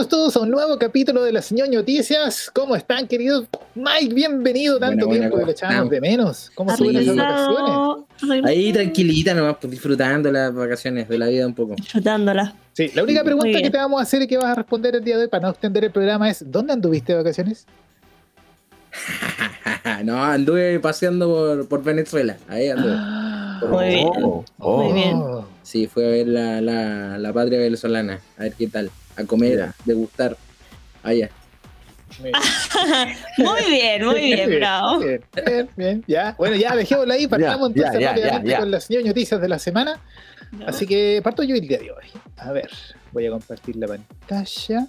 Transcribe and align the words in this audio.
Bienvenidos 0.00 0.32
todos 0.32 0.36
a 0.36 0.40
un 0.46 0.50
nuevo 0.50 0.78
capítulo 0.78 1.22
de 1.24 1.30
las 1.30 1.52
ñoño 1.52 1.80
noticias. 1.80 2.50
¿Cómo 2.54 2.74
están, 2.74 3.06
queridos? 3.06 3.46
Mike, 3.74 4.14
bienvenido. 4.14 4.78
Tanto 4.78 5.06
Buena, 5.06 5.28
tiempo 5.28 5.36
buena, 5.36 5.40
que 5.40 5.44
lo 5.44 5.52
echábamos 5.52 5.90
de 5.90 6.00
menos. 6.00 6.50
¿Cómo 6.54 6.70
estuvieron 6.70 7.16
las 7.16 7.46
vacaciones? 8.16 8.44
Ahí 8.46 8.72
tranquilita 8.72 9.34
nomás, 9.34 9.56
pues, 9.60 9.70
disfrutando 9.70 10.32
las 10.32 10.54
vacaciones 10.54 11.06
de 11.06 11.18
la 11.18 11.26
vida 11.26 11.46
un 11.46 11.54
poco. 11.54 11.74
Disfrutándola. 11.74 12.54
Sí, 12.72 12.90
la 12.94 13.02
única 13.02 13.22
pregunta 13.22 13.60
que 13.60 13.68
te 13.68 13.76
vamos 13.76 14.00
a 14.00 14.04
hacer 14.04 14.22
y 14.22 14.26
que 14.26 14.38
vas 14.38 14.46
a 14.46 14.54
responder 14.54 14.96
el 14.96 15.04
día 15.04 15.18
de 15.18 15.24
hoy 15.24 15.28
para 15.28 15.42
no 15.42 15.50
extender 15.50 15.84
el 15.84 15.90
programa 15.90 16.30
es: 16.30 16.50
¿dónde 16.50 16.72
anduviste 16.72 17.12
de 17.12 17.18
vacaciones? 17.18 17.66
no, 20.04 20.24
anduve 20.24 20.80
paseando 20.80 21.28
por, 21.28 21.68
por 21.68 21.84
Venezuela. 21.84 22.38
Ahí 22.48 22.70
anduve. 22.70 22.96
Muy 23.68 23.88
bien. 23.88 24.08
Oh, 24.58 24.82
Muy 24.82 24.92
bien. 24.94 25.22
Sí, 25.70 25.86
fue 25.86 26.04
a 26.04 26.08
ver 26.08 26.26
la, 26.26 26.60
la, 26.60 27.16
la 27.16 27.32
patria 27.32 27.60
venezolana. 27.60 28.18
A 28.36 28.42
ver 28.42 28.54
qué 28.54 28.66
tal. 28.66 28.90
A 29.16 29.22
comer, 29.22 29.56
Ya. 29.56 29.74
degustar. 29.84 30.36
Allá. 31.04 31.30
Muy 32.18 32.32
Muy 33.38 33.70
bien, 33.70 34.04
muy 34.04 34.20
bien, 34.20 34.50
bravo. 34.58 34.98
Bien, 34.98 35.22
bien, 35.46 35.68
bien, 35.76 36.04
ya. 36.08 36.34
Bueno, 36.36 36.56
ya 36.56 36.74
dejémoslo 36.74 37.12
ahí, 37.12 37.28
partamos 37.28 37.72
Ya, 37.72 37.82
entonces 37.82 38.00
ya, 38.00 38.08
rápidamente 38.08 38.48
ya, 38.48 38.54
ya. 38.54 38.58
con 38.58 38.70
las 38.72 38.90
noticias 38.90 39.40
de 39.40 39.48
la 39.48 39.58
semana. 39.60 40.00
No. 40.50 40.66
Así 40.66 40.88
que 40.88 41.20
parto 41.22 41.44
yo 41.44 41.54
el 41.54 41.60
día 41.68 41.78
de 41.78 41.92
hoy. 41.92 42.06
A 42.38 42.50
ver, 42.50 42.68
voy 43.12 43.26
a 43.26 43.30
compartir 43.30 43.76
la 43.76 43.86
pantalla. 43.86 44.88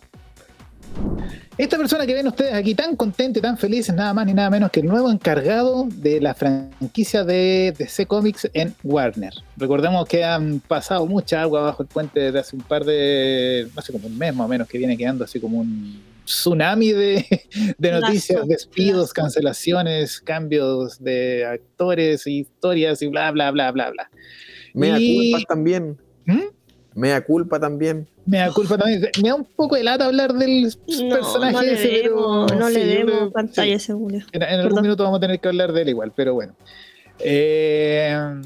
Esta 1.58 1.78
persona 1.78 2.08
que 2.08 2.14
ven 2.14 2.28
ustedes 2.28 2.54
aquí 2.54 2.74
tan 2.74 2.96
contenta 2.96 3.38
y 3.40 3.42
tan 3.42 3.58
feliz 3.58 3.88
es 3.90 3.96
nada 3.96 4.14
más 4.14 4.26
ni 4.26 4.34
nada 4.34 4.50
menos 4.50 4.72
que 4.72 4.80
el 4.80 4.88
nuevo 4.88 5.12
encargado 5.12 5.86
de 5.96 6.20
la 6.22 6.34
franquicia 6.34 7.24
de 7.24 7.74
DC 7.78 8.06
Comics 8.08 8.50
en 8.54 8.74
Warner. 8.84 9.34
Recordemos 9.58 10.08
que 10.08 10.24
han 10.24 10.60
pasado 10.62 11.06
mucha 11.06 11.42
agua 11.42 11.62
bajo 11.62 11.84
el 11.84 11.90
puente 11.90 12.20
desde 12.20 12.40
hace 12.40 12.56
un 12.56 12.64
par 12.64 12.84
de, 12.86 13.68
hace 13.76 13.92
como 13.92 14.08
un 14.08 14.18
mes 14.18 14.34
más 14.34 14.46
o 14.46 14.48
menos 14.48 14.68
que 14.68 14.78
viene 14.78 14.98
quedando 14.98 15.24
así 15.26 15.40
como 15.40 15.60
un 15.60 16.02
tsunami 16.26 16.94
de, 16.94 17.26
de 17.78 17.92
Lazo, 17.92 18.08
noticias, 18.08 18.48
despidos, 18.48 19.02
lazo. 19.10 19.14
cancelaciones, 19.14 20.22
cambios 20.22 21.04
de 21.04 21.46
actores, 21.46 22.26
historias 22.26 23.02
y 23.02 23.08
bla, 23.08 23.30
bla, 23.32 23.52
bla, 23.52 23.72
bla, 23.72 23.92
bla. 23.92 24.10
Mea 24.74 24.98
Y- 25.00 25.32
culpa 25.32 25.46
también. 25.48 25.98
¿Mm? 26.26 26.40
Mea 26.94 27.22
culpa 27.22 27.60
también. 27.60 28.08
Me 28.26 28.38
da 28.40 28.52
culpa 28.52 28.78
también. 28.78 29.10
Me 29.22 29.30
da 29.30 29.36
un 29.36 29.46
poco 29.46 29.76
de 29.76 29.84
lata 29.84 30.06
hablar 30.06 30.34
del 30.34 30.74
No, 31.04 31.10
personaje 31.16 31.54
no 31.54 31.62
le 31.62 31.74
ese, 31.74 32.00
pero. 32.04 32.48
no 32.48 32.70
le 32.70 32.82
sí, 32.82 32.88
demos 32.88 33.32
pantalla 33.32 33.80
sí. 33.80 33.86
seguro. 33.86 34.18
En, 34.32 34.42
en 34.44 34.60
algún 34.60 34.82
minuto 34.82 35.04
vamos 35.04 35.18
a 35.18 35.22
tener 35.22 35.40
que 35.40 35.48
hablar 35.48 35.72
de 35.72 35.82
él 35.84 35.90
igual, 35.90 36.12
pero 36.16 36.34
bueno. 36.34 36.54
Eh, 37.20 38.42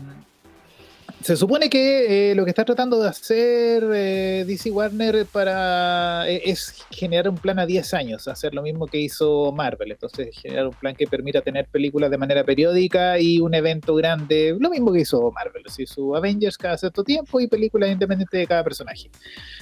se 1.25 1.35
supone 1.35 1.71
que 1.71 2.31
eh, 2.31 2.35
lo 2.35 2.43
que 2.43 2.51
está 2.51 2.63
tratando 2.63 3.01
de 3.01 3.09
hacer 3.09 3.83
eh, 3.95 4.43
DC 4.45 4.69
Warner 4.69 5.25
para 5.25 6.29
eh, 6.29 6.43
es 6.45 6.85
generar 6.91 7.29
un 7.29 7.37
plan 7.39 7.57
a 7.57 7.65
10 7.65 7.95
años, 7.95 8.27
hacer 8.27 8.53
lo 8.53 8.61
mismo 8.61 8.85
que 8.85 8.99
hizo 8.99 9.51
Marvel. 9.51 9.91
Entonces, 9.91 10.37
generar 10.39 10.67
un 10.67 10.75
plan 10.75 10.93
que 10.93 11.07
permita 11.07 11.41
tener 11.41 11.65
películas 11.65 12.11
de 12.11 12.19
manera 12.19 12.43
periódica 12.43 13.17
y 13.19 13.39
un 13.39 13.55
evento 13.55 13.95
grande, 13.95 14.55
lo 14.59 14.69
mismo 14.69 14.93
que 14.93 14.99
hizo 14.99 15.31
Marvel, 15.31 15.63
así 15.65 15.87
su 15.87 16.15
Avengers 16.15 16.59
cada 16.59 16.77
cierto 16.77 17.03
tiempo 17.03 17.39
y 17.39 17.47
películas 17.47 17.89
independientes 17.89 18.39
de 18.39 18.45
cada 18.45 18.63
personaje. 18.63 19.09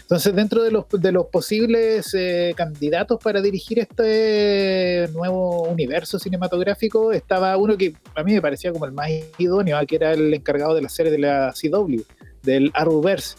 Entonces, 0.02 0.36
dentro 0.36 0.64
de 0.64 0.72
los, 0.72 0.84
de 0.92 1.14
los 1.14 1.28
posibles 1.28 2.14
eh, 2.14 2.54
candidatos 2.58 3.20
para 3.24 3.42
dirigir 3.42 3.80
este 3.80 5.08
nuevo 5.14 5.64
universo 5.70 6.20
cinematográfico, 6.20 7.14
estaba 7.14 7.56
uno 7.56 7.78
que 7.78 7.94
a 8.16 8.24
mí 8.24 8.34
me 8.34 8.42
parecía 8.42 8.74
como 8.74 8.84
el 8.84 8.92
más 8.92 9.10
idóneo, 9.38 9.80
que 9.88 9.96
era 9.96 10.12
el 10.12 10.34
encargado 10.34 10.76
de 10.76 10.82
la 10.82 10.90
serie 10.90 11.10
de 11.10 11.20
la 11.20 11.53
CW, 11.54 12.02
del 12.44 12.72
Arrowverse. 12.74 13.36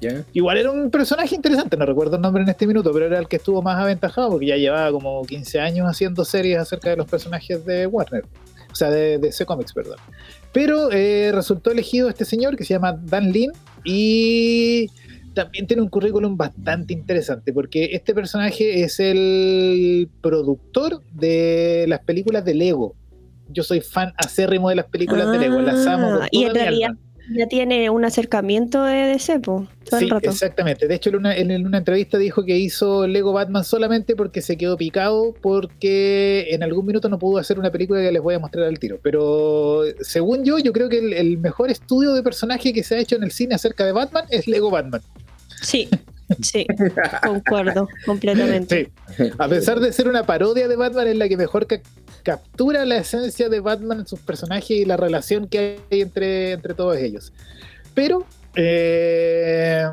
¿Ya? 0.00 0.24
Igual 0.32 0.56
era 0.56 0.70
un 0.70 0.90
personaje 0.90 1.34
interesante, 1.34 1.76
no 1.76 1.84
recuerdo 1.84 2.16
el 2.16 2.22
nombre 2.22 2.42
en 2.42 2.48
este 2.48 2.66
minuto, 2.66 2.90
pero 2.92 3.06
era 3.06 3.18
el 3.18 3.28
que 3.28 3.36
estuvo 3.36 3.60
más 3.60 3.78
aventajado 3.78 4.30
porque 4.30 4.46
ya 4.46 4.56
llevaba 4.56 4.90
como 4.92 5.22
15 5.22 5.60
años 5.60 5.86
haciendo 5.86 6.24
series 6.24 6.58
acerca 6.58 6.90
de 6.90 6.96
los 6.96 7.06
personajes 7.06 7.66
de 7.66 7.86
Warner, 7.86 8.24
o 8.72 8.74
sea, 8.74 8.88
de 8.88 9.18
DC 9.18 9.44
Comics, 9.44 9.74
perdón. 9.74 9.98
Pero 10.52 10.90
eh, 10.90 11.32
resultó 11.34 11.70
elegido 11.70 12.08
este 12.08 12.24
señor 12.24 12.56
que 12.56 12.64
se 12.64 12.74
llama 12.74 12.98
Dan 13.02 13.30
Lin 13.30 13.52
y 13.84 14.86
también 15.34 15.66
tiene 15.66 15.82
un 15.82 15.88
currículum 15.88 16.36
bastante 16.36 16.92
interesante 16.92 17.52
porque 17.52 17.90
este 17.92 18.14
personaje 18.14 18.82
es 18.82 18.98
el 19.00 20.08
productor 20.20 21.02
de 21.12 21.84
las 21.88 22.00
películas 22.00 22.44
de 22.44 22.54
Lego. 22.54 22.94
Yo 23.48 23.62
soy 23.62 23.80
fan 23.80 24.12
acérrimo 24.16 24.68
de 24.68 24.76
las 24.76 24.86
películas 24.86 25.30
de 25.30 25.38
Lego, 25.38 25.60
las 25.60 25.86
amo 25.86 26.10
con 26.10 26.22
Ah, 26.22 26.28
y 26.30 26.44
en 26.44 26.54
realidad. 26.54 26.90
Ya 27.36 27.46
tiene 27.46 27.90
un 27.90 28.04
acercamiento 28.04 28.82
de 28.84 29.06
DC, 29.06 29.40
po, 29.40 29.66
todo 29.88 29.98
Sí, 30.00 30.04
el 30.06 30.10
rato. 30.10 30.30
exactamente. 30.30 30.86
De 30.88 30.94
hecho, 30.94 31.10
en 31.10 31.16
una, 31.16 31.36
en 31.36 31.66
una 31.66 31.78
entrevista 31.78 32.18
dijo 32.18 32.44
que 32.44 32.58
hizo 32.58 33.06
Lego 33.06 33.32
Batman 33.32 33.64
solamente 33.64 34.16
porque 34.16 34.42
se 34.42 34.56
quedó 34.56 34.76
picado, 34.76 35.34
porque 35.40 36.48
en 36.50 36.62
algún 36.62 36.86
minuto 36.86 37.08
no 37.08 37.18
pudo 37.18 37.38
hacer 37.38 37.58
una 37.58 37.70
película 37.70 38.00
que 38.00 38.12
les 38.12 38.22
voy 38.22 38.34
a 38.34 38.38
mostrar 38.38 38.64
al 38.66 38.78
tiro. 38.78 38.98
Pero 39.02 39.82
según 40.00 40.44
yo, 40.44 40.58
yo 40.58 40.72
creo 40.72 40.88
que 40.88 40.98
el, 40.98 41.12
el 41.12 41.38
mejor 41.38 41.70
estudio 41.70 42.12
de 42.12 42.22
personaje 42.22 42.72
que 42.72 42.82
se 42.82 42.96
ha 42.96 42.98
hecho 42.98 43.16
en 43.16 43.22
el 43.22 43.30
cine 43.30 43.54
acerca 43.54 43.84
de 43.86 43.92
Batman 43.92 44.24
es 44.30 44.46
Lego 44.46 44.70
Batman. 44.70 45.00
Sí, 45.62 45.88
sí, 46.42 46.66
concuerdo 47.22 47.88
completamente. 48.06 48.90
A 49.38 49.48
pesar 49.48 49.80
de 49.80 49.92
ser 49.92 50.08
una 50.08 50.24
parodia 50.24 50.68
de 50.68 50.76
Batman, 50.76 51.08
es 51.08 51.16
la 51.16 51.28
que 51.28 51.36
mejor 51.36 51.66
ca- 51.66 51.80
captura 52.22 52.84
la 52.84 52.98
esencia 52.98 53.48
de 53.48 53.60
Batman, 53.60 54.06
sus 54.06 54.20
personajes 54.20 54.70
y 54.70 54.84
la 54.84 54.96
relación 54.96 55.48
que 55.48 55.78
hay 55.90 56.00
entre, 56.02 56.56
todos 56.74 56.96
ellos. 56.98 57.32
Pero, 57.94 58.24
eh, 58.54 59.84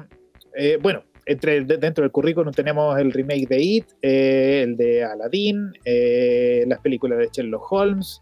eh, 0.55 0.77
bueno, 0.81 1.03
entre, 1.25 1.63
de- 1.65 1.77
dentro 1.77 2.03
del 2.03 2.11
currículum 2.11 2.53
tenemos 2.53 2.97
el 2.99 3.11
remake 3.11 3.47
de 3.47 3.61
It, 3.61 3.85
eh, 4.01 4.61
el 4.63 4.77
de 4.77 5.03
Aladdin, 5.03 5.73
las 6.67 6.79
películas 6.79 7.19
de 7.19 7.29
Sherlock 7.31 7.71
Holmes. 7.71 8.19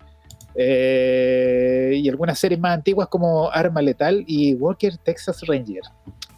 y 0.58 2.08
algunas 2.10 2.40
series 2.40 2.60
más 2.60 2.74
antiguas 2.78 3.08
como 3.10 3.52
Arma 3.52 3.82
Letal 3.82 4.24
y 4.26 4.54
Walker 4.56 4.96
Texas 5.04 5.42
Ranger. 5.48 5.82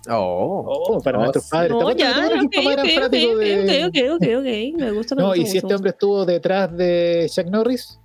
Oh. 0.09 0.63
Oh, 0.89 1.01
para 1.01 1.17
Oh, 1.17 1.21
nuestros 1.23 1.49
padres. 1.49 1.71
¿Te 1.77 1.83
No, 1.83 1.91
ya, 1.91 2.11
ok, 2.11 2.45
ok, 2.45 2.55
ok, 2.57 2.89
fanáticos 2.93 3.39
de- 3.39 3.85
ok, 3.85 3.87
ok, 3.87 4.13
ok, 4.13 4.27
ok, 4.39 4.79
me 4.81 4.91
gusta, 4.91 5.15
me 5.15 5.21
no, 5.23 5.27
gusta, 5.29 5.41
y 5.41 5.45
si 5.45 5.53
gusta, 5.53 5.57
este 5.57 5.75
hombre 5.75 5.89
estuvo 5.91 6.25
detrás 6.25 6.75
de 6.77 7.29
Chuck 7.33 7.47
Norris, 7.47 7.99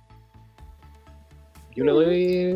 yo 1.75 1.83
le 1.85 1.91
doy. 1.91 2.53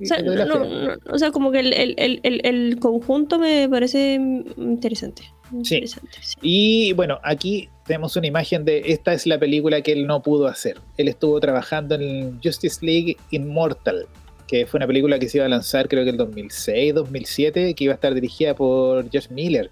O 0.00 0.04
sea, 0.04 0.22
no, 0.22 0.34
no, 0.44 0.94
o 1.10 1.18
sea, 1.18 1.32
como 1.32 1.50
que 1.50 1.58
el, 1.60 1.72
el, 1.72 1.94
el, 2.22 2.40
el, 2.44 2.78
conjunto 2.78 3.38
me 3.38 3.68
parece 3.68 4.14
interesante. 4.56 5.22
Sí. 5.62 5.76
interesante, 5.76 6.18
sí. 6.20 6.36
Y 6.40 6.92
bueno, 6.92 7.18
aquí 7.24 7.68
tenemos 7.84 8.16
una 8.16 8.26
imagen 8.28 8.64
de 8.64 8.82
esta 8.86 9.12
es 9.12 9.26
la 9.26 9.38
película 9.38 9.80
que 9.80 9.92
él 9.92 10.06
no 10.06 10.22
pudo 10.22 10.46
hacer. 10.46 10.78
Él 10.96 11.08
estuvo 11.08 11.38
trabajando 11.40 11.94
en 11.96 12.40
Justice 12.42 12.84
League 12.84 13.16
Immortal, 13.30 14.06
que 14.46 14.66
fue 14.66 14.78
una 14.78 14.86
película 14.86 15.18
que 15.18 15.28
se 15.28 15.38
iba 15.38 15.46
a 15.46 15.48
lanzar 15.48 15.88
creo 15.88 16.04
que 16.04 16.10
el 16.10 16.16
2006, 16.16 16.94
2007, 16.94 17.74
que 17.74 17.84
iba 17.84 17.92
a 17.92 17.96
estar 17.96 18.14
dirigida 18.14 18.54
por 18.54 19.08
George 19.10 19.32
Miller. 19.32 19.70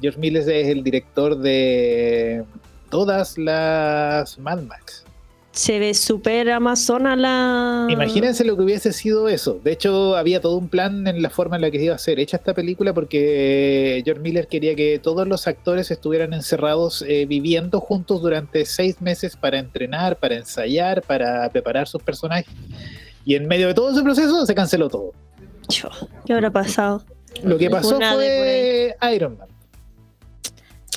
George 0.00 0.18
Miller 0.18 0.42
es 0.42 0.68
el 0.68 0.82
director 0.82 1.38
de 1.38 2.44
todas 2.90 3.38
las 3.38 4.38
Mad 4.38 4.62
Max. 4.62 5.04
Se 5.54 5.78
ve 5.78 5.94
súper 5.94 6.50
amazona 6.50 7.14
la. 7.14 7.86
Imagínense 7.88 8.44
lo 8.44 8.56
que 8.56 8.64
hubiese 8.64 8.92
sido 8.92 9.28
eso. 9.28 9.60
De 9.62 9.70
hecho, 9.70 10.16
había 10.16 10.40
todo 10.40 10.56
un 10.56 10.68
plan 10.68 11.06
en 11.06 11.22
la 11.22 11.30
forma 11.30 11.54
en 11.54 11.62
la 11.62 11.70
que 11.70 11.78
se 11.78 11.84
iba 11.84 11.94
a 11.94 11.98
ser 11.98 12.18
hecha 12.18 12.38
esta 12.38 12.54
película 12.54 12.92
porque 12.92 14.02
George 14.04 14.20
Miller 14.20 14.48
quería 14.48 14.74
que 14.74 14.98
todos 14.98 15.28
los 15.28 15.46
actores 15.46 15.92
estuvieran 15.92 16.32
encerrados 16.32 17.04
eh, 17.06 17.26
viviendo 17.26 17.78
juntos 17.78 18.20
durante 18.20 18.66
seis 18.66 19.00
meses 19.00 19.36
para 19.36 19.60
entrenar, 19.60 20.16
para 20.16 20.34
ensayar, 20.34 21.02
para 21.02 21.48
preparar 21.50 21.86
sus 21.86 22.02
personajes. 22.02 22.52
Y 23.24 23.34
en 23.34 23.48
medio 23.48 23.68
de 23.68 23.74
todo 23.74 23.90
ese 23.90 24.02
proceso 24.02 24.44
se 24.44 24.54
canceló 24.54 24.88
todo. 24.88 25.12
¿Qué 26.26 26.32
habrá 26.32 26.50
pasado? 26.50 27.02
Lo 27.42 27.58
que 27.58 27.70
pasó 27.70 27.96
Una 27.96 28.14
fue 28.14 28.94
Iron 29.14 29.38
Man. 29.38 29.48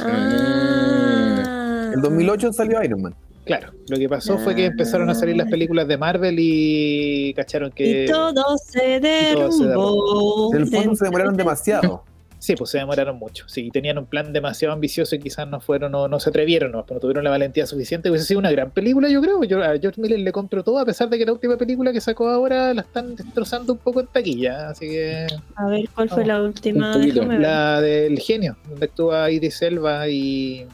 Ah. 0.02 1.92
El 1.94 2.02
2008 2.02 2.54
salió 2.54 2.84
Iron 2.84 3.02
Man. 3.02 3.16
Claro, 3.46 3.72
lo 3.88 3.98
que 3.98 4.10
pasó 4.10 4.38
fue 4.38 4.54
que 4.56 4.66
empezaron 4.66 5.10
a 5.10 5.16
salir 5.16 5.38
las 5.38 5.50
películas 5.50 5.88
de 5.88 5.98
Marvel 5.98 6.36
y 6.38 7.34
cacharon 7.34 7.72
que... 7.72 8.04
Y 8.04 8.08
todo 8.08 8.58
se 8.58 9.00
todo 9.34 9.52
se 9.54 9.64
derrumbó. 9.66 10.54
En 10.54 10.62
el 10.64 10.68
fondo 10.68 10.96
se 10.96 11.06
demoraron 11.06 11.38
demasiado. 11.38 12.04
Sí, 12.40 12.56
pues 12.56 12.70
se 12.70 12.78
demoraron 12.78 13.18
mucho. 13.18 13.50
Sí, 13.50 13.72
tenían 13.72 13.98
un 13.98 14.06
plan 14.06 14.32
demasiado 14.32 14.74
ambicioso 14.74 15.16
y 15.16 15.20
quizás 15.20 15.48
no 15.48 15.60
fueron, 15.60 15.92
no, 15.92 16.08
no 16.08 16.20
se 16.20 16.30
atrevieron, 16.30 16.72
no, 16.72 16.86
no 16.88 17.00
tuvieron 17.00 17.24
la 17.24 17.32
valentía 17.32 17.66
suficiente. 17.66 18.12
Hubiese 18.12 18.28
sido 18.28 18.40
una 18.40 18.52
gran 18.52 18.70
película, 18.70 19.10
yo 19.10 19.22
creo. 19.22 19.44
Yo, 19.44 19.64
a 19.64 19.78
George 19.80 20.00
Miller 20.00 20.20
le 20.20 20.32
compro 20.32 20.64
todo, 20.64 20.78
a 20.78 20.86
pesar 20.86 21.10
de 21.10 21.18
que 21.18 21.26
la 21.26 21.34
última 21.34 21.58
película 21.58 21.92
que 21.92 22.00
sacó 22.00 22.30
ahora 22.30 22.76
la 22.76 22.82
están 22.82 23.16
destrozando 23.16 23.74
un 23.74 23.80
poco 23.80 24.02
en 24.02 24.08
taquilla. 24.08 24.70
Así 24.70 24.88
que. 24.88 25.26
A 25.56 25.68
ver, 25.68 25.90
¿cuál 25.96 26.10
fue 26.10 26.26
la 26.26 26.42
última? 26.42 26.96
La 26.96 27.82
del 27.82 28.20
genio, 28.20 28.56
donde 28.70 28.86
actúa 28.86 29.32
Idris 29.32 29.62
Elba 29.64 30.08
y. 30.08 30.68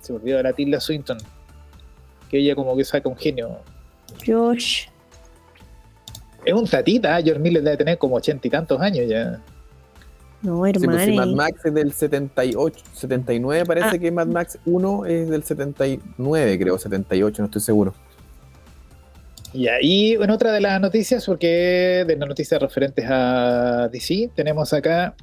Se 0.00 0.12
me 0.12 0.18
olvidó 0.18 0.42
la 0.42 0.52
Tilda 0.52 0.80
Swinton. 0.80 1.18
Que 2.28 2.38
ella 2.38 2.56
como 2.56 2.76
que 2.76 2.84
saca 2.84 3.08
un 3.08 3.16
genio. 3.16 3.58
Josh. 4.26 4.86
Es 6.44 6.54
un 6.54 6.66
tatita, 6.66 7.18
¿eh? 7.18 7.22
George 7.22 7.40
Miller 7.40 7.62
debe 7.62 7.76
tener 7.76 7.98
como 7.98 8.16
ochenta 8.16 8.46
y 8.46 8.50
tantos 8.50 8.80
años 8.80 9.08
ya. 9.08 9.40
No, 10.40 10.64
Sí, 10.66 10.72
pues, 10.74 10.82
hermano. 10.84 11.04
si 11.04 11.12
Mad 11.16 11.28
Max 11.28 11.64
es 11.64 11.74
del 11.74 11.92
78, 11.92 12.84
79 12.92 13.64
parece 13.66 13.88
Ah. 13.88 13.98
que 13.98 14.10
Mad 14.12 14.26
Max 14.28 14.58
1 14.66 15.06
es 15.06 15.28
del 15.28 15.42
79, 15.42 16.58
creo, 16.58 16.78
78, 16.78 17.42
no 17.42 17.46
estoy 17.46 17.60
seguro. 17.62 17.94
Y 19.52 19.66
ahí, 19.66 20.12
en 20.12 20.30
otra 20.30 20.52
de 20.52 20.60
las 20.60 20.80
noticias, 20.80 21.24
porque 21.24 22.04
de 22.06 22.16
las 22.16 22.28
noticias 22.28 22.60
referentes 22.60 23.04
a 23.08 23.88
DC, 23.90 24.30
tenemos 24.34 24.72
acá 24.72 25.14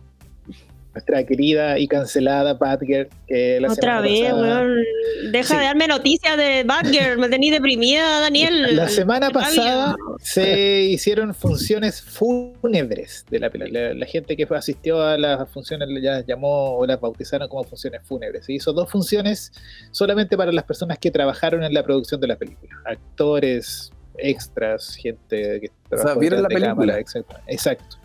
nuestra 0.95 1.25
querida 1.25 1.77
y 1.77 1.87
cancelada 1.87 2.53
Batgirl. 2.53 3.09
que 3.27 3.59
la 3.59 3.71
Otra 3.71 3.99
vez, 3.99 4.21
pasada- 4.31 4.61
weón. 4.61 4.83
Deja 5.31 5.47
Sí. 5.49 5.55
de 5.57 5.63
darme 5.63 5.87
noticias 5.87 6.37
de 6.37 6.63
Batgirl. 6.65 7.17
Me 7.19 7.27
tení 7.27 7.51
deprimida, 7.51 8.21
Daniel. 8.21 8.75
La 8.77 8.87
semana 8.87 9.29
pasada 9.29 9.95
se 10.21 10.83
hicieron 10.83 11.33
funciones 11.35 12.01
fúnebres 12.01 13.25
de 13.29 13.39
la 13.39 13.49
película. 13.49 13.89
La, 13.89 13.93
la 13.93 14.05
gente 14.05 14.37
que 14.37 14.47
asistió 14.49 15.01
a 15.03 15.17
las 15.17 15.49
funciones 15.49 15.89
ya 16.01 16.23
llamó 16.25 16.77
o 16.77 16.85
las 16.87 16.99
bautizaron 17.01 17.49
como 17.49 17.65
funciones 17.65 18.01
fúnebres. 18.05 18.45
Se 18.45 18.53
hizo 18.53 18.71
dos 18.71 18.89
funciones 18.89 19.51
solamente 19.91 20.37
para 20.37 20.51
las 20.53 20.63
personas 20.63 20.97
que 20.97 21.11
trabajaron 21.11 21.63
en 21.65 21.73
la 21.73 21.83
producción 21.83 22.21
de 22.21 22.27
la 22.27 22.37
película. 22.37 22.71
Actores, 22.85 23.91
extras, 24.17 24.95
gente 24.95 25.59
que 25.59 25.71
trabajó 25.89 26.19
¿vieron 26.21 26.41
detrás 26.41 26.41
la 26.41 26.47
de 26.47 26.55
película? 26.55 26.67
cámara, 26.69 26.99
exacto, 26.99 27.35
exacto. 27.47 27.97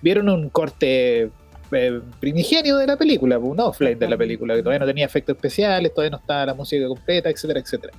Vieron 0.00 0.28
un 0.28 0.48
corte 0.50 1.30
eh, 1.72 2.00
primigenio 2.20 2.76
de 2.78 2.86
la 2.86 2.96
película, 2.96 3.38
un 3.38 3.58
offline 3.60 3.98
de 3.98 4.08
la 4.08 4.16
película, 4.16 4.54
que 4.54 4.62
todavía 4.62 4.80
no 4.80 4.86
tenía 4.86 5.04
efectos 5.06 5.36
especiales, 5.36 5.92
todavía 5.92 6.10
no 6.10 6.16
estaba 6.18 6.46
la 6.46 6.54
música 6.54 6.86
completa, 6.88 7.30
etcétera, 7.30 7.60
etcétera. 7.60 7.92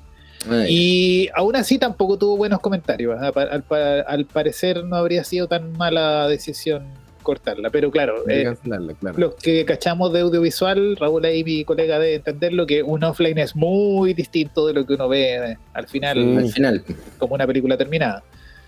Ay, 0.50 0.66
Y 0.70 1.30
aún 1.36 1.56
así 1.56 1.78
tampoco 1.78 2.18
tuvo 2.18 2.38
buenos 2.38 2.60
comentarios. 2.60 3.18
¿ah? 3.20 3.32
Al, 3.52 3.64
pa- 3.64 4.00
al 4.02 4.26
parecer 4.26 4.84
no 4.86 4.96
habría 4.96 5.24
sido 5.24 5.48
tan 5.48 5.74
mala 5.74 6.28
decisión 6.30 6.86
cortarla. 7.24 7.70
Pero 7.70 7.92
claro, 7.92 8.24
eh, 8.30 8.44
cancelarla, 8.46 8.94
claro. 8.94 9.18
los 9.20 9.36
que 9.36 9.66
cachamos 9.66 10.14
de 10.14 10.22
audiovisual, 10.22 10.96
Raúl 10.96 11.26
ahí 11.26 11.44
mi 11.44 11.66
colega 11.66 12.00
debe 12.00 12.16
entenderlo, 12.16 12.66
que 12.66 12.82
un 12.82 13.04
offline 13.04 13.38
es 13.38 13.56
muy 13.56 14.14
distinto 14.14 14.66
de 14.66 14.74
lo 14.74 14.86
que 14.86 14.94
uno 14.94 15.10
ve 15.10 15.52
eh, 15.52 15.58
al 15.74 15.88
final 15.88 16.16
Sí. 16.18 16.38
al 16.38 16.52
final. 16.54 16.84
como 17.18 17.36
una 17.36 17.46
película 17.46 17.78
terminada. 17.78 18.24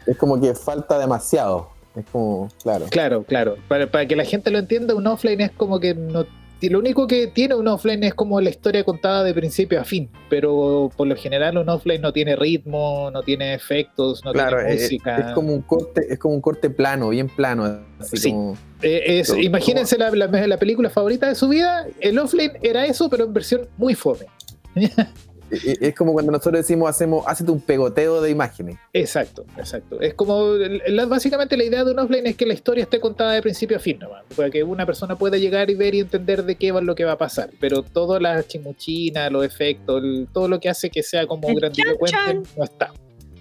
Es 0.05 0.17
como 0.17 0.39
que 0.41 0.53
falta 0.53 0.99
demasiado. 0.99 1.69
Es 1.95 2.05
como, 2.11 2.49
claro. 2.63 2.85
Claro, 2.89 3.23
claro. 3.23 3.57
Para, 3.67 3.89
para 3.91 4.05
que 4.05 4.15
la 4.15 4.23
gente 4.25 4.49
lo 4.51 4.59
entienda, 4.59 4.95
un 4.95 5.07
offline 5.07 5.41
es 5.41 5.51
como 5.51 5.79
que 5.79 5.93
no... 5.93 6.25
Lo 6.61 6.77
único 6.77 7.07
que 7.07 7.25
tiene 7.25 7.55
un 7.55 7.67
offline 7.67 8.03
es 8.03 8.13
como 8.13 8.39
la 8.39 8.51
historia 8.51 8.83
contada 8.83 9.23
de 9.23 9.33
principio 9.33 9.81
a 9.81 9.83
fin, 9.83 10.11
pero 10.29 10.91
por 10.95 11.07
lo 11.07 11.15
general 11.15 11.57
un 11.57 11.67
offline 11.67 11.99
no 12.01 12.13
tiene 12.13 12.35
ritmo, 12.35 13.09
no 13.11 13.23
tiene 13.23 13.55
efectos, 13.55 14.23
no 14.23 14.31
Claro, 14.31 14.57
tiene 14.57 14.73
es, 14.75 14.81
música. 14.83 15.17
es 15.17 15.33
como 15.33 15.53
un 15.53 15.61
corte, 15.63 16.05
es 16.07 16.19
como 16.19 16.35
un 16.35 16.41
corte 16.41 16.69
plano, 16.69 17.09
bien 17.09 17.29
plano, 17.29 17.79
así 17.99 18.17
Sí. 18.17 18.29
como 18.29 18.55
Eh, 18.83 19.19
es- 19.21 19.29
Todo- 19.29 19.37
imagínense 19.39 19.97
la, 19.97 20.11
la- 20.11 20.27
la 20.27 20.57
película 20.57 20.91
favorita 20.91 21.27
de 21.29 21.33
su 21.33 21.47
vida, 21.49 21.87
el 21.99 22.19
offline 22.19 22.51
era 22.61 22.85
eso, 22.85 23.09
pero 23.09 23.25
en 23.25 23.33
versión 23.33 23.67
muy 23.77 23.95
fome. 23.95 24.27
es, 25.51 25.95
como 25.95 26.13
cuando 26.13 26.31
nosotros 26.31 26.61
decimos 26.61 26.89
hacemos, 26.89 27.23
hazte 27.27 27.51
un 27.51 27.59
pegoteo 27.61 28.21
de 28.21 28.29
imágenes. 28.29 28.77
Exacto, 28.93 29.45
exacto. 29.57 29.99
Es 29.99 30.13
como, 30.13 30.53
la- 30.87 31.05
básicamente 31.05 31.57
la 31.57 31.63
idea 31.65 31.83
de 31.83 31.91
un 31.91 31.99
offline 31.99 32.25
es 32.27 32.35
que 32.35 32.45
la 32.45 32.53
historia 32.53 32.83
esté 32.83 32.99
contada 32.99 33.33
de 33.33 33.41
principio 33.41 33.77
a 33.77 33.79
fin, 33.79 33.99
nomás, 33.99 34.23
para 34.35 34.49
que 34.49 34.63
una 34.63 34.85
persona 34.85 35.17
pueda 35.17 35.37
llegar 35.37 35.69
y 35.69 35.75
ver 35.75 35.93
y 35.95 35.99
entender 35.99 36.43
de 36.43 36.55
qué 36.55 36.71
va 36.71 36.81
lo 36.81 36.95
que 36.95 37.03
va 37.05 37.13
a 37.13 37.17
pasar. 37.17 37.49
Pero 37.59 37.83
todas 37.83 38.21
las 38.21 38.47
chimuchinas, 38.47 39.31
los 39.31 39.45
efectos, 39.45 40.03
el- 40.03 40.27
todo 40.33 40.47
lo 40.47 40.59
que 40.59 40.69
hace 40.69 40.89
que 40.89 41.03
sea 41.03 41.27
como 41.27 41.49
El 41.49 41.55
grandilocuente 41.55 42.11
chan, 42.17 42.43
no 42.57 42.63
está. 42.63 42.91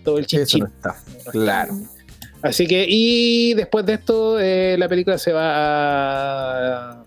Todo 0.04 0.18
el 0.18 0.24
Eso 0.24 0.36
chinchín. 0.36 0.60
no 0.60 0.66
está. 0.66 0.96
no 1.12 1.18
está. 1.18 1.30
Claro. 1.30 1.74
Así 2.42 2.66
que, 2.66 2.86
y 2.88 3.52
después 3.54 3.84
de 3.84 3.92
esto, 3.94 4.40
eh, 4.40 4.76
la 4.78 4.88
película 4.88 5.18
se 5.18 5.30
va 5.32 6.92
a- 6.92 7.04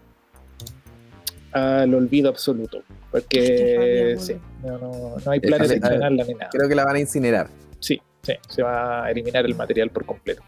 al 1.52 1.94
olvido 1.94 2.30
absoluto. 2.30 2.84
Porque 3.14 4.16
sí, 4.20 4.36
no, 4.64 4.78
no- 4.78 5.16
no 5.24 5.32
hay 5.32 5.40
planes 5.40 5.70
de 5.70 5.76
estrenarla 5.76 6.24
ni 6.26 6.34
nada. 6.34 6.50
Creo 6.52 6.68
que 6.68 6.76
la 6.76 6.84
van 6.84 6.96
a 6.96 7.00
incinerar. 7.00 7.48
Sí, 7.80 8.02
sí, 8.24 8.34
se 8.50 8.62
va 8.64 9.06
a 9.06 9.12
eliminar 9.12 9.46
el 9.46 9.56
material 9.56 9.90
por 9.92 10.06
completo. 10.06 10.42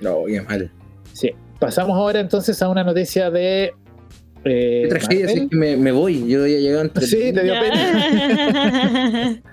No, 0.00 0.24
qué 0.26 0.40
mal. 0.42 0.70
Sí. 1.12 1.32
Pasamos 1.58 1.96
ahora 1.96 2.20
entonces 2.20 2.60
a 2.62 2.68
una 2.68 2.84
noticia 2.84 3.30
de. 3.30 3.72
eh, 4.44 4.82
Qué 4.84 4.86
tragedia, 4.90 5.26
Marvel. 5.26 5.34
si 5.38 5.44
es 5.44 5.50
que 5.50 5.56
me, 5.56 5.76
me 5.76 5.90
voy. 5.92 6.28
Yo 6.28 6.46
ya 6.46 6.58
llegué 6.58 6.78
entre. 6.80 7.06
Sí, 7.06 7.32
te 7.32 7.42
dio 7.42 7.54
pena. 7.58 9.42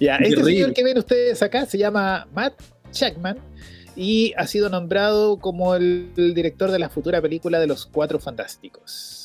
Ya, 0.00 0.16
este 0.16 0.42
señor 0.42 0.72
que 0.72 0.82
ven 0.82 0.98
ustedes 0.98 1.40
acá 1.42 1.64
se 1.66 1.78
llama 1.78 2.26
Matt 2.34 2.54
Jackman 2.92 3.38
y 3.94 4.32
ha 4.36 4.46
sido 4.48 4.68
nombrado 4.68 5.38
como 5.38 5.76
el, 5.76 6.10
el 6.16 6.34
director 6.34 6.70
de 6.72 6.78
la 6.80 6.88
futura 6.88 7.20
película 7.22 7.60
de 7.60 7.68
los 7.68 7.86
Cuatro 7.86 8.18
Fantásticos. 8.18 9.20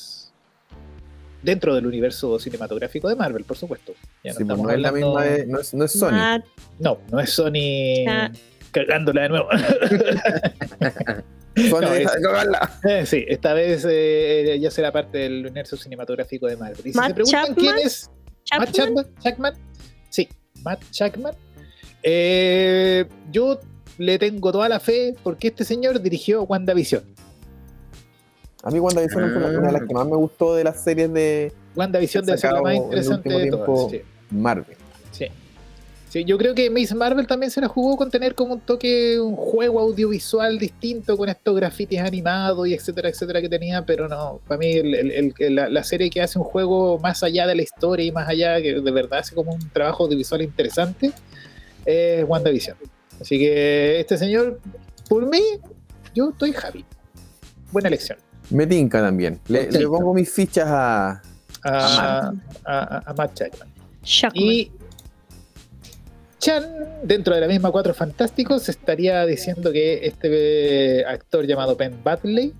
Dentro 1.42 1.74
del 1.74 1.86
universo 1.86 2.38
cinematográfico 2.38 3.08
de 3.08 3.14
Marvel, 3.16 3.44
por 3.44 3.56
supuesto. 3.56 3.92
Ya 4.24 4.32
no 4.32 4.38
Sí, 4.38 4.38
pues 4.38 4.40
estamos 4.40 4.66
no 4.66 4.72
es 4.72 4.80
la 4.80 4.92
misma 4.92 5.24
de- 5.24 5.46
no 5.46 5.60
es, 5.60 5.72
no 5.74 5.84
es 5.84 5.92
Sony. 5.92 6.10
Matt, 6.12 6.44
No, 6.80 6.98
no 7.12 7.20
es 7.20 7.30
Sony 7.30 8.04
Ah. 8.08 8.30
cagándola 8.72 9.22
de 9.22 9.28
nuevo. 9.28 9.48
Sony 11.56 11.80
no, 11.80 11.90
deja 11.90 12.10
es- 12.10 12.14
de 12.16 12.22
cagarla. 12.22 12.70
Eh, 12.84 13.06
sí, 13.06 13.24
esta 13.28 13.52
vez 13.52 13.84
eh, 13.88 14.58
ya 14.60 14.70
será 14.70 14.92
parte 14.92 15.18
del 15.18 15.40
universo 15.46 15.76
cinematográfico 15.76 16.46
de 16.46 16.56
Marvel. 16.56 16.86
Y 16.86 16.92
si 16.92 16.96
Matt 16.98 17.08
se 17.08 17.14
preguntan 17.14 17.46
Chapman. 17.46 17.64
quién 17.64 17.78
es 17.86 18.10
Matt 18.56 18.70
Chapman, 18.72 18.72
Chapman, 18.72 19.06
Jackman, 19.22 19.54
sí, 20.10 20.28
Matt 20.62 20.82
Jackman, 20.92 21.34
eh, 22.02 23.04
yo 23.32 23.60
le 23.98 24.18
tengo 24.18 24.52
toda 24.52 24.68
la 24.68 24.78
fe 24.80 25.14
porque 25.22 25.48
este 25.48 25.64
señor 25.64 26.00
dirigió 26.00 26.42
WandaVision. 26.44 27.02
A 28.62 28.70
mí 28.70 28.78
WandaVision 28.80 29.30
fue 29.32 29.36
una, 29.44 29.58
una 29.58 29.66
de 29.68 29.72
las 29.72 29.82
que 29.86 29.94
más 29.94 30.06
me 30.06 30.16
gustó 30.16 30.54
de 30.54 30.64
las 30.64 30.82
series 30.82 31.12
de 31.12 31.52
WandaVision 31.76 32.24
ser 32.26 32.52
la 32.52 32.62
más 32.62 32.74
interesante 32.74 33.28
de 33.28 33.50
todas. 33.50 33.90
Sí, 33.90 34.02
Marvel. 34.30 34.76
sí. 35.12 35.26
Sí, 36.10 36.24
yo 36.24 36.38
creo 36.38 36.54
que 36.54 36.70
Miss 36.70 36.94
Marvel 36.94 37.26
también 37.26 37.50
se 37.50 37.60
la 37.60 37.68
jugó 37.68 37.94
con 37.98 38.10
tener 38.10 38.34
como 38.34 38.54
un 38.54 38.60
toque, 38.60 39.20
un 39.20 39.36
juego 39.36 39.78
audiovisual 39.78 40.58
distinto 40.58 41.18
con 41.18 41.28
estos 41.28 41.54
grafitis 41.54 42.00
animados 42.00 42.66
y 42.66 42.72
etcétera, 42.72 43.10
etcétera 43.10 43.42
que 43.42 43.48
tenía, 43.50 43.84
pero 43.84 44.08
no, 44.08 44.40
para 44.48 44.58
mí 44.58 44.72
el- 44.72 44.94
el- 44.94 45.34
el- 45.38 45.54
la, 45.54 45.68
la 45.68 45.84
serie 45.84 46.08
que 46.08 46.22
hace 46.22 46.38
un 46.38 46.46
juego 46.46 46.98
más 46.98 47.22
allá 47.22 47.46
de 47.46 47.54
la 47.54 47.60
historia 47.62 48.06
y 48.06 48.10
más 48.10 48.26
allá, 48.26 48.60
que 48.62 48.80
de 48.80 48.90
verdad 48.90 49.18
hace 49.18 49.34
como 49.34 49.52
un 49.52 49.68
trabajo 49.68 50.04
audiovisual 50.04 50.40
interesante, 50.40 51.12
es 51.84 52.24
WandaVision. 52.26 52.76
Así 53.20 53.38
que 53.38 54.00
este 54.00 54.16
señor, 54.16 54.60
por 55.10 55.26
mí, 55.28 55.42
yo 56.14 56.30
estoy 56.30 56.54
happy. 56.60 56.86
Buena 57.70 57.88
elección. 57.88 58.16
Me 58.50 58.66
tinca 58.66 59.00
también. 59.00 59.40
Le, 59.48 59.64
pongo 59.88 60.14
mis 60.14 60.30
fichas 60.30 60.66
a. 60.68 61.22
A, 61.64 62.32
a- 62.32 62.32
a- 62.64 63.02
a 63.06 63.14
Matt 63.14 63.34
Jackman. 63.38 63.68
Y 64.34 64.70
Chan, 66.38 66.64
dentro 67.02 67.34
de 67.34 67.40
la 67.40 67.48
misma 67.48 67.70
Cuatro 67.72 67.92
Fantásticos, 67.92 68.68
estaría 68.68 69.26
diciendo 69.26 69.72
que 69.72 70.06
este 70.06 71.00
eh, 71.00 71.04
actor 71.04 71.44
llamado 71.46 71.76
Penn 71.76 71.98
Badley, 72.04 72.54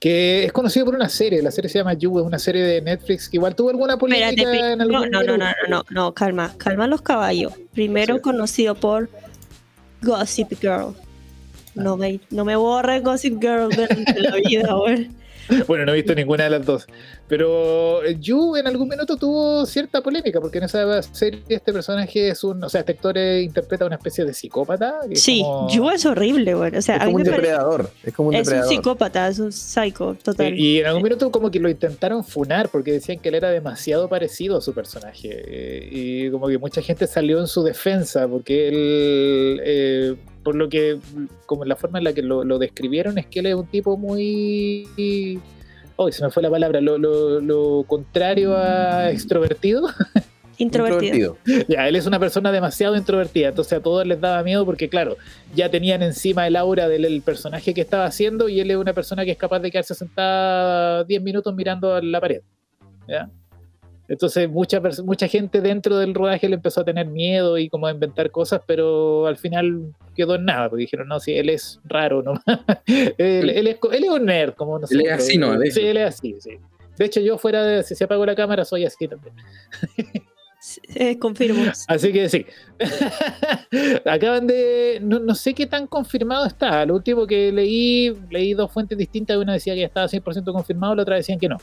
que 0.00 0.44
es 0.44 0.52
conocido 0.52 0.86
por 0.86 0.94
una 0.94 1.08
serie, 1.10 1.42
la 1.42 1.50
serie 1.50 1.68
se 1.68 1.78
llama 1.78 1.92
You, 1.92 2.18
es 2.20 2.24
una 2.24 2.38
serie 2.38 2.62
de 2.62 2.80
Netflix 2.80 3.28
que 3.28 3.36
igual 3.36 3.54
tuvo 3.54 3.68
alguna 3.70 3.94
Espérate, 3.94 4.72
en 4.72 4.78
no, 4.78 4.84
algún 4.84 5.10
no, 5.10 5.22
no, 5.22 5.36
no, 5.36 5.36
no, 5.36 5.52
no, 5.68 5.84
no, 5.90 6.14
calma, 6.14 6.54
calma 6.56 6.86
los 6.86 7.02
caballos. 7.02 7.52
Primero 7.74 8.16
Sí. 8.16 8.20
conocido 8.22 8.74
por 8.74 9.10
Gossip 10.02 10.52
Girl. 10.60 10.94
No 11.74 11.96
me, 11.96 12.20
no 12.30 12.44
me 12.44 12.56
borre 12.56 13.00
Gossip 13.00 13.40
Girl 13.40 13.68
de 13.70 13.88
la 14.20 14.36
vida, 14.36 14.74
güey. 14.78 15.08
Bueno, 15.68 15.84
no 15.84 15.92
he 15.92 15.96
visto 15.96 16.14
ninguna 16.14 16.44
de 16.44 16.50
las 16.50 16.64
dos. 16.64 16.86
Pero 17.28 18.02
eh, 18.02 18.16
You 18.18 18.56
en 18.56 18.66
algún 18.66 18.88
minuto 18.88 19.18
tuvo 19.18 19.66
cierta 19.66 20.00
polémica, 20.00 20.40
porque 20.40 20.56
en 20.56 20.64
esa 20.64 21.02
serie 21.02 21.42
este 21.48 21.70
personaje 21.70 22.30
es 22.30 22.42
un. 22.44 22.64
O 22.64 22.68
sea, 22.70 22.80
este 22.80 22.92
actor 22.92 23.18
eh, 23.18 23.42
interpreta 23.42 23.84
una 23.84 23.96
especie 23.96 24.24
de 24.24 24.32
psicópata. 24.32 25.00
Sí, 25.12 25.42
como- 25.42 25.68
Yu 25.68 25.90
es 25.90 26.06
horrible, 26.06 26.54
güey. 26.54 26.74
O 26.74 26.80
sea, 26.80 26.96
Es 26.96 27.04
como 27.04 27.16
un 27.16 27.22
depredador. 27.24 27.90
Es 28.02 28.14
como 28.14 28.28
un 28.30 28.36
Es 28.36 28.48
un 28.48 28.62
psicópata, 28.64 29.28
es 29.28 29.38
un 29.38 29.52
psycho 29.52 30.16
total. 30.22 30.58
Y 30.58 30.78
en 30.80 30.86
algún 30.86 31.02
minuto 31.02 31.30
como 31.30 31.50
que 31.50 31.60
lo 31.60 31.68
intentaron 31.68 32.24
funar 32.24 32.70
porque 32.70 32.92
decían 32.92 33.18
que 33.18 33.28
él 33.28 33.34
era 33.34 33.50
demasiado 33.50 34.08
parecido 34.08 34.56
a 34.56 34.60
su 34.62 34.72
personaje. 34.72 35.28
eh, 35.30 35.88
y 35.92 36.30
como 36.30 36.48
que 36.48 36.56
mucha 36.56 36.80
gente 36.80 37.06
salió 37.06 37.38
en 37.38 37.48
su 37.48 37.62
defensa 37.62 38.26
porque 38.26 38.68
él, 38.68 39.60
eh, 39.62 40.14
por 40.44 40.54
lo 40.54 40.68
que, 40.68 40.98
como 41.46 41.64
la 41.64 41.74
forma 41.74 41.98
en 41.98 42.04
la 42.04 42.12
que 42.12 42.22
lo, 42.22 42.44
lo 42.44 42.58
describieron, 42.58 43.18
es 43.18 43.26
que 43.26 43.40
él 43.40 43.46
es 43.46 43.54
un 43.56 43.66
tipo 43.66 43.96
muy... 43.96 44.86
Hoy 45.96 46.12
se 46.12 46.24
me 46.24 46.30
fue 46.30 46.42
la 46.42 46.50
palabra, 46.50 46.80
lo, 46.80 46.98
lo- 46.98 47.40
lo 47.40 47.84
contrario 47.86 48.56
a 48.56 49.10
extrovertido. 49.10 49.88
Introvertido. 50.58 51.36
ya, 51.68 51.88
él 51.88 51.96
es 51.96 52.06
una 52.06 52.20
persona 52.20 52.52
demasiado 52.52 52.96
introvertida, 52.96 53.48
entonces 53.48 53.72
a 53.78 53.82
todos 53.82 54.06
les 54.06 54.20
daba 54.20 54.42
miedo 54.44 54.64
porque, 54.64 54.88
claro, 54.88 55.16
ya 55.54 55.68
tenían 55.68 56.00
encima 56.02 56.46
el 56.46 56.54
aura 56.54 56.88
del 56.88 57.04
el 57.04 57.22
personaje 57.22 57.74
que 57.74 57.80
estaba 57.80 58.04
haciendo 58.04 58.48
y 58.48 58.60
él 58.60 58.70
es 58.70 58.76
una 58.76 58.92
persona 58.92 59.24
que 59.24 59.32
es 59.32 59.36
capaz 59.36 59.58
de 59.58 59.72
quedarse 59.72 59.94
sentada 59.96 61.02
10 61.04 61.22
minutos 61.22 61.52
mirando 61.56 61.92
a 61.94 62.00
la 62.00 62.20
pared. 62.20 62.42
¿ya? 63.08 63.28
Entonces 64.08 64.50
mucha, 64.50 64.82
mucha 65.04 65.28
gente 65.28 65.60
dentro 65.60 65.96
del 65.96 66.14
rodaje 66.14 66.48
le 66.48 66.56
empezó 66.56 66.82
a 66.82 66.84
tener 66.84 67.06
miedo 67.06 67.56
y 67.56 67.68
como 67.68 67.86
a 67.86 67.90
inventar 67.90 68.30
cosas, 68.30 68.60
pero 68.66 69.26
al 69.26 69.36
final 69.36 69.94
quedó 70.14 70.34
en 70.34 70.44
nada, 70.44 70.68
porque 70.68 70.82
dijeron, 70.82 71.08
no, 71.08 71.20
si 71.20 71.32
él 71.32 71.48
es 71.48 71.80
raro, 71.84 72.22
no 72.22 72.34
él, 72.86 73.50
él 73.50 73.66
es, 73.66 73.78
él 73.92 74.04
es 74.04 74.10
un 74.10 74.26
nerd, 74.26 74.54
como 74.54 74.78
nosotros. 74.78 75.00
Él 75.00 75.06
es 75.06 75.12
así, 75.12 75.38
¿no? 75.38 75.58
Sí, 75.70 75.80
él 75.80 75.96
es 75.96 76.14
así, 76.14 76.36
sí. 76.38 76.58
De 76.98 77.06
hecho, 77.06 77.20
yo 77.20 77.38
fuera 77.38 77.64
de, 77.64 77.82
si 77.82 77.94
se 77.94 78.04
apagó 78.04 78.24
la 78.24 78.34
cámara, 78.34 78.64
soy 78.64 78.84
así 78.84 79.08
también. 79.08 79.34
Eh, 80.94 81.18
confirmo. 81.18 81.62
Así 81.88 82.12
que 82.12 82.28
sí. 82.28 82.44
Acaban 84.04 84.46
de. 84.46 84.98
No, 85.02 85.18
no 85.18 85.34
sé 85.34 85.54
qué 85.54 85.66
tan 85.66 85.86
confirmado 85.86 86.46
está. 86.46 86.84
Lo 86.86 86.94
último 86.94 87.26
que 87.26 87.50
leí, 87.52 88.14
leí 88.30 88.54
dos 88.54 88.70
fuentes 88.72 88.96
distintas. 88.98 89.36
Una 89.36 89.54
decía 89.54 89.74
que 89.74 89.80
ya 89.80 89.86
estaba 89.86 90.06
100% 90.08 90.52
confirmado, 90.52 90.94
la 90.94 91.02
otra 91.02 91.16
decían 91.16 91.38
que 91.38 91.48
no. 91.48 91.58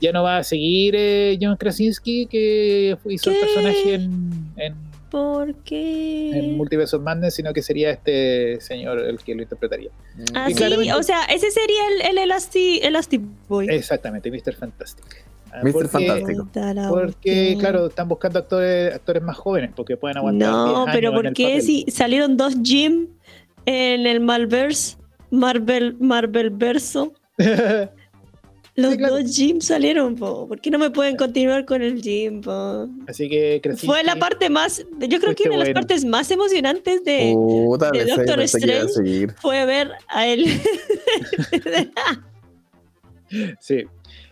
Ya 0.00 0.12
no 0.12 0.22
va 0.22 0.38
a 0.38 0.44
seguir 0.44 0.94
eh, 0.96 1.38
John 1.40 1.56
Krasinski, 1.56 2.26
que 2.26 2.96
hizo 3.06 3.30
el 3.30 3.36
¿Qué? 3.36 3.40
personaje 3.42 3.94
en, 3.94 4.52
en, 4.56 4.74
¿Por 5.10 5.54
qué? 5.64 6.30
en 6.30 6.56
Multiverse 6.56 6.96
of 6.96 7.02
Madness, 7.02 7.34
sino 7.34 7.52
que 7.52 7.62
sería 7.62 7.90
este 7.90 8.60
señor 8.60 9.00
el 9.00 9.18
que 9.18 9.34
lo 9.34 9.42
interpretaría. 9.42 9.90
Ah, 10.34 10.46
Y 10.48 10.52
sí, 10.52 10.58
claramente- 10.58 10.94
o 10.94 11.02
sea, 11.02 11.24
ese 11.24 11.50
sería 11.50 11.80
el, 12.08 12.16
el 12.18 12.18
Elasti, 12.18 12.80
Boy. 13.48 13.66
Exactamente, 13.68 14.30
Mr. 14.30 14.54
Fantastic. 14.54 15.04
Ah, 15.52 15.60
Mr. 15.62 15.72
porque- 15.72 15.88
Fantástico. 15.88 16.48
Porque, 16.90 17.56
claro, 17.58 17.86
están 17.88 18.08
buscando 18.08 18.38
actores, 18.38 18.94
actores 18.94 19.22
más 19.22 19.36
jóvenes, 19.36 19.70
porque 19.74 19.96
pueden 19.96 20.16
aguantar. 20.18 20.48
No, 20.50 20.84
10 20.84 20.94
pero 20.94 21.10
años 21.10 21.22
¿por 21.22 21.32
qué 21.34 21.60
si 21.60 21.84
salieron 21.90 22.36
dos 22.36 22.54
Jim 22.62 23.08
en 23.66 24.06
el 24.06 24.20
Malverse? 24.20 24.96
Marvel, 25.30 25.96
Marvel 26.00 26.50
verso. 26.50 27.12
Los 28.76 28.92
Sí, 28.92 28.98
claro. 28.98 29.16
dos 29.18 29.36
Jim 29.36 29.60
salieron, 29.60 30.14
po. 30.14 30.46
¿por 30.48 30.60
qué 30.60 30.70
no 30.70 30.78
me 30.78 30.90
pueden 30.90 31.16
continuar 31.16 31.64
con 31.66 31.82
el 31.82 32.00
Jim? 32.00 32.40
po? 32.40 32.88
Así 33.08 33.28
que 33.28 33.60
Krasinski- 33.62 33.86
Fue 33.86 34.02
la 34.04 34.16
parte 34.16 34.48
más, 34.48 34.86
yo 35.00 35.20
creo 35.20 35.34
que 35.34 35.42
una 35.44 35.52
de 35.52 35.58
las 35.58 35.66
bueno. 35.68 35.74
partes 35.74 36.04
más 36.04 36.30
emocionantes 36.30 37.04
de 37.04 37.34
de 37.92 38.04
Doctor 38.06 38.40
Strange. 38.42 39.26
fue 39.40 39.66
ver 39.66 39.90
a 40.08 40.26
él. 40.28 40.46
Sí. 43.60 43.84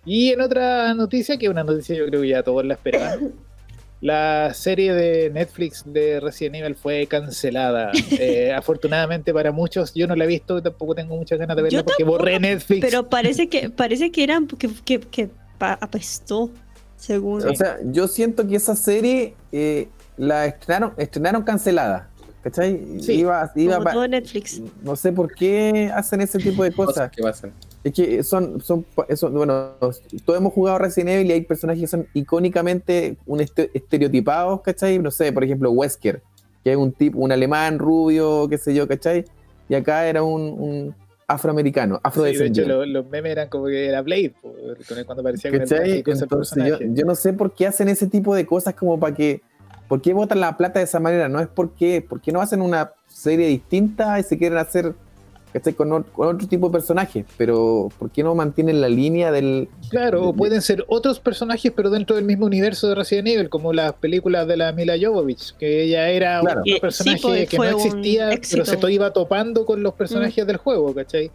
Y 0.08 0.30
en 0.30 0.40
otra 0.40 0.94
noticia, 0.94 1.36
que 1.36 1.44
es 1.44 1.50
una 1.50 1.64
noticia 1.64 1.94
yo 1.94 2.06
creo 2.06 2.22
que 2.22 2.28
ya 2.28 2.42
todos 2.42 2.64
la 2.64 2.74
esperaban, 2.74 3.34
la 4.00 4.54
serie 4.54 4.94
de 4.94 5.28
Netflix 5.28 5.82
de 5.84 6.18
Resident 6.18 6.56
Evil 6.56 6.74
fue 6.74 7.06
cancelada. 7.06 7.92
Eh, 8.18 8.52
afortunadamente 8.52 9.32
para 9.34 9.52
muchos, 9.52 9.92
yo 9.94 10.06
no 10.06 10.16
la 10.16 10.24
he 10.24 10.26
visto, 10.26 10.62
tampoco 10.62 10.94
tengo 10.94 11.14
muchas 11.14 11.38
ganas 11.38 11.56
de 11.56 11.62
verla 11.62 11.80
Yo 11.80 11.84
porque 11.84 12.04
borré 12.04 12.40
Netflix. 12.40 12.80
Pero 12.80 13.08
parece 13.08 13.48
que, 13.48 13.68
parece 13.76 14.10
que 14.10 14.24
eran 14.24 14.46
que, 14.46 14.70
que, 14.84 15.00
que 15.00 15.28
apestó, 15.58 16.50
según. 16.96 17.46
O 17.46 17.54
sea, 17.54 17.78
yo 17.84 18.08
siento 18.08 18.48
que 18.48 18.56
esa 18.56 18.74
serie 18.74 19.34
eh, 19.52 19.88
la 20.16 20.46
estrenaron, 20.46 20.94
estrenaron 20.96 21.42
cancelada. 21.42 22.08
¿Cachai? 22.42 23.00
Sí, 23.00 23.14
iba, 23.14 23.50
iba 23.56 23.78
como 23.78 23.90
todo 23.90 24.08
Netflix. 24.08 24.62
no 24.82 24.96
sé 24.96 25.12
por 25.12 25.34
qué 25.34 25.90
hacen 25.94 26.22
ese 26.22 26.38
tipo 26.38 26.62
de 26.62 26.72
Cosas 26.72 26.94
cosas. 26.94 27.10
que 27.10 27.22
pasan. 27.22 27.52
Es 27.84 27.92
que 27.92 28.22
son, 28.24 28.60
son, 28.60 28.84
bueno, 29.32 29.70
todos 30.24 30.38
hemos 30.38 30.52
jugado 30.52 30.78
Resident 30.78 31.10
Evil 31.10 31.26
y 31.28 31.32
hay 31.32 31.40
personajes 31.42 31.80
que 31.82 31.86
son 31.86 32.06
icónicamente 32.12 33.16
un 33.26 33.40
este- 33.40 33.70
estereotipados, 33.74 34.60
¿cachai? 34.62 34.98
No 34.98 35.10
sé, 35.10 35.32
por 35.32 35.44
ejemplo, 35.44 35.70
Wesker, 35.70 36.20
que 36.64 36.72
es 36.72 36.76
un 36.76 36.92
tipo, 36.92 37.18
un 37.20 37.30
alemán 37.32 37.78
rubio, 37.78 38.48
qué 38.48 38.58
sé 38.58 38.74
yo, 38.74 38.88
¿cachai? 38.88 39.24
Y 39.68 39.74
acá 39.74 40.06
era 40.08 40.22
un, 40.22 40.42
un 40.42 40.94
afroamericano, 41.26 41.96
Sí, 41.96 42.00
de 42.00 42.00
hecho, 42.00 42.08
afrodescendiente. 42.08 42.68
lo- 42.68 42.86
los, 42.86 43.06
memes 43.10 43.32
eran 43.32 43.48
como 43.48 43.66
que 43.66 43.86
era 43.86 44.02
Blade, 44.02 44.34
po, 44.40 44.52
con 44.88 44.98
el- 44.98 45.06
cuando 45.06 45.20
aparecía 45.20 45.50
con 45.50 45.60
el 45.62 45.72
el 45.72 45.92
Entonces 46.02 46.78
yo, 46.94 47.04
no 47.04 47.14
sé 47.14 47.32
por 47.34 47.52
qué 47.52 47.66
hacen 47.66 47.88
ese 47.88 48.06
tipo 48.06 48.34
de 48.34 48.46
cosas 48.46 48.74
como 48.74 48.98
para 48.98 49.14
que, 49.14 49.42
¿por 49.88 50.00
qué 50.00 50.14
botan 50.14 50.40
la 50.40 50.56
plata 50.56 50.78
de 50.80 50.86
esa 50.86 51.00
manera? 51.00 51.28
No 51.28 51.38
es 51.40 51.46
porque, 51.48 52.04
¿por 52.06 52.20
qué 52.20 52.32
no 52.32 52.40
hacen 52.40 52.62
una 52.62 52.92
serie 53.06 53.46
distinta 53.46 54.18
y 54.18 54.22
se 54.22 54.38
quieren 54.38 54.58
hacer, 54.58 54.94
¿cachai? 55.52 55.72
Con, 55.74 55.92
o- 55.92 56.04
con 56.04 56.28
otro 56.34 56.46
tipo 56.48 56.68
de 56.68 56.72
personajes, 56.72 57.24
pero 57.36 57.88
¿por 57.98 58.10
qué 58.10 58.22
no 58.22 58.34
mantienen 58.34 58.80
la 58.80 58.88
línea 58.88 59.30
del... 59.32 59.68
Claro, 59.90 60.32
pueden 60.32 60.62
ser 60.62 60.84
otros 60.88 61.20
personajes, 61.20 61.72
pero 61.74 61.90
dentro 61.90 62.16
del 62.16 62.24
mismo 62.24 62.46
universo 62.46 62.88
de 62.88 62.94
Resident 62.94 63.28
Evil, 63.28 63.48
como 63.48 63.72
las 63.72 63.92
películas 63.94 64.46
de 64.46 64.56
la 64.56 64.72
Mila 64.72 64.94
Jovovich, 65.00 65.54
que 65.56 65.82
ella 65.84 66.08
era 66.10 66.40
Claro. 66.40 66.62
sí, 66.64 66.78
personaje 66.80 67.20
pues, 67.22 67.48
que 67.48 67.56
no 67.58 67.62
un 67.64 67.68
existía, 67.74 68.30
pero 68.50 68.64
se 68.64 68.76
to- 68.76 68.88
iba 68.88 69.12
topando 69.12 69.64
con 69.66 69.82
los 69.82 69.94
personajes 69.94 70.46
del 70.46 70.56
juego, 70.58 70.94
¿cachai? 70.94 71.30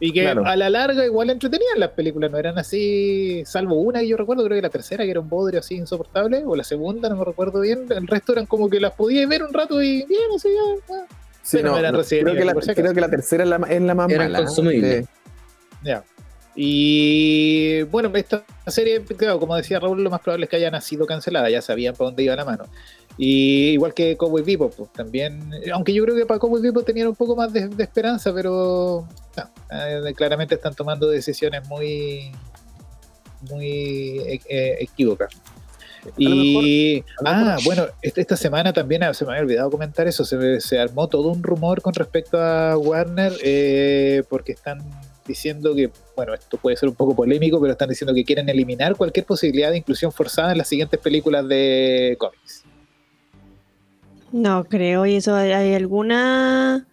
Y 0.00 0.12
que 0.12 0.22
Claro. 0.22 0.44
a 0.44 0.56
la 0.56 0.68
larga 0.68 1.04
igual 1.06 1.30
entretenían 1.30 1.78
las 1.78 1.90
películas, 1.90 2.30
no 2.30 2.36
eran 2.36 2.58
así, 2.58 3.42
salvo 3.46 3.76
una 3.76 4.00
que 4.00 4.08
yo 4.08 4.16
recuerdo, 4.16 4.44
creo 4.44 4.56
que 4.58 4.62
la 4.62 4.68
tercera, 4.68 5.04
que 5.04 5.10
era 5.12 5.20
un 5.20 5.28
bodrio 5.28 5.60
así 5.60 5.76
insoportable, 5.76 6.42
o 6.44 6.56
la 6.56 6.64
segunda, 6.64 7.08
no 7.08 7.16
me 7.16 7.24
recuerdo 7.24 7.60
bien, 7.60 7.86
el 7.88 8.06
resto 8.06 8.32
eran 8.32 8.46
como 8.46 8.68
que 8.68 8.80
las 8.80 8.92
podías 8.92 9.28
ver 9.28 9.44
un 9.44 9.52
rato 9.54 9.80
y 9.80 10.04
bien, 10.04 10.20
así 10.36 10.48
ya, 10.48 10.94
ya. 10.94 11.06
Sí, 11.44 11.62
no, 11.62 11.78
no, 11.80 12.02
creo, 12.02 12.34
que 12.34 12.44
la, 12.44 12.54
creo 12.54 12.94
que 12.94 13.02
tercera 13.02 13.44
es 13.44 13.50
la, 13.50 13.56
es 13.68 13.82
la 13.82 13.94
más 13.94 14.08
mala. 14.10 14.40
¿eh? 14.40 14.46
Sí. 14.48 15.08
Ya. 15.82 16.02
Y 16.56 17.82
bueno, 17.82 18.10
esta 18.14 18.44
serie, 18.66 19.02
claro, 19.02 19.38
como 19.38 19.54
decía 19.54 19.78
Raúl, 19.78 20.02
lo 20.02 20.08
más 20.08 20.20
probable 20.20 20.44
es 20.44 20.50
que 20.50 20.56
haya 20.56 20.70
nacido 20.70 21.04
cancelada, 21.04 21.50
ya 21.50 21.60
sabían 21.60 21.94
para 21.94 22.06
dónde 22.06 22.22
iba 22.22 22.34
la 22.34 22.46
mano. 22.46 22.64
Y 23.18 23.72
igual 23.72 23.92
que 23.92 24.16
Cowboy 24.16 24.42
Bebop, 24.42 24.74
pues 24.74 24.92
también, 24.92 25.50
aunque 25.72 25.92
yo 25.92 26.02
creo 26.04 26.16
que 26.16 26.24
para 26.24 26.40
Cowboy 26.40 26.62
Bebop 26.62 26.86
tenían 26.86 27.08
un 27.08 27.14
poco 27.14 27.36
más 27.36 27.52
de, 27.52 27.68
de 27.68 27.82
esperanza, 27.82 28.32
pero 28.32 29.06
no, 29.36 29.50
eh, 29.70 30.14
claramente 30.14 30.54
están 30.54 30.74
tomando 30.74 31.08
decisiones 31.10 31.68
muy, 31.68 32.32
muy 33.50 34.18
eh, 34.48 34.76
equívocas. 34.80 35.34
Y, 36.16 37.02
mejor- 37.22 37.26
ah, 37.26 37.56
bueno, 37.64 37.86
esta, 38.02 38.20
esta 38.20 38.36
semana 38.36 38.72
también 38.72 39.02
ah, 39.04 39.14
se 39.14 39.24
me 39.24 39.30
había 39.32 39.42
olvidado 39.42 39.70
comentar 39.70 40.06
eso. 40.06 40.24
Se, 40.24 40.60
se 40.60 40.78
armó 40.78 41.08
todo 41.08 41.28
un 41.28 41.42
rumor 41.42 41.80
con 41.82 41.94
respecto 41.94 42.38
a 42.40 42.76
Warner 42.76 43.32
eh, 43.42 44.22
porque 44.28 44.52
están 44.52 44.78
diciendo 45.26 45.74
que, 45.74 45.90
bueno, 46.16 46.34
esto 46.34 46.58
puede 46.58 46.76
ser 46.76 46.88
un 46.90 46.94
poco 46.94 47.16
polémico, 47.16 47.58
pero 47.60 47.72
están 47.72 47.88
diciendo 47.88 48.12
que 48.14 48.24
quieren 48.24 48.48
eliminar 48.48 48.94
cualquier 48.96 49.24
posibilidad 49.24 49.70
de 49.70 49.78
inclusión 49.78 50.12
forzada 50.12 50.52
en 50.52 50.58
las 50.58 50.68
siguientes 50.68 51.00
películas 51.00 51.48
de 51.48 52.16
cómics. 52.18 52.64
No 54.32 54.64
creo, 54.64 55.06
y 55.06 55.16
eso 55.16 55.34
hay, 55.34 55.52
hay 55.52 55.74
alguna. 55.74 56.86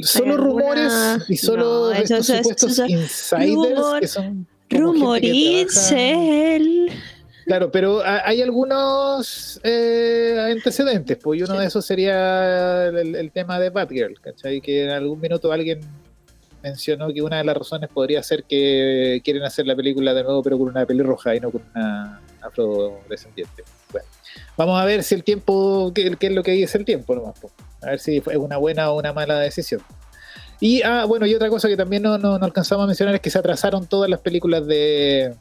Solo 0.00 0.36
rumores 0.36 0.92
y 1.28 1.36
solo 1.36 1.90
No, 1.90 1.92
eso- 1.92 2.16
estos 2.16 2.18
eso- 2.20 2.32
eso- 2.34 2.42
supuestos 2.42 2.72
eso- 2.72 2.86
insiders 2.86 3.50
rumor- 3.54 4.00
que 4.00 4.06
son 4.08 4.46
como 4.70 5.14
gente 5.14 5.20
que 5.20 5.66
trabaja- 5.66 5.90
Rumoricel. 5.90 6.77
Claro, 7.48 7.70
pero 7.70 8.02
ha- 8.02 8.28
hay 8.28 8.42
algunos 8.42 9.58
eh, 9.64 10.36
antecedentes, 10.52 11.16
pues 11.16 11.40
y 11.40 11.42
uno 11.44 11.58
de 11.58 11.64
esos 11.66 11.82
sería 11.82 12.88
el, 12.88 13.14
el 13.16 13.30
tema 13.32 13.58
de 13.58 13.70
Batgirl, 13.70 14.20
¿cachai? 14.20 14.60
Que 14.60 14.84
en 14.84 14.90
algún 14.90 15.18
minuto 15.18 15.50
alguien 15.50 15.80
mencionó 16.62 17.10
que 17.10 17.22
una 17.22 17.38
de 17.38 17.44
las 17.44 17.56
razones 17.56 17.88
podría 17.88 18.22
ser 18.22 18.44
que 18.44 19.22
quieren 19.24 19.44
hacer 19.44 19.66
la 19.66 19.74
película 19.74 20.12
de 20.12 20.24
nuevo, 20.24 20.42
pero 20.42 20.58
con 20.58 20.68
una 20.68 20.84
pelirroja 20.84 21.34
y 21.36 21.40
no 21.40 21.50
con 21.50 21.62
una 21.74 22.20
afrodescendiente. 22.42 23.64
Bueno, 23.92 24.06
vamos 24.58 24.78
a 24.78 24.84
ver 24.84 25.02
si 25.02 25.14
el 25.14 25.24
tiempo, 25.24 25.90
qué, 25.94 26.14
qué 26.20 26.26
es 26.26 26.32
lo 26.34 26.42
que 26.42 26.50
dice 26.50 26.76
el 26.76 26.84
tiempo 26.84 27.14
nomás, 27.14 27.34
pues. 27.40 27.50
a 27.80 27.86
ver 27.86 27.98
si 27.98 28.20
fue 28.20 28.36
una 28.36 28.58
buena 28.58 28.90
o 28.90 28.98
una 28.98 29.14
mala 29.14 29.38
decisión. 29.40 29.80
Y, 30.60 30.82
ah, 30.82 31.06
bueno, 31.06 31.24
y 31.24 31.34
otra 31.34 31.48
cosa 31.48 31.66
que 31.68 31.78
también 31.78 32.02
no, 32.02 32.18
no, 32.18 32.38
no 32.38 32.44
alcanzamos 32.44 32.84
a 32.84 32.86
mencionar 32.88 33.14
es 33.14 33.22
que 33.22 33.30
se 33.30 33.38
atrasaron 33.38 33.86
todas 33.86 34.10
las 34.10 34.20
películas 34.20 34.66
de, 34.66 35.32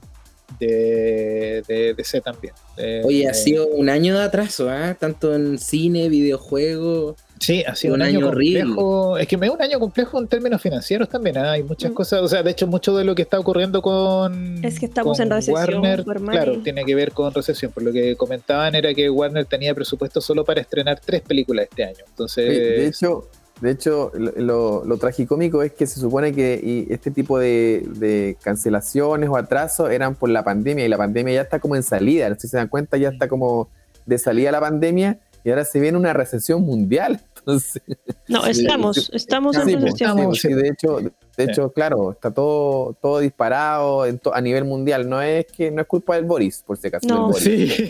de, 0.60 1.63
de 1.68 1.94
DC 1.94 2.22
también. 2.22 2.54
De- 2.75 3.01
Oye, 3.04 3.27
ha 3.27 3.34
sido 3.34 3.68
un 3.68 3.89
año 3.89 4.18
de 4.18 4.24
atraso, 4.24 4.70
¿ah? 4.70 4.96
Tanto 5.00 5.34
en 5.36 5.58
cine, 5.58 6.10
videojuegos. 6.10 7.16
Sí, 7.39 7.63
ha 7.68 7.75
sido 7.75 7.94
un, 7.94 8.01
un 8.01 8.08
año, 8.08 8.18
año 8.20 8.27
horrible. 8.30 8.62
complejo. 8.62 9.18
Es 9.20 9.27
que 9.27 9.38
me 9.38 9.46
es 9.46 9.51
un 9.54 9.62
año 9.62 9.80
complejo 9.80 10.20
en 10.20 10.27
términos 10.27 10.60
financieros 10.62 11.08
también. 11.08 11.38
¿ah? 11.38 11.51
Hay 11.51 11.63
muchas 11.63 11.92
Mm. 11.92 11.94
cosas, 11.94 12.22
o 12.22 12.27
sea, 12.27 12.42
de 12.42 12.51
hecho, 12.51 12.66
mucho 12.66 12.96
de 12.96 13.04
lo 13.04 13.13
que 13.13 13.22
está 13.22 13.39
ocurriendo 13.39 13.82
con. 13.82 14.63
Es 14.66 14.80
que 14.80 14.88
estamos 14.88 15.20
en 15.20 15.30
recesión, 15.30 15.56
Warner, 15.82 16.04
claro, 16.04 16.60
tiene 16.63 16.84
que 16.84 16.96
ver 16.96 17.12
con 17.12 17.32
recesión. 17.34 17.72
Por 17.72 17.84
lo 17.84 17.92
que 17.92 18.16
comentaban 18.16 18.74
era 18.74 18.94
que 18.94 19.10
Warner 19.10 19.46
tenía 19.46 19.75
presupuesto 19.75 20.20
solo 20.22 20.44
para 20.44 20.62
estrenar 20.62 21.00
tres 21.04 21.22
películas 21.22 21.68
este 21.70 21.84
año. 21.84 22.04
Entonces, 22.08 22.48
de 22.58 22.88
hecho, 22.88 23.30
de 23.62 23.72
hecho 23.72 24.12
lo, 24.14 24.32
lo, 24.36 24.86
lo 24.86 24.98
tragicómico 24.98 25.64
es 25.64 25.72
que 25.74 25.88
se 25.88 26.00
supone 26.00 26.32
que 26.34 26.60
y 26.64 26.94
este 26.94 27.10
tipo 27.12 27.40
de, 27.40 27.84
de 27.96 28.38
cancelaciones 28.44 29.30
o 29.30 29.38
atrasos 29.38 29.90
eran 29.92 30.16
por 30.16 30.30
la 30.30 30.44
pandemia 30.44 30.86
y 30.86 30.90
la 30.90 30.98
pandemia 30.98 31.34
ya 31.36 31.42
está 31.42 31.60
como 31.60 31.76
en 31.76 31.84
salida. 31.84 32.34
Si 32.40 32.48
se 32.48 32.58
dan 32.58 32.68
cuenta, 32.68 32.98
ya 32.98 33.10
está 33.10 33.28
como 33.28 33.70
de 34.06 34.18
salida 34.18 34.52
la 34.52 34.60
pandemia 34.60 35.20
y 35.44 35.50
ahora 35.50 35.66
se 35.66 35.80
viene 35.80 35.98
una 35.98 36.14
recesión 36.14 36.62
mundial. 36.62 37.20
Entonces, 37.48 37.82
No, 38.28 38.46
estamos, 38.46 39.10
estamos 39.14 39.56
en 39.56 39.64
pues, 39.64 39.76
recesión. 39.76 40.10
estamos- 40.10 40.26
pues, 40.26 40.42
sí, 40.42 40.54
de 40.54 40.68
hecho, 40.68 41.00
de 41.38 41.44
hecho, 41.46 41.72
claro, 41.72 42.12
está 42.12 42.32
todo, 42.32 42.94
todo 43.02 43.20
disparado 43.20 44.06
en 44.06 44.20
to- 44.20 44.36
a 44.36 44.42
nivel 44.42 44.66
mundial. 44.66 45.08
No 45.08 45.22
es 45.22 45.46
que 45.46 45.72
no 45.72 45.82
es 45.82 45.88
culpa 45.88 46.16
del 46.16 46.26
Boris, 46.26 46.62
por 46.68 46.78
si 46.78 46.88
acaso. 46.88 47.08
No. 47.08 47.28
Boris. 47.28 47.42
sí. 47.44 47.90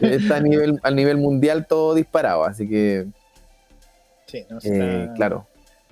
Está 0.00 0.36
a 0.36 0.40
nivel, 0.40 0.80
a 0.82 0.90
nivel 0.90 1.18
mundial 1.18 1.66
todo 1.68 1.94
disparado, 1.94 2.44
así 2.44 2.66
que, 2.66 3.06
Sí, 4.28 4.44
no, 4.48 4.58
eh, 4.58 4.60
está- 5.02 5.14
claro. 5.14 5.46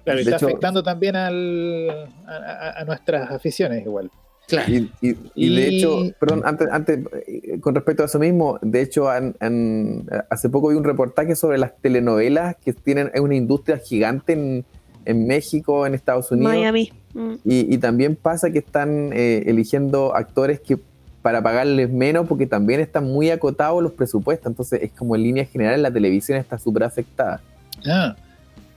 Claro, 0.04 0.20
y 0.20 0.24
De 0.24 0.30
está 0.30 0.36
hecho- 0.36 0.46
afectando 0.46 0.82
también 0.84 1.16
al, 1.16 2.08
a, 2.28 2.84
nuestras 2.86 3.28
aficiones 3.32 3.84
igual. 3.84 4.08
Claro. 4.46 4.72
Y, 4.72 4.92
y- 5.00 5.16
y 5.34 5.56
de 5.56 5.68
Y- 5.68 5.78
hecho, 5.78 5.98
perdón, 6.20 6.42
antes, 6.44 6.68
antes, 6.70 7.00
eh, 7.26 7.58
con 7.58 7.74
respecto 7.74 8.04
a 8.04 8.06
eso 8.06 8.20
mismo, 8.20 8.60
de 8.62 8.82
hecho, 8.82 9.08
hace 9.10 10.48
poco 10.48 10.68
vi 10.68 10.76
un 10.76 10.84
reportaje 10.84 11.34
sobre 11.34 11.58
las 11.58 11.76
telenovelas 11.80 12.54
que 12.64 12.72
tienen 12.72 13.10
es 13.12 13.20
una 13.20 13.34
industria 13.34 13.78
gigante 13.78 14.34
en, 14.34 14.64
en 15.04 15.26
México, 15.26 15.84
en 15.86 15.94
Estados 15.94 16.30
Unidos. 16.30 16.52
Miami. 16.52 16.92
Mm. 17.14 17.32
Y, 17.44 17.74
y 17.74 17.78
también 17.78 18.14
pasa 18.14 18.50
que 18.50 18.58
están 18.60 19.10
eh, 19.12 19.42
eligiendo 19.46 20.14
actores 20.14 20.60
que 20.60 20.78
para 21.22 21.42
pagarles 21.42 21.90
menos 21.90 22.28
porque 22.28 22.46
también 22.46 22.78
están 22.78 23.04
muy 23.04 23.30
acotados 23.30 23.82
los 23.82 23.90
presupuestos. 23.92 24.46
Entonces 24.46 24.80
es 24.84 24.92
como 24.92 25.16
en 25.16 25.24
línea 25.24 25.44
general 25.44 25.82
la 25.82 25.90
televisión 25.90 26.38
está 26.38 26.56
súper 26.58 26.84
afectada. 26.84 27.40
Ah. 27.84 28.14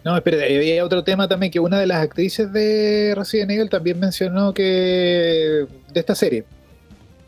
No, 0.03 0.15
espera, 0.15 0.43
había 0.43 0.83
otro 0.85 1.03
tema 1.03 1.27
también 1.27 1.51
que 1.51 1.59
una 1.59 1.79
de 1.79 1.85
las 1.85 2.01
actrices 2.01 2.51
de 2.53 3.13
Resident 3.17 3.51
Evil 3.51 3.69
también 3.69 3.99
mencionó 3.99 4.53
que 4.53 5.65
de 5.93 5.99
esta 5.99 6.15
serie 6.15 6.45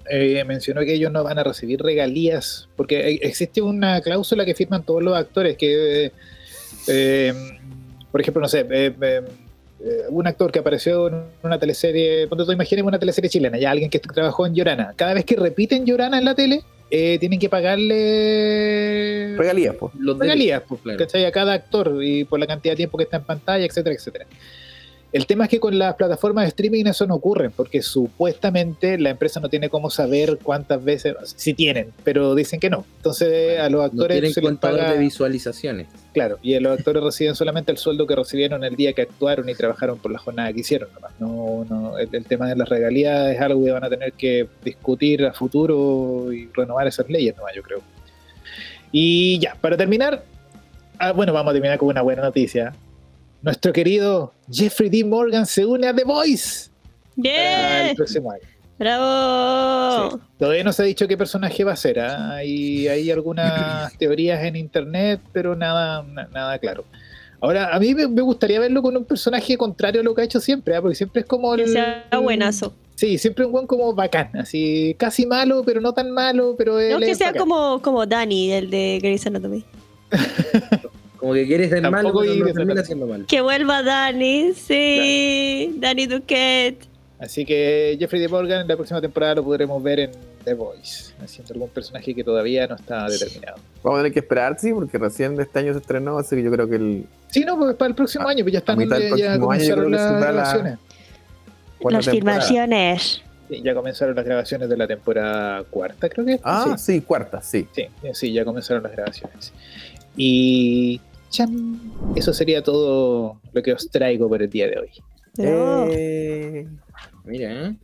eh, 0.10 0.44
mencionó 0.46 0.82
que 0.82 0.94
ellos 0.94 1.12
no 1.12 1.24
van 1.24 1.38
a 1.38 1.44
recibir 1.44 1.82
regalías 1.82 2.70
porque 2.78 3.04
hay- 3.04 3.20
existe 3.22 3.62
una 3.62 4.00
cláusula 4.02 4.46
que 4.46 4.56
firman 4.56 4.84
todos 4.84 5.04
los 5.04 5.16
actores 5.18 5.58
que 5.58 6.12
eh, 6.88 7.34
por 8.12 8.22
ejemplo 8.22 8.42
no 8.42 8.48
sé 8.48 8.66
eh, 8.70 8.94
eh, 9.00 9.22
un 10.10 10.26
actor 10.28 10.52
que 10.52 10.60
apareció 10.60 11.08
en 11.08 11.24
una 11.44 11.58
teleserie, 11.60 12.28
ponte 12.28 12.46
tú, 12.46 12.52
imaginemos 12.52 12.88
una 12.90 13.00
teleserie 13.00 13.30
chilena, 13.30 13.58
ya 13.58 13.72
alguien 13.72 13.90
que 13.90 14.00
trabajó 14.00 14.46
en 14.46 14.54
Llorana, 14.56 14.94
cada 14.96 15.14
vez 15.14 15.26
que 15.26 15.36
repiten 15.36 15.86
Llorana 15.86 16.20
en 16.20 16.26
la 16.26 16.36
tele, 16.36 16.62
eh, 16.92 17.18
tienen 17.20 17.40
que 17.40 17.50
pagarle 17.50 19.36
Regalías, 19.38 19.76
pues. 19.80 19.94
Los 19.98 20.20
regalías, 20.20 20.62
pues, 20.68 20.82
claro. 20.82 21.00
¿cachai? 21.00 21.26
A 21.26 21.32
cada 21.32 21.54
actor 21.54 22.04
y 22.04 22.26
por 22.26 22.40
la 22.40 22.48
cantidad 22.48 22.74
de 22.74 22.78
tiempo 22.78 22.98
que 22.98 23.06
está 23.06 23.18
en 23.18 23.24
pantalla, 23.24 23.66
etcétera, 23.66 23.96
etcétera. 23.96 24.26
El 25.14 25.26
tema 25.26 25.44
es 25.44 25.50
que 25.50 25.60
con 25.60 25.78
las 25.78 25.96
plataformas 25.96 26.46
de 26.46 26.50
streaming 26.50 26.86
eso 26.86 27.06
no 27.06 27.16
ocurre, 27.16 27.50
porque 27.50 27.82
supuestamente 27.82 28.98
la 28.98 29.10
empresa 29.10 29.42
no 29.42 29.50
tiene 29.50 29.70
cómo 29.70 29.90
saber 29.90 30.40
cuántas 30.42 30.82
veces, 30.82 31.16
si 31.36 31.54
tienen, 31.54 31.92
pero 32.06 32.34
dicen 32.34 32.62
que 32.62 32.70
no. 32.70 32.86
Entonces 32.98 33.60
a 33.60 33.70
los 33.70 33.82
No 33.82 33.86
actores 33.88 34.16
tienen 34.16 34.34
se 34.34 34.40
les 34.40 34.50
contador 34.50 34.80
paga, 34.80 34.94
de 34.94 35.00
visualizaciones. 35.00 35.88
claro, 36.14 36.40
y 36.42 36.54
a 36.56 36.62
los 36.62 36.78
actores 36.80 37.04
reciben 37.04 37.36
solamente 37.36 37.74
el 37.74 37.78
sueldo 37.78 38.08
que 38.08 38.16
recibieron 38.16 38.64
el 38.64 38.78
día 38.78 38.94
que 38.94 39.02
actuaron 39.02 39.50
y 39.50 39.54
trabajaron 39.54 40.00
por 40.00 40.14
la 40.14 40.20
jornada 40.20 40.54
que 40.54 40.62
hicieron. 40.62 40.88
nomás. 40.94 41.12
No, 41.20 41.66
no, 41.70 41.98
el, 41.98 42.08
el 42.14 42.24
tema 42.24 42.48
de 42.48 42.56
las 42.56 42.70
regalías 42.70 43.36
es 43.36 43.42
algo 43.42 43.66
que 43.66 43.72
van 43.72 43.84
a 43.84 43.90
tener 43.90 44.14
que 44.14 44.48
discutir 44.64 45.26
a 45.26 45.34
futuro 45.34 46.32
y 46.32 46.48
renovar 46.54 46.88
esas 46.88 47.10
leyes, 47.10 47.36
nomás, 47.36 47.54
yo 47.54 47.64
creo. 47.64 47.82
Y 48.94 49.40
ya, 49.40 49.56
para 49.60 49.76
terminar, 49.76 50.24
ah, 51.00 51.12
bueno, 51.12 51.34
vamos 51.34 51.52
a 51.52 51.54
terminar 51.54 51.78
con 51.78 51.90
una 51.90 52.02
buena 52.02 52.22
noticia. 52.22 52.74
Nuestro 53.42 53.74
querido 53.74 54.34
Jeffrey 54.52 54.90
D. 54.90 55.04
Morgan 55.04 55.46
se 55.46 55.66
une 55.66 55.88
a 55.88 55.94
The 55.96 56.04
Voice 56.04 56.70
¡Bien! 57.16 57.88
el 57.90 57.96
próximo 57.96 58.32
año. 58.32 58.42
¡Bravo! 58.78 60.12
Sí. 60.12 60.18
Todavía 60.40 60.64
no 60.64 60.74
se 60.74 60.82
ha 60.82 60.86
dicho 60.86 61.08
qué 61.08 61.18
personaje 61.18 61.64
va 61.64 61.74
a 61.74 61.76
ser. 61.76 62.00
¿ah? 62.00 62.36
Hay, 62.36 62.88
hay 62.88 63.12
algunas 63.12 63.96
teorías 63.98 64.44
en 64.44 64.56
internet, 64.56 65.22
pero 65.32 65.56
nada, 65.56 66.04
na- 66.04 66.28
nada 66.34 66.58
claro. 66.60 66.84
Ahora, 67.40 67.76
a 67.76 67.80
mí 67.80 67.94
me, 67.96 68.08
me 68.08 68.22
gustaría 68.22 68.60
verlo 68.60 68.82
con 68.84 68.96
un 68.96 69.04
personaje 69.06 69.58
contrario 69.58 70.02
a 70.02 70.04
lo 70.04 70.14
que 70.14 70.22
ha 70.22 70.26
hecho 70.26 70.40
siempre, 70.40 70.76
¿ah? 70.76 70.82
porque 70.82 70.96
siempre 70.96 71.22
es 71.22 71.28
como 71.28 71.54
el. 71.56 71.66
Que 71.66 71.72
sea 71.72 72.06
buenazo. 72.22 72.74
Sí, 72.96 73.18
siempre 73.18 73.46
un 73.46 73.52
buen 73.52 73.66
como 73.66 73.94
bacán, 73.96 74.30
así 74.38 74.96
casi 75.00 75.26
malo, 75.26 75.64
pero 75.66 75.82
no 75.82 75.92
tan 75.92 76.12
malo, 76.12 76.54
pero 76.56 76.80
él 76.80 76.92
No 76.94 77.00
que 77.00 77.12
es 77.12 77.18
sea 77.18 77.28
bacán. 77.28 77.40
como, 77.40 77.82
como 77.82 78.06
Danny, 78.06 78.52
el 78.52 78.70
de 78.70 79.00
Grey's 79.02 79.26
Anatomy. 79.26 79.66
Como 81.22 81.34
que 81.34 81.48
quieres 81.48 81.70
ser 81.70 81.82
malo, 81.84 82.10
Tampoco 82.10 82.20
pero 82.26 82.36
no 82.48 82.54
termina 82.54 82.84
siendo 82.84 83.08
malo. 83.08 83.26
Que 83.28 83.40
vuelva 83.42 83.82
Danny, 83.84 84.52
sí. 84.54 85.74
Danny 85.80 86.08
Duquette. 86.08 86.86
Así 87.20 87.46
que 87.46 87.96
Jeffrey 88.00 88.20
D. 88.20 88.28
Morgan 88.28 88.62
en 88.62 88.68
la 88.68 88.76
próxima 88.76 89.00
temporada 89.00 89.36
lo 89.36 89.44
podremos 89.44 89.82
ver 89.84 90.00
en 90.00 90.12
The 90.44 90.56
Voice, 90.56 91.14
haciendo 91.24 91.54
algún 91.54 91.70
personaje 91.70 92.16
que 92.16 92.24
todavía 92.24 92.66
no 92.66 92.74
está 92.76 93.08
determinado. 93.08 93.58
Vamos 93.84 94.00
a 94.00 94.02
tener 94.02 94.14
que 94.14 94.20
esperar, 94.20 94.58
sí, 94.60 94.74
porque 94.74 94.98
recién 94.98 95.36
de 95.36 95.44
este 95.44 95.60
año 95.60 95.72
se 95.74 95.80
estrenó, 95.80 96.18
así 96.18 96.36
que 96.36 96.42
yo 96.42 96.52
creo 96.52 96.68
que 96.68 96.76
el, 96.78 97.06
Sí, 97.30 97.46
no, 97.46 97.58
pues 97.60 97.76
para 97.76 97.90
el 97.90 97.96
próximo 97.96 98.28
A- 98.28 98.32
año, 98.32 98.44
pues 98.44 98.54
ya 98.54 98.60
están, 98.60 98.80
mitad 98.80 98.98
del 98.98 99.12
ya, 99.12 99.18
ya 99.18 99.26
próximo 99.38 99.52
año 99.52 99.62
yo 99.64 99.74
creo 99.76 99.84
comenzaron 99.84 99.86
que 99.86 99.92
las 99.92 100.12
la- 100.12 100.20
grabaciones. 100.32 100.80
Las 101.92 102.10
filmaciones. 102.10 103.22
Sí, 103.50 103.62
ya 103.64 103.74
comenzaron 103.76 104.16
las 104.16 104.26
grabaciones 104.26 104.70
de 104.70 104.78
la 104.78 104.88
temporada 104.88 105.64
cuarta, 105.70 106.10
creo 106.10 106.26
que. 106.26 106.40
Ah, 106.44 106.76
sí, 106.78 106.94
sí, 106.96 107.02
cuarta, 107.02 107.42
sí. 107.44 107.68
sí, 107.76 107.88
sí, 108.14 108.34
ya 108.34 108.44
comenzaron 108.46 108.82
las 108.82 108.92
grabaciones. 108.94 109.54
Y 110.18 111.00
chan, 111.32 111.80
eso 112.16 112.34
sería 112.34 112.62
todo 112.62 113.42
lo 113.54 113.64
que 113.64 113.74
os 113.74 113.90
traigo 113.90 114.30
por 114.30 114.42
el 114.44 114.50
día 114.50 114.68
de 114.68 114.78
hoy. 114.78 114.90
Eh, 115.38 116.68
Mira, 117.26 117.68
¿eh? 117.70 117.76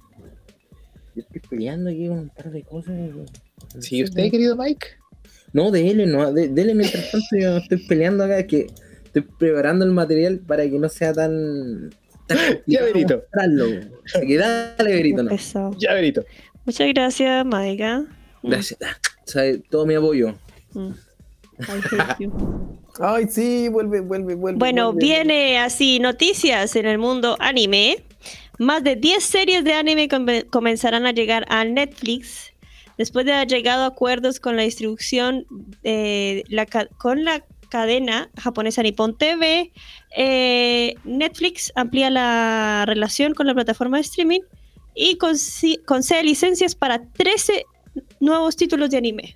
Yo 1.15 1.21
estoy 1.23 1.41
peleando 1.49 1.89
aquí 1.89 2.07
con 2.07 2.19
un 2.19 2.29
par 2.29 2.51
de 2.51 2.61
cosas. 2.63 2.95
Sí, 3.79 4.03
usted, 4.03 4.29
querido 4.29 4.55
Mike. 4.55 4.85
No, 5.53 5.71
de 5.71 5.89
él, 5.89 6.11
no. 6.11 6.31
De, 6.31 6.49
de 6.49 6.61
él, 6.61 6.75
mientras 6.75 7.09
tanto, 7.09 7.25
yo 7.39 7.57
estoy 7.57 7.87
peleando 7.87 8.23
acá. 8.25 8.45
que 8.45 8.67
estoy 9.05 9.23
preparando 9.39 9.85
el 9.85 9.91
material 9.91 10.39
para 10.39 10.63
que 10.69 10.77
no 10.77 10.89
sea 10.89 11.13
tan. 11.13 11.89
tan 12.27 12.37
Ya. 12.67 12.81
Así 12.83 14.27
que 14.27 14.37
dale, 14.37 14.93
Berito, 14.93 15.23
no. 15.23 15.31
Ya, 15.79 15.93
Verito. 15.93 16.23
Muchas 16.65 16.87
gracias, 16.93 17.45
Maika. 17.45 17.99
Mm, 18.43 18.49
Gracias. 18.49 18.79
O 18.81 19.29
sea, 19.29 19.43
todo 19.69 19.85
mi 19.85 19.95
apoyo. 19.95 20.35
mm. 20.73 21.06
I 21.59 21.63
hate 21.95 22.15
you. 22.19 22.31
Ay, 22.99 23.27
sí, 23.29 23.67
vuelve, 23.69 24.01
vuelve, 24.01 24.35
vuelve. 24.35 24.57
Bueno, 24.59 24.91
vuelve. 24.93 25.05
viene 25.05 25.59
así 25.59 25.99
noticias 25.99 26.75
en 26.75 26.85
el 26.85 26.97
mundo 26.97 27.35
anime. 27.39 28.03
Más 28.59 28.83
de 28.83 28.95
10 28.95 29.23
series 29.23 29.63
de 29.63 29.73
anime 29.73 30.07
come- 30.07 30.43
comenzarán 30.45 31.05
a 31.05 31.11
llegar 31.11 31.45
a 31.49 31.63
Netflix 31.63 32.51
después 32.97 33.25
de 33.25 33.33
haber 33.33 33.47
llegado 33.47 33.83
a 33.83 33.87
acuerdos 33.87 34.39
con 34.39 34.55
la 34.55 34.63
distribución 34.63 35.45
eh, 35.83 36.43
la 36.49 36.65
con 36.97 37.23
la 37.23 37.43
cadena 37.69 38.29
japonesa 38.41 38.81
Nippon 38.81 39.15
TV. 39.17 39.71
eh, 40.15 40.95
Netflix 41.03 41.71
amplía 41.75 42.09
la 42.09 42.85
relación 42.87 43.33
con 43.35 43.45
la 43.45 43.53
plataforma 43.53 43.97
de 43.97 44.01
streaming 44.01 44.39
y 44.95 45.17
concede 45.85 46.23
licencias 46.23 46.73
para 46.73 47.03
13 47.11 47.63
nuevos 48.19 48.55
títulos 48.55 48.89
de 48.89 48.97
anime. 48.97 49.35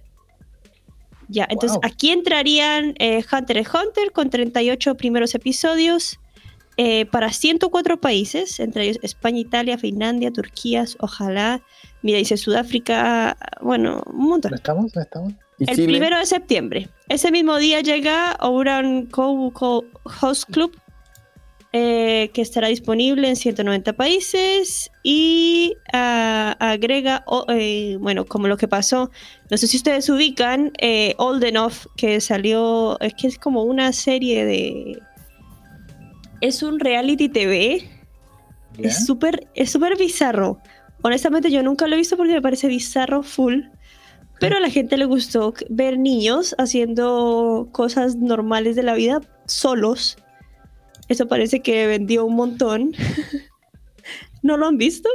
Ya, 1.32 1.48
entonces 1.50 1.78
Wow. 1.78 1.89
aquí 1.91 2.12
entrarían 2.12 2.94
eh, 3.00 3.24
Hunter 3.32 3.58
x 3.58 3.72
Hunter 3.74 4.12
con 4.12 4.30
38 4.30 4.96
primeros 4.96 5.34
episodios 5.34 6.20
eh, 6.78 7.06
para 7.06 7.32
104 7.32 8.00
países, 8.02 8.60
entre 8.60 8.84
ellos 8.86 9.00
España, 9.02 9.39
Italia, 9.39 9.78
Finlandia, 9.78 10.32
Turquía, 10.32 10.86
ojalá, 11.00 11.62
mira, 12.02 12.17
dice 12.17 12.38
Sudáfrica, 12.38 13.38
bueno, 13.62 14.04
un 14.08 14.26
montón. 14.30 14.52
¿No 14.52 14.56
estamos? 14.56 14.96
¿No 14.96 15.02
estamos? 15.02 15.34
¿Y 15.60 15.70
El 15.70 15.76
Chile? 15.76 15.88
primero 15.88 16.17
de 16.17 16.26
septiembre. 16.26 16.89
Ese 17.08 17.32
mismo 17.32 17.58
día 17.58 17.82
llega 17.82 18.36
Ouran 18.41 19.08
Host 19.13 20.50
Club, 20.52 20.76
eh, 21.74 22.32
que 22.34 22.42
estará 22.42 22.68
disponible 22.68 23.30
en 23.30 23.36
190 23.36 23.94
países 23.94 24.92
y 25.04 25.76
ah, 25.94 26.56
agrega, 26.60 27.24
eh, 27.48 27.98
bueno, 28.00 28.26
como 28.26 28.48
lo 28.48 28.58
que 28.58 28.68
pasó, 28.68 29.10
no 29.50 29.58
sé 29.58 29.68
si 29.68 29.78
ustedes 29.78 30.10
ubican, 30.10 30.74
eh, 30.80 31.16
Old 31.18 31.44
Enough, 31.44 31.86
que 31.96 32.20
salió, 32.20 33.00
es 33.00 33.14
que 33.14 33.28
es 33.28 33.38
como 33.38 33.64
una 33.64 33.94
serie 33.94 34.46
de... 34.46 35.00
Es 36.42 36.64
un 36.64 36.80
reality 36.80 37.30
TV, 37.30 37.88
es 38.78 39.06
súper 39.06 39.48
es 39.54 39.72
súper 39.72 39.98
bizarro. 39.98 40.60
Honestamente 41.04 41.52
yo 41.52 41.64
nunca 41.64 41.88
lo 41.88 41.96
he 41.96 41.98
visto 41.98 42.18
porque 42.18 42.34
me 42.34 42.42
parece 42.42 42.68
bizarro 42.68 43.24
full. 43.24 43.62
Pero 44.40 44.58
a 44.58 44.60
la 44.60 44.72
gente 44.72 44.98
le 44.98 45.06
gustó 45.06 45.54
ver 45.70 46.00
niños 46.00 46.56
haciendo 46.58 47.70
cosas 47.72 48.16
normales 48.16 48.76
de 48.76 48.82
la 48.82 48.96
vida 48.96 49.22
solos. 49.46 50.18
Eso 51.12 51.28
parece 51.28 51.60
que 51.62 51.88
vendió 51.88 52.26
un 52.26 52.36
montón. 52.36 52.91
¿No 54.41 54.58
lo 54.58 54.67
han 54.67 54.78
visto? 54.78 55.10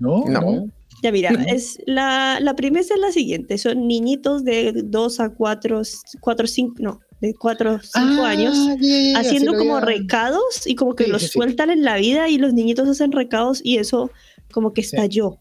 No, 0.00 0.24
No. 0.26 0.40
no. 0.40 0.66
Ya 1.02 1.12
mira, 1.12 1.30
es 1.48 1.78
la, 1.86 2.38
la 2.40 2.56
premisa 2.56 2.94
es 2.94 3.00
la 3.00 3.12
siguiente. 3.12 3.58
Son 3.58 3.86
niñitos 3.86 4.42
de 4.42 4.72
2 4.84 5.20
a 5.20 5.28
4, 5.28 5.82
4, 6.20 6.46
5, 6.46 6.74
no, 6.78 7.00
de 7.20 7.34
4 7.34 7.78
5 7.82 7.92
Ah, 7.94 8.28
años 8.30 8.56
haciendo 9.16 9.52
sí 9.52 9.58
como 9.58 9.76
había- 9.76 9.98
recados 9.98 10.66
y 10.66 10.74
como 10.76 10.94
que 10.94 11.04
Sí, 11.04 11.10
los 11.10 11.20
sí, 11.22 11.28
sí. 11.28 11.32
sueltan 11.34 11.70
en 11.70 11.84
la 11.84 11.96
vida 11.96 12.28
y 12.30 12.38
los 12.38 12.54
niñitos 12.54 12.88
hacen 12.88 13.12
recados 13.12 13.60
y 13.62 13.76
eso 13.76 14.10
como 14.50 14.72
que 14.72 14.82
Sí. 14.82 14.96
estalló. 14.96 15.38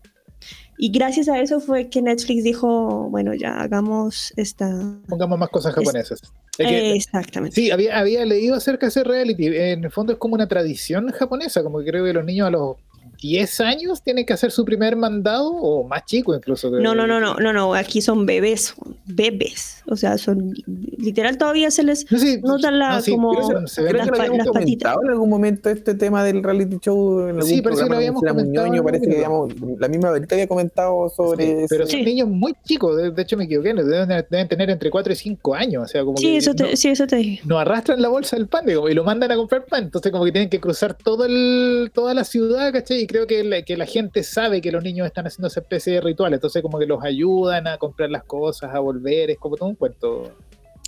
Y 0.77 0.89
gracias 0.91 1.29
a 1.29 1.39
eso 1.39 1.59
fue 1.59 1.89
que 1.89 2.01
Netflix 2.01 2.43
dijo, 2.43 3.07
bueno, 3.09 3.33
ya 3.33 3.61
hagamos 3.61 4.33
esta... 4.35 4.69
Pongamos 5.07 5.37
más 5.39 5.49
cosas 5.49 5.73
japonesas. 5.73 6.21
Es 6.57 6.67
que- 6.67 6.93
Exactamente. 6.95 7.55
Sí, 7.55 7.71
había, 7.71 7.97
había 7.99 8.25
leído 8.25 8.55
acerca 8.55 8.87
de 8.87 8.89
ese 8.89 9.03
reality. 9.03 9.47
En 9.47 9.83
el 9.83 9.91
fondo 9.91 10.13
es 10.13 10.19
como 10.19 10.35
una 10.35 10.47
tradición 10.47 11.09
japonesa, 11.11 11.63
como 11.63 11.79
que 11.79 11.85
creo 11.85 12.03
que 12.05 12.13
los 12.13 12.25
niños 12.25 12.47
a 12.47 12.51
los 12.51 12.77
10 13.21 13.59
años 13.61 14.01
tienen 14.03 14.25
que 14.25 14.33
hacer 14.33 14.51
su 14.51 14.65
primer 14.65 14.95
mandado 14.95 15.49
o 15.49 15.87
más 15.87 16.05
chico 16.05 16.35
incluso. 16.35 16.69
No, 16.71 16.93
no, 16.93 17.07
no, 17.07 17.19
no, 17.19 17.35
no, 17.35 17.53
no, 17.53 17.73
aquí 17.73 18.01
son 18.01 18.25
bebés, 18.25 18.73
bebés, 19.05 19.81
o 19.87 19.95
sea, 19.95 20.17
son 20.17 20.53
literal 20.97 21.37
todavía 21.37 21.71
se 21.71 21.83
les 21.83 22.09
No, 22.11 22.17
sí, 22.19 22.39
notan 22.43 22.79
la, 22.79 22.95
no, 22.95 23.01
sí, 23.01 23.11
como 23.11 23.33
se- 23.33 23.67
se 23.67 23.81
las, 23.93 24.05
que 24.05 24.11
lo 24.11 24.17
pa- 24.17 24.23
habíamos 24.23 24.37
las 24.45 24.47
patitas. 24.53 24.95
en 25.03 25.09
algún 25.09 25.29
momento 25.29 25.69
este 25.69 25.95
tema 25.95 26.23
del 26.23 26.43
reality 26.43 26.77
show 26.79 27.21
en 27.21 27.29
algún 27.29 27.43
Sí, 27.43 27.61
parece 27.61 27.83
que 27.83 27.89
lo 27.89 27.95
habíamos 27.95 28.21
comentado 28.21 28.45
Muñoño, 28.47 28.83
parece 28.83 29.05
que 29.07 29.15
digamos, 29.15 29.51
la 29.79 29.87
misma 29.87 30.11
Verita 30.11 30.35
había 30.35 30.47
comentado 30.47 31.09
sobre 31.09 31.65
Pero 31.69 31.83
ese- 31.85 31.91
son 31.97 32.03
niños 32.05 32.27
muy 32.27 32.53
chicos, 32.65 32.97
de, 32.97 33.11
de 33.11 33.21
hecho 33.21 33.37
me 33.37 33.45
equivoqué, 33.45 33.73
deben, 33.73 34.25
deben 34.29 34.47
tener 34.47 34.69
entre 34.69 34.89
4 34.89 35.13
y 35.13 35.15
5 35.15 35.55
años, 35.55 35.83
o 35.83 35.87
sea, 35.87 36.03
como 36.03 36.17
Sí, 36.17 36.27
que 36.31 36.37
eso 36.37 36.51
no, 36.51 36.55
te, 36.67 36.77
sí, 36.77 36.89
eso 36.89 37.07
te 37.07 37.15
dije. 37.17 37.41
no 37.45 37.57
arrastran 37.59 38.01
la 38.01 38.09
bolsa 38.09 38.35
del 38.35 38.47
pan 38.47 38.65
digo, 38.65 38.89
y 38.89 38.93
lo 38.93 39.03
mandan 39.03 39.31
a 39.31 39.35
comprar 39.35 39.65
pan, 39.65 39.83
entonces 39.85 40.11
como 40.11 40.25
que 40.25 40.31
tienen 40.31 40.49
que 40.49 40.59
cruzar 40.59 40.93
todo 40.95 41.25
el, 41.25 41.91
toda 41.93 42.13
la 42.13 42.23
ciudad, 42.23 42.71
¿cachai? 42.73 43.02
Y 43.03 43.07
creo 43.07 43.27
que 43.27 43.43
la, 43.43 43.61
que 43.61 43.75
la 43.77 43.85
gente 43.85 44.23
sabe 44.23 44.61
que 44.61 44.71
los 44.71 44.83
niños 44.83 45.05
están 45.07 45.27
haciendo 45.27 45.47
esa 45.47 45.59
especie 45.59 45.93
de 45.93 46.01
ritual, 46.01 46.33
entonces 46.33 46.61
como 46.61 46.79
que 46.79 46.85
los 46.85 47.03
ayudan 47.03 47.67
a 47.67 47.77
comprar 47.77 48.09
las 48.09 48.23
cosas, 48.23 48.73
a 48.73 48.79
volver, 48.79 49.29
es 49.31 49.37
como 49.37 49.55
todo 49.57 49.69
un 49.69 49.75
cuento. 49.75 50.31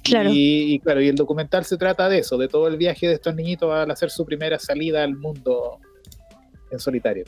Claro. 0.04 0.30
Y, 0.32 0.74
y 0.76 0.80
claro, 0.80 1.02
y 1.02 1.08
el 1.08 1.16
documental 1.16 1.66
se 1.66 1.78
trata 1.78 2.08
de 2.10 2.20
eso, 2.20 2.38
de 2.38 2.48
todo 2.48 2.68
el 2.68 2.78
viaje 2.78 3.08
de 3.08 3.14
estos 3.16 3.34
niñitos 3.36 3.72
al 3.74 3.90
hacer 3.90 4.10
su 4.12 4.26
primera 4.26 4.60
salida 4.60 5.04
al 5.04 5.16
mundo 5.16 5.80
en 6.72 6.80
solitario. 6.80 7.26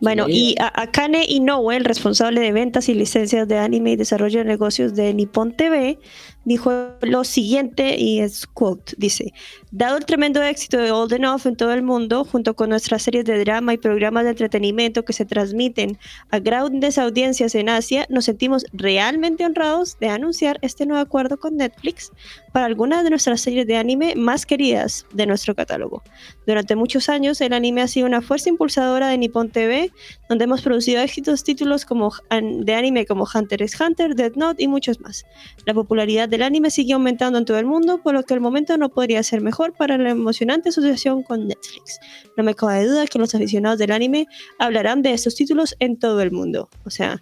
Bueno, 0.00 0.26
Sí. 0.26 0.54
y 0.54 0.62
a- 0.62 0.82
Akane 0.82 1.24
Inoue, 1.28 1.72
el 1.76 1.84
responsable 1.84 2.40
de 2.40 2.52
ventas 2.52 2.88
y 2.88 2.94
licencias 2.94 3.48
de 3.48 3.58
anime 3.58 3.92
y 3.92 3.96
desarrollo 3.96 4.38
de 4.40 4.44
negocios 4.44 4.94
de 4.94 5.12
Nippon 5.12 5.56
TV, 5.56 5.98
dijo 6.44 6.72
lo 7.02 7.24
siguiente, 7.24 7.96
y 7.98 8.20
es 8.20 8.46
quote, 8.46 8.94
dice, 8.96 9.32
dado 9.70 9.96
el 9.98 10.06
tremendo 10.06 10.42
éxito 10.42 10.78
de 10.78 10.90
Old 10.90 11.12
Enough 11.12 11.46
en 11.46 11.56
todo 11.56 11.72
el 11.72 11.82
mundo, 11.82 12.24
junto 12.24 12.54
con 12.54 12.70
nuestras 12.70 13.02
series 13.02 13.24
de 13.24 13.38
drama 13.38 13.74
y 13.74 13.78
programas 13.78 14.24
de 14.24 14.30
entretenimiento 14.30 15.04
que 15.04 15.12
se 15.12 15.24
transmiten 15.24 15.98
a 16.30 16.38
grandes 16.38 16.98
audiencias 16.98 17.54
en 17.54 17.68
Asia, 17.68 18.06
nos 18.08 18.24
sentimos 18.24 18.64
realmente 18.72 19.44
honrados 19.44 19.98
de 19.98 20.08
anunciar 20.08 20.58
este 20.62 20.86
nuevo 20.86 21.02
acuerdo 21.02 21.36
con 21.38 21.56
Netflix 21.56 22.12
para 22.52 22.66
algunas 22.66 23.04
de 23.04 23.10
nuestras 23.10 23.40
series 23.40 23.66
de 23.66 23.76
anime 23.76 24.14
más 24.16 24.46
queridas 24.46 25.06
de 25.12 25.26
nuestro 25.26 25.54
catálogo. 25.54 26.02
Durante 26.46 26.76
muchos 26.76 27.08
años, 27.08 27.40
el 27.40 27.52
anime 27.52 27.82
ha 27.82 27.88
sido 27.88 28.06
una 28.06 28.22
fuerza 28.22 28.48
impulsadora 28.48 29.08
de 29.08 29.18
Nippon 29.18 29.50
TV, 29.50 29.92
donde 30.28 30.44
hemos 30.44 30.62
producido 30.62 31.02
éxitos 31.02 31.44
títulos 31.44 31.84
como 31.84 32.12
de 32.30 32.74
anime 32.74 33.06
como 33.06 33.26
Hunter 33.32 33.62
x 33.62 33.80
Hunter, 33.80 34.14
Death 34.14 34.36
Note 34.36 34.62
y 34.62 34.68
muchos 34.68 35.00
más. 35.00 35.24
La 35.66 35.74
popularidad 35.74 36.27
del 36.28 36.42
anime 36.42 36.70
sigue 36.70 36.92
aumentando 36.92 37.38
en 37.38 37.44
todo 37.44 37.58
el 37.58 37.66
mundo, 37.66 38.00
por 38.02 38.14
lo 38.14 38.22
que 38.22 38.34
el 38.34 38.40
momento 38.40 38.76
no 38.76 38.88
podría 38.88 39.22
ser 39.22 39.40
mejor 39.40 39.72
para 39.72 39.98
la 39.98 40.10
emocionante 40.10 40.68
asociación 40.68 41.22
con 41.22 41.48
Netflix. 41.48 42.00
No 42.36 42.44
me 42.44 42.54
cabe 42.54 42.86
duda 42.86 43.06
que 43.06 43.18
los 43.18 43.34
aficionados 43.34 43.78
del 43.78 43.92
anime 43.92 44.26
hablarán 44.58 45.02
de 45.02 45.12
estos 45.12 45.34
títulos 45.34 45.76
en 45.80 45.98
todo 45.98 46.20
el 46.20 46.30
mundo. 46.30 46.68
O 46.84 46.90
sea, 46.90 47.20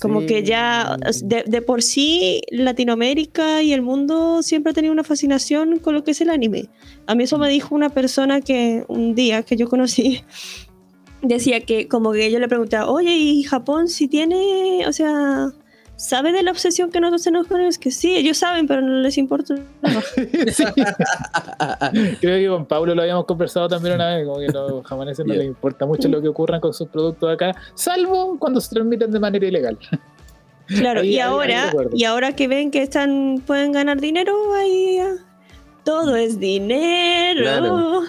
como 0.00 0.20
Sí. 0.20 0.26
que 0.26 0.42
ya 0.42 0.96
de, 1.22 1.44
de 1.46 1.62
por 1.62 1.82
sí 1.82 2.40
Latinoamérica 2.50 3.62
y 3.62 3.72
el 3.72 3.82
mundo 3.82 4.42
siempre 4.42 4.70
ha 4.70 4.74
tenido 4.74 4.92
una 4.92 5.04
fascinación 5.04 5.78
con 5.78 5.94
lo 5.94 6.02
que 6.02 6.10
es 6.12 6.20
el 6.20 6.30
anime. 6.30 6.68
A 7.06 7.14
mí 7.14 7.24
eso 7.24 7.38
me 7.38 7.48
dijo 7.48 7.74
una 7.74 7.90
persona 7.90 8.40
que 8.40 8.84
un 8.88 9.14
día 9.14 9.42
que 9.42 9.56
yo 9.56 9.68
conocí 9.68 10.24
decía 11.22 11.60
que 11.60 11.88
como 11.88 12.12
que 12.12 12.30
yo 12.30 12.38
le 12.40 12.48
preguntaba, 12.48 12.90
oye, 12.90 13.16
¿y 13.16 13.42
Japón 13.44 13.88
si 13.88 14.08
tiene, 14.08 14.84
o 14.88 14.92
sea, 14.92 15.52
sabe 16.02 16.32
de 16.32 16.42
la 16.42 16.50
obsesión 16.50 16.90
que 16.90 17.00
nosotros 17.00 17.22
tenemos 17.22 17.46
con 17.46 17.60
ellos? 17.60 17.78
Que 17.78 17.90
sí, 17.90 18.16
ellos 18.16 18.36
saben, 18.38 18.66
pero 18.66 18.80
no 18.82 18.98
les 19.00 19.16
importa. 19.18 19.54
Sí. 20.52 20.64
Creo 22.20 22.38
que 22.38 22.48
con 22.48 22.66
Pablo 22.66 22.94
lo 22.94 23.02
habíamos 23.02 23.24
conversado 23.24 23.68
también 23.68 23.94
una 23.94 24.16
vez, 24.16 24.26
como 24.26 24.38
que 24.38 24.46
a 24.46 24.52
los 24.52 24.84
japoneses 24.86 25.24
no 25.24 25.34
les 25.34 25.46
importa 25.46 25.86
mucho 25.86 26.08
lo 26.08 26.20
que 26.20 26.28
ocurra 26.28 26.60
con 26.60 26.72
sus 26.74 26.88
productos 26.88 27.32
acá, 27.32 27.54
salvo 27.74 28.36
cuando 28.38 28.60
se 28.60 28.70
transmiten 28.74 29.10
de 29.10 29.20
manera 29.20 29.46
ilegal. 29.46 29.78
Claro, 30.66 31.00
Ahí- 31.00 31.10
y 31.10 31.14
ahí- 31.14 31.20
ahora, 31.20 31.72
y 31.92 32.04
ahora 32.04 32.34
que 32.34 32.48
ven 32.48 32.70
que 32.70 32.82
están, 32.82 33.42
pueden 33.46 33.72
ganar 33.72 34.00
dinero, 34.00 34.34
ahí 34.54 34.98
todo 35.84 36.16
es 36.16 36.38
dinero. 36.38 37.42
Claro. 37.42 38.02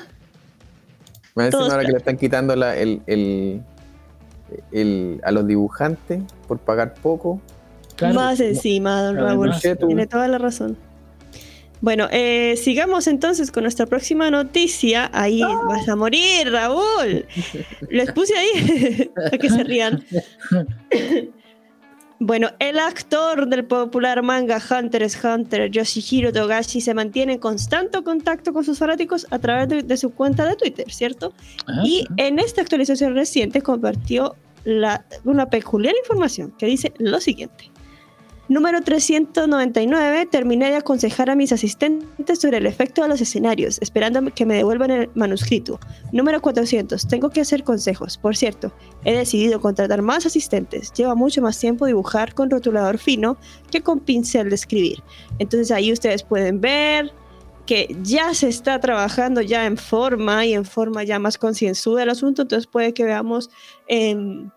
Más 1.35 1.45
encima 1.47 1.65
ahora 1.65 1.85
que 1.85 1.91
le 1.91 1.97
están 1.97 2.17
quitando 2.17 2.55
la- 2.55 2.75
el, 2.77 3.01
el- 3.07 3.61
el- 4.71 5.21
a 5.23 5.31
los 5.31 5.47
dibujantes 5.47 6.21
por 6.47 6.59
pagar 6.59 6.93
poco. 6.95 7.41
Claro, 7.95 8.15
Más 8.15 8.39
encima, 8.39 9.01
don 9.03 9.15
Raúl. 9.17 9.51
Tiene 9.87 10.07
toda 10.07 10.27
la 10.27 10.37
razón. 10.37 10.77
Bueno, 11.81 12.07
eh, 12.11 12.55
sigamos 12.55 13.07
entonces 13.07 13.51
con 13.51 13.63
nuestra 13.63 13.85
próxima 13.85 14.31
noticia. 14.31 15.09
Ahí 15.13 15.41
vas 15.67 15.87
a 15.89 15.95
morir, 15.97 16.49
Raúl. 16.49 17.25
Les 17.89 18.09
puse 18.13 18.33
ahí 18.37 19.11
para 19.15 19.37
que 19.37 19.49
se 19.49 19.63
rían. 19.63 20.03
Bueno, 22.19 22.51
el 22.59 22.79
actor 22.79 23.49
del 23.49 23.65
popular 23.65 24.21
manga 24.23 24.57
Hunter 24.57 25.03
x 25.03 25.19
Hunter, 25.25 25.69
Yoshihiro 25.69 26.31
Togashi, 26.31 26.79
se 26.79 26.93
mantiene 26.93 27.33
en 27.33 27.39
constante 27.39 28.01
contacto 28.01 28.53
con 28.53 28.63
sus 28.63 28.79
fanáticos 28.79 29.27
a 29.29 29.39
través 29.39 29.67
de, 29.67 29.83
de 29.83 29.97
su 29.97 30.11
cuenta 30.11 30.45
de 30.47 30.55
Twitter, 30.55 30.89
¿cierto? 30.89 31.33
Ajá. 31.67 31.81
Y 31.83 32.05
en 32.15 32.39
esta 32.39 32.61
actualización 32.61 33.13
reciente 33.13 33.61
compartió 33.61 34.35
la- 34.63 35.03
una 35.25 35.49
peculiar 35.49 35.95
información 36.01 36.53
que 36.57 36.67
dice 36.67 36.93
lo 36.97 37.19
siguiente. 37.19 37.69
Número 38.49 38.81
399. 38.81 40.25
Terminé 40.25 40.69
de 40.69 40.75
aconsejar 40.75 41.29
a 41.29 41.35
mis 41.35 41.53
asistentes 41.53 42.39
sobre 42.39 42.57
el 42.57 42.65
efecto 42.65 43.01
de 43.01 43.07
los 43.07 43.21
escenarios, 43.21 43.79
esperando 43.81 44.33
que 44.33 44.45
me 44.45 44.55
devuelvan 44.55 44.91
el 44.91 45.09
manuscrito. 45.15 45.79
Número 46.11 46.41
400. 46.41 47.07
Tengo 47.07 47.29
que 47.29 47.41
hacer 47.41 47.63
consejos. 47.63 48.17
Por 48.17 48.35
cierto, 48.35 48.73
he 49.05 49.15
decidido 49.15 49.61
contratar 49.61 50.01
más 50.01 50.25
asistentes. 50.25 50.91
Lleva 50.91 51.15
mucho 51.15 51.41
más 51.41 51.57
tiempo 51.57 51.85
dibujar 51.85 52.33
con 52.33 52.49
rotulador 52.49 52.97
fino 52.97 53.37
que 53.71 53.81
con 53.81 54.01
pincel 54.01 54.49
de 54.49 54.55
escribir. 54.55 55.01
Entonces 55.39 55.71
ahí 55.71 55.93
ustedes 55.93 56.23
pueden 56.23 56.59
ver 56.59 57.13
que 57.65 57.95
ya 58.01 58.33
se 58.33 58.49
está 58.49 58.79
trabajando 58.79 59.41
ya 59.41 59.65
en 59.65 59.77
forma 59.77 60.45
y 60.45 60.53
en 60.53 60.65
forma 60.65 61.03
ya 61.03 61.17
más 61.19 61.37
concienzuda 61.37 62.03
el 62.03 62.09
asunto, 62.09 62.41
entonces 62.41 62.67
puede 62.67 62.93
que 62.93 63.05
veamos 63.05 63.49
em, 63.87 64.49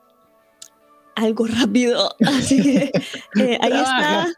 algo 1.17 1.47
rápido. 1.47 2.15
Así 2.25 2.63
que 2.63 2.93
eh, 3.41 3.59
ahí 3.61 3.73
está, 3.73 4.29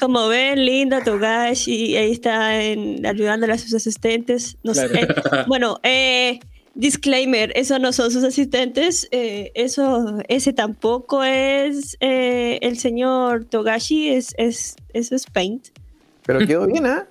como 0.00 0.28
ven, 0.28 0.64
linda 0.64 1.02
Togashi, 1.02 1.96
ahí 1.96 2.12
está 2.12 2.62
en, 2.62 3.04
ayudándole 3.04 3.54
a 3.54 3.58
sus 3.58 3.74
asistentes. 3.74 4.56
No 4.62 4.72
sé. 4.74 4.88
Claro. 4.88 5.06
Eh, 5.06 5.44
bueno, 5.48 5.80
eh, 5.82 6.38
disclaimer, 6.76 7.52
eso 7.56 7.78
no 7.78 7.92
son 7.92 8.10
sus 8.10 8.22
asistentes, 8.22 9.08
eh, 9.10 9.50
eso, 9.54 10.18
ese 10.28 10.52
tampoco 10.52 11.24
es 11.24 11.96
eh, 12.00 12.58
el 12.62 12.78
señor 12.78 13.46
Togashi, 13.46 14.10
es, 14.10 14.34
es, 14.36 14.76
eso 14.92 15.16
es 15.16 15.26
Paint. 15.26 15.68
Pero 16.24 16.46
quedó 16.46 16.66
bien, 16.66 16.86
¿ah? 16.86 17.06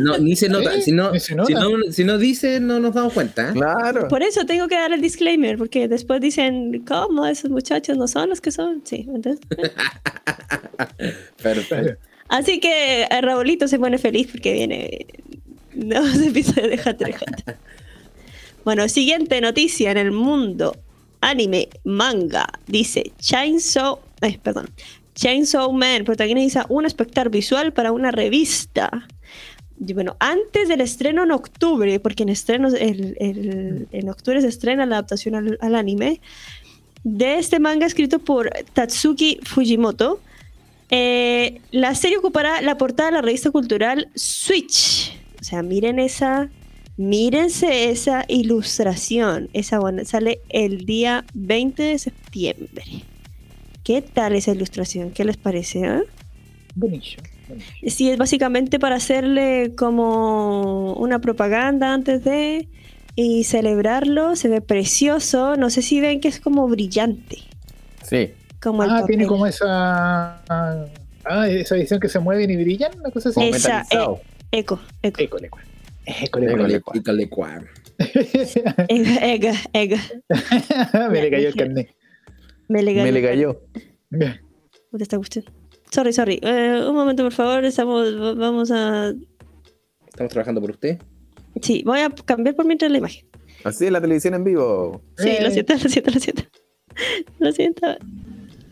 No, 0.00 0.18
ni 0.18 0.36
se 0.36 0.48
nota. 0.48 0.72
Sí, 0.74 0.82
Si 0.82 0.92
no, 0.92 1.12
se 1.12 1.20
si 1.20 1.34
no, 1.34 1.44
si 1.90 2.04
no 2.04 2.18
dice, 2.18 2.60
no 2.60 2.80
nos 2.80 2.94
damos 2.94 3.12
cuenta. 3.12 3.50
¿eh? 3.50 3.52
Claro. 3.52 4.08
Por 4.08 4.22
eso 4.22 4.46
tengo 4.46 4.66
que 4.68 4.74
dar 4.74 4.92
el 4.92 5.00
disclaimer, 5.00 5.58
porque 5.58 5.86
después 5.86 6.20
dicen, 6.20 6.82
¿cómo? 6.86 7.26
Esos 7.26 7.50
muchachos 7.50 7.96
no 7.96 8.08
son 8.08 8.30
los 8.30 8.40
que 8.40 8.50
son. 8.50 8.82
Sí, 8.84 9.06
entonces. 9.14 9.46
Perfecto. 11.42 11.98
Así 12.28 12.60
que 12.60 13.02
eh, 13.02 13.20
Raulito 13.20 13.68
se 13.68 13.78
pone 13.78 13.98
feliz 13.98 14.28
porque 14.32 14.52
viene 14.54 15.06
nuevos 15.74 16.16
episodios 16.22 16.70
de 16.70 16.90
Hunter 16.90 17.08
x 17.10 17.22
Hunter. 17.26 17.56
Bueno, 18.64 18.88
siguiente 18.88 19.40
noticia 19.40 19.90
en 19.90 19.98
el 19.98 20.12
mundo 20.12 20.74
anime, 21.20 21.68
manga. 21.84 22.46
Dice 22.66 23.12
Chainsaw, 23.18 23.98
ay, 24.20 24.38
perdón. 24.42 24.70
Chainsaw 25.14 25.72
Man 25.72 26.04
protagoniza 26.04 26.66
un 26.68 26.86
espectáculo 26.86 27.30
visual 27.30 27.72
para 27.72 27.92
una 27.92 28.10
revista. 28.10 29.06
Bueno, 29.78 30.16
antes 30.20 30.68
del 30.68 30.80
estreno 30.80 31.24
en 31.24 31.32
octubre, 31.32 31.98
porque 31.98 32.22
en 32.22 32.28
estrenos 32.28 32.74
en 32.78 34.08
octubre 34.08 34.40
se 34.40 34.48
estrena 34.48 34.86
la 34.86 34.96
adaptación 34.96 35.34
al, 35.34 35.58
al 35.60 35.74
anime 35.74 36.20
de 37.04 37.38
este 37.38 37.58
manga 37.58 37.86
escrito 37.86 38.18
por 38.18 38.50
Tatsuki 38.74 39.40
Fujimoto. 39.42 40.20
Eh, 40.90 41.60
la 41.70 41.94
serie 41.94 42.18
ocupará 42.18 42.60
la 42.60 42.76
portada 42.76 43.10
de 43.10 43.16
la 43.16 43.22
revista 43.22 43.50
cultural 43.50 44.08
Switch. 44.14 45.16
O 45.40 45.44
sea, 45.44 45.62
miren 45.62 45.98
esa, 45.98 46.50
mírense 46.96 47.90
esa 47.90 48.24
ilustración. 48.28 49.48
Esa 49.52 49.80
buena, 49.80 50.04
sale 50.04 50.40
el 50.50 50.84
día 50.84 51.24
20 51.34 51.82
de 51.82 51.98
septiembre. 51.98 52.84
¿Qué 53.84 54.02
tal 54.02 54.34
esa 54.34 54.52
ilustración? 54.52 55.10
¿Qué 55.10 55.24
les 55.24 55.36
parece? 55.36 55.80
eh? 55.80 56.02
Buenísimo, 56.74 57.22
buenísimo. 57.48 57.78
Sí, 57.90 58.10
es 58.10 58.18
básicamente 58.18 58.78
para 58.78 58.96
hacerle 58.96 59.72
como 59.76 60.94
una 60.94 61.20
propaganda 61.20 61.92
antes 61.92 62.22
de 62.24 62.68
y 63.16 63.44
celebrarlo. 63.44 64.36
Se 64.36 64.48
ve 64.48 64.60
precioso. 64.60 65.56
No 65.56 65.68
sé 65.70 65.82
si 65.82 66.00
ven 66.00 66.20
que 66.20 66.28
es 66.28 66.40
como 66.40 66.68
brillante. 66.68 67.38
Sí. 68.02 68.30
Como 68.60 68.84
el 68.84 68.90
Ah, 68.90 69.04
tiene 69.06 69.24
papel. 69.24 69.28
como 69.28 69.46
esa. 69.46 70.40
Ah, 70.48 71.48
esa 71.48 71.76
edición 71.76 71.98
que 72.00 72.08
se 72.08 72.18
mueven 72.20 72.50
y 72.50 72.56
brillan, 72.56 72.92
una 72.98 73.10
cosa 73.10 73.28
así. 73.30 73.34
Como 73.34 73.46
Esa, 73.54 73.68
metalizado. 73.80 74.20
Eco, 74.50 74.80
eco. 75.02 75.20
École, 75.20 75.50
École. 76.06 76.46
école. 76.46 76.80
Pícale 76.92 77.28
cuar. 77.28 77.64
Ega, 78.88 79.16
ega, 79.26 79.54
ega. 79.72 79.98
Me 81.10 81.22
le 81.22 81.30
cayó 81.30 81.48
el 81.48 81.54
carnet. 81.54 81.90
Me 82.72 82.82
le, 82.82 82.94
Me 83.02 83.12
le 83.12 83.22
cayó. 83.22 83.60
¿Dónde 84.10 85.02
está 85.02 85.18
usted? 85.18 85.44
Sorry, 85.90 86.12
sorry. 86.12 86.38
Eh, 86.42 86.84
un 86.88 86.94
momento, 86.94 87.22
por 87.22 87.32
favor. 87.32 87.64
Estamos, 87.64 88.06
va- 88.20 88.34
vamos 88.34 88.70
a. 88.70 89.12
Estamos 90.08 90.32
trabajando 90.32 90.60
por 90.60 90.70
usted. 90.70 90.98
Sí, 91.60 91.82
voy 91.84 92.00
a 92.00 92.08
cambiar 92.10 92.54
por 92.56 92.64
mientras 92.64 92.90
la 92.90 92.98
imagen. 92.98 93.26
Así 93.64 93.84
es 93.86 93.92
la 93.92 94.00
televisión 94.00 94.34
en 94.34 94.44
vivo. 94.44 95.02
Sí, 95.18 95.30
lo 95.40 95.50
siento, 95.50 95.74
lo 95.82 95.88
siento, 95.88 96.10
lo 96.12 96.20
siento. 96.20 96.42
Lo 97.38 97.52
siento. 97.52 97.86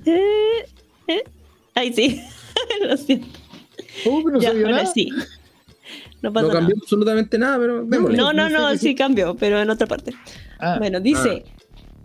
Eh, 0.07 0.65
eh. 1.09 1.23
Ay, 1.75 1.93
sí. 1.93 2.21
lo 2.89 2.97
siento. 2.97 3.27
Uh, 4.07 4.23
pero 4.25 4.37
no 4.37 4.41
ya, 4.41 4.51
se 4.51 4.57
vio 4.57 4.67
ahora 4.67 4.77
nada. 4.83 4.93
sí. 4.95 5.11
No 6.23 6.33
pasa 6.33 6.47
No 6.47 6.53
cambió 6.53 6.75
nada. 6.75 6.81
absolutamente 6.83 7.39
nada, 7.39 7.59
pero 7.59 7.85
démosle. 7.85 8.17
No, 8.17 8.33
no, 8.33 8.49
No 8.49 8.77
sí 8.77 8.95
cambió, 8.95 9.35
pero 9.37 9.61
en 9.61 9.69
otra 9.71 9.87
parte. 9.87 10.13
Ah, 10.59 10.77
Bueno, 10.79 11.01
dice. 11.01 11.45
ah, 11.47 11.60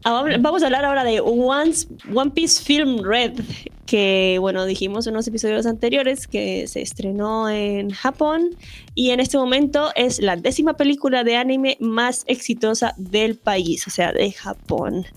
Vamos 0.06 0.62
a 0.62 0.68
hablar 0.68 0.86
ahora 0.86 1.04
de 1.04 1.20
One's- 1.20 1.88
One 2.14 2.30
Piece 2.30 2.62
Film 2.64 3.04
Red, 3.04 3.40
que 3.88 4.38
bueno, 4.40 4.66
dijimos 4.66 5.08
en 5.08 5.14
unos 5.16 5.28
episodios 5.28 5.66
anteriores 5.66 6.28
que 6.28 6.68
se 6.68 6.84
estrenó 6.84 7.50
en 7.50 7.90
Japón 7.90 8.52
y 8.94 9.10
en 9.10 9.20
este 9.20 9.40
momento 9.40 9.90
es 9.96 10.20
la 10.20 10.36
décima 10.36 10.76
película 10.76 11.24
de 11.24 11.38
anime 11.38 11.78
más 11.80 12.24
exitosa 12.28 12.94
del 12.98 13.36
país, 13.36 13.88
o 13.88 13.90
sea, 13.90 14.12
de 14.12 14.32
Japón. 14.32 15.08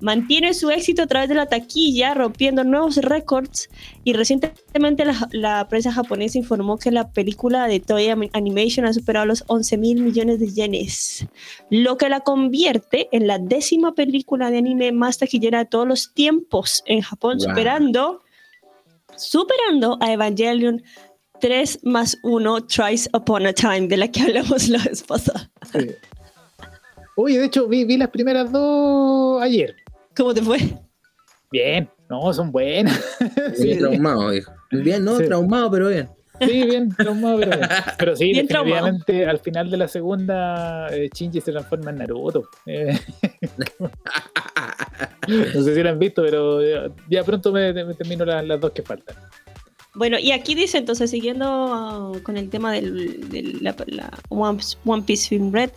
Mantiene 0.00 0.54
su 0.54 0.70
éxito 0.70 1.02
a 1.02 1.06
través 1.06 1.28
de 1.28 1.36
la 1.36 1.46
taquilla, 1.46 2.12
rompiendo 2.14 2.64
nuevos 2.64 2.96
récords 2.96 3.70
y 4.04 4.12
recientemente 4.14 5.04
la, 5.04 5.28
la 5.32 5.68
prensa 5.68 5.92
japonesa 5.92 6.38
informó 6.38 6.78
que 6.78 6.90
la 6.90 7.10
película 7.12 7.66
de 7.68 7.80
Toei 7.80 8.08
Ani- 8.10 8.30
Animation 8.32 8.84
ha 8.86 8.92
superado 8.92 9.26
los 9.26 9.44
11 9.46 9.76
mil 9.78 10.02
millones 10.02 10.40
de 10.40 10.48
yenes 10.52 11.26
lo 11.70 11.96
que 11.96 12.08
la 12.08 12.20
convierte 12.20 13.08
en 13.12 13.26
la 13.26 13.38
décima 13.38 13.94
película 13.94 14.50
de 14.50 14.58
anime 14.58 14.92
más 14.92 15.18
taquillera 15.18 15.60
de 15.60 15.66
todos 15.66 15.86
los 15.86 16.12
tiempos 16.14 16.82
en 16.86 17.00
Japón, 17.00 17.38
Wow. 17.38 17.48
superando, 17.48 18.22
superando 19.16 19.98
a 20.00 20.12
Evangelion 20.12 20.82
3 21.40 21.80
más 21.84 22.18
1 22.22 22.66
Tries 22.66 23.08
Upon 23.12 23.46
a 23.46 23.52
Time, 23.52 23.88
de 23.88 23.96
la 23.96 24.08
que 24.08 24.22
hablamos 24.22 24.68
la 24.68 24.78
vez 24.82 25.02
pasada. 25.02 25.50
sí. 25.72 25.90
Oye, 27.14 27.38
de 27.38 27.44
hecho, 27.44 27.68
vi, 27.68 27.84
vi 27.84 27.98
las 27.98 28.08
primeras 28.08 28.50
dos 28.50 29.42
ayer. 29.42 29.76
¿Cómo 30.16 30.32
te 30.32 30.40
fue? 30.40 30.58
Bien, 31.50 31.86
no, 32.20 32.32
son 32.32 32.52
buenas. 32.52 33.00
Sí, 33.56 33.76
traumado, 33.78 34.30
dijo. 34.30 34.52
Bien, 34.70 35.04
no, 35.04 35.16
Sí. 35.18 35.24
traumado, 35.24 35.70
pero 35.70 35.88
bien. 35.88 36.08
sí, 36.40 36.64
bien, 36.66 36.88
traumado, 36.94 37.38
pero 37.38 37.56
bien. 37.56 37.68
Pero 37.98 38.16
sí, 38.16 38.24
Bien 38.32 38.46
traumado. 38.48 38.86
al 39.28 39.38
final 39.38 39.70
de 39.70 39.76
la 39.76 39.88
segunda, 39.88 40.88
eh, 40.94 41.08
Shinji 41.14 41.40
se 41.40 41.52
transforma 41.52 41.90
en 41.90 41.96
Naruto. 41.98 42.42
Eh, 42.66 42.98
no 45.54 45.62
sé 45.62 45.74
si 45.74 45.82
lo 45.82 45.88
han 45.90 45.98
visto, 45.98 46.22
pero 46.22 46.62
ya, 46.62 46.92
ya 47.08 47.24
pronto 47.24 47.52
me, 47.52 47.72
me 47.72 47.94
termino 47.94 48.24
la- 48.24 48.42
las 48.42 48.60
dos 48.60 48.72
que 48.72 48.82
faltan. 48.82 49.16
Bueno, 49.94 50.18
y 50.18 50.32
aquí 50.32 50.54
dice 50.54 50.78
entonces, 50.78 51.10
siguiendo 51.10 51.44
ah, 51.46 52.12
con 52.22 52.38
el 52.38 52.48
tema 52.48 52.72
del- 52.72 53.28
de 53.28 53.42
la, 53.60 53.76
la 53.88 54.10
One, 54.30 54.58
One 54.86 55.02
Piece 55.02 55.28
Film 55.28 55.52
Red, 55.52 55.68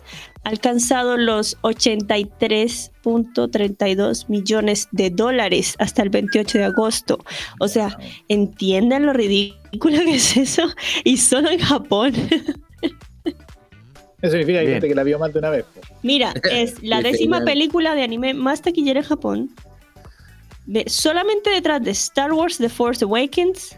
ha 0.44 0.48
alcanzado 0.48 1.18
los 1.18 1.58
83.32 1.60 4.28
millones 4.28 4.88
de 4.92 5.10
dólares 5.10 5.74
hasta 5.78 6.02
el 6.02 6.08
28 6.10 6.58
de 6.58 6.64
agosto. 6.64 7.18
O 7.60 7.68
sea, 7.68 7.96
¿entienden 8.28 9.06
lo 9.06 9.12
ridículo 9.12 9.98
que 10.04 10.14
es 10.16 10.36
eso? 10.36 10.62
Y 11.04 11.16
solo 11.18 11.50
en 11.50 11.58
Japón. 11.60 12.12
Eso 14.22 14.30
significa 14.32 14.60
Bien. 14.60 14.72
gente 14.72 14.88
que 14.88 14.94
la 14.94 15.02
vio 15.02 15.18
más 15.18 15.30
de 15.32 15.38
una 15.40 15.50
vez. 15.50 15.66
Mira, 16.02 16.32
es 16.50 16.82
la 16.82 17.02
décima 17.02 17.44
película 17.44 17.94
de 17.94 18.02
anime 18.02 18.32
más 18.32 18.62
taquillera 18.62 19.00
en 19.00 19.06
Japón. 19.06 19.50
De- 20.64 20.88
solamente 20.88 21.50
detrás 21.50 21.82
de 21.82 21.90
Star 21.90 22.32
Wars 22.32 22.56
The 22.58 22.70
Force 22.70 23.04
Awakens 23.04 23.76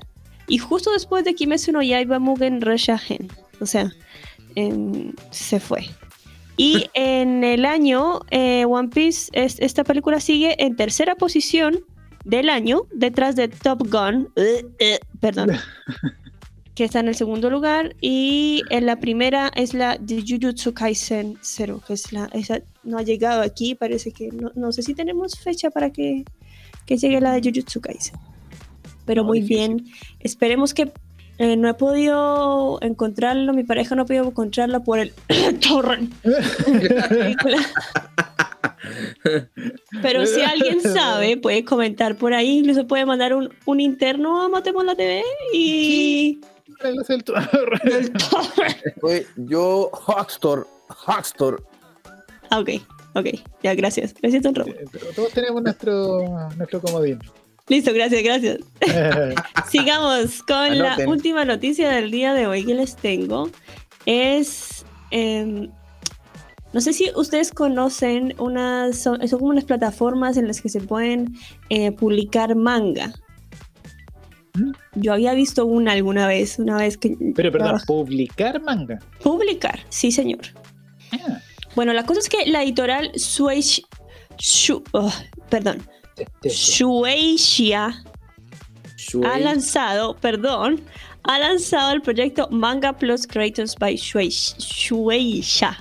y 0.48 0.58
justo 0.58 0.90
después 0.92 1.24
de 1.24 1.34
Kimetsu 1.34 1.72
no 1.72 1.82
Yaiba 1.82 2.18
Mugen 2.18 2.60
Reshahen. 2.60 3.28
O 3.60 3.66
sea, 3.66 3.92
em, 4.54 5.12
se 5.30 5.60
fue. 5.60 5.86
Y 6.56 6.86
en 6.94 7.44
el 7.44 7.64
año, 7.64 8.20
eh, 8.30 8.64
One 8.64 8.88
Piece, 8.88 9.30
es- 9.32 9.60
esta 9.60 9.84
película 9.84 10.18
sigue 10.20 10.56
en 10.64 10.74
tercera 10.76 11.14
posición 11.14 11.78
del 12.24 12.48
año, 12.48 12.82
detrás 12.92 13.36
de 13.36 13.48
Top 13.48 13.82
Gun, 13.88 14.28
eh, 14.36 14.66
eh, 14.80 14.98
perdón, 15.20 15.50
que 16.74 16.84
está 16.84 17.00
en 17.00 17.08
el 17.08 17.14
segundo 17.14 17.48
lugar. 17.50 17.94
Y 18.00 18.62
en 18.70 18.86
la 18.86 18.96
primera 18.96 19.50
es 19.54 19.72
la 19.72 19.98
de 19.98 20.22
Jujutsu 20.26 20.74
Kaisen 20.74 21.38
0, 21.42 21.80
que 21.86 21.92
es 21.94 22.12
la, 22.12 22.28
esa 22.32 22.60
no 22.82 22.98
ha 22.98 23.02
llegado 23.02 23.42
aquí, 23.42 23.74
parece 23.74 24.10
que 24.12 24.28
no, 24.32 24.50
no 24.56 24.72
sé 24.72 24.82
si 24.82 24.94
tenemos 24.94 25.38
fecha 25.38 25.70
para 25.70 25.90
que, 25.90 26.24
que 26.86 26.96
llegue 26.96 27.20
la 27.20 27.32
de 27.32 27.40
Jujutsu 27.40 27.80
Kaisen. 27.80 28.18
Pero 29.08 29.22
No, 29.22 29.28
muy 29.28 29.40
difícil. 29.40 29.74
bien, 29.74 29.86
esperemos 30.20 30.72
que 30.74 30.92
eh, 31.38 31.56
no 31.56 31.68
he 31.68 31.74
podido 31.74 32.78
encontrarlo, 32.82 33.52
mi 33.52 33.64
pareja 33.64 33.94
no 33.96 34.02
ha 34.02 34.06
podido 34.06 34.24
encontrarla 34.26 34.80
por 34.80 34.98
el 35.00 35.12
torrent. 35.68 36.12
Pero 40.02 40.26
si 40.26 40.40
alguien 40.42 40.80
sabe, 40.80 41.36
puede 41.42 41.64
comentar 41.64 42.16
por 42.16 42.32
ahí, 42.34 42.58
incluso 42.58 42.86
puede 42.86 43.04
mandar 43.06 43.34
un, 43.34 43.52
un 43.66 43.80
interno 43.80 44.42
a 44.42 44.48
Matemos 44.48 44.84
la 44.84 44.94
TV 44.94 45.22
y... 45.52 46.40
El 46.84 48.12
torrent. 48.12 49.26
Yo, 49.36 49.90
Hackstor, 50.06 50.66
Hackstor. 51.06 51.64
Ah, 52.50 52.60
ok, 52.60 52.70
ok, 53.14 53.26
ya, 53.62 53.74
gracias. 53.74 54.14
Gracias, 54.20 54.42
Don 54.42 54.54
Robo. 54.54 54.72
Pero 54.92 55.06
todos 55.14 55.32
tenemos 55.32 55.62
nuestro, 55.62 56.24
nuestro 56.56 56.80
comodín. 56.80 57.18
Listo, 57.68 57.92
gracias, 57.92 58.22
gracias. 58.22 58.58
Sigamos 59.70 60.42
con 60.42 60.78
la 60.78 60.96
última 61.06 61.44
noticia 61.44 61.90
del 61.90 62.10
día 62.10 62.34
de 62.34 62.46
hoy 62.46 62.64
que 62.64 62.74
les 62.74 62.96
tengo. 62.96 63.50
Es. 64.06 64.84
em, 65.10 65.70
no 66.72 66.80
sé 66.82 66.92
si 66.92 67.10
ustedes 67.16 67.50
conocen 67.52 68.34
unas. 68.38 68.98
Son, 68.98 69.26
son 69.28 69.38
como 69.38 69.50
unas 69.52 69.64
plataformas 69.64 70.36
en 70.36 70.46
las 70.46 70.60
que 70.60 70.68
se 70.68 70.80
pueden 70.80 71.34
eh, 71.70 71.92
publicar 71.92 72.54
manga. 72.56 73.12
¿Mm? 74.54 74.72
Yo 74.96 75.12
había 75.12 75.32
visto 75.34 75.64
una 75.66 75.92
alguna 75.92 76.26
vez, 76.26 76.58
una 76.58 76.76
vez 76.76 76.96
que. 76.98 77.16
Pero 77.34 77.52
perdón, 77.52 77.68
trabajé- 77.76 77.86
publicar 77.86 78.62
manga. 78.62 78.98
Publicar, 79.22 79.80
sí, 79.88 80.10
señor. 80.12 80.40
Ah, 81.12 81.40
Bueno, 81.74 81.92
la 81.92 82.04
cosa 82.04 82.20
es 82.20 82.28
que 82.28 82.46
la 82.46 82.62
editorial 82.62 83.12
Shueisha. 83.14 83.82
Shu- 84.38 84.84
oh, 84.92 85.12
perdón. 85.50 85.82
Te- 86.18 86.24
te- 86.24 86.30
te- 86.42 86.48
Shueisha 86.50 88.02
Shuei. 88.96 89.30
ha 89.30 89.38
lanzado, 89.38 90.16
perdón, 90.16 90.80
ha 91.22 91.38
lanzado 91.38 91.92
el 91.92 92.02
proyecto 92.02 92.48
Manga 92.50 92.92
Plus 92.92 93.26
Creators 93.26 93.74
by 93.76 93.96
Shueisha. 93.96 95.76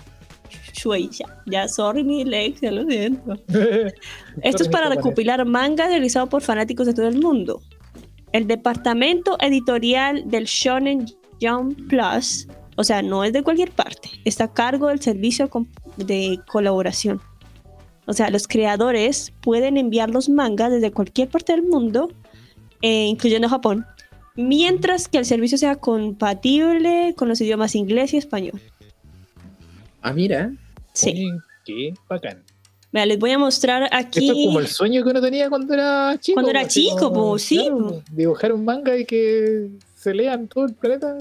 Shueisha. 0.74 1.26
Ya, 1.48 1.68
sorry 1.68 2.04
mi 2.04 2.24
lexia, 2.24 2.72
lo 2.72 2.86
siento. 2.86 3.34
Esto 4.44 4.64
es 4.64 4.70
para 4.70 4.90
recopilar 4.90 5.44
mangas 5.46 5.90
realizados 5.90 6.30
por 6.30 6.42
fanáticos 6.42 6.86
de 6.86 6.94
todo 6.94 7.08
el 7.08 7.20
mundo. 7.20 7.62
El 8.32 8.46
departamento 8.46 9.38
editorial 9.40 10.24
del 10.30 10.46
Shonen 10.46 11.08
Jump 11.42 11.80
Plus, 11.90 12.48
o 12.76 12.84
sea, 12.84 13.02
no 13.02 13.24
es 13.24 13.34
de 13.34 13.42
cualquier 13.42 13.72
parte, 13.72 14.10
está 14.26 14.44
a 14.46 14.54
cargo 14.54 14.88
del 14.88 15.02
servicio 15.02 15.50
de 15.96 16.40
colaboración. 16.48 17.20
O 18.08 18.14
sea, 18.14 18.30
los 18.30 18.48
creadores 18.48 19.34
pueden 19.42 19.78
enviar 19.78 20.10
los 20.10 20.30
mangas 20.30 20.72
desde 20.72 20.92
cualquier 20.92 21.28
parte 21.28 21.52
del 21.52 21.64
mundo, 21.64 22.10
eh, 22.82 23.06
incluyendo 23.06 23.50
Japón, 23.50 23.86
mientras 24.36 25.08
que 25.08 25.18
el 25.18 25.26
servicio 25.26 25.58
sea 25.58 25.76
compatible 25.76 27.14
con 27.18 27.28
los 27.28 27.40
idiomas 27.42 27.76
inglés 27.76 28.14
y 28.14 28.18
español. 28.18 28.60
Ah, 30.02 30.14
mira. 30.14 30.52
Sí. 30.94 31.10
Oye, 31.12 31.32
Qué 31.66 31.94
bacán. 32.08 32.44
Mira, 32.94 33.06
les 33.06 33.20
voy 33.20 33.32
a 33.32 33.38
mostrar 33.38 33.84
Esto 33.84 33.98
aquí. 33.98 34.30
es 34.30 34.48
como 34.48 34.60
el 34.62 34.68
sueño 34.68 35.04
que 35.04 35.10
uno 35.10 35.22
tenía 35.22 35.50
cuando 35.50 35.74
era 35.74 36.18
chico. 36.18 36.36
Cuando 36.36 36.52
era 36.52 36.62
así 36.62 36.86
chico, 36.86 37.10
como, 37.10 37.32
po, 37.32 37.40
sí, 37.40 37.58
claro, 37.58 37.78
po. 37.78 38.04
dibujar 38.14 38.54
un 38.54 38.64
manga 38.64 38.98
y 38.98 39.06
que 39.06 39.70
se 39.96 40.14
lea 40.14 40.36
en 40.36 40.48
todo 40.48 40.66
el 40.66 40.74
planeta. 40.74 41.18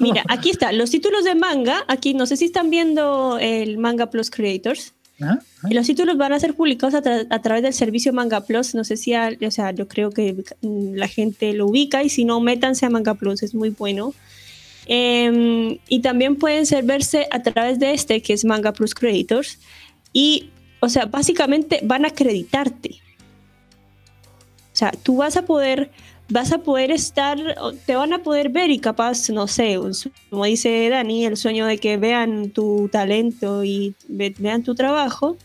Mira, 0.00 0.24
aquí 0.28 0.50
está, 0.50 0.72
los 0.72 0.90
títulos 0.90 1.22
de 1.22 1.36
manga. 1.36 1.84
Aquí 1.86 2.12
no 2.14 2.26
sé 2.26 2.36
si 2.36 2.46
están 2.46 2.70
viendo 2.70 3.38
el 3.40 3.78
Manga 3.78 4.10
Plus 4.10 4.30
Creators. 4.30 4.94
Ajá. 5.20 5.38
Y 5.70 5.74
los 5.74 5.86
títulos 5.86 6.16
van 6.16 6.32
a 6.32 6.40
ser 6.40 6.54
publicados 6.54 6.94
a, 6.94 7.02
tra- 7.02 7.26
a 7.30 7.42
través 7.42 7.62
del 7.62 7.72
servicio 7.72 8.12
Manga 8.12 8.40
Plus. 8.42 8.74
No 8.74 8.84
sé 8.84 8.96
si, 8.96 9.14
o 9.14 9.50
sea, 9.50 9.70
yo 9.70 9.86
creo 9.86 10.10
que 10.10 10.34
mm, 10.62 10.94
la 10.94 11.08
gente 11.08 11.52
lo 11.52 11.66
ubica 11.66 12.02
y 12.02 12.08
si 12.08 12.24
no, 12.24 12.40
métanse 12.40 12.84
a 12.86 12.90
Manga 12.90 13.14
Plus, 13.14 13.42
es 13.42 13.54
muy 13.54 13.70
bueno. 13.70 14.12
Em, 14.86 15.78
y 15.88 16.00
también 16.00 16.36
pueden 16.36 16.66
ser 16.66 16.84
verse 16.84 17.26
a 17.30 17.42
través 17.42 17.78
de 17.78 17.94
este, 17.94 18.20
que 18.22 18.32
es 18.32 18.44
Manga 18.44 18.72
Plus 18.72 18.94
Creators. 18.94 19.58
Y, 20.12 20.50
o 20.80 20.88
sea, 20.88 21.06
básicamente 21.06 21.80
van 21.84 22.04
a 22.04 22.08
acreditarte. 22.08 22.90
O 24.72 24.76
sea, 24.76 24.90
tú 24.90 25.18
vas 25.18 25.36
a 25.36 25.42
poder 25.46 25.90
vas 26.28 26.52
a 26.52 26.58
poder 26.58 26.90
estar, 26.90 27.38
te 27.86 27.94
van 27.96 28.12
a 28.12 28.22
poder 28.22 28.48
ver 28.48 28.70
y 28.70 28.78
capaz, 28.78 29.28
no 29.30 29.46
sé, 29.46 29.78
como 30.30 30.44
dice 30.44 30.88
Dani, 30.88 31.26
el 31.26 31.36
sueño 31.36 31.66
de 31.66 31.78
que 31.78 31.96
vean 31.96 32.50
tu 32.50 32.88
talento 32.90 33.62
y 33.64 33.94
ve- 34.08 34.34
vean 34.38 34.62
tu 34.62 34.74
trabajo. 34.74 35.36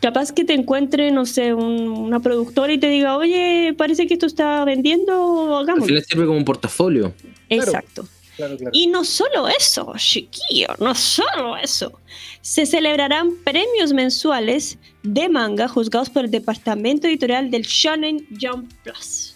Capaz 0.00 0.30
que 0.30 0.44
te 0.44 0.52
encuentre, 0.52 1.10
no 1.10 1.24
sé, 1.26 1.54
un- 1.54 1.88
una 1.88 2.20
productora 2.20 2.72
y 2.72 2.78
te 2.78 2.88
diga, 2.88 3.16
oye, 3.16 3.74
parece 3.76 4.06
que 4.06 4.14
esto 4.14 4.26
está 4.26 4.64
vendiendo, 4.64 5.56
Al 5.56 5.64
hagámoslo. 5.64 5.86
final 5.86 6.04
sirve 6.04 6.26
como 6.26 6.38
un 6.38 6.44
portafolio. 6.44 7.14
Exacto. 7.48 8.06
Claro, 8.36 8.56
claro. 8.58 8.70
Y 8.74 8.86
no 8.88 9.02
solo 9.02 9.48
eso, 9.48 9.94
chiquillo, 9.96 10.68
no 10.78 10.94
solo 10.94 11.56
eso. 11.56 11.98
Se 12.42 12.66
celebrarán 12.66 13.30
premios 13.42 13.94
mensuales 13.94 14.78
de 15.02 15.30
manga 15.30 15.66
juzgados 15.68 16.10
por 16.10 16.26
el 16.26 16.30
departamento 16.30 17.06
editorial 17.08 17.50
del 17.50 17.62
Shonen 17.62 18.26
Jump 18.38 18.70
Plus. 18.84 19.34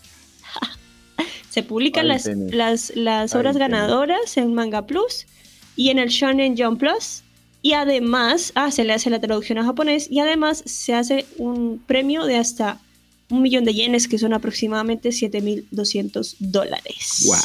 Se 1.51 1.63
publican 1.63 2.09
las, 2.09 2.27
las, 2.27 2.93
las 2.95 3.35
Ahí 3.35 3.41
obras 3.41 3.55
tenés. 3.57 3.69
ganadoras 3.71 4.37
en 4.37 4.55
Manga 4.55 4.87
Plus 4.87 5.27
y 5.77 5.91
en 5.91 5.99
el 5.99 6.09
Shonen 6.09 6.57
Jump 6.57 6.81
Plus. 6.81 7.23
Y 7.63 7.73
además, 7.75 8.53
ah, 8.55 8.71
se 8.71 8.85
le 8.85 8.93
hace 8.95 9.11
la 9.11 9.21
traducción 9.21 9.59
a 9.59 9.65
japonés 9.65 10.11
y 10.11 10.21
además 10.21 10.63
se 10.65 10.95
hace 10.95 11.27
un 11.37 11.79
premio 11.87 12.25
de 12.25 12.37
hasta 12.37 12.81
un 13.29 13.43
millón 13.43 13.65
de 13.65 13.75
yenes, 13.75 14.09
que 14.09 14.19
son 14.19 14.33
aproximadamente 14.33 15.11
7.200 15.11 16.37
dólares. 16.39 17.23
Guau. 17.25 17.41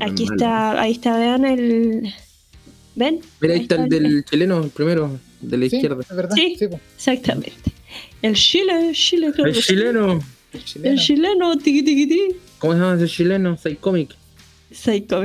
Aquí 0.00 0.24
está, 0.30 0.80
ahí 0.80 0.92
está, 0.92 1.16
vean 1.18 1.44
el. 1.44 2.12
¿Ven? 2.94 3.20
Mira, 3.40 3.54
ahí 3.54 3.60
está 3.62 3.76
el 3.76 3.88
del 3.88 4.24
chileno, 4.24 4.62
el 4.64 4.70
primero, 4.70 5.18
de 5.40 5.56
la 5.56 5.68
Sí, 5.68 5.76
izquierda. 5.76 6.02
es 6.08 6.16
verdad. 6.16 6.34
Sí. 6.34 6.56
Sí, 6.58 6.68
po, 6.68 6.78
Exactamente. 6.96 7.72
El 8.22 8.34
Chile, 8.34 8.90
Chile, 8.92 9.32
creo 9.32 9.46
El 9.46 9.54
que 9.54 9.60
sí. 9.62 9.68
chileno. 9.68 10.20
el 10.52 10.64
chileno. 10.64 10.90
El 10.92 10.98
chileno, 11.00 11.58
tiqui 11.58 11.82
tiqui 11.82 12.06
ti. 12.06 12.22
¿Cómo 12.66 12.76
se 12.76 12.84
llama 12.84 12.96
ese 12.96 13.06
chileno? 13.06 13.56
Psycomic. 13.56 14.10
Psycho. 14.72 15.20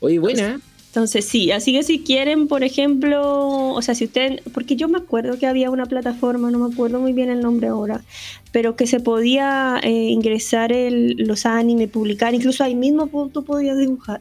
Oye, 0.00 0.18
buena. 0.18 0.54
¿eh? 0.54 0.58
Entonces 0.88 1.24
sí, 1.24 1.52
así 1.52 1.72
que 1.72 1.84
si 1.84 2.00
quieren, 2.00 2.48
por 2.48 2.64
ejemplo, 2.64 3.68
o 3.72 3.80
sea, 3.82 3.94
si 3.94 4.06
ustedes, 4.06 4.42
porque 4.52 4.74
yo 4.74 4.88
me 4.88 4.98
acuerdo 4.98 5.38
que 5.38 5.46
había 5.46 5.70
una 5.70 5.86
plataforma, 5.86 6.50
no 6.50 6.58
me 6.58 6.72
acuerdo 6.74 6.98
muy 6.98 7.12
bien 7.12 7.30
el 7.30 7.40
nombre 7.40 7.68
ahora, 7.68 8.02
pero 8.50 8.74
que 8.74 8.88
se 8.88 8.98
podía 8.98 9.78
eh, 9.84 9.90
ingresar 9.90 10.72
el, 10.72 11.12
los 11.18 11.46
animes, 11.46 11.88
publicar, 11.88 12.34
incluso 12.34 12.64
ahí 12.64 12.74
mismo 12.74 13.08
tú 13.32 13.44
podías 13.44 13.78
dibujar. 13.78 14.18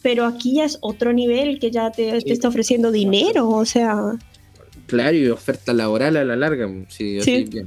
Pero 0.00 0.24
aquí 0.24 0.54
ya 0.54 0.64
es 0.64 0.78
otro 0.80 1.12
nivel 1.12 1.60
que 1.60 1.70
ya 1.70 1.92
te, 1.92 2.22
te 2.22 2.32
está 2.32 2.48
ofreciendo 2.48 2.90
dinero, 2.90 3.50
o 3.50 3.66
sea, 3.66 4.18
Claro, 4.86 5.14
y 5.14 5.28
oferta 5.28 5.74
laboral 5.74 6.16
a 6.16 6.24
la 6.24 6.36
larga. 6.36 6.68
Sí, 6.88 7.18
así 7.18 7.44
Sí. 7.44 7.44
bien. 7.50 7.66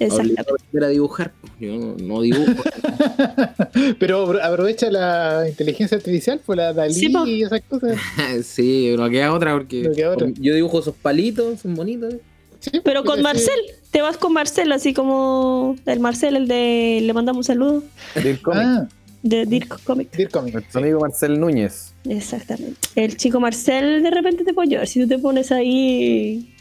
Exactamente. 0.00 0.42
Obligado 0.42 0.50
a 0.50 0.54
aprender 0.56 0.84
a 0.84 0.88
dibujar. 0.88 1.32
pues, 1.40 1.52
Yo 1.60 1.76
no, 1.76 1.94
no 1.96 2.20
dibujo. 2.22 2.62
Pero 3.98 4.26
apro- 4.26 4.40
aprovecha 4.42 4.90
la 4.90 5.44
inteligencia 5.48 5.96
artificial, 5.96 6.40
pues 6.44 6.56
la 6.56 6.72
Dalí 6.72 6.94
Sí, 6.94 7.08
po. 7.08 7.26
y 7.26 7.42
esas 7.42 7.60
cosas. 7.62 7.96
sí, 8.44 8.94
no 8.96 9.08
queda 9.10 9.32
otra 9.32 9.52
porque 9.54 9.82
No 9.82 9.92
queda 9.92 10.10
otra. 10.12 10.28
yo 10.38 10.54
dibujo 10.54 10.80
esos 10.80 10.94
palitos, 10.96 11.60
son 11.60 11.74
bonitos. 11.74 12.14
Sí, 12.60 12.72
Pero 12.84 13.04
con 13.04 13.16
sí. 13.16 13.22
Marcel, 13.22 13.58
te 13.90 14.02
vas 14.02 14.18
con 14.18 14.32
Marcel, 14.34 14.70
así 14.72 14.92
como 14.92 15.76
el 15.86 16.00
Marcel, 16.00 16.36
el 16.36 16.46
de 16.46 17.00
Le 17.02 17.12
mandamos 17.14 17.38
un 17.38 17.44
saludo, 17.44 17.84
Del 18.14 18.40
cómic. 18.42 18.62
Ah, 18.62 18.88
de 19.22 19.44
Dirk 19.46 19.82
Comic. 19.84 20.10
Dear 20.16 20.30
Comic. 20.30 20.54
Nuestro 20.54 20.80
amigo 20.80 21.00
Marcel 21.00 21.38
Núñez. 21.38 21.92
Exactamente. 22.08 22.78
El 22.96 23.16
chico 23.18 23.38
Marcel 23.40 24.02
de 24.02 24.10
repente 24.10 24.44
te 24.44 24.52
puede 24.54 24.68
ayudar. 24.68 24.86
Si 24.88 25.00
tú 25.00 25.06
te 25.08 25.18
pones 25.18 25.52
ahí, 25.52 26.54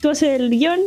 tú 0.00 0.10
haces 0.10 0.40
el 0.40 0.50
guion 0.50 0.80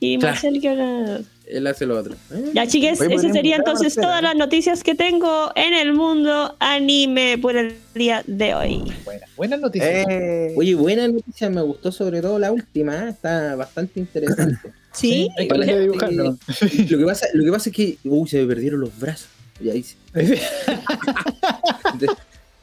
y 0.00 0.18
Claro. 0.18 0.32
Marcel 0.34 0.60
que 0.62 0.68
haga. 0.70 1.20
Él 1.52 1.66
hace 1.66 1.86
lo 1.86 1.98
otro. 1.98 2.14
¿eh? 2.32 2.50
Ya, 2.54 2.66
chiques, 2.66 3.00
esas 3.00 3.32
serían 3.32 3.60
entonces 3.60 3.96
Marcela, 3.96 4.06
todas 4.06 4.22
las 4.22 4.36
noticias 4.36 4.82
que 4.82 4.94
tengo 4.94 5.50
en 5.54 5.74
el 5.74 5.92
mundo 5.92 6.56
anime 6.58 7.38
por 7.38 7.56
el 7.56 7.74
día 7.94 8.22
de 8.26 8.54
hoy. 8.54 8.82
Buena, 9.04 9.26
buenas 9.36 9.60
noticias. 9.60 10.06
Eh, 10.08 10.54
Oye, 10.56 10.74
buena 10.74 11.08
noticia, 11.08 11.50
me 11.50 11.62
gustó 11.62 11.92
sobre 11.92 12.20
todo 12.20 12.38
la 12.38 12.50
última, 12.52 13.06
¿eh? 13.06 13.10
está 13.10 13.54
bastante 13.56 14.00
interesante. 14.00 14.56
¿Sí? 14.92 15.28
Para 15.48 15.64
¿no? 15.66 15.86
lo, 15.86 15.92
que 15.92 17.04
pasa, 17.06 17.26
lo 17.32 17.44
que 17.44 17.50
pasa 17.50 17.70
es 17.70 17.76
que, 17.76 17.98
uy, 18.04 18.28
se 18.28 18.40
me 18.42 18.46
perdieron 18.46 18.80
los 18.80 18.98
brazos. 18.98 19.28
Y 19.60 19.70
ahí 19.70 19.82
se- 19.82 19.96
de- 20.14 20.40
de 21.98 22.06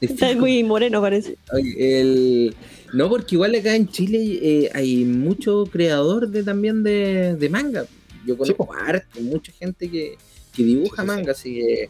Está 0.00 0.28
fijo. 0.28 0.40
muy 0.40 0.62
moreno, 0.64 1.00
parece. 1.00 1.36
El- 1.78 2.54
No, 2.92 3.08
porque 3.08 3.34
igual 3.34 3.54
acá 3.54 3.74
en 3.76 3.86
Chile 3.88 4.38
eh, 4.42 4.70
hay 4.74 5.04
mucho 5.04 5.64
creador 5.70 6.28
de 6.28 6.42
también 6.42 6.82
de, 6.82 7.36
de 7.36 7.48
manga. 7.48 7.84
Yo 8.26 8.36
conozco 8.36 8.66
po. 8.66 8.72
arte, 8.74 9.20
mucha 9.20 9.52
gente 9.52 9.90
que, 9.90 10.16
que 10.54 10.62
dibuja 10.62 11.02
Sí, 11.02 11.08
sí, 11.08 11.14
sí. 11.14 11.16
manga, 11.16 11.32
así 11.32 11.54
que 11.54 11.88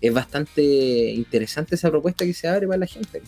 es 0.00 0.14
bastante 0.14 0.62
interesante 1.12 1.74
esa 1.74 1.90
propuesta 1.90 2.24
que 2.24 2.32
se 2.32 2.46
abre 2.48 2.66
para 2.66 2.78
la 2.78 2.86
gente. 2.86 3.22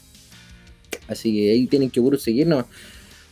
Así 1.08 1.32
que 1.32 1.50
ahí 1.50 1.66
tienen 1.66 1.90
que 1.90 2.00
seguirnos. 2.18 2.64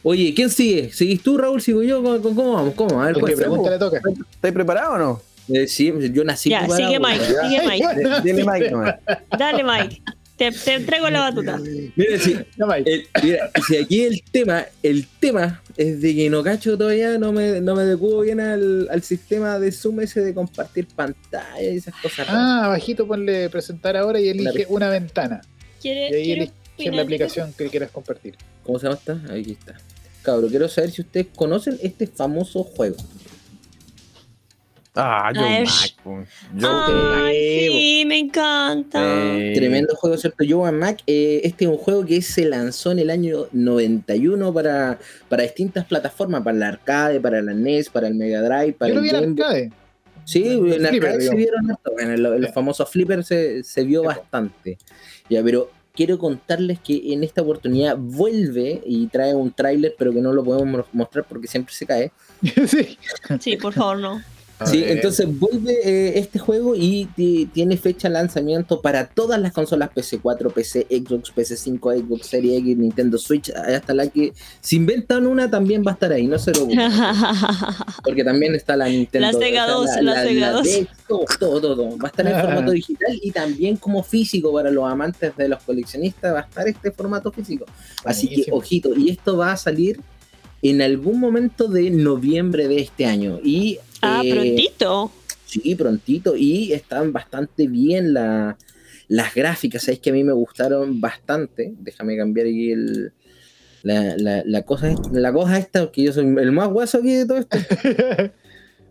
Oye, 0.02 0.32
¿quién 0.34 0.50
sigue? 0.50 0.92
¿Seguís 0.92 1.22
tú, 1.22 1.36
Raúl? 1.38 1.60
¿Sigo 1.60 1.82
yo? 1.82 2.02
¿Cómo, 2.22 2.52
vamos? 2.54 2.74
¿Cómo? 2.74 3.00
A 3.02 3.06
ver, 3.06 3.16
le 3.16 3.78
toca. 3.78 4.00
¿Estáis 4.32 4.54
preparados 4.54 4.94
o 4.94 4.98
no? 4.98 5.22
Eh, 5.50 5.66
sí, 5.66 5.92
yo 6.12 6.24
nací 6.24 6.50
Ya, 6.50 6.60
preparado. 6.60 6.88
sigue 6.88 7.00
Mike, 7.06 7.24
Ya. 7.32 7.48
sigue 7.48 7.66
Mike. 7.66 7.86
D- 7.94 8.20
Dile 8.22 8.44
Mike 8.44 8.70
nomás. 8.70 8.94
Dale, 9.38 9.64
Mike. 9.64 10.02
Te, 10.38 10.52
te 10.52 10.74
entrego 10.74 11.10
la 11.10 11.20
batuta. 11.20 11.58
Mira, 11.96 12.18
si, 12.18 12.32
Ya, 12.56 12.64
Mike. 12.66 12.94
el- 12.94 13.06
mira, 13.24 13.50
si 13.66 13.76
aquí 13.76 14.02
el 14.04 14.22
tema, 14.30 14.64
el 14.84 15.06
tema 15.20 15.60
es 15.76 16.00
de 16.00 16.14
que 16.14 16.30
no 16.30 16.42
cacho 16.44 16.78
todavía, 16.78 17.18
no 17.18 17.32
me, 17.32 17.60
no 17.60 17.74
me 17.74 17.82
adecuo 17.82 18.20
bien 18.20 18.38
al, 18.40 18.88
al 18.90 19.02
sistema 19.02 19.58
de 19.58 19.72
Zoom 19.72 20.00
ese 20.00 20.20
de 20.22 20.32
compartir 20.32 20.86
pantalla 20.86 21.60
y 21.60 21.76
esas 21.76 21.94
cosas. 22.00 22.28
raras. 22.28 22.34
Ah, 22.36 22.64
abajito 22.66 23.06
ponle 23.06 23.50
presentar 23.50 23.96
ahora 23.96 24.20
y 24.20 24.28
elige 24.28 24.66
una 24.68 24.88
ventana. 24.88 25.40
¿Quiere, 25.82 26.10
Y 26.24 26.32
ahí 26.32 26.52
opinar 26.76 26.94
la 26.94 27.02
aplicación 27.02 27.52
que 27.58 27.68
quieras 27.68 27.90
compartir. 27.90 28.36
¿Cómo 28.62 28.78
se 28.78 28.86
llama 28.86 28.98
esta? 28.98 29.34
Aquí 29.34 29.52
está. 29.58 29.76
Cabro, 30.22 30.46
quiero 30.48 30.68
saber 30.68 30.90
si 30.92 31.02
ustedes 31.02 31.26
conocen 31.34 31.78
este 31.82 32.06
famoso 32.06 32.62
juego. 32.62 32.96
Ah, 35.00 35.30
yo 35.32 35.42
po. 36.02 36.24
Yo 36.56 36.68
Ay, 37.24 37.68
sí, 37.68 38.04
me 38.04 38.18
encanta. 38.18 39.00
Eh, 39.38 39.52
Tremendo 39.54 39.94
juego, 39.94 40.16
¿cierto? 40.16 40.42
Yo 40.42 40.60
Mac, 40.72 41.00
eh, 41.06 41.40
este 41.44 41.66
es 41.66 41.70
un 41.70 41.76
juego 41.76 42.04
que 42.04 42.20
se 42.20 42.44
lanzó 42.46 42.90
en 42.90 42.98
el 42.98 43.10
año 43.10 43.46
91 43.52 44.52
para, 44.52 44.98
para 45.28 45.44
distintas 45.44 45.84
plataformas, 45.86 46.42
para 46.42 46.56
la 46.58 46.68
arcade, 46.68 47.20
para 47.20 47.40
la 47.40 47.52
NES, 47.54 47.90
para 47.90 48.08
el 48.08 48.16
Mega 48.16 48.40
Drive, 48.42 48.72
para 48.72 48.88
Yo 48.92 48.94
lo 48.96 49.00
el 49.00 49.04
vi 49.04 49.10
en 49.10 49.16
arcade. 49.40 49.72
Sí, 50.24 50.42
En 50.46 50.66
en 50.66 50.72
el 50.72 50.86
arcade 50.86 50.90
flipper, 50.90 51.22
se 51.22 51.34
vieron 51.36 51.70
harto. 51.70 51.92
Bueno, 51.92 52.46
Sí. 52.46 52.52
famosos 52.52 52.90
flippers 52.90 53.26
se, 53.28 53.62
se 53.62 53.84
vio 53.84 54.02
bastante. 54.02 54.78
Ya, 55.30 55.42
pero 55.44 55.70
quiero 55.94 56.18
contarles 56.18 56.80
que 56.80 57.12
en 57.12 57.22
esta 57.24 57.42
oportunidad 57.42 57.96
vuelve 57.96 58.82
y 58.84 59.06
trae 59.06 59.34
un 59.34 59.52
tráiler, 59.52 59.94
pero 59.96 60.12
que 60.12 60.20
no 60.20 60.32
lo 60.32 60.42
podemos 60.44 60.66
mo- 60.66 60.86
mostrar 60.92 61.24
porque 61.28 61.46
siempre 61.46 61.72
se 61.72 61.86
cae. 61.86 62.10
sí. 62.66 62.98
Sí, 63.38 63.56
por 63.56 63.72
favor, 63.72 63.98
no. 63.98 64.22
A 64.60 64.66
Sí, 64.66 64.80
ver. 64.80 64.90
entonces 64.90 65.26
vuelve 65.38 65.72
eh, 65.84 66.18
este 66.18 66.38
juego 66.40 66.74
y 66.74 67.06
ti- 67.14 67.48
tiene 67.54 67.76
fecha 67.76 68.08
de 68.08 68.14
lanzamiento 68.14 68.80
para 68.80 69.06
todas 69.06 69.40
las 69.40 69.52
consolas 69.52 69.90
PC4, 69.94 70.52
PC, 70.52 70.86
Xbox, 70.90 71.32
PC5, 71.32 72.00
Xbox 72.00 72.26
Series 72.26 72.58
X, 72.62 72.76
Nintendo 72.76 73.18
Switch, 73.18 73.50
hasta 73.50 73.94
la 73.94 74.08
que 74.08 74.32
si 74.60 74.76
inventan 74.76 75.26
una 75.28 75.48
también 75.48 75.84
va 75.86 75.92
a 75.92 75.94
estar 75.94 76.12
ahí, 76.12 76.26
no 76.26 76.38
se 76.40 76.50
lo 76.52 76.62
ocupen. 76.64 76.78
Porque 78.04 78.24
también 78.24 78.54
está 78.56 78.76
la 78.76 78.88
Nintendo. 78.88 79.30
La 79.30 79.38
Sega 79.38 79.66
o 79.76 79.80
2, 79.82 79.90
la 80.02 80.22
Sega 80.22 80.50
2. 80.52 80.62
DS, 80.64 80.86
todo, 81.06 81.24
todo, 81.38 81.60
todo. 81.60 81.98
Va 81.98 82.04
a 82.04 82.06
estar 82.08 82.26
en 82.26 82.32
Ah. 82.34 82.42
formato 82.42 82.72
digital 82.72 83.18
y 83.22 83.30
también 83.30 83.76
como 83.76 84.02
físico 84.02 84.52
para 84.52 84.70
los 84.70 84.84
amantes 84.90 85.36
de 85.36 85.48
los 85.48 85.62
coleccionistas 85.62 86.34
va 86.34 86.40
a 86.40 86.42
estar 86.42 86.66
este 86.68 86.90
formato 86.90 87.30
físico. 87.32 87.64
Así 88.04 88.28
que, 88.28 88.46
ojito, 88.50 88.94
y 88.96 89.10
esto 89.10 89.36
va 89.36 89.52
a 89.52 89.56
salir 89.56 90.00
en 90.62 90.82
algún 90.82 91.20
momento 91.20 91.68
de 91.68 91.90
noviembre 91.90 92.66
de 92.66 92.80
este 92.80 93.06
año. 93.06 93.38
Y 93.44 93.78
Ah, 94.02 94.22
eh, 94.24 94.30
prontito. 94.32 95.10
Sí, 95.46 95.74
prontito. 95.74 96.36
Y 96.36 96.72
están 96.72 97.12
bastante 97.12 97.66
bien 97.66 98.12
la- 98.12 98.56
las 99.08 99.34
gráficas. 99.34 99.82
Sabéis 99.82 100.00
que 100.00 100.10
a 100.10 100.12
mí 100.12 100.22
me 100.24 100.32
gustaron 100.32 101.00
bastante. 101.00 101.72
Déjame 101.78 102.16
cambiar 102.16 102.46
aquí 102.46 102.72
el, 102.72 103.12
la, 103.82 104.14
la- 104.16 104.42
la 104.44 104.62
cosa, 104.62 104.90
esta- 104.90 105.10
la 105.12 105.32
cosa 105.32 105.58
esta, 105.58 105.90
que 105.90 106.02
yo 106.02 106.12
soy 106.12 106.26
el 106.26 106.52
más 106.52 106.68
guaso 106.68 106.98
aquí 106.98 107.14
de 107.14 107.26
todo 107.26 107.38
esto. 107.38 107.58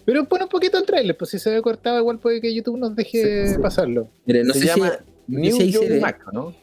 Pero 0.06 0.26
pon 0.28 0.42
un 0.42 0.48
poquito 0.50 0.78
el 0.78 0.86
trailer, 0.86 1.18
pues 1.18 1.32
si 1.32 1.38
se 1.40 1.52
ve 1.52 1.62
cortado, 1.62 2.00
igual 2.00 2.18
puede 2.20 2.40
que 2.40 2.54
YouTube 2.56 2.78
nos 2.78 2.96
deje 2.96 3.48
Sí, 3.48 3.54
sí. 3.56 3.60
pasarlo. 3.62 4.10
Mira, 4.26 4.42
no 4.44 4.54
se 4.54 4.60
sé, 4.62 4.68
si, 4.74 4.80
llama 4.80 4.94
no 5.28 5.36
sé 5.38 5.42
New 5.42 5.56
si 5.58 5.62
ahí 5.64 5.72
se 5.74 5.80
Young 5.80 5.90
ve. 5.90 6.00
Mac, 6.00 6.26
¿no? 6.32 6.56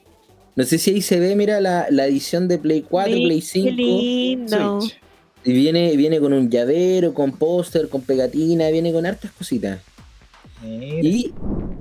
no 0.57 0.65
sé 0.65 0.79
si 0.79 0.91
ahí 0.93 1.03
se 1.03 1.21
ve, 1.21 1.37
mira, 1.37 1.61
la, 1.61 1.87
la 1.91 2.07
edición 2.07 2.49
de 2.49 2.57
Play 2.59 2.83
4, 2.89 3.13
Qué 3.13 3.21
Play 3.21 3.41
5. 3.43 3.71
lindo. 3.71 4.81
Switch. 4.81 4.97
Y 5.45 5.53
viene, 5.53 5.95
viene 5.97 6.21
con 6.21 6.33
un 6.33 6.51
llavero, 6.51 7.13
con 7.13 7.33
póster, 7.33 7.89
con 7.89 8.01
pegatina, 8.01 8.71
viene 8.71 8.93
con 8.93 9.05
hartas 9.05 9.31
cositas. 9.33 9.81
Mira. 10.63 11.07
Y 11.07 11.35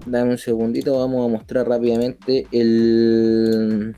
dame 0.05 0.31
un 0.31 0.37
segundito, 0.37 0.99
vamos 0.99 1.25
a 1.25 1.31
mostrar 1.31 1.67
rápidamente 1.67 2.45
el 2.51 3.95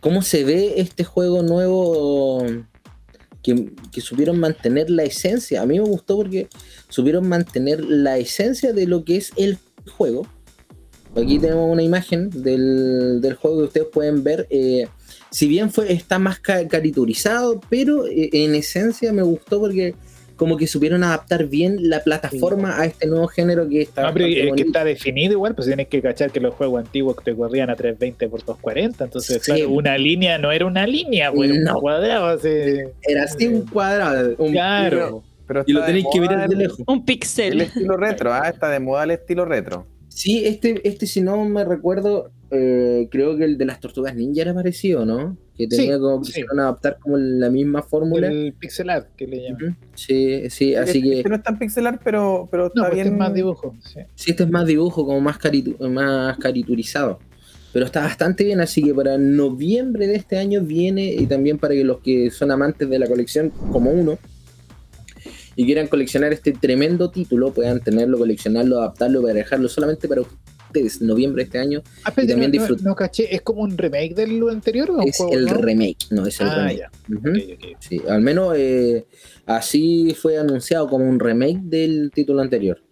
cómo 0.00 0.22
se 0.22 0.44
ve 0.44 0.74
este 0.76 1.04
juego 1.04 1.42
nuevo 1.42 2.42
que, 3.42 3.72
que 3.92 4.00
supieron 4.00 4.38
mantener 4.38 4.88
la 4.88 5.02
esencia. 5.02 5.60
A 5.60 5.66
mí 5.66 5.78
me 5.78 5.84
gustó 5.84 6.16
porque 6.16 6.48
supieron 6.88 7.28
mantener 7.28 7.84
la 7.84 8.16
esencia 8.16 8.72
de 8.72 8.86
lo 8.86 9.04
que 9.04 9.16
es 9.16 9.32
el 9.36 9.58
juego. 9.96 10.26
Aquí 11.14 11.38
tenemos 11.38 11.70
una 11.70 11.82
imagen 11.82 12.30
del, 12.30 13.20
del 13.20 13.34
juego 13.34 13.58
que 13.58 13.64
ustedes 13.64 13.86
pueden 13.92 14.22
ver. 14.22 14.46
eh, 14.48 14.86
si 15.30 15.48
bien 15.48 15.70
fue, 15.70 15.92
está 15.92 16.18
más 16.18 16.38
ca- 16.40 16.66
caricaturizado, 16.68 17.60
pero 17.68 18.06
eh, 18.06 18.30
en 18.32 18.54
esencia 18.54 19.12
me 19.12 19.22
gustó 19.22 19.60
porque 19.60 19.94
como 20.36 20.58
que 20.58 20.66
supieron 20.66 21.02
adaptar 21.02 21.46
bien 21.46 21.88
la 21.88 22.00
plataforma 22.00 22.78
a 22.78 22.84
este 22.84 23.06
nuevo 23.06 23.26
género 23.26 23.66
que 23.70 23.80
está 23.80 24.02
No, 24.02 24.12
pero 24.12 24.26
bastante 24.26 24.38
el 24.40 24.44
que 24.44 24.50
bonito. 24.50 24.66
está 24.66 24.84
definido 24.84 25.32
igual, 25.32 25.54
pues 25.54 25.66
tienes 25.66 25.88
que 25.88 26.02
cachar 26.02 26.30
que 26.30 26.40
los 26.40 26.54
juegos 26.54 26.84
antiguos 26.84 27.16
te 27.24 27.34
corrían 27.34 27.70
a 27.70 27.74
320 27.74 28.28
por 28.28 28.40
240, 28.44 29.04
entonces 29.04 29.42
Sí. 29.42 29.52
claro, 29.52 29.70
una 29.70 29.96
línea 29.96 30.36
no 30.36 30.52
era 30.52 30.66
una 30.66 30.86
línea, 30.86 31.32
pues, 31.32 31.50
era 31.50 31.60
No. 31.60 31.74
un 31.76 31.80
cuadrado, 31.80 32.26
así. 32.26 32.48
Era 33.02 33.22
así 33.24 33.46
un 33.46 33.62
cuadrado. 33.66 34.34
un- 34.36 34.52
Claro. 34.52 35.22
Pero 35.46 35.62
y 35.66 35.72
lo 35.72 35.84
tenéis 35.84 36.04
que 36.12 36.20
mirar 36.20 36.48
de 36.48 36.54
el- 36.54 36.58
lejos. 36.58 36.80
Un 36.86 36.98
El 36.98 37.04
pixel. 37.04 37.60
estilo 37.62 37.96
retro, 37.96 38.34
ah, 38.34 38.48
está 38.48 38.68
de 38.68 38.80
moda 38.80 39.04
el 39.04 39.12
estilo 39.12 39.44
retro. 39.46 39.86
Sí, 40.16 40.46
este, 40.46 40.80
este 40.88 41.06
si 41.06 41.20
no 41.20 41.44
me 41.44 41.62
recuerdo, 41.62 42.30
eh, 42.50 43.06
creo 43.10 43.36
que 43.36 43.44
el 43.44 43.58
de 43.58 43.66
las 43.66 43.80
tortugas 43.80 44.14
ninja 44.16 44.40
era 44.40 44.54
parecido, 44.54 45.04
¿no? 45.04 45.36
Que 45.58 45.66
tenía 45.68 45.96
Sí, 45.96 46.00
como 46.00 46.24
sí. 46.24 46.32
quisieron 46.32 46.58
adaptar 46.60 46.96
como 47.00 47.18
la 47.18 47.50
misma 47.50 47.82
fórmula. 47.82 48.28
El 48.28 48.54
pixel 48.54 48.88
art 48.88 49.08
que 49.14 49.26
le 49.26 49.42
llaman. 49.42 49.76
Sí, 49.94 50.48
sí, 50.48 50.74
así 50.74 50.98
Este- 50.98 51.02
que 51.10 51.16
este 51.18 51.28
no 51.28 51.36
es 51.36 51.42
tan 51.42 51.58
pixelar, 51.58 52.00
pero, 52.02 52.48
pero 52.50 52.68
está 52.68 52.80
No, 52.80 52.86
pues 52.88 52.92
este 52.98 53.02
bien. 53.10 53.14
es 53.14 53.18
más 53.18 53.34
dibujo. 53.34 53.74
Sí. 53.84 54.00
sí, 54.14 54.30
este 54.30 54.44
es 54.44 54.50
más 54.50 54.66
dibujo, 54.66 55.04
como 55.04 55.20
más, 55.20 55.38
caritu- 55.38 55.78
más 55.90 56.38
cariturizado. 56.38 57.18
Pero 57.74 57.84
está 57.84 58.00
bastante 58.00 58.42
bien, 58.44 58.60
así 58.60 58.82
que 58.82 58.94
para 58.94 59.18
noviembre 59.18 60.06
de 60.06 60.16
este 60.16 60.38
año 60.38 60.62
viene, 60.62 61.12
y 61.12 61.26
también 61.26 61.58
para 61.58 61.74
que 61.74 61.84
los 61.84 61.98
que 62.00 62.30
son 62.30 62.50
amantes 62.50 62.88
de 62.88 62.98
la 62.98 63.06
colección, 63.06 63.50
como 63.70 63.90
uno, 63.90 64.16
y 65.56 65.64
quieran 65.64 65.88
coleccionar 65.88 66.32
este 66.32 66.52
tremendo 66.52 67.10
título, 67.10 67.52
puedan 67.52 67.80
tenerlo, 67.80 68.18
coleccionarlo, 68.18 68.78
adaptarlo 68.78 69.22
para 69.22 69.34
dejarlo 69.34 69.68
solamente 69.68 70.06
para 70.06 70.20
ustedes, 70.20 71.00
noviembre 71.00 71.42
de 71.42 71.46
este 71.46 71.58
año. 71.58 71.82
Ah, 72.04 72.12
pero 72.14 72.26
Y 72.26 72.30
también 72.30 72.52
no, 72.52 72.68
no- 72.90 72.94
caché, 72.94 73.34
¿es 73.34 73.40
como 73.40 73.62
un 73.62 73.76
remake 73.78 74.14
de 74.14 74.26
lo 74.26 74.50
anterior 74.50 74.90
o 74.90 75.00
Es 75.00 75.16
juego 75.16 75.32
el 75.32 75.48
remake, 75.48 75.96
no 76.10 76.26
es 76.26 76.38
el 76.40 76.46
Ah, 76.48 76.68
remake. 77.08 77.76
Sí, 77.80 78.00
al 78.08 78.20
menos 78.20 78.52
eh, 78.56 79.06
así 79.46 80.14
fue 80.20 80.36
anunciado 80.38 80.88
como 80.88 81.08
un 81.08 81.18
remake 81.18 81.60
del 81.62 82.10
título 82.14 82.40
anterior. 82.42 82.82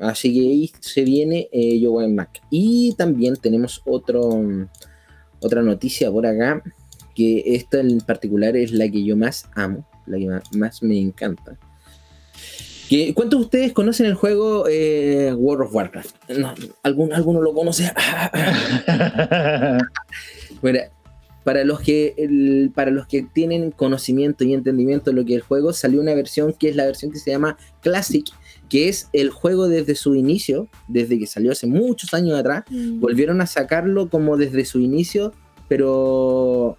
Así 0.00 0.32
que 0.32 0.40
ahí 0.40 0.70
se 0.80 1.02
viene 1.04 1.50
eh, 1.52 1.78
Yo 1.78 2.00
en 2.00 2.14
Mac. 2.14 2.40
Y 2.50 2.94
también 2.96 3.36
tenemos 3.36 3.82
otro, 3.84 4.42
otra 5.38 5.60
noticia 5.62 6.10
por 6.10 6.24
acá, 6.26 6.62
que 7.14 7.42
esta 7.54 7.78
en 7.80 7.98
particular 7.98 8.56
es 8.56 8.72
la 8.72 8.88
que 8.88 9.04
yo 9.04 9.18
más 9.18 9.50
amo, 9.54 9.86
la 10.06 10.18
que 10.18 10.56
más 10.58 10.82
me 10.82 10.98
encanta. 10.98 11.56
¿Cuántos 13.14 13.40
de 13.40 13.44
ustedes 13.46 13.72
conocen 13.72 14.04
el 14.04 14.14
juego 14.14 14.66
eh, 14.68 15.32
World 15.34 15.66
of 15.66 15.74
Warcraft? 15.74 16.14
No, 16.36 16.52
¿algún, 16.82 17.12
¿Alguno 17.14 17.40
lo 17.40 17.54
conoce? 17.54 17.90
Bueno, 20.60 20.78
para 21.44 21.64
los 21.64 21.80
que 21.80 22.14
el- 22.18 22.70
para 22.74 22.90
los 22.90 23.06
que 23.06 23.22
tienen 23.22 23.70
conocimiento 23.72 24.44
y 24.44 24.54
entendimiento 24.54 25.10
de 25.10 25.16
lo 25.16 25.24
que 25.24 25.32
es 25.32 25.36
el 25.38 25.42
juego, 25.42 25.72
salió 25.72 26.00
una 26.00 26.14
versión 26.14 26.52
que 26.52 26.68
es 26.68 26.76
la 26.76 26.84
versión 26.84 27.10
que 27.10 27.18
se 27.18 27.30
llama 27.32 27.56
Classic, 27.80 28.24
que 28.68 28.88
es 28.88 29.08
el 29.12 29.30
juego 29.30 29.68
desde 29.68 29.94
su 29.96 30.14
inicio, 30.14 30.68
desde 30.86 31.18
que 31.18 31.26
salió 31.26 31.50
hace 31.52 31.66
muchos 31.66 32.14
años 32.14 32.38
atrás, 32.38 32.64
Mm. 32.70 33.00
volvieron 33.00 33.40
a 33.40 33.46
sacarlo 33.46 34.08
como 34.08 34.36
desde 34.36 34.64
su 34.64 34.78
inicio, 34.78 35.32
pero 35.68 36.76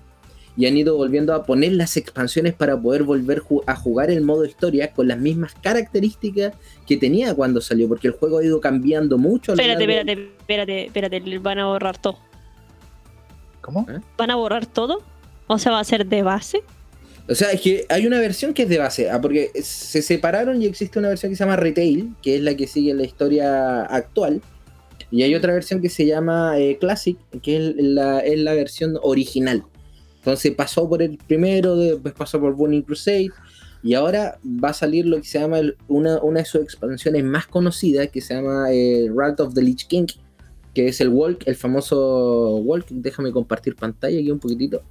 y 0.55 0.67
han 0.67 0.77
ido 0.77 0.95
volviendo 0.95 1.33
a 1.33 1.43
poner 1.45 1.71
las 1.73 1.97
expansiones 1.97 2.53
para 2.53 2.79
poder 2.79 3.03
volver 3.03 3.41
ju- 3.41 3.63
a 3.65 3.75
jugar 3.75 4.11
el 4.11 4.21
modo 4.21 4.45
historia 4.45 4.91
con 4.91 5.07
las 5.07 5.17
mismas 5.19 5.53
características 5.61 6.53
que 6.85 6.97
tenía 6.97 7.33
cuando 7.33 7.59
salió, 7.61 7.87
porque 7.87 8.07
el 8.07 8.13
juego 8.13 8.37
ha 8.37 8.43
ido 8.45 8.61
cambiando 8.61 9.17
mucho. 9.17 9.53
Espérate, 9.53 9.87
largo- 9.87 10.11
espérate, 10.11 10.85
espérate, 10.85 10.85
espérate, 11.17 11.39
van 11.39 11.59
a 11.59 11.65
borrar 11.65 11.97
todo. 11.97 12.17
¿Cómo? 13.61 13.85
¿Van 14.17 14.29
a 14.31 14.35
borrar 14.35 14.65
todo? 14.65 15.01
O 15.47 15.57
sea, 15.57 15.71
va 15.71 15.79
a 15.79 15.83
ser 15.83 16.05
de 16.05 16.21
base. 16.21 16.61
O 17.29 17.35
sea, 17.35 17.51
es 17.51 17.61
que 17.61 17.85
hay 17.89 18.05
una 18.05 18.19
versión 18.19 18.53
que 18.53 18.63
es 18.63 18.69
de 18.69 18.77
base, 18.77 19.09
ah, 19.09 19.21
porque 19.21 19.51
se 19.61 20.01
separaron 20.01 20.61
y 20.61 20.65
existe 20.65 20.99
una 20.99 21.07
versión 21.07 21.31
que 21.31 21.37
se 21.37 21.43
llama 21.45 21.55
Retail, 21.55 22.13
que 22.21 22.35
es 22.35 22.41
la 22.41 22.55
que 22.55 22.67
sigue 22.67 22.93
la 22.93 23.03
historia 23.03 23.83
actual. 23.83 24.41
Y 25.09 25.23
hay 25.23 25.33
otra 25.35 25.53
versión 25.53 25.81
que 25.81 25.89
se 25.89 26.05
llama 26.05 26.59
eh, 26.59 26.77
Classic, 26.79 27.17
que 27.41 27.55
es 27.57 27.75
la, 27.77 28.19
es 28.19 28.39
la 28.39 28.53
versión 28.53 28.97
original. 29.01 29.63
Entonces 30.23 30.53
pasó 30.55 30.87
por 30.87 31.01
el 31.01 31.17
primero, 31.17 31.75
después 31.75 32.13
pasó 32.13 32.39
por 32.39 32.53
Burning 32.55 32.81
Crusade, 32.83 33.29
y 33.83 33.93
ahora 33.95 34.39
va 34.45 34.69
a 34.69 34.73
salir 34.73 35.05
lo 35.05 35.17
que 35.17 35.27
se 35.27 35.37
llama 35.39 35.59
el- 35.59 35.75
una, 35.89 36.21
una 36.21 36.39
de 36.39 36.45
sus 36.45 36.61
expansiones 36.61 37.23
más 37.25 37.45
conocidas, 37.47 38.07
que 38.09 38.21
se 38.21 38.33
llama 38.33 38.71
eh, 38.71 39.09
Wrath 39.11 39.41
of 39.41 39.53
the 39.53 39.61
Lich 39.61 39.85
King, 39.87 40.05
que 40.73 40.87
es 40.87 41.01
el 41.01 41.09
Walk, 41.09 41.43
el 41.45 41.55
famoso 41.55 42.55
Walk. 42.57 42.85
Déjame 42.89 43.31
compartir 43.33 43.75
pantalla 43.75 44.17
aquí 44.17 44.31
un 44.31 44.39
poquitito 44.39 44.81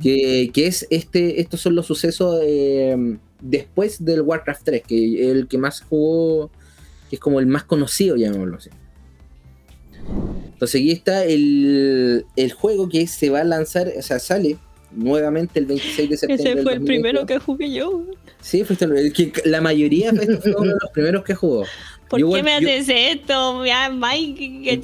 que, 0.00 0.50
que 0.52 0.66
es 0.66 0.86
este, 0.90 1.40
estos 1.40 1.60
son 1.60 1.74
los 1.74 1.86
sucesos 1.86 2.38
eh, 2.44 3.16
después 3.40 4.04
del 4.04 4.20
Warcraft 4.20 4.62
3, 4.64 4.82
que 4.86 5.22
es 5.24 5.32
el 5.32 5.48
que 5.48 5.58
más 5.58 5.80
jugó, 5.80 6.50
que 7.08 7.16
es 7.16 7.20
como 7.20 7.40
el 7.40 7.46
más 7.46 7.64
conocido, 7.64 8.16
llamémoslo 8.16 8.58
así. 8.58 8.70
Entonces 10.52 10.80
aquí 10.80 10.90
está 10.92 11.24
el, 11.24 12.24
el 12.36 12.52
juego 12.52 12.88
que 12.88 13.06
se 13.06 13.30
va 13.30 13.40
a 13.40 13.44
lanzar, 13.44 13.92
o 13.98 14.02
sea, 14.02 14.18
sale 14.18 14.56
nuevamente 14.94 15.58
el 15.58 15.66
26 15.66 16.10
de 16.10 16.16
septiembre. 16.16 16.52
Ese 16.52 16.62
fue 16.62 16.72
el 16.74 16.82
primero 16.84 17.20
2022. 17.20 17.26
que 17.26 17.38
jugué 17.44 17.72
yo. 17.72 18.02
Sí, 18.40 18.62
fuiste 18.64 18.84
el- 18.84 19.12
que 19.12 19.32
la 19.44 19.60
mayoría 19.60 20.12
fue 20.12 20.54
uno 20.56 20.68
de 20.74 20.78
los 20.80 20.90
primeros 20.92 21.24
que 21.24 21.34
jugó. 21.34 21.64
¿Por 22.08 22.20
Yo 22.20 22.30
qué 22.30 22.42
me 22.42 22.60
yo- 22.60 22.68
haces 22.68 22.88
esto? 22.90 23.62
Mike. 23.62 24.80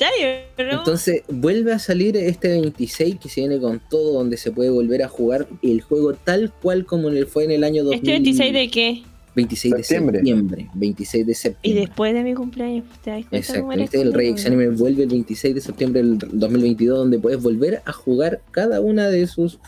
¿No? 0.58 0.70
Entonces 0.78 1.22
vuelve 1.28 1.72
a 1.74 1.78
salir 1.78 2.16
este 2.16 2.48
26 2.48 3.16
que 3.20 3.28
se 3.28 3.42
viene 3.42 3.60
con 3.60 3.80
todo, 3.90 4.14
donde 4.14 4.38
se 4.38 4.50
puede 4.50 4.70
volver 4.70 5.02
a 5.02 5.08
jugar 5.08 5.46
el 5.62 5.82
juego 5.82 6.14
tal 6.14 6.50
cual 6.62 6.86
como 6.86 7.10
fue 7.26 7.44
en 7.44 7.50
el 7.50 7.64
año 7.64 7.84
2000. 7.84 7.98
¿Este 7.98 8.10
26 8.12 8.52
de 8.54 8.70
qué? 8.70 9.02
26 9.38 9.74
de 9.74 9.82
Septiembre. 9.84 10.18
septiembre. 10.18 10.68
26 10.74 11.26
de 11.26 11.32
Y 11.32 11.34
septiembre. 11.34 11.80
después 11.86 12.14
de 12.14 12.22
mi 12.24 12.34
cumpleaños, 12.34 12.84
¿te 13.02 13.18
Exacto. 13.32 13.72
Este, 13.72 14.00
el? 14.00 14.12
Rey 14.12 14.34
Anime 14.44 14.68
vuelve 14.70 15.04
el 15.04 15.08
26 15.08 15.54
de 15.54 15.60
septiembre 15.60 16.02
del 16.02 16.18
2022, 16.18 16.98
donde 16.98 17.18
puedes 17.18 17.40
volver 17.42 17.82
a 17.84 17.92
jugar 17.92 18.40
cada 18.50 18.80
una 18.80 19.08
de 19.08 19.26
sus 19.26 19.58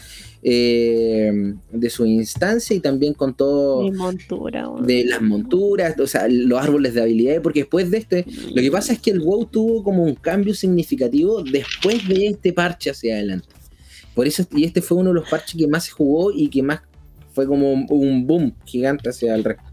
eh, 0.43 1.55
de 1.71 1.91
su 1.91 2.07
instancia 2.07 2.75
y 2.75 2.81
también 2.81 3.13
con 3.13 3.35
todo 3.35 3.83
Mi 3.83 3.91
montura, 3.93 4.71
de 4.83 5.05
las 5.05 5.21
monturas, 5.21 5.99
o 6.01 6.07
sea, 6.07 6.27
los 6.29 6.59
árboles 6.61 6.95
de 6.95 7.03
habilidades, 7.03 7.41
porque 7.43 7.61
después 7.61 7.91
de 7.91 7.99
este, 7.99 8.25
lo 8.55 8.63
que 8.63 8.71
pasa 8.71 8.95
es 8.95 9.01
que 9.01 9.11
el 9.11 9.21
WoW 9.21 9.45
tuvo 9.47 9.85
como 9.85 10.03
un 10.03 10.15
cambio 10.15 10.55
significativo 10.55 11.43
después 11.43 12.09
de 12.09 12.29
este 12.29 12.55
parche 12.55 12.91
hacia 12.91 13.17
adelante. 13.17 13.49
Por 14.15 14.27
eso, 14.27 14.45
y 14.53 14.65
este 14.65 14.81
fue 14.81 14.99
uno 14.99 15.11
de 15.11 15.15
los 15.17 15.29
parches 15.29 15.57
que 15.57 15.69
más 15.69 15.85
se 15.85 15.91
jugó 15.93 16.33
y 16.33 16.49
que 16.49 16.63
más 16.63 16.81
fue 17.33 17.47
como 17.47 17.73
un- 17.73 18.27
boom 18.27 18.55
gigante 18.65 19.11
hacia 19.11 19.35
el 19.35 19.45
resto. 19.45 19.65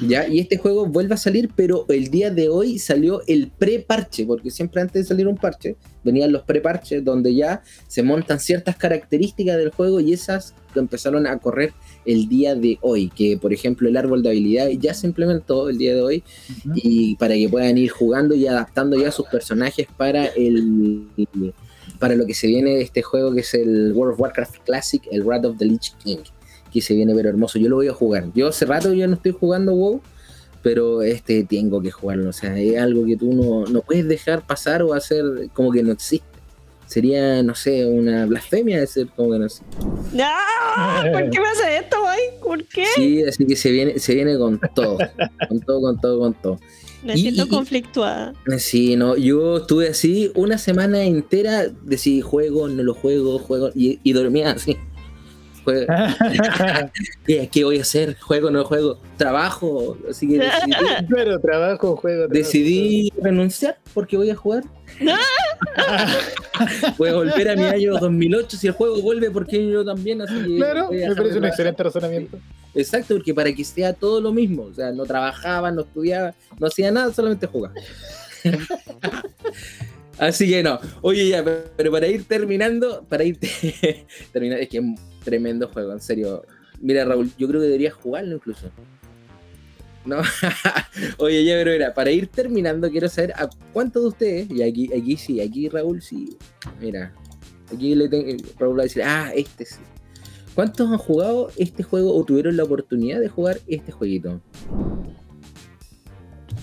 ¿Ya? 0.00 0.26
Y 0.26 0.40
este 0.40 0.56
juego 0.56 0.86
vuelve 0.86 1.14
a 1.14 1.18
salir, 1.18 1.50
pero 1.54 1.84
el 1.88 2.08
día 2.08 2.30
de 2.30 2.48
hoy 2.48 2.78
salió 2.80 3.22
el 3.28 3.48
pre-parche, 3.56 4.26
porque 4.26 4.50
siempre 4.50 4.80
antes 4.80 5.02
de 5.02 5.08
salir 5.08 5.28
un 5.28 5.36
parche, 5.36 5.76
venían 6.02 6.32
los 6.32 6.42
pre-parches 6.42 7.04
donde 7.04 7.32
ya 7.34 7.62
se 7.86 8.02
montan 8.02 8.40
ciertas 8.40 8.76
características 8.76 9.56
del 9.58 9.70
juego 9.70 10.00
y 10.00 10.12
esas 10.12 10.54
empezaron 10.74 11.26
a 11.26 11.38
correr 11.38 11.72
el 12.04 12.28
día 12.28 12.56
de 12.56 12.78
hoy, 12.80 13.10
que 13.10 13.36
por 13.36 13.52
ejemplo 13.52 13.88
el 13.88 13.96
árbol 13.96 14.22
de 14.22 14.30
habilidades 14.30 14.78
ya 14.80 14.94
se 14.94 15.06
implementó 15.06 15.68
el 15.68 15.78
día 15.78 15.94
de 15.94 16.00
hoy 16.00 16.24
y 16.74 17.14
para 17.16 17.34
que 17.34 17.48
puedan 17.48 17.78
ir 17.78 17.90
jugando 17.90 18.34
y 18.34 18.46
adaptando 18.46 18.98
ya 18.98 19.12
sus 19.12 19.26
personajes 19.26 19.86
para 19.96 20.26
el 20.26 21.06
para 21.98 22.16
lo 22.16 22.26
que 22.26 22.34
se 22.34 22.48
viene 22.48 22.70
de 22.70 22.82
este 22.82 23.02
juego 23.02 23.32
que 23.32 23.40
es 23.42 23.54
el 23.54 23.92
World 23.92 24.14
of 24.14 24.20
Warcraft 24.20 24.56
Classic, 24.64 25.02
el 25.12 25.22
Wrath 25.22 25.44
of 25.44 25.58
the 25.58 25.66
Lich 25.66 25.94
King, 26.02 26.18
que 26.72 26.80
se 26.80 26.94
viene 26.94 27.14
pero 27.14 27.28
hermoso. 27.28 27.58
Yo 27.58 27.68
lo 27.68 27.76
voy 27.76 27.88
a 27.88 27.92
jugar. 27.92 28.26
Yo 28.34 28.48
hace 28.48 28.64
rato 28.66 28.92
ya 28.94 29.06
no 29.06 29.14
estoy 29.14 29.32
jugando 29.32 29.74
WoW, 29.74 30.00
pero 30.62 31.02
este 31.02 31.44
tengo 31.44 31.80
que 31.82 31.90
jugarlo. 31.90 32.30
O 32.30 32.32
sea, 32.32 32.58
es 32.58 32.78
algo 32.78 33.04
que 33.06 33.16
tú 33.16 33.32
no, 33.32 33.66
no 33.70 33.82
puedes 33.82 34.06
dejar 34.08 34.46
pasar 34.46 34.82
o 34.82 34.94
hacer 34.94 35.24
como 35.52 35.70
que 35.72 35.82
no 35.82 35.92
existe. 35.92 36.26
Sería, 36.86 37.42
no 37.42 37.54
sé, 37.54 37.86
una 37.86 38.26
blasfemia 38.26 38.78
decir 38.80 39.08
como 39.16 39.32
que 39.32 39.38
no 39.38 39.46
existe. 39.46 39.76
¿Por 39.76 41.30
qué 41.30 41.40
me 41.40 41.46
haces 41.48 41.66
esto, 41.82 41.96
Mike? 42.02 42.38
¿Por 42.42 42.64
qué? 42.66 42.84
Sí, 42.94 43.22
así 43.24 43.46
que 43.46 43.56
se 43.56 43.70
viene, 43.70 43.98
se 43.98 44.14
viene 44.14 44.36
con 44.36 44.60
todo. 44.74 44.98
con 45.48 45.60
todo, 45.60 45.80
con 45.80 46.00
todo, 46.00 46.18
con 46.18 46.34
todo. 46.34 46.60
Me 47.02 47.14
Y- 47.14 47.22
siento 47.22 47.48
conflictuada. 47.48 48.34
Sí, 48.58 48.94
no, 48.96 49.16
yo 49.16 49.56
estuve 49.58 49.88
así 49.88 50.30
una 50.34 50.58
semana 50.58 51.02
entera, 51.02 51.66
decidí 51.82 52.20
juego, 52.20 52.68
no 52.68 52.82
lo 52.82 52.94
juego, 52.94 53.38
juego, 53.38 53.70
y, 53.74 53.98
y 54.02 54.12
dormía 54.12 54.50
así. 54.52 54.76
Juego, 55.64 55.86
¿qué, 57.26 57.48
qué 57.52 57.64
voy 57.64 57.78
a 57.78 57.82
hacer? 57.82 58.16
¿Juego, 58.18 58.50
no 58.50 58.64
juego? 58.64 58.98
¿Trabajo? 59.16 59.96
Así 60.10 60.28
que 60.28 60.38
decidí, 60.38 60.72
Claro, 61.08 61.40
trabajo, 61.40 61.96
juego. 61.96 62.26
trabajo, 62.26 62.32
decidí 62.34 63.10
renunciar 63.20 63.78
porque 63.94 64.16
voy 64.16 64.30
a 64.30 64.36
jugar. 64.36 64.64
Voy 66.98 67.08
a 67.08 67.14
volver 67.14 67.48
a 67.48 67.56
mi 67.56 67.62
año 67.62 67.98
2008 67.98 68.56
si 68.56 68.66
el 68.66 68.72
juego 68.74 69.00
vuelve 69.00 69.30
porque 69.30 69.68
yo 69.68 69.84
también. 69.84 70.20
Así 70.20 70.34
que 70.34 70.56
Claro, 70.56 70.90
me 70.90 71.14
parece 71.14 71.38
un 71.38 71.44
excelente 71.46 71.82
razonamiento. 71.82 72.38
Exacto, 72.74 73.14
porque 73.14 73.34
para 73.34 73.52
que 73.52 73.64
sea 73.64 73.92
todo 73.92 74.20
lo 74.20 74.32
mismo. 74.32 74.64
O 74.64 74.74
sea, 74.74 74.92
no 74.92 75.04
trabajaba, 75.04 75.70
no 75.70 75.82
estudiaba, 75.82 76.34
no 76.58 76.66
hacía 76.66 76.90
nada, 76.90 77.12
solamente 77.12 77.46
jugaba. 77.46 77.74
Así 80.18 80.48
que 80.48 80.62
no. 80.62 80.78
Oye, 81.00 81.28
ya, 81.28 81.44
pero 81.76 81.90
para 81.90 82.06
ir 82.06 82.24
terminando, 82.24 83.04
para 83.08 83.24
ir 83.24 83.38
terminar, 84.32 84.60
es 84.60 84.68
que 84.68 84.94
tremendo 85.24 85.68
juego, 85.68 85.92
en 85.92 86.00
serio. 86.00 86.44
Mira, 86.80 87.04
Raúl, 87.04 87.30
yo 87.38 87.48
creo 87.48 87.60
que 87.60 87.66
deberías 87.66 87.94
jugarlo 87.94 88.36
incluso. 88.36 88.70
No, 90.04 90.20
oye, 91.18 91.44
ya, 91.44 91.54
pero 91.54 91.72
mira, 91.72 91.94
para 91.94 92.10
ir 92.10 92.26
terminando, 92.26 92.90
quiero 92.90 93.08
saber 93.08 93.32
a 93.36 93.48
cuántos 93.72 94.02
de 94.02 94.08
ustedes, 94.08 94.50
y 94.50 94.62
aquí, 94.62 94.92
aquí 94.92 95.16
sí, 95.16 95.40
aquí 95.40 95.68
Raúl 95.68 96.02
sí, 96.02 96.36
mira, 96.80 97.14
aquí 97.72 97.94
le 97.94 98.08
tengo, 98.08 98.36
Raúl 98.58 98.78
va 98.78 98.82
a 98.82 98.84
decir, 98.84 99.02
ah, 99.04 99.32
este 99.34 99.64
sí. 99.64 99.78
¿Cuántos 100.54 100.90
han 100.90 100.98
jugado 100.98 101.50
este 101.56 101.82
juego 101.82 102.14
o 102.14 102.24
tuvieron 102.24 102.58
la 102.58 102.64
oportunidad 102.64 103.20
de 103.20 103.28
jugar 103.28 103.60
este 103.68 103.90
jueguito? 103.90 104.42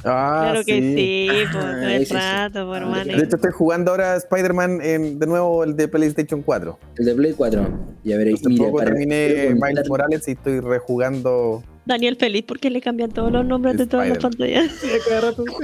Ah, 0.06 0.50
Claro 0.52 0.66
que 0.66 0.80
sí, 0.82 1.28
Ah, 1.30 1.52
por 1.52 1.62
todo 1.62 1.82
ese 1.82 1.95
el 1.97 2.06
sí. 2.08 2.14
rato, 2.14 2.66
por 2.68 2.84
Ah. 2.84 3.04
De 3.04 3.14
hecho, 3.24 3.36
estoy 3.36 3.52
jugando 3.52 3.91
ahora 3.91 4.16
Spider-Man 4.16 4.80
en- 4.82 5.20
de 5.20 5.28
nuevo 5.28 5.64
el 5.64 5.76
de 5.76 5.88
PlayStation 5.88 6.41
4. 6.41 6.80
El 6.97 7.06
de 7.06 7.16
Play 7.16 7.34
4. 7.34 7.68
Ya 8.04 8.18
veréis, 8.18 8.39
Hace 8.39 8.50
mira, 8.50 8.72
para- 8.72 8.86
terminé 8.86 9.54
Miles 9.62 9.89
Morales 9.89 10.28
y 10.28 10.32
estoy 10.32 10.60
rejugando. 10.62 11.64
Daniel 11.86 12.16
feliz 12.18 12.43
porque 12.47 12.70
le 12.70 12.82
cambian 12.82 13.12
todos 13.12 13.32
los 13.32 13.45
nombres 13.45 13.78
de 13.78 13.88
todas 13.88 14.08
las 14.08 14.20
pantallas. 14.20 14.72
Sí, 14.80 14.88
a 14.88 15.10
cada 15.10 15.22
rato, 15.32 15.43
sí. 15.43 15.56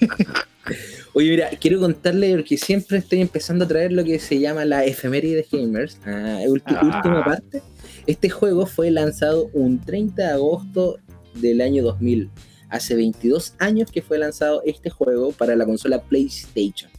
Oye, 1.16 1.30
mira, 1.30 1.50
quiero 1.60 1.78
contarle 1.78 2.34
porque 2.34 2.56
siempre 2.56 2.98
estoy 2.98 3.20
empezando 3.20 3.64
a 3.66 3.68
traer 3.68 3.92
lo 3.92 4.02
que 4.02 4.18
se 4.18 4.40
llama 4.40 4.64
la 4.64 4.84
efeméride 4.84 5.36
de 5.36 5.46
gamers. 5.58 5.98
Ah, 6.06 6.38
Ah. 6.40 6.48
Última 6.48 7.24
parte. 7.24 7.62
Este 8.06 8.28
juego 8.30 8.66
fue 8.66 8.90
lanzado 8.90 9.48
un 9.52 9.78
30 9.80 10.22
de 10.22 10.32
agosto 10.32 10.98
del 11.34 11.60
año 11.60 11.82
2000. 11.84 12.30
Hace 12.74 12.96
22 12.96 13.54
años 13.60 13.92
que 13.92 14.02
fue 14.02 14.18
lanzado 14.18 14.60
este 14.64 14.90
juego 14.90 15.30
para 15.30 15.54
la 15.54 15.64
consola 15.64 16.02
PlayStation. 16.02 16.90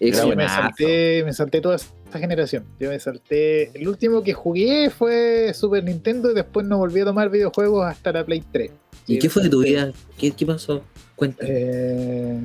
Es 0.00 0.16
Yo 0.16 0.34
me 0.34 0.48
salté, 0.48 1.22
me 1.24 1.32
salté 1.32 1.60
toda 1.60 1.76
esta 1.76 2.18
generación. 2.18 2.64
Yo 2.80 2.90
me 2.90 2.98
salté. 2.98 3.70
El 3.78 3.86
último 3.86 4.24
que 4.24 4.32
jugué 4.32 4.90
fue 4.90 5.52
Super 5.54 5.84
Nintendo 5.84 6.32
y 6.32 6.34
después 6.34 6.66
no 6.66 6.78
volví 6.78 7.02
a 7.02 7.04
tomar 7.04 7.30
videojuegos 7.30 7.86
hasta 7.86 8.10
la 8.10 8.26
Play 8.26 8.42
3. 8.50 8.72
¿Y 9.06 9.20
qué 9.20 9.30
fue 9.30 9.44
de 9.44 9.48
tu 9.48 9.62
vida? 9.62 9.92
¿Qué, 10.18 10.32
qué 10.32 10.44
pasó? 10.44 10.82
Cuéntame. 11.14 11.50
Eh, 11.52 12.40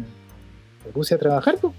me 0.85 0.91
puse 0.91 1.15
a 1.15 1.17
trabajar, 1.17 1.57
pues. 1.61 1.73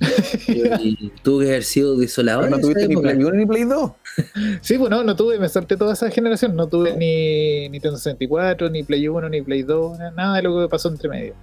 Y 0.49 1.11
Tuvo 1.23 1.41
que 1.41 1.47
haber 1.49 1.65
sido 1.65 1.97
desolador. 1.97 2.51
no 2.51 2.59
tuviste 2.59 2.89
ni. 2.89 2.97
Play 2.97 3.17
1 3.17 3.31
ni 3.33 3.47
Play 3.47 3.65
2. 3.65 3.91
Sí, 4.63 4.77
pues 4.79 4.91
no, 4.91 5.03
no 5.05 5.17
tuve, 5.17 5.39
me 5.39 5.49
salté 5.49 5.77
toda 5.77 5.95
esa 5.95 6.11
generación. 6.11 6.55
No 6.55 6.67
tuve 6.69 6.97
ni 6.97 7.69
Nintendo 7.71 7.97
64, 7.97 8.71
ni 8.71 8.83
Play 8.83 9.09
1, 9.09 9.29
ni 9.29 9.43
Play 9.43 9.63
2, 9.63 9.99
na- 9.99 10.11
nada 10.11 10.37
de 10.37 10.43
lo 10.43 10.61
que 10.61 10.69
pasó 10.69 10.89
entre 10.89 11.09
medio. 11.09 11.35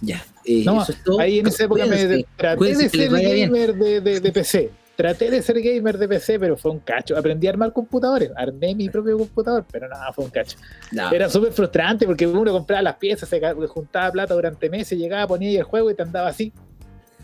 Ya. 0.00 0.24
eh, 0.44 0.62
No, 0.64 0.82
eso 0.82 0.92
es 0.92 1.02
todo. 1.04 1.18
Ahí 1.20 1.38
en 1.40 1.46
esa 1.46 1.64
época 1.64 1.86
me 1.86 2.24
traté 2.36 2.64
de 2.76 2.88
ser 2.88 3.10
gamer 3.10 3.74
de, 3.74 4.00
de- 4.00 4.20
de 4.20 4.32
PC. 4.32 4.70
Traté 4.96 5.30
de 5.30 5.42
ser 5.42 5.60
gamer 5.62 5.96
de 5.96 6.08
PC, 6.08 6.40
pero 6.40 6.56
fue 6.56 6.72
un 6.72 6.80
cacho. 6.80 7.16
Aprendí 7.16 7.46
a 7.46 7.50
armar 7.50 7.72
computadores. 7.72 8.30
Armé 8.36 8.74
mi 8.74 8.88
propio 8.90 9.16
computador, 9.16 9.64
pero 9.70 9.88
nada, 9.88 10.12
fue 10.12 10.24
un 10.24 10.30
cacho. 10.32 10.56
No. 10.90 11.12
Era 11.12 11.28
súper 11.28 11.52
frustrante 11.52 12.04
porque 12.04 12.26
uno 12.26 12.50
compraba 12.50 12.82
las 12.82 12.96
piezas, 12.96 13.28
se 13.28 13.40
juntaba 13.68 14.10
plata 14.10 14.34
durante 14.34 14.68
meses, 14.68 14.98
llegaba, 14.98 15.28
ponía 15.28 15.50
ahí 15.50 15.56
el 15.56 15.62
juego 15.62 15.88
y 15.90 15.94
te 15.94 16.02
andaba 16.02 16.28
así. 16.28 16.52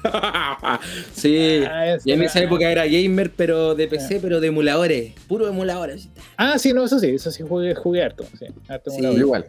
sí. 1.15 1.63
Ah, 1.67 1.97
Y 2.05 2.13
en 2.13 2.21
era- 2.21 2.29
esa 2.31 2.43
época 2.43 2.71
era 2.71 2.87
gamer, 2.87 3.31
pero 3.37 3.75
de 3.75 3.87
PC, 3.89 4.19
pero 4.21 4.41
de 4.41 4.49
emuladores. 4.49 5.13
Puro 5.29 5.49
emuladores. 5.49 6.09
Ah, 6.37 6.59
sí, 6.59 6.73
no, 6.73 6.85
eso 6.85 6.99
sí, 6.99 7.09
eso 7.09 7.31
sí 7.31 7.43
jugué, 7.43 7.75
jugué 7.75 8.03
harto. 8.03 8.25
Sí, 8.39 8.47
harto 8.69 8.91
Sí. 8.91 9.03
Igual. 9.05 9.47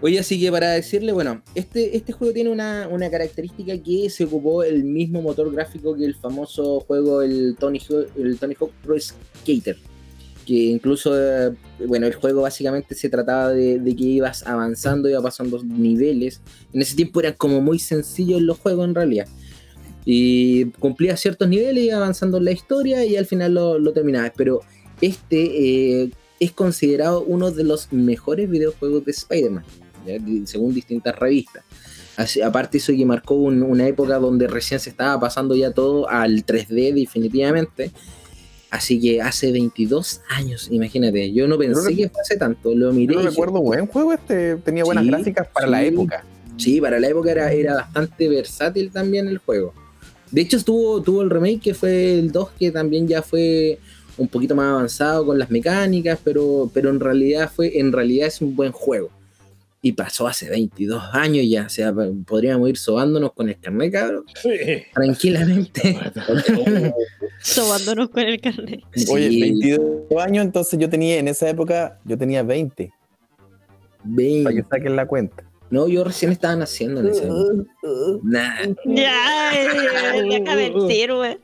Oye, 0.00 0.20
así 0.20 0.38
que 0.40 0.50
para 0.52 0.70
decirle, 0.70 1.10
bueno, 1.12 1.42
este, 1.56 1.96
este 1.96 2.12
juego 2.12 2.32
tiene 2.32 2.50
una, 2.50 2.86
una 2.88 3.10
característica 3.10 3.76
que 3.82 4.08
se 4.10 4.24
ocupó 4.24 4.62
el 4.62 4.84
mismo 4.84 5.20
motor 5.22 5.52
gráfico 5.52 5.96
que 5.96 6.04
el 6.04 6.14
famoso 6.14 6.78
juego, 6.80 7.20
el 7.22 7.56
Tony, 7.58 7.80
Hawk- 7.80 8.06
el 8.16 8.38
Tony 8.38 8.54
Hawk 8.60 8.70
Pro 8.84 8.94
Skater. 9.00 9.76
Que 10.46 10.54
incluso, 10.54 11.12
eh, 11.20 11.52
bueno, 11.86 12.06
el 12.06 12.14
juego 12.14 12.42
básicamente 12.42 12.94
se 12.94 13.10
trataba 13.10 13.50
de, 13.52 13.80
de 13.80 13.96
que 13.96 14.04
ibas 14.04 14.46
avanzando, 14.46 15.08
ibas 15.08 15.22
pasando 15.22 15.60
niveles. 15.64 16.40
En 16.72 16.80
ese 16.80 16.94
tiempo 16.94 17.18
eran 17.20 17.34
como 17.36 17.60
muy 17.60 17.80
sencillos 17.80 18.40
los 18.40 18.56
juegos 18.58 18.86
en 18.88 18.94
realidad. 18.94 19.26
Y 20.10 20.64
cumplías 20.78 21.20
ciertos 21.20 21.46
niveles, 21.50 21.84
ibas 21.84 21.98
avanzando 21.98 22.38
en 22.38 22.44
la 22.46 22.52
historia 22.52 23.04
y 23.04 23.16
al 23.18 23.26
final 23.26 23.52
lo, 23.52 23.78
lo 23.78 23.92
terminabas. 23.92 24.32
Pero 24.34 24.60
este 25.02 26.02
eh, 26.04 26.10
es 26.40 26.52
considerado 26.52 27.22
uno 27.24 27.50
de 27.50 27.62
los 27.62 27.92
mejores 27.92 28.48
videojuegos 28.48 29.04
de 29.04 29.10
Spider-Man, 29.12 29.64
según 30.46 30.72
distintas 30.72 31.14
revistas. 31.18 31.62
Así- 32.16 32.40
aparte 32.40 32.78
eso 32.78 32.92
que 32.96 33.04
marcó 33.04 33.34
un- 33.34 33.62
una 33.62 33.86
época 33.86 34.18
donde 34.18 34.46
recién 34.48 34.80
se 34.80 34.88
estaba 34.88 35.20
pasando 35.20 35.54
ya 35.54 35.72
todo 35.72 36.08
al 36.08 36.42
3D 36.46 36.94
definitivamente. 36.94 37.90
Así 38.70 38.98
que 38.98 39.20
hace 39.20 39.52
22 39.52 40.22
años, 40.30 40.68
imagínate, 40.70 41.32
yo 41.34 41.46
no 41.48 41.58
pensé 41.58 41.94
que 41.94 42.08
fuese 42.08 42.36
tanto, 42.38 42.74
lo 42.74 42.92
miré. 42.94 43.12
Yo 43.12 43.22
no 43.22 43.28
recuerdo 43.28 43.60
buen 43.60 43.86
juego 43.86 44.14
este. 44.14 44.56
Tenía 44.56 44.84
buenas 44.84 45.04
Sí, 45.04 45.10
gráficas 45.10 45.48
para 45.52 45.66
la 45.66 45.84
época. 45.84 46.24
Sí, 46.56 46.80
para 46.80 46.98
la 46.98 47.08
época 47.08 47.30
era, 47.30 47.52
era 47.52 47.74
bastante 47.74 48.26
versátil 48.28 48.90
también 48.90 49.28
el 49.28 49.36
juego. 49.38 49.74
De 50.30 50.42
hecho, 50.42 50.62
tuvo, 50.62 51.02
tuvo 51.02 51.22
el 51.22 51.30
remake 51.30 51.60
que 51.60 51.74
fue 51.74 52.18
el 52.18 52.30
2, 52.32 52.50
que 52.58 52.70
también 52.70 53.08
ya 53.08 53.22
fue 53.22 53.78
un 54.16 54.28
poquito 54.28 54.54
más 54.54 54.66
avanzado 54.66 55.24
con 55.24 55.38
las 55.38 55.50
mecánicas, 55.50 56.18
pero, 56.22 56.70
pero 56.74 56.90
en 56.90 57.00
realidad 57.00 57.50
fue, 57.54 57.78
en 57.78 57.92
realidad 57.92 58.26
es 58.28 58.40
un 58.40 58.54
buen 58.56 58.72
juego. 58.72 59.10
Y 59.80 59.92
pasó 59.92 60.26
hace 60.26 60.50
22 60.50 61.02
años 61.12 61.46
ya, 61.48 61.64
o 61.66 61.68
sea, 61.68 61.94
podríamos 62.26 62.68
ir 62.68 62.76
sobándonos 62.76 63.32
con 63.32 63.48
el 63.48 63.58
carnet, 63.60 63.92
cabrón, 63.92 64.24
Sí. 64.42 64.50
tranquilamente. 64.92 65.96
Sobándonos 67.40 68.10
con 68.10 68.22
el 68.24 68.40
carnet. 68.40 68.80
Oye, 69.08 69.28
Sí, 69.30 69.40
22 69.40 69.80
años, 70.20 70.44
entonces 70.44 70.78
yo 70.80 70.90
tenía, 70.90 71.18
en 71.18 71.28
esa 71.28 71.48
época, 71.48 71.98
yo 72.04 72.18
tenía 72.18 72.42
20. 72.42 72.92
veinte. 74.04 74.42
Para 74.44 74.56
que 74.56 74.62
saquen 74.68 74.96
la 74.96 75.06
cuenta. 75.06 75.44
No, 75.70 75.88
yo 75.88 76.04
recién 76.04 76.32
estaba 76.32 76.56
naciendo 76.56 77.00
en 77.00 77.08
ese 77.08 77.30
Uh, 77.30 77.66
Nah. 78.22 78.66
Ya, 78.86 79.52
ya, 79.54 80.54
mentir, 80.56 81.12
güey. 81.12 81.38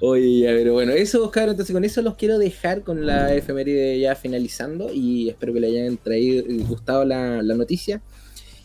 Oye, 0.00 0.40
ya, 0.40 0.48
pero 0.50 0.72
bueno, 0.74 0.92
eso, 0.92 1.24
Oscar, 1.24 1.48
entonces 1.48 1.72
con 1.72 1.84
eso 1.84 2.02
los 2.02 2.16
quiero 2.16 2.38
dejar 2.38 2.82
con 2.82 3.06
la 3.06 3.32
efeméride 3.34 3.98
ya 3.98 4.14
finalizando 4.16 4.92
y 4.92 5.28
espero 5.28 5.54
que 5.54 5.60
le 5.60 5.68
hayan 5.68 5.96
traído, 5.96 6.44
gustado 6.66 7.04
la, 7.04 7.42
la 7.42 7.54
noticia. 7.54 8.02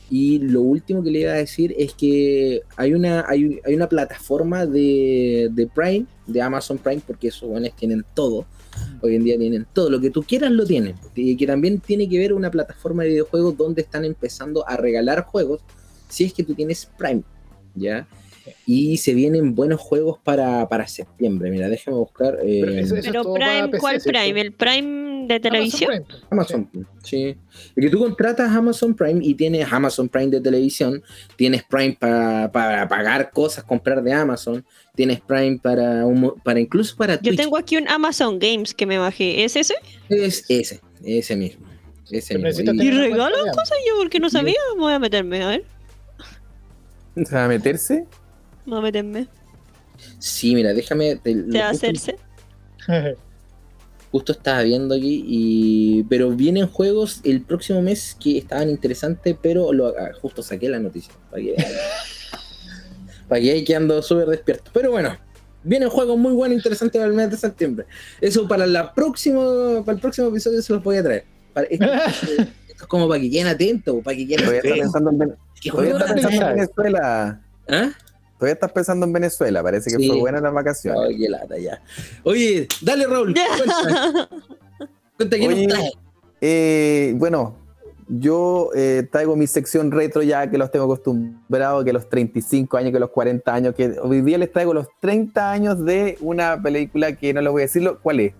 Y 0.10 0.39
lo 0.39 0.62
último 0.62 1.04
que 1.04 1.12
le 1.12 1.20
iba 1.20 1.32
a 1.32 1.36
decir 1.36 1.74
es 1.78 1.93
que 1.93 2.64
hay 2.76 2.93
una, 2.93 3.24
hay, 3.30 3.62
hay 3.64 3.76
una 3.76 3.88
plataforma 3.88 4.66
de, 4.66 5.49
de 5.54 5.68
Prime, 5.68 6.06
de 6.28 6.41
Amazon 6.41 6.78
Prime, 6.78 7.02
porque 7.08 7.30
esos 7.30 7.47
buenos 7.47 7.74
tienen 7.78 8.04
todo. 8.14 8.45
Hoy 9.01 9.15
en 9.15 9.23
día 9.23 9.38
tienen 9.38 9.65
todo, 9.73 9.89
lo 9.89 9.99
que 9.99 10.09
tú 10.09 10.23
quieras 10.23 10.51
lo 10.51 10.65
tienen. 10.65 10.95
Y 11.15 11.36
que 11.38 11.47
también 11.47 11.79
tiene 11.79 12.07
que 12.07 12.17
ver 12.17 12.34
una 12.34 12.51
plataforma 12.51 13.03
de 13.03 13.09
videojuegos 13.09 13.57
donde 13.57 13.82
están 13.82 14.05
empezando 14.05 14.67
a 14.67 14.77
regalar 14.77 15.25
juegos 15.25 15.61
si 16.09 16.25
es 16.25 16.34
que 16.34 16.43
tú 16.43 16.53
tienes 16.53 16.89
Prime, 16.97 17.23
¿ya? 17.73 18.07
Y 18.66 18.97
se 18.97 19.14
vienen 19.14 19.55
buenos 19.55 19.80
juegos 19.82 20.20
para, 20.24 20.68
para 20.70 20.88
septiembre. 20.88 21.49
Mira, 21.49 21.68
déjame 21.68 21.97
buscar. 21.97 22.38
eh, 22.43 22.59
Pero 22.62 22.72
eso- 22.74 22.95
eso- 22.95 23.07
Pero 23.12 23.24
todo 23.24 23.34
para 23.34 23.47
Prime, 23.47 23.68
PC, 23.70 23.80
¿cuál. 23.80 24.01
Prime? 24.01 24.41
¿El 24.41 24.51
Prime 24.53 25.28
de 25.28 25.39
televisión? 25.39 25.91
Amazon 25.91 26.05
Prime. 26.07 26.26
Amazon 26.30 26.66
Prime, 26.68 26.86
sí. 27.03 27.36
Y 27.76 27.82
que 27.82 27.89
tú 27.89 27.99
contratas 27.99 28.51
Amazon 28.51 28.93
Prime 28.95 29.20
y 29.24 29.34
tienes 29.36 29.72
Amazon 29.72 30.09
Prime 30.09 30.28
de 30.28 30.41
televisión, 30.41 31.01
tienes 31.36 31.64
Prime 31.64 31.97
para, 31.99 32.51
para 32.51 32.88
pagar 32.88 33.32
cosas, 33.32 33.64
comprar 33.64 34.03
de 34.03 34.14
Amazon, 34.14 34.64
tienes 34.95 35.22
Prime 35.22 35.59
para, 35.62 36.05
un 36.05 36.36
para 36.43 36.59
incluso 36.59 36.95
para 36.95 37.16
Yo 37.16 37.22
Twitch. 37.22 37.38
tengo 37.38 37.57
aquí 37.57 37.78
un 37.78 37.88
Amazon 37.89 38.38
Games 38.39 38.74
que 38.74 38.86
me 38.86 38.97
bajé. 38.97 39.43
¿Es 39.43 39.55
ese? 39.55 39.76
Es 40.09 40.45
ese, 40.49 40.82
ese 41.03 41.36
mismo. 41.36 41.66
Ese 42.12 42.38
mismo. 42.38 42.74
Y- 42.74 42.88
¿Y 42.88 42.91
regalan 42.91 43.47
cosas? 43.53 43.78
Yo 43.88 43.95
porque 43.97 44.20
no 44.20 44.30
sabía. 44.30 44.55
Voy 44.78 44.91
a 44.93 44.99
meterme, 44.99 45.41
a 45.43 45.47
ver. 45.49 45.64
O 47.16 47.26
sea, 47.26 47.47
meterse. 47.47 48.05
Voy 48.66 48.78
a 48.80 48.82
meterme. 48.82 49.28
sí, 50.20 50.55
mira, 50.55 50.74
déjame. 50.74 51.16
te- 51.18 51.34
¿Se 51.34 51.57
va 51.59 51.68
a 51.68 51.72
justo- 51.72 51.88
hacerse? 51.88 52.16
Justo 54.12 54.34
estaba 54.34 54.62
viendo 54.64 54.93
aquí, 54.95 55.24
y, 55.26 56.03
pero 56.03 56.32
vienen 56.32 56.68
juegos 56.68 57.22
el 57.24 57.41
próximo 57.43 57.82
mes 57.82 58.18
que 58.20 58.38
estaban 58.38 58.70
interesantes, 58.70 59.38
pero 59.41 59.72
lo, 59.72 59.88
ah, 59.88 60.09
justo 60.22 60.43
saqué 60.43 60.68
la 60.68 60.80
noticia. 60.80 61.14
Para 61.30 61.41
que, 61.43 61.55
para 63.30 63.41
que 63.41 63.51
ahí 63.51 63.64
que 63.64 63.74
ando 63.76 64.01
súper 64.01 64.28
despierto. 64.28 64.70
Pero 64.74 64.91
bueno, 64.91 65.18
vienen 65.64 65.89
juegos 65.89 66.18
muy 66.18 66.34
buenos, 66.34 66.57
interesantes 66.57 66.99
para 66.99 67.09
el 67.09 67.16
mes 67.16 67.32
de 67.32 67.38
septiembre. 67.38 67.86
Eso 68.20 68.47
para, 68.49 68.68
la 68.68 68.93
próximo, 68.93 69.82
para 69.86 69.95
el 69.95 70.01
próximo 70.01 70.28
episodio 70.28 70.62
se 70.62 70.74
los 70.74 70.84
voy 70.84 70.97
a 70.97 71.03
traer. 71.03 71.24
Para- 71.53 71.68
esto, 71.68 71.86
esto 72.28 72.43
es 72.82 72.88
como 72.88 73.07
para 73.07 73.22
que 73.22 73.30
queden 73.32 73.47
atentos, 73.47 73.95
para 74.03 74.18
que 74.18 74.28
queden 74.28 74.43
está 74.45 74.57
atentos. 74.59 74.80
pensando 74.80 75.09
en. 75.09 75.36
Venezuela. 76.55 77.41
¿Ah? 77.70 77.91
Todavía 78.42 78.56
estás 78.56 78.72
pensando 78.72 79.06
en 79.06 79.14
Venezuela, 79.14 79.62
parece 79.62 79.92
que 79.92 79.98
Sí. 79.98 80.08
fue 80.08 80.18
buena 80.18 80.42
las 80.42 80.52
vacaciones. 80.52 81.00
Ay, 81.08 81.16
qué 81.16 81.30
lata 81.30 81.60
ya. 81.60 81.80
Oye, 82.24 82.68
dale, 82.82 83.06
Raúl. 83.06 83.36
Cuenta, 83.56 84.30
cuenta 85.16 85.38
qué 85.38 85.48
nos 85.48 85.54
Oye, 85.58 85.68
trae. 85.68 85.92
Eh, 86.42 87.14
bueno, 87.18 87.56
yo 88.08 88.72
eh, 88.76 89.08
traigo 89.12 89.36
mi 89.36 89.46
sección 89.46 89.92
retro 89.92 90.24
ya 90.24 90.50
que 90.50 90.58
los 90.58 90.72
tengo 90.72 90.86
acostumbrados, 90.86 91.86
que 91.86 91.94
los 91.94 92.10
35 92.10 92.78
años, 92.78 92.92
que 92.92 93.00
los 93.00 93.12
40 93.12 93.54
años, 93.54 93.76
que 93.76 93.96
hoy 94.02 94.22
día 94.22 94.39
les 94.39 94.52
traigo 94.52 94.74
los 94.74 94.88
30 95.00 95.52
años 95.52 95.86
de 95.86 96.18
una 96.20 96.60
película 96.60 97.16
que 97.16 97.36
no 97.36 97.42
les 97.42 97.52
voy 97.52 97.62
a 97.62 97.66
decirlo, 97.66 98.00
¿cuál 98.02 98.22
es? 98.22 98.34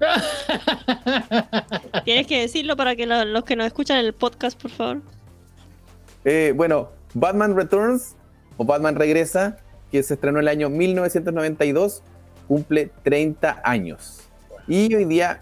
Tienes 2.04 2.26
que 2.26 2.40
decirlo 2.42 2.76
para 2.76 2.94
que 2.94 3.06
lo- 3.06 3.24
los 3.24 3.44
que 3.44 3.56
nos 3.56 3.64
escuchan 3.66 4.00
en 4.00 4.04
el 4.06 4.12
podcast, 4.12 4.60
por 4.60 4.70
favor. 4.70 5.00
Eh, 6.26 6.52
bueno, 6.54 6.90
Batman 7.14 7.56
Returns 7.56 8.16
o 8.60 8.64
Batman 8.66 8.94
Regresa, 8.94 9.56
que 9.90 10.02
se 10.02 10.12
estrenó 10.12 10.38
en 10.38 10.42
el 10.42 10.48
año 10.48 10.68
1992, 10.68 12.02
cumple 12.46 12.90
30 13.02 13.62
años. 13.64 14.20
Y 14.68 14.94
hoy 14.94 15.06
día, 15.06 15.40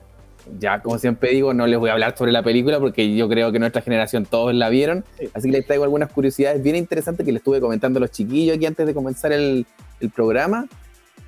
ya 0.60 0.80
como 0.80 1.00
siempre 1.00 1.30
digo, 1.30 1.52
no 1.52 1.66
les 1.66 1.80
voy 1.80 1.90
a 1.90 1.94
hablar 1.94 2.16
sobre 2.16 2.30
la 2.30 2.44
película 2.44 2.78
porque 2.78 3.16
yo 3.16 3.28
creo 3.28 3.50
que 3.50 3.58
nuestra 3.58 3.82
generación 3.82 4.24
todos 4.24 4.54
la 4.54 4.68
vieron. 4.68 5.04
Sí. 5.18 5.28
Así 5.34 5.50
que 5.50 5.56
les 5.56 5.66
traigo 5.66 5.82
algunas 5.82 6.12
curiosidades 6.12 6.62
bien 6.62 6.76
interesantes 6.76 7.26
que 7.26 7.32
les 7.32 7.40
estuve 7.40 7.60
comentando 7.60 7.96
a 7.98 8.02
los 8.02 8.12
chiquillos 8.12 8.56
aquí 8.56 8.66
antes 8.66 8.86
de 8.86 8.94
comenzar 8.94 9.32
el, 9.32 9.66
el 9.98 10.10
programa. 10.10 10.68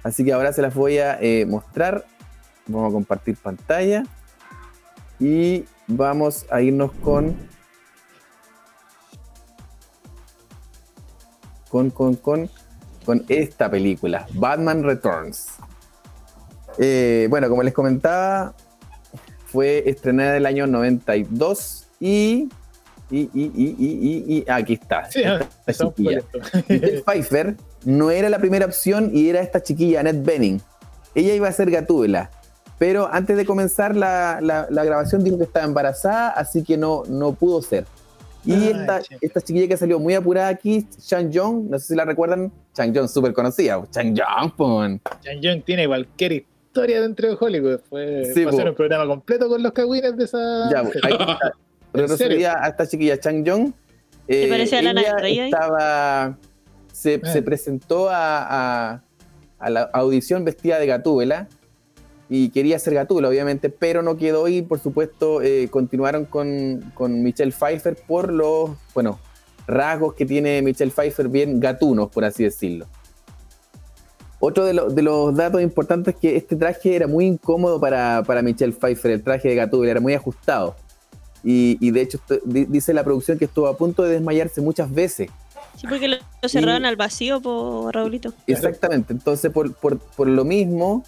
Así 0.04 0.24
que 0.24 0.32
ahora 0.32 0.52
se 0.52 0.62
las 0.62 0.72
voy 0.72 0.98
a 0.98 1.18
eh, 1.20 1.44
mostrar. 1.44 2.04
Vamos 2.68 2.88
a 2.88 2.92
compartir 2.92 3.36
pantalla. 3.36 4.04
Y 5.18 5.64
vamos 5.88 6.46
a 6.50 6.62
irnos 6.62 6.92
con 7.02 7.34
con, 11.70 11.90
con, 11.90 12.16
con, 12.16 12.50
con 13.04 13.24
esta 13.28 13.70
película, 13.70 14.26
Batman 14.34 14.82
Returns. 14.82 15.48
Eh, 16.78 17.26
bueno, 17.30 17.48
como 17.48 17.62
les 17.62 17.74
comentaba, 17.74 18.54
fue 19.46 19.82
estrenada 19.88 20.30
en 20.32 20.36
el 20.36 20.46
año 20.46 20.66
92 20.66 21.86
y. 22.00 22.48
Y, 23.12 23.22
y, 23.22 23.30
y, 23.34 23.74
y, 23.76 23.86
y- 24.36 24.38
y- 24.38 24.44
aquí 24.48 24.74
está. 24.74 25.10
Sí, 25.10 25.20
esta 25.66 25.88
chiquilla. 25.88 26.20
Michelle 26.68 27.02
Pfeiffer 27.02 27.56
no 27.84 28.12
era 28.12 28.28
la 28.28 28.38
primera 28.38 28.66
opción 28.66 29.10
y 29.12 29.28
era 29.28 29.40
esta 29.40 29.60
chiquilla, 29.60 29.98
Annette 29.98 30.24
Bening. 30.24 30.60
Ella 31.16 31.34
iba 31.34 31.48
a 31.48 31.52
ser 31.52 31.72
Gatúbela, 31.72 32.30
pero 32.78 33.08
antes 33.12 33.36
de 33.36 33.44
comenzar 33.44 33.96
la, 33.96 34.38
la- 34.40 34.68
la 34.70 34.84
grabación 34.84 35.24
dijo 35.24 35.38
que 35.38 35.42
estaba 35.44 35.64
embarazada, 35.66 36.28
así 36.30 36.62
que 36.62 36.76
no, 36.76 37.02
no 37.08 37.32
pudo 37.32 37.60
ser. 37.62 37.84
Y 38.44 38.52
Ay, 38.54 38.68
esta, 38.70 39.00
esta 39.20 39.40
chiquilla 39.42 39.68
que 39.68 39.76
salió 39.76 39.98
muy 39.98 40.14
apurada 40.14 40.48
aquí, 40.48 40.86
Chang 40.98 41.30
Jong, 41.32 41.68
no 41.70 41.78
sé 41.78 41.88
si 41.88 41.94
la 41.94 42.04
recuerdan, 42.06 42.50
Chang 42.72 42.94
Jong, 42.96 43.08
súper 43.08 43.32
conocida, 43.34 43.82
Chang 43.90 44.16
Jong, 44.16 44.50
pon. 44.56 45.00
Chan 45.22 45.40
Young 45.42 45.62
tiene 45.62 45.86
cualquier 45.86 46.32
historia 46.32 47.02
dentro 47.02 47.28
de 47.28 47.36
Hollywood. 47.38 47.80
Fue 47.90 48.24
Sí, 48.34 48.44
hacer 48.44 48.68
un 48.70 48.74
programa 48.74 49.06
completo 49.06 49.48
con 49.48 49.62
los 49.62 49.72
cagüines 49.72 50.16
de 50.16 50.24
esa. 50.24 50.70
Ya, 50.72 50.82
pues, 50.82 50.96
ahí 51.02 51.12
está. 51.20 51.52
Retrocedía 51.92 52.64
a 52.64 52.68
esta 52.68 52.86
chiquilla 52.86 53.18
Chang 53.20 53.44
Jong. 53.46 53.72
¿Te 54.26 54.48
parece 54.48 54.76
a 54.78 54.82
Lana 54.82 55.02
estaba, 55.02 56.38
se, 56.92 57.20
Ah. 57.22 57.32
se 57.32 57.42
presentó 57.42 58.08
a, 58.08 58.92
a- 58.92 59.02
a 59.58 59.70
la 59.70 59.82
audición 59.92 60.44
vestida 60.44 60.78
de 60.78 60.86
Gatúbela 60.86 61.46
y 62.32 62.50
quería 62.50 62.78
ser 62.78 62.94
Gatúbela, 62.94 63.28
obviamente, 63.28 63.68
pero 63.68 64.02
no 64.02 64.16
quedó 64.16 64.46
y, 64.48 64.62
por 64.62 64.78
supuesto, 64.78 65.42
eh, 65.42 65.68
continuaron 65.68 66.24
con, 66.24 66.92
con 66.94 67.22
Michelle 67.24 67.50
Pfeiffer 67.52 67.96
por 68.06 68.32
los, 68.32 68.70
bueno, 68.94 69.18
rasgos 69.66 70.14
que 70.14 70.24
tiene 70.24 70.62
Michelle 70.62 70.92
Pfeiffer 70.92 71.28
bien 71.28 71.58
gatunos, 71.60 72.08
por 72.08 72.24
así 72.24 72.44
decirlo. 72.44 72.86
Otro 74.38 74.64
de, 74.64 74.72
lo- 74.74 74.88
de 74.88 75.02
los 75.02 75.34
datos 75.36 75.60
importantes 75.60 76.14
es 76.14 76.20
que 76.20 76.36
este 76.36 76.56
traje 76.56 76.96
era 76.96 77.06
muy 77.06 77.26
incómodo 77.26 77.78
para, 77.78 78.22
para 78.26 78.40
Michelle 78.42 78.72
Pfeiffer, 78.72 79.10
el 79.10 79.22
traje 79.22 79.48
de 79.48 79.54
Gatúbela, 79.56 79.90
era 79.90 80.00
muy 80.00 80.14
ajustado. 80.14 80.76
Y, 81.44 81.76
y 81.80 81.90
de 81.90 82.02
hecho, 82.02 82.18
dice 82.44 82.94
la 82.94 83.02
producción 83.04 83.38
que 83.38 83.46
estuvo 83.46 83.66
a 83.66 83.76
punto 83.76 84.02
de 84.02 84.12
desmayarse 84.12 84.60
muchas 84.60 84.92
veces. 84.92 85.30
Sí, 85.76 85.86
porque 85.88 86.08
lo, 86.08 86.16
lo 86.42 86.48
cerraron 86.48 86.84
al 86.84 86.96
vacío, 86.96 87.40
por 87.40 87.94
Raulito. 87.94 88.32
Exactamente. 88.46 89.12
Entonces, 89.12 89.50
por, 89.50 89.74
por- 89.74 89.98
por 89.98 90.26
lo 90.28 90.44
mismo, 90.44 91.04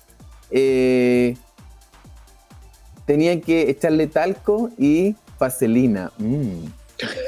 eh, 0.53 1.36
tenían 3.07 3.40
que 3.40 3.70
echarle 3.70 4.07
talco 4.07 4.70
y 4.78 5.14
vaselina. 5.38 6.12
Mm. 6.18 6.66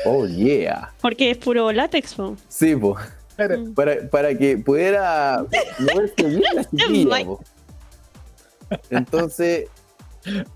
Oh, 0.04 0.26
yeah. 0.26 0.92
Porque 1.00 1.30
es 1.30 1.38
puro 1.38 1.72
látex, 1.72 2.14
po. 2.14 2.36
Sí, 2.48 2.76
po. 2.76 2.96
Mm. 3.38 3.72
Para, 3.74 4.08
para 4.08 4.38
que 4.38 4.56
pudiera 4.58 5.44
moverse 5.80 6.22
bien 6.24 6.42
la 6.54 6.64
chiquilla, 6.70 7.24
po. 7.24 7.40
Entonces, 8.90 9.66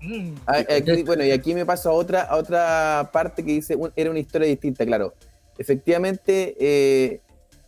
Mm. 0.01 0.33
aquí- 0.47 1.03
bueno, 1.03 1.23
y 1.23 1.29
aquí 1.29 1.53
me 1.53 1.63
paso 1.63 1.91
a 1.91 1.93
otra, 1.93 2.21
a 2.23 2.37
otra 2.37 3.07
parte 3.13 3.45
que 3.45 3.51
dice, 3.51 3.75
un- 3.75 3.91
era 3.95 4.09
una 4.09 4.17
historia 4.17 4.47
distinta, 4.47 4.83
claro. 4.83 5.13
Efectivamente, 5.59 6.55
eh, 6.59 7.21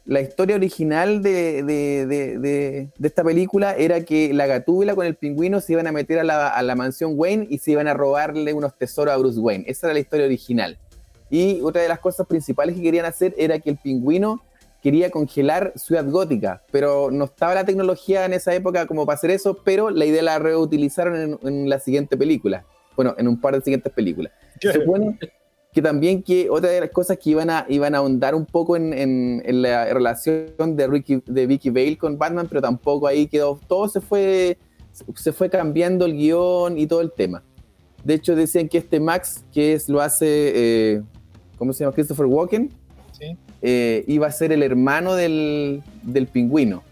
la 0.06 0.20
historia 0.22 0.56
original 0.56 1.22
de, 1.22 1.64
de- 1.64 2.06
de- 2.40 2.90
esta 3.02 3.24
película 3.24 3.76
era 3.76 4.02
que 4.04 4.34
la 4.34 4.48
gatúbela 4.48 4.96
con 4.96 5.06
el 5.06 5.16
pingüino 5.16 5.62
se 5.62 5.74
iban 5.74 5.88
a 5.88 5.92
meter 5.92 6.20
a 6.20 6.24
la, 6.24 6.48
a 6.50 6.62
la 6.64 6.76
mansión 6.76 7.14
Wayne 7.16 7.48
y 7.50 7.60
se 7.60 7.72
iban 7.72 7.88
a 7.88 7.94
robarle 7.94 8.54
unos 8.54 8.76
tesoros 8.78 9.14
a 9.14 9.18
Bruce 9.18 9.40
Wayne. 9.40 9.64
Esa 9.68 9.88
era 9.88 9.94
la 9.94 10.00
historia 10.00 10.26
original. 10.26 10.78
Y 11.30 11.62
otra 11.62 11.82
de 11.82 11.88
las 11.88 12.00
cosas 12.00 12.28
principales 12.28 12.76
que 12.76 12.82
querían 12.82 13.06
hacer 13.06 13.34
era 13.38 13.60
que 13.60 13.70
el 13.70 13.78
pingüino 13.78 14.44
quería 14.84 15.12
congelar 15.12 15.72
Ciudad 15.76 16.06
Gótica, 16.10 16.64
pero 16.72 17.12
no 17.12 17.26
estaba 17.26 17.54
la 17.54 17.64
tecnología 17.64 18.26
en 18.26 18.34
esa 18.34 18.54
época 18.56 18.88
como 18.88 19.06
para 19.06 19.16
hacer 19.16 19.30
eso, 19.30 19.60
pero 19.64 19.92
la 19.92 20.06
idea 20.06 20.24
la 20.24 20.40
reutilizaron 20.40 21.16
en, 21.16 21.48
en 21.48 21.70
la 21.70 21.80
siguiente 21.80 22.18
película. 22.18 22.66
Bueno, 22.96 23.14
en 23.18 23.28
un 23.28 23.40
par 23.40 23.54
de 23.56 23.62
siguientes 23.62 23.94
películas. 23.94 24.34
Se 24.60 24.74
supone 24.74 25.18
que 25.74 25.82
también 25.82 26.22
que 26.22 26.50
otra 26.50 26.70
de 26.70 26.82
las 26.82 26.90
cosas 26.90 27.18
que 27.18 27.30
iban 27.30 27.50
a, 27.50 27.66
iban 27.70 27.96
a 27.96 28.00
ahondar 28.00 28.36
un 28.36 28.46
poco 28.46 28.76
en, 28.76 28.94
en- 28.94 29.42
en 29.46 29.62
la 29.62 29.86
relación 29.86 30.76
de, 30.76 30.88
Ricky, 30.88 31.22
de 31.26 31.48
Vicky 31.48 31.70
Vale 31.70 31.98
con 31.98 32.18
Batman, 32.18 32.48
pero 32.50 32.62
tampoco 32.62 33.08
ahí 33.08 33.28
quedó, 33.28 33.58
todo 33.68 33.88
se 33.88 34.02
fue, 34.02 34.58
se 35.16 35.32
fue 35.32 35.50
cambiando 35.50 36.06
el 36.06 36.14
guion 36.18 36.78
y 36.78 36.88
todo 36.88 37.00
el 37.02 37.12
tema. 37.12 37.44
De 38.04 38.16
hecho, 38.16 38.36
decían 38.36 38.68
que 38.68 38.80
este 38.80 39.00
Max, 39.00 39.46
que 39.54 39.74
es, 39.74 39.88
lo 39.88 40.02
hace, 40.02 40.26
eh, 40.28 41.02
¿cómo 41.58 41.72
se 41.72 41.84
llama? 41.84 41.94
Christopher 41.96 42.26
Walken, 42.26 42.70
Sí. 43.18 43.38
eh, 43.62 44.04
iba 44.08 44.28
a 44.28 44.32
ser 44.32 44.52
el 44.52 44.64
hermano 44.64 45.14
del, 45.16 45.84
del 46.04 46.28
pingüino. 46.28 46.84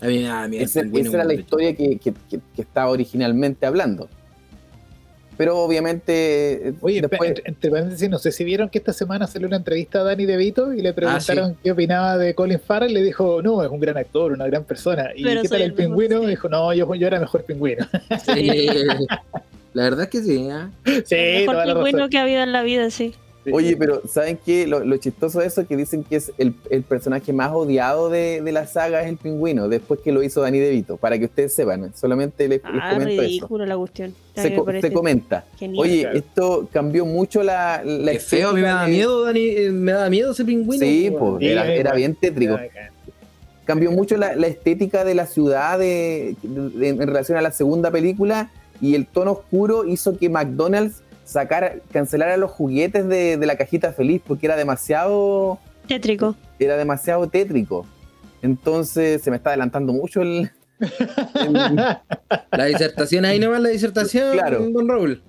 A 0.00 0.06
mí 0.06 0.18
el 0.58 0.62
Ese- 0.62 0.82
pingüino, 0.82 1.08
esa 1.08 1.16
era 1.18 1.24
la 1.24 1.34
historia 1.34 1.74
que, 1.74 1.96
que- 1.96 2.12
que- 2.28 2.40
que 2.54 2.62
estaba 2.62 2.90
originalmente 2.90 3.64
hablando. 3.66 4.08
Pero 5.36 5.58
obviamente, 5.58 6.68
eh, 6.68 6.74
Oye, 6.80 7.00
después, 7.00 7.28
entre, 7.28 7.44
entre 7.46 7.70
paréntesis, 7.70 8.08
no 8.08 8.18
sé 8.18 8.32
si 8.32 8.44
vieron 8.44 8.68
que 8.68 8.78
esta 8.78 8.92
semana 8.92 9.26
salió 9.26 9.46
una 9.46 9.58
entrevista 9.58 10.00
a 10.00 10.04
Danny 10.04 10.24
DeVito 10.24 10.72
y 10.72 10.80
le 10.80 10.92
preguntaron 10.92 11.52
sí. 11.52 11.58
qué 11.62 11.72
opinaba 11.72 12.16
de 12.16 12.34
Colin 12.34 12.60
Farrell. 12.60 12.92
Le 12.92 13.02
dijo, 13.02 13.42
no, 13.42 13.62
es 13.62 13.70
un 13.70 13.80
gran 13.80 13.96
actor, 13.96 14.32
una 14.32 14.46
gran 14.46 14.64
persona. 14.64 15.10
¿Y 15.14 15.24
Pero 15.24 15.42
qué 15.42 15.48
tal 15.48 15.60
el 15.60 15.66
el 15.66 15.72
mejor, 15.74 15.86
pingüino? 15.86 16.20
sí. 16.22 16.26
Dijo, 16.26 16.48
no, 16.48 16.72
yo, 16.72 16.94
yo 16.94 17.06
era 17.06 17.20
mejor 17.20 17.44
pingüino. 17.44 17.86
Sí, 18.24 18.66
la 19.74 19.82
verdad 19.82 20.04
es 20.04 20.08
que 20.08 20.22
sí. 20.22 20.48
¿eh? 20.50 21.02
sí, 21.04 21.14
el 21.14 21.46
mejor 21.46 21.64
pingüino 21.64 22.08
que 22.08 22.18
ha 22.18 22.22
habido 22.22 22.42
en 22.42 22.52
la 22.52 22.62
vida, 22.62 22.90
sí. 22.90 23.14
Sí. 23.46 23.52
Oye, 23.54 23.76
pero 23.76 24.02
¿saben 24.08 24.38
qué? 24.44 24.66
Lo, 24.66 24.80
lo 24.84 24.96
chistoso 24.96 25.38
de 25.40 25.46
eso 25.46 25.60
es 25.60 25.68
que 25.68 25.76
dicen 25.76 26.02
que 26.04 26.16
es 26.16 26.32
el, 26.36 26.54
el 26.68 26.82
personaje 26.82 27.32
más 27.32 27.52
odiado 27.52 28.10
de, 28.10 28.40
de 28.42 28.52
la 28.52 28.66
saga 28.66 29.02
es 29.02 29.08
el 29.08 29.16
pingüino, 29.16 29.68
después 29.68 30.00
que 30.00 30.10
lo 30.12 30.22
hizo 30.22 30.40
Danny 30.40 30.58
DeVito, 30.58 30.96
para 30.96 31.18
que 31.18 31.26
ustedes 31.26 31.54
sepan. 31.54 31.92
Solamente 31.94 32.48
les, 32.48 32.60
les 32.62 32.72
Ah, 32.82 32.90
comento 32.94 33.12
eso. 33.12 33.22
ridículo 33.22 33.66
la 33.66 33.76
cuestión. 33.76 34.14
Se, 34.34 34.54
co- 34.54 34.66
comenta. 34.92 35.44
genial. 35.58 35.80
Oye, 35.82 36.00
Claro. 36.02 36.18
esto 36.18 36.68
cambió 36.72 37.06
mucho 37.06 37.42
la, 37.42 37.82
la 37.84 38.12
Qué 38.12 38.18
feo, 38.20 38.50
a 38.50 38.52
mí 38.52 38.60
me 38.60 38.66
estética 38.66 38.82
da 38.82 38.88
miedo, 38.88 39.24
Dani. 39.24 39.40
eh, 39.46 39.70
Me 39.70 39.92
da 39.92 40.10
miedo 40.10 40.32
ese 40.32 40.44
pingüino. 40.44 40.84
Sí, 40.84 41.12
pues. 41.18 41.38
Sí, 41.38 41.46
era, 41.48 41.72
era 41.72 41.92
bien 41.94 42.14
tétrico. 42.14 42.58
Cambió 43.64 43.90
mucho 43.90 44.16
la, 44.16 44.36
la 44.36 44.46
estética 44.46 45.04
de 45.04 45.14
la 45.14 45.26
ciudad 45.26 45.78
de, 45.78 46.36
de- 46.42 46.88
en 46.88 46.98
relación 47.06 47.36
a 47.36 47.40
la 47.42 47.50
segunda 47.50 47.90
película 47.90 48.50
y 48.80 48.94
el 48.94 49.06
tono 49.06 49.32
oscuro 49.32 49.84
hizo 49.86 50.16
que 50.18 50.28
McDonald's 50.28 51.02
sacara, 51.26 51.74
cancelara 51.92 52.36
los 52.38 52.50
juguetes 52.50 53.06
de, 53.06 53.36
de 53.36 53.46
la 53.46 53.56
cajita 53.56 53.92
feliz 53.92 54.22
porque 54.26 54.46
era 54.46 54.56
demasiado, 54.56 55.58
Tétrico. 55.86 56.34
era 56.58 56.76
demasiado 56.78 57.28
tétrico. 57.28 57.84
Entonces 58.42 59.20
se 59.22 59.30
me 59.30 59.36
está 59.36 59.50
adelantando 59.50 59.92
mucho 59.92 60.22
el... 60.22 60.50
el- 60.80 61.76
La 62.52 62.64
disertación, 62.66 63.24
ahí 63.24 63.38
nomás 63.38 63.60
la 63.60 63.68
disertación, 63.70 64.32
Claro. 64.32 64.66
don 64.70 64.88
Raúl. 64.88 65.22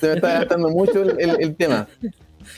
se 0.00 0.08
me 0.08 0.14
está 0.14 0.30
adelantando 0.30 0.68
mucho 0.70 1.02
el, 1.02 1.20
el- 1.20 1.36
el 1.40 1.54
tema. 1.56 1.86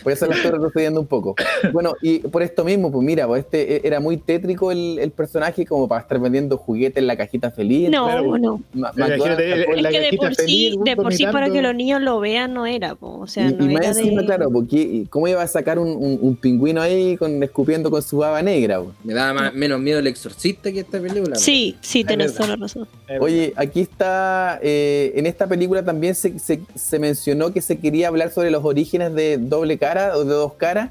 Por 0.03 0.13
eso 0.13 0.27
la 0.27 0.35
estoy 0.35 0.51
retrocediendo 0.53 1.01
un 1.01 1.07
poco. 1.07 1.35
Bueno, 1.73 1.95
y 2.03 2.19
por 2.21 2.43
esto 2.43 2.65
mismo, 2.65 2.91
pues 2.91 3.05
mira, 3.05 3.27
pues 3.27 3.45
este 3.45 3.77
e- 3.77 3.81
era 3.85 4.01
muy 4.01 4.17
tétrico 4.17 4.71
el, 4.73 4.99
el 4.99 5.11
personaje 5.11 5.65
como 5.67 5.89
para 5.89 6.03
estar 6.03 6.19
vendiendo 6.21 6.57
juguetes 6.57 6.99
en 6.99 7.07
la 7.07 7.17
cajita 7.17 7.51
feliz. 7.51 7.91
No, 7.91 8.05
Claro, 8.07 8.39
no. 8.39 8.61
Ma- 8.73 8.93
Es 8.97 9.83
la 9.83 9.91
que 9.91 10.01
de 10.01 10.17
por 10.17 10.35
sí, 10.35 10.77
de 10.85 10.97
por 10.97 11.13
sí 11.13 11.27
para 11.27 11.51
que 11.51 11.63
los 11.63 11.75
niños 11.75 12.01
lo 12.01 12.21
vean 12.21 12.55
no 12.55 12.67
era, 12.67 12.95
po. 12.95 13.19
o 13.21 13.27
sea, 13.27 13.49
y, 13.49 13.55
no 13.55 13.71
y 13.71 13.75
más 13.75 13.83
era 13.87 13.99
encima, 13.99 14.21
de... 14.23 14.27
claro, 14.27 14.51
porque 14.51 15.05
¿cómo 15.11 15.29
iba 15.29 15.43
a 15.43 15.47
sacar 15.47 15.79
un, 15.79 15.89
un- 15.89 16.19
un 16.21 16.37
pingüino 16.37 16.81
ahí 16.81 17.17
con, 17.17 17.43
escupiendo 17.43 17.91
con 17.91 18.03
su 18.03 18.19
baba 18.19 18.43
negra? 18.43 18.81
pues? 18.81 18.95
Me 19.05 19.15
daba 19.15 19.33
más- 19.35 19.55
menos 19.55 19.81
miedo 19.81 19.99
el 19.99 20.07
exorcista 20.07 20.71
que 20.73 20.81
esta 20.81 21.01
película. 21.01 21.37
Sí, 21.37 21.77
sí, 21.81 22.05
tenés 22.05 22.35
toda 22.35 22.49
la 22.51 22.57
razón. 22.57 22.87
Oye, 23.21 23.53
aquí 23.57 23.81
está, 23.81 24.59
eh, 24.63 25.13
en 25.17 25.27
esta 25.27 25.47
película 25.47 25.85
también 25.85 26.15
se, 26.15 26.39
se- 26.39 26.61
se 26.75 26.99
mencionó 26.99 27.53
que 27.53 27.61
se 27.61 27.79
quería 27.79 28.09
hablar 28.09 28.31
sobre 28.31 28.51
los 28.51 28.65
orígenes 28.65 29.15
de 29.15 29.39
doble 29.39 29.72
cara 29.79 30.17
o 30.17 30.25
de 30.25 30.35
dos 30.35 30.55
caras. 30.55 30.91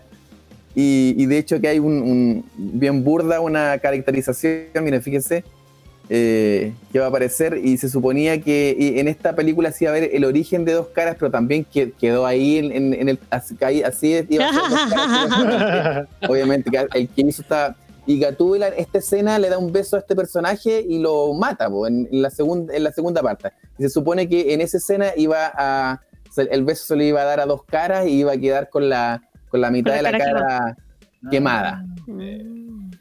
Y, 0.76 1.16
y 1.18 1.26
de 1.26 1.38
hecho 1.38 1.60
que 1.60 1.68
hay 1.68 1.80
un, 1.80 2.02
un- 2.02 2.46
bien 2.56 3.04
burda 3.04 3.42
una 3.42 3.78
caracterización, 3.80 4.68
miren, 4.82 5.02
fíjense, 5.02 5.44
eh, 6.10 6.74
que 6.92 7.00
va 7.00 7.06
a 7.06 7.08
aparecer 7.10 7.60
y 7.64 7.78
se 7.78 7.90
suponía 7.90 8.42
que 8.42 8.76
en 9.00 9.08
esta 9.08 9.36
película 9.36 9.72
se 9.72 9.86
iba 9.86 9.92
a 9.92 10.00
ver 10.00 10.10
el 10.14 10.26
origen 10.26 10.64
de 10.66 10.74
dos 10.74 10.88
caras, 10.88 11.16
pero 11.20 11.30
también 11.32 11.66
que- 11.66 11.92
quedó 11.92 12.26
ahí 12.26 12.58
en, 12.58 12.72
en- 12.72 12.94
en 12.94 13.10
el, 13.10 13.20
así, 13.30 13.56
ahí- 13.62 13.82
así 13.84 14.14
es, 14.14 14.26
iba 14.30 14.46
a 14.50 14.54
ser 14.54 14.62
dos 14.70 14.80
caras, 14.94 16.08
obviamente, 16.30 16.70
que 16.72 16.88
el 16.94 17.08
que 17.10 17.22
hizo 17.22 17.42
esta... 17.42 17.76
Y 18.08 18.20
Gatúbela 18.20 18.70
esta 18.70 18.98
escena 18.98 19.38
le 19.38 19.48
da 19.48 19.60
un 19.60 19.72
beso 19.72 19.96
a 19.96 20.00
este 20.00 20.16
personaje 20.16 20.84
y 20.90 20.98
lo 21.00 21.34
mata 21.36 21.70
po, 21.70 21.86
en, 21.86 22.10
en 22.12 22.22
la 22.24 22.32
segunda, 22.32 22.74
en 22.76 22.84
la 22.84 22.92
segunda 22.92 23.22
parte. 23.22 23.50
Y 23.78 23.84
se 23.84 23.90
supone 23.90 24.28
que 24.28 24.54
en 24.54 24.62
esa 24.62 24.78
escena 24.78 25.08
iba 25.16 25.52
a... 25.56 26.02
El 26.38 26.64
beso 26.64 26.86
se 26.86 26.96
le 26.96 27.06
iba 27.06 27.22
a 27.22 27.26
dar 27.26 27.40
a 27.40 27.46
dos 27.46 27.64
caras 27.66 28.08
y 28.08 28.20
iba 28.20 28.32
a 28.34 28.38
quedar 28.38 28.70
con 28.70 28.90
la, 28.90 29.22
con 29.50 29.62
la 29.62 29.70
mitad 29.72 29.92
la 29.92 29.98
de 29.98 30.04
la 30.04 30.12
cara 30.12 30.34
cara 30.34 30.78
quemada. 31.30 31.86
Mm. 32.08 32.92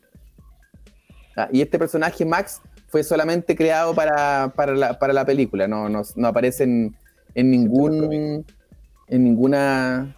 Ah, 1.36 1.48
y 1.52 1.62
este 1.62 1.78
personaje, 1.78 2.24
Max, 2.24 2.60
fue 2.88 3.02
solamente 3.04 3.54
creado 3.56 3.94
para, 3.94 4.52
para, 4.56 4.74
la, 4.74 4.98
para 4.98 5.12
la 5.12 5.24
película. 5.24 5.68
No, 5.68 5.88
no, 5.88 6.02
no 6.16 6.28
aparece 6.28 6.64
en, 6.64 6.96
en 7.34 7.50
ningún 7.50 8.44
en 9.08 9.24
ninguna 9.24 10.16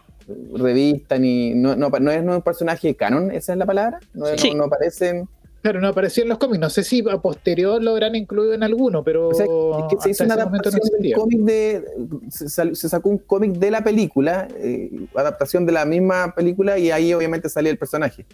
revista 0.54 1.18
ni 1.18 1.54
no, 1.54 1.74
no, 1.76 1.88
no 1.88 2.10
es 2.10 2.22
no 2.22 2.32
es 2.32 2.36
un 2.36 2.42
personaje 2.42 2.94
canon, 2.94 3.30
esa 3.30 3.52
es 3.52 3.58
la 3.58 3.66
palabra. 3.66 4.00
No, 4.14 4.26
Sí. 4.36 4.50
no, 4.50 4.58
no 4.58 4.64
aparecen. 4.64 5.28
Claro, 5.62 5.80
no 5.80 5.86
apareció 5.88 6.24
en 6.24 6.28
los 6.28 6.38
cómics. 6.38 6.58
No 6.60 6.68
sé 6.70 6.82
si 6.82 7.04
a 7.08 7.18
posterior 7.18 7.80
lo 7.80 7.92
habrán 7.92 8.16
incluido 8.16 8.52
en 8.52 8.64
alguno, 8.64 9.04
pero. 9.04 9.28
O 9.28 9.34
sea, 9.34 9.46
es 9.46 9.84
que 9.90 10.02
se 10.02 10.10
hizo 10.10 10.24
una 10.24 10.34
no 10.34 10.42
adaptación 10.42 10.80
del 11.00 11.12
cómic 11.14 11.38
de. 11.42 11.84
Se, 12.30 12.74
sacó 12.88 13.08
un 13.08 13.18
cómic 13.18 13.52
de 13.52 13.70
la 13.70 13.84
película, 13.84 14.48
eh, 14.56 14.90
adaptación 15.14 15.64
de 15.64 15.70
la 15.72 15.84
misma 15.84 16.34
película, 16.34 16.78
y 16.78 16.90
ahí 16.90 17.14
obviamente 17.14 17.48
salía 17.48 17.70
el 17.70 17.78
personaje. 17.78 18.26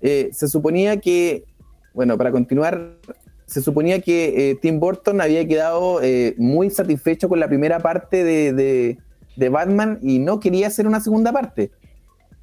Eh, 0.00 0.28
se 0.32 0.46
suponía 0.46 1.00
que, 1.00 1.44
bueno, 1.92 2.16
para 2.16 2.30
continuar, 2.30 2.98
se 3.46 3.60
suponía 3.60 4.00
que 4.00 4.50
eh, 4.50 4.54
Tim 4.54 4.78
Burton 4.78 5.20
había 5.20 5.46
quedado 5.48 6.00
muy 6.36 6.70
satisfecho 6.70 7.28
con 7.28 7.40
la 7.40 7.48
primera 7.48 7.80
parte 7.80 8.22
de, 8.22 8.52
de- 8.52 8.98
de 9.36 9.48
Batman 9.48 9.98
y 10.00 10.20
no 10.20 10.38
quería 10.38 10.68
hacer 10.68 10.86
una 10.86 11.00
segunda 11.00 11.32
parte. 11.32 11.72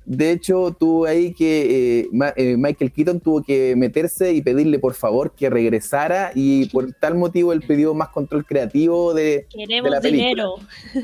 De 0.06 0.32
hecho, 0.32 0.76
tuvo 0.78 1.06
ahí 1.06 1.34
que 1.34 2.00
eh, 2.02 2.10
Ma- 2.12 2.34
eh, 2.36 2.56
Michael 2.58 2.92
Keaton 2.92 3.20
tuvo 3.20 3.44
que 3.44 3.76
meterse 3.76 4.34
y 4.34 4.42
pedirle 4.42 4.80
por 4.80 4.94
favor 4.96 5.32
que 5.36 5.50
regresara 5.50 6.32
y 6.34 6.66
por 6.70 6.92
tal 6.94 7.16
motivo 7.16 7.54
él 7.54 7.62
pidió 7.62 7.94
más 7.94 8.10
control 8.10 8.46
creativo 8.46 9.14
de, 9.14 9.46
Queremos 9.50 9.92
la 9.92 10.02
película. 10.02 10.28
dinero. 10.28 10.56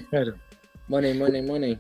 Claro. 0.10 0.34
Money, 0.88 1.14
money, 1.18 1.42
money. 1.44 1.80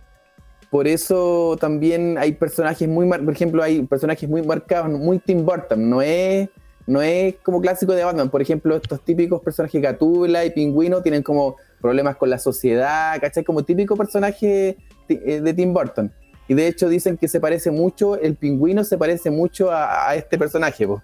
por 0.69 0.87
eso 0.87 1.57
también 1.59 2.17
hay 2.17 2.33
personajes 2.33 2.87
muy 2.87 3.05
mar- 3.05 3.23
por 3.23 3.33
ejemplo 3.33 3.63
hay 3.63 3.81
personajes 3.83 4.27
muy 4.29 4.41
marcados 4.43 4.89
muy 4.99 5.17
Tim 5.19 5.45
Burton 5.45 5.89
no 5.89 6.01
es 6.01 6.49
no 6.85 7.01
es 7.01 7.35
como 7.41 7.61
clásico 7.61 7.93
de 7.93 8.03
Batman 8.03 8.29
por 8.29 8.41
ejemplo 8.41 8.75
estos 8.75 8.99
típicos 9.03 9.41
personajes 9.41 9.81
Gatúbela 9.81 10.43
y 10.45 10.49
Pingüino 10.51 11.01
tienen 11.01 11.23
como 11.23 11.55
problemas 11.79 12.17
con 12.17 12.29
la 12.29 12.37
sociedad 12.37 13.17
¿cachai? 13.21 13.45
como 13.45 13.63
típico 13.63 13.95
personaje 13.95 14.75
eh, 15.07 15.41
de 15.41 15.53
Tim 15.53 15.73
Burton 15.73 16.11
y 16.47 16.53
de 16.53 16.67
hecho 16.67 16.87
dicen 16.89 17.17
que 17.17 17.27
se 17.27 17.39
parece 17.39 17.71
mucho 17.71 18.15
el 18.19 18.35
Pingüino 18.35 18.83
se 18.83 18.97
parece 18.97 19.29
mucho 19.31 19.71
a, 19.71 20.09
a 20.09 20.15
este 20.15 20.37
personaje 20.37 20.87
po, 20.87 21.01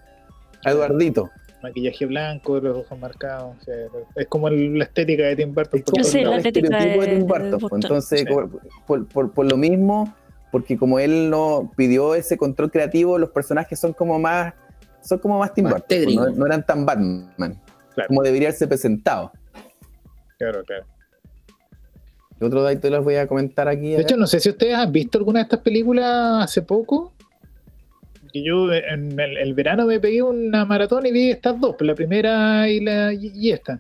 a 0.66 0.72
Eduardito 0.72 1.30
Maquillaje 1.62 2.06
blanco, 2.08 2.60
los 2.60 2.78
ojos 2.80 3.00
marcados. 3.00 3.56
o 3.58 3.64
sea, 3.64 3.74
es 4.18 4.28
como 4.28 4.50
el- 4.50 4.78
la 4.78 4.84
estética 4.84 5.24
de 5.24 5.38
Tim 5.38 5.54
Burton. 5.54 5.82
Por 5.82 5.92
como 5.94 6.04
Yo 6.04 6.10
sé, 6.10 6.20
todos 6.24 6.32
la 6.32 6.38
estética 6.40 6.68
estereotipo 6.68 7.02
de 7.02 7.08
de- 7.08 7.16
Tim 7.16 7.28
de 7.28 7.34
Burton. 7.52 7.70
Entonces, 7.82 8.20
Sí. 8.20 8.26
por, 8.86 9.08
por- 9.08 9.32
por- 9.32 9.46
lo 9.50 9.56
mismo, 9.56 10.14
porque 10.52 10.78
como 10.78 11.00
él 11.00 11.30
no 11.30 11.72
pidió 11.78 12.16
ese 12.16 12.36
control 12.36 12.70
creativo, 12.70 13.18
los 13.18 13.30
personajes 13.30 13.80
son 13.80 13.94
como 13.94 14.20
más, 14.20 14.54
son 15.02 15.20
como 15.20 15.40
más 15.40 15.54
Tim 15.54 15.64
Más 15.64 15.74
Burton, 15.76 16.16
no, 16.16 16.30
no 16.32 16.46
eran 16.48 16.66
tan 16.66 16.86
Batman, 16.86 17.32
Claro. 17.96 18.08
como 18.10 18.24
debería 18.24 18.52
ser 18.52 18.68
presentado. 18.68 19.32
Claro, 20.38 20.64
claro. 20.66 20.86
Otro 22.44 22.64
dato 22.64 22.90
les 22.90 23.04
voy 23.04 23.16
a 23.16 23.28
comentar 23.28 23.68
aquí. 23.68 23.92
De 23.92 24.02
hecho, 24.02 24.18
no 24.18 24.28
sé 24.28 24.40
si 24.40 24.50
ustedes 24.50 24.76
han 24.76 24.92
visto 24.92 25.18
alguna 25.18 25.40
de 25.40 25.44
estas 25.44 25.60
películas 25.60 26.44
hace 26.44 26.62
poco. 26.62 27.14
Que 28.32 28.44
yo 28.44 28.72
en 28.74 29.20
el, 29.20 29.38
el 29.38 29.54
verano 29.54 29.86
me 29.86 30.00
pegué 30.00 30.22
una 30.24 30.66
maratón 30.66 31.06
y 31.06 31.12
vi 31.12 31.30
estas 31.30 31.60
dos, 31.60 31.76
la 31.82 31.94
primera 31.94 32.68
y, 32.68 32.80
la, 32.80 33.14
y, 33.14 33.32
y 33.34 33.52
esta. 33.52 33.80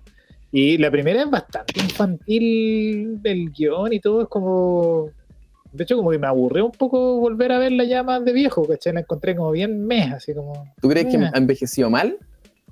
Y 0.52 0.78
la 0.78 0.92
primera 0.92 1.24
es 1.24 1.30
bastante 1.32 1.80
infantil 1.80 3.20
del 3.24 3.50
guion 3.52 3.92
y 3.94 4.00
todo, 4.00 4.22
es 4.22 4.28
como... 4.28 5.10
De 5.72 5.84
hecho, 5.84 5.98
como 5.98 6.12
que 6.12 6.20
me 6.20 6.28
aburrió 6.28 6.68
un 6.68 6.72
poco 6.72 7.20
volver 7.20 7.52
a 7.52 7.58
verla 7.58 7.84
ya 7.84 8.04
más 8.04 8.24
de 8.24 8.32
viejo, 8.32 8.68
¿cachai? 8.68 8.94
La 8.94 9.00
encontré 9.00 9.36
como 9.36 9.50
bien 9.50 9.84
mes, 9.88 10.14
así 10.14 10.32
como... 10.36 10.72
¿Tú 10.80 10.88
crees 10.88 11.08
que 11.08 11.18
Eh. 11.18 11.30
ha 11.34 11.36
envejeció 11.36 11.90
mal? 11.90 12.18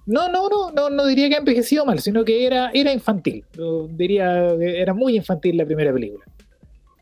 No, 0.06 0.30
no, 0.30 0.49
no, 0.49 0.72
no, 0.72 0.89
no 0.89 1.06
diría 1.06 1.30
que 1.30 1.36
ha 1.36 1.39
envejecido 1.39 1.86
mal, 1.86 1.99
sino 1.99 2.26
que 2.26 2.45
era, 2.45 2.72
era 2.74 2.91
infantil. 2.91 3.43
Yo 3.56 3.88
diría 3.89 4.56
que 4.60 4.82
era 4.82 4.93
muy 4.93 5.16
infantil 5.16 5.58
la 5.58 5.66
primera 5.66 5.93
película. 5.93 6.26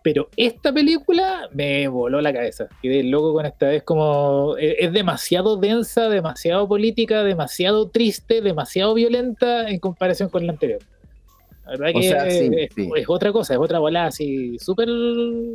Pero 0.01 0.29
esta 0.37 0.71
película 0.71 1.49
me 1.53 1.87
voló 1.89 2.21
la 2.21 2.31
cabeza. 2.31 2.67
Quedé 2.81 3.03
loco 3.03 3.33
con 3.33 3.45
esta. 3.45 3.73
Es 3.73 3.83
como. 3.83 4.55
Es, 4.57 4.75
es 4.79 4.93
demasiado 4.93 5.57
densa, 5.57 6.07
demasiado 6.09 6.67
política, 6.67 7.23
demasiado 7.23 7.89
triste, 7.89 8.41
demasiado 8.41 8.93
violenta 8.93 9.69
en 9.69 9.79
comparación 9.79 10.29
con 10.29 10.45
la 10.45 10.53
anterior. 10.53 10.79
La 11.65 11.71
verdad 11.71 11.89
O 11.95 11.99
que 11.99 12.07
sea, 12.07 12.29
sí, 12.31 12.49
es, 12.55 12.73
sí. 12.73 12.89
es 12.95 13.05
otra 13.09 13.31
cosa, 13.33 13.53
es 13.53 13.59
otra 13.59 13.79
volada 13.79 14.07
así, 14.07 14.57
súper 14.57 14.87
eh, 14.89 15.53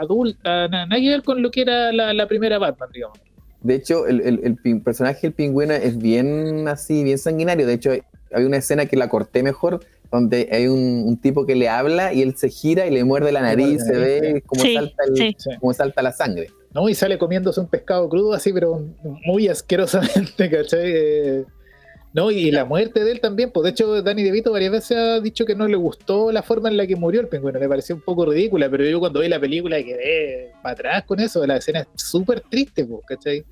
adulta, 0.00 0.66
na- 0.68 0.86
nada 0.86 1.00
que 1.00 1.08
ver 1.08 1.22
con 1.22 1.40
lo 1.42 1.50
que 1.50 1.60
era 1.60 1.92
la, 1.92 2.12
la 2.14 2.26
primera 2.26 2.58
Batman, 2.58 2.88
digamos. 2.92 3.18
De 3.62 3.74
hecho, 3.74 4.06
el, 4.06 4.20
el- 4.20 4.40
el 4.44 4.56
pin- 4.56 4.82
personaje 4.82 5.20
del 5.22 5.32
pingüino 5.32 5.72
es 5.74 5.98
bien 5.98 6.68
así, 6.68 7.02
bien 7.04 7.18
sanguinario. 7.18 7.66
De 7.66 7.74
hecho, 7.74 7.90
hay 8.32 8.44
una 8.44 8.58
escena 8.58 8.86
que 8.86 8.96
la 8.96 9.08
corté 9.08 9.42
mejor, 9.42 9.80
donde 10.12 10.48
hay 10.52 10.68
un, 10.68 11.04
un 11.06 11.16
tipo 11.16 11.46
que 11.46 11.54
le 11.56 11.68
habla 11.68 12.12
y 12.12 12.22
él 12.22 12.36
se 12.36 12.48
gira 12.48 12.86
y 12.86 12.90
le 12.90 13.02
muerde 13.04 13.32
la 13.32 13.40
Le 13.40 13.56
muerde 13.56 13.62
nariz, 13.62 13.78
la 13.80 13.84
se 13.86 13.92
nariz, 13.92 14.20
ve 14.34 14.42
como, 14.46 14.62
Sí, 14.62 14.74
salta 14.74 15.02
el- 15.08 15.16
sí. 15.16 15.36
Sí. 15.38 15.50
como 15.60 15.72
salta 15.74 16.02
la 16.02 16.12
sangre. 16.12 16.48
¿no? 16.74 16.88
Y 16.88 16.94
sale 16.94 17.16
comiéndose 17.18 17.58
un 17.60 17.66
pescado 17.68 18.08
crudo 18.08 18.34
así, 18.34 18.52
pero 18.52 18.82
muy 19.24 19.48
asquerosamente, 19.48 20.50
¿cachai? 20.50 20.82
Eh, 20.94 21.44
no, 22.16 22.30
y 22.30 22.50
la 22.50 22.64
muerte 22.64 23.04
de 23.04 23.12
él 23.12 23.20
también, 23.20 23.50
pues 23.50 23.64
de 23.64 23.70
hecho 23.70 24.00
Danny 24.02 24.22
DeVito 24.22 24.50
varias 24.50 24.72
veces 24.72 24.96
ha 24.96 25.20
dicho 25.20 25.44
que 25.44 25.54
no 25.54 25.68
le 25.68 25.76
gustó 25.76 26.32
la 26.32 26.42
forma 26.42 26.70
en 26.70 26.78
la 26.78 26.86
que 26.86 26.96
murió 26.96 27.20
el 27.20 27.28
pingüino, 27.28 27.58
le 27.58 27.68
pareció 27.68 27.94
un 27.94 28.00
poco 28.00 28.24
ridícula, 28.24 28.70
pero 28.70 28.84
yo 28.84 28.98
cuando 28.98 29.20
vi 29.20 29.28
la 29.28 29.38
película 29.38 29.76
quedé 29.82 30.52
para 30.62 30.72
atrás 30.72 31.04
con 31.04 31.20
eso, 31.20 31.46
la 31.46 31.58
escena 31.58 31.80
es 31.80 32.02
súper 32.02 32.40
triste, 32.40 32.86
pues, 32.86 33.02
¿cachai? 33.06 33.44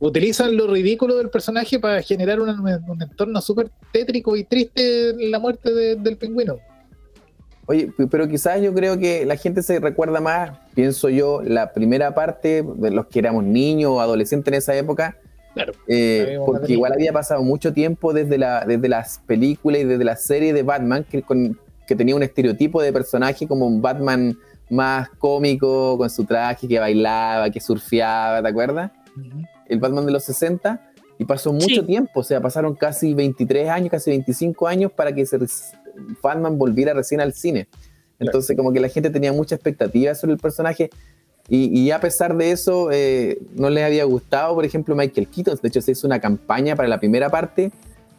Utilizan 0.00 0.56
lo 0.56 0.66
ridículo 0.68 1.16
del 1.16 1.28
personaje 1.28 1.78
para 1.78 2.00
generar 2.00 2.40
un, 2.40 2.48
un 2.48 3.02
entorno 3.02 3.40
súper 3.42 3.68
tétrico 3.92 4.36
y 4.36 4.44
triste 4.44 5.10
en 5.10 5.30
la 5.30 5.38
muerte 5.38 5.74
de- 5.74 5.96
del 5.96 6.16
pingüino. 6.16 6.58
Oye, 7.66 7.92
pero 8.10 8.26
quizás 8.26 8.62
yo 8.62 8.72
creo 8.72 8.98
que 8.98 9.26
la 9.26 9.36
gente 9.36 9.60
se 9.62 9.80
recuerda 9.80 10.20
más, 10.22 10.52
pienso 10.74 11.10
yo, 11.10 11.42
la 11.42 11.74
primera 11.74 12.14
parte 12.14 12.64
de 12.76 12.90
los 12.90 13.06
que 13.08 13.18
éramos 13.18 13.44
niños 13.44 13.90
o 13.90 14.00
adolescentes 14.00 14.50
en 14.50 14.56
esa 14.58 14.74
época, 14.74 15.18
Claro. 15.64 15.72
eh, 15.88 16.38
porque 16.46 16.72
igual 16.72 16.92
había 16.92 17.12
pasado 17.12 17.42
mucho 17.42 17.72
tiempo 17.72 18.12
desde, 18.12 18.38
la, 18.38 18.64
desde 18.64 18.88
las 18.88 19.18
películas 19.26 19.80
y 19.80 19.84
desde 19.84 20.04
la 20.04 20.16
serie 20.16 20.52
de 20.52 20.62
Batman, 20.62 21.04
que, 21.10 21.22
con- 21.22 21.58
que 21.86 21.96
tenía 21.96 22.14
un 22.14 22.22
estereotipo 22.22 22.80
de 22.82 22.92
personaje 22.92 23.46
como 23.48 23.66
un 23.66 23.82
Batman 23.82 24.38
más 24.70 25.08
cómico, 25.18 25.96
con 25.98 26.10
su 26.10 26.24
traje, 26.24 26.68
que 26.68 26.78
bailaba, 26.78 27.50
que 27.50 27.60
surfeaba, 27.60 28.42
¿te 28.42 28.48
acuerdas? 28.48 28.90
el 29.66 29.78
Batman 29.80 30.06
de 30.06 30.12
los 30.12 30.24
60 30.24 30.80
y 31.18 31.24
pasó 31.24 31.52
mucho 31.52 31.66
Sí. 31.80 31.82
tiempo, 31.82 32.20
o 32.20 32.22
sea, 32.22 32.40
pasaron 32.40 32.74
casi 32.74 33.12
23 33.14 33.68
años, 33.68 33.90
casi 33.90 34.10
25 34.10 34.68
años 34.68 34.92
para 34.92 35.12
que 35.12 35.26
se, 35.26 35.38
Batman 36.22 36.56
volviera 36.56 36.94
recién 36.94 37.20
al 37.20 37.32
cine. 37.32 37.66
Entonces, 38.20 38.56
como 38.56 38.72
que 38.72 38.80
la 38.80 38.88
gente 38.88 39.10
tenía 39.10 39.32
mucha 39.32 39.54
expectativa 39.56 40.14
sobre 40.14 40.34
el 40.34 40.38
personaje 40.38 40.90
y, 41.48 41.80
y 41.80 41.90
a 41.90 42.00
pesar 42.00 42.36
de 42.36 42.50
eso, 42.52 42.90
eh, 42.92 43.38
no 43.54 43.70
les 43.70 43.84
había 43.84 44.04
gustado, 44.04 44.54
por 44.54 44.64
ejemplo, 44.64 44.94
Michael 44.94 45.28
Keaton. 45.28 45.58
De 45.62 45.68
hecho, 45.68 45.80
se 45.80 45.92
hizo 45.92 46.06
una 46.06 46.20
campaña 46.20 46.76
para 46.76 46.88
la 46.88 46.98
primera 47.00 47.30
parte 47.30 47.70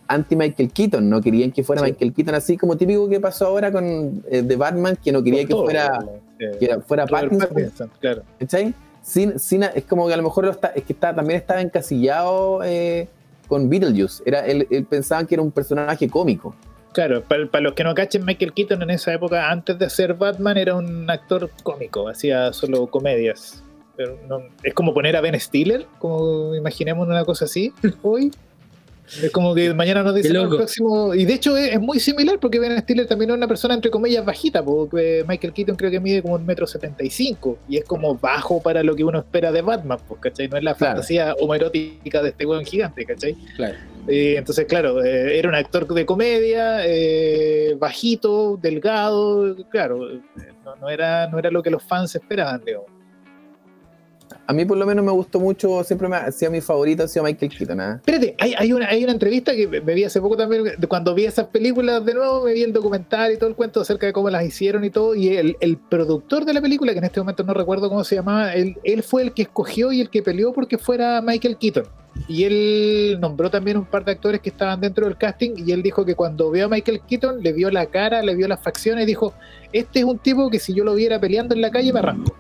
anti-Michael 0.08 0.72
Keaton. 0.72 1.08
No 1.10 1.22
querían 1.22 1.52
que 1.52 1.64
fuera 1.64 1.82
Sí. 1.84 1.92
Michael 1.92 2.14
Keaton, 2.14 2.36
así 2.36 2.58
como 2.58 2.76
típico 2.78 3.08
que 3.08 3.20
pasó 3.20 3.46
ahora 3.48 3.72
con 3.72 4.24
eh, 4.30 4.42
The 4.42 4.56
Batman, 4.56 4.98
que 5.04 5.12
no 5.12 5.22
quería 5.24 5.42
que 5.44 5.50
todo, 5.50 5.66
fuera 5.66 6.00
Eh, 6.40 6.56
que 6.58 6.66
era- 6.66 6.80
fuera 6.82 7.06
Robert 7.06 7.38
Pattinson, 7.50 7.92
claro. 8.00 8.24
¿cachai? 8.40 8.74
Sin, 9.04 9.38
sin, 9.40 9.64
es 9.64 9.84
como 9.86 10.08
que 10.08 10.14
a 10.14 10.18
lo 10.18 10.24
mejor 10.24 10.46
lo 10.46 10.52
está- 10.52 10.70
es 10.76 10.84
que 10.84 10.94
está, 10.94 11.14
también 11.14 11.40
estaba 11.40 11.62
encasillado 11.62 12.62
eh, 12.64 13.08
con 13.48 13.70
Beetlejuice. 13.70 14.24
Era, 14.26 14.46
él, 14.48 14.68
él 14.72 14.86
pensaban 14.86 15.28
que 15.28 15.36
era 15.36 15.42
un 15.44 15.52
personaje 15.52 16.08
cómico. 16.10 16.56
Claro, 16.92 17.22
para, 17.24 17.62
los 17.62 17.74
que 17.74 17.84
no 17.84 17.94
cachen, 17.94 18.26
Michael 18.26 18.54
Keaton 18.54 18.82
en 18.82 18.90
esa 18.90 19.14
época, 19.14 19.52
antes 19.52 19.78
de 19.78 19.90
ser 19.90 20.16
Batman, 20.16 20.58
era 20.58 20.76
un 20.76 21.10
actor 21.10 21.50
cómico, 21.64 22.08
hacía 22.10 22.52
solo 22.52 22.88
comedias. 22.88 23.64
Pero 23.96 24.18
no- 24.28 24.42
es 24.64 24.74
como 24.74 24.94
poner 24.94 25.16
a 25.16 25.22
Ben 25.22 25.40
Stiller, 25.40 25.86
como 26.00 26.56
imaginemos 26.56 27.08
una 27.08 27.26
cosa 27.26 27.46
así 27.46 27.74
hoy. 28.04 28.32
Es 29.24 29.32
como 29.32 29.56
que 29.56 29.74
mañana 29.74 30.04
nos 30.04 30.14
dicen 30.16 30.32
Qué 30.34 30.38
"No, 30.38 30.44
el 30.44 30.56
próximo. 30.58 31.14
Y 31.16 31.26
de 31.26 31.34
hecho 31.34 31.58
es, 31.58 31.74
es 31.74 31.80
muy 31.80 32.00
similar 32.00 32.40
porque 32.40 32.60
Ben 32.60 32.78
Stiller 32.80 33.08
también 33.08 33.32
es 33.32 33.38
una 33.38 33.48
persona 33.48 33.74
entre 33.74 33.90
comillas 33.90 34.24
bajita, 34.24 34.64
porque 34.64 35.26
Michael 35.28 35.54
Keaton 35.54 35.76
creo 35.76 35.90
que 35.92 36.00
mide 36.00 36.22
como 36.22 36.36
un 36.36 36.46
metro 36.46 36.68
setenta 36.68 37.04
y 37.04 37.10
cinco 37.10 37.58
y 37.68 37.78
es 37.78 37.86
como 37.86 38.16
bajo 38.16 38.62
para 38.62 38.84
lo 38.84 38.96
que 38.96 39.04
uno 39.04 39.20
espera 39.20 39.52
de 39.52 39.62
Batman, 39.62 39.98
pues, 40.08 40.22
¿cachai? 40.22 40.48
No 40.48 40.58
es 40.58 40.64
la 40.64 40.76
Claro. 40.76 40.94
fantasía 40.96 41.34
homoerótica 41.40 42.22
de 42.22 42.30
este 42.30 42.46
weón 42.46 42.66
gigante, 42.66 43.06
¿cachai? 43.06 43.36
Claro. 43.56 43.76
Eh, 44.08 44.36
entonces, 44.38 44.66
claro, 44.66 45.04
eh, 45.04 45.38
era 45.38 45.50
un 45.50 45.56
actor 45.56 45.86
de 45.94 46.06
comedia, 46.06 46.86
eh, 46.86 47.76
bajito, 47.78 48.58
delgado, 48.62 49.56
claro, 49.70 50.10
eh, 50.12 50.20
no, 50.64 50.76
no 50.78 50.90
era, 50.90 51.28
no 51.28 51.38
era 51.40 51.52
lo 51.52 51.62
que 51.62 51.70
los 51.70 51.84
fans 51.84 52.16
esperaban, 52.16 52.62
digamos. 52.66 52.88
A 54.50 54.54
mí 54.54 54.66
por 54.66 54.80
lo 54.80 54.86
menos 54.88 55.06
me 55.06 55.12
gustó 55.12 55.40
mucho, 55.40 55.84
siempre 55.84 56.08
me 56.08 56.16
ha 56.16 56.32
sido 56.32 56.52
mi 56.52 56.60
favorito, 56.60 57.04
ha 57.04 57.08
sido 57.08 57.24
Michael 57.24 57.56
Keaton. 57.56 57.80
¿ah? 57.82 57.96
Espérate, 57.98 58.36
hay, 58.40 58.56
hay, 58.58 58.74
una, 58.74 58.88
hay 58.88 59.04
una 59.04 59.14
entrevista 59.14 59.56
que 59.56 59.68
me 59.68 59.94
vi 59.94 60.04
hace 60.04 60.20
poco 60.20 60.36
también, 60.36 60.64
cuando 60.88 61.14
vi 61.14 61.26
esas 61.26 61.46
películas 61.46 62.04
de 62.04 62.16
nuevo, 62.16 62.44
me 62.46 62.54
vi 62.54 62.64
el 62.64 62.74
documental 62.74 63.32
y 63.32 63.38
todo 63.38 63.48
el 63.48 63.56
cuento 63.56 63.80
acerca 63.80 64.08
de 64.08 64.14
cómo 64.14 64.28
las 64.32 64.44
hicieron 64.44 64.84
y 64.84 64.90
todo, 64.90 65.14
y 65.14 65.38
el, 65.38 65.56
el 65.60 65.78
productor 65.78 66.46
de 66.46 66.54
la 66.56 66.62
película, 66.62 66.94
que 66.94 66.98
en 66.98 67.04
este 67.04 67.20
momento 67.20 67.44
no 67.44 67.54
recuerdo 67.54 67.90
cómo 67.90 68.04
se 68.04 68.16
llamaba, 68.16 68.56
él, 68.56 68.76
él 68.84 69.04
fue 69.04 69.22
el 69.22 69.34
que 69.34 69.44
escogió 69.44 69.92
y 69.92 70.02
el 70.02 70.10
que 70.10 70.24
peleó 70.24 70.52
porque 70.52 70.80
fuera 70.80 71.22
Michael 71.22 71.56
Keaton. 71.56 71.84
Y 72.28 72.46
él 72.46 73.20
nombró 73.22 73.52
también 73.52 73.78
un 73.78 73.86
par 73.86 74.04
de 74.04 74.14
actores 74.14 74.42
que 74.42 74.50
estaban 74.50 74.82
dentro 74.82 75.06
del 75.06 75.16
casting 75.16 75.52
y 75.58 75.74
él 75.74 75.84
dijo 75.84 76.04
que 76.06 76.16
cuando 76.16 76.50
vio 76.50 76.66
a 76.66 76.70
Michael 76.70 77.02
Keaton 77.08 77.44
le 77.44 77.54
vio 77.54 77.70
la 77.70 77.86
cara, 77.86 78.24
le 78.24 78.34
vio 78.34 78.48
las 78.48 78.64
facciones 78.64 79.04
y 79.04 79.06
dijo, 79.06 79.36
este 79.72 80.00
es 80.00 80.06
un 80.06 80.18
tipo 80.18 80.50
que 80.50 80.58
si 80.58 80.74
yo 80.74 80.84
lo 80.84 80.96
viera 80.96 81.20
peleando 81.20 81.54
en 81.54 81.62
la 81.62 81.70
calle 81.70 81.94
me 81.94 82.00
arranco. 82.00 82.36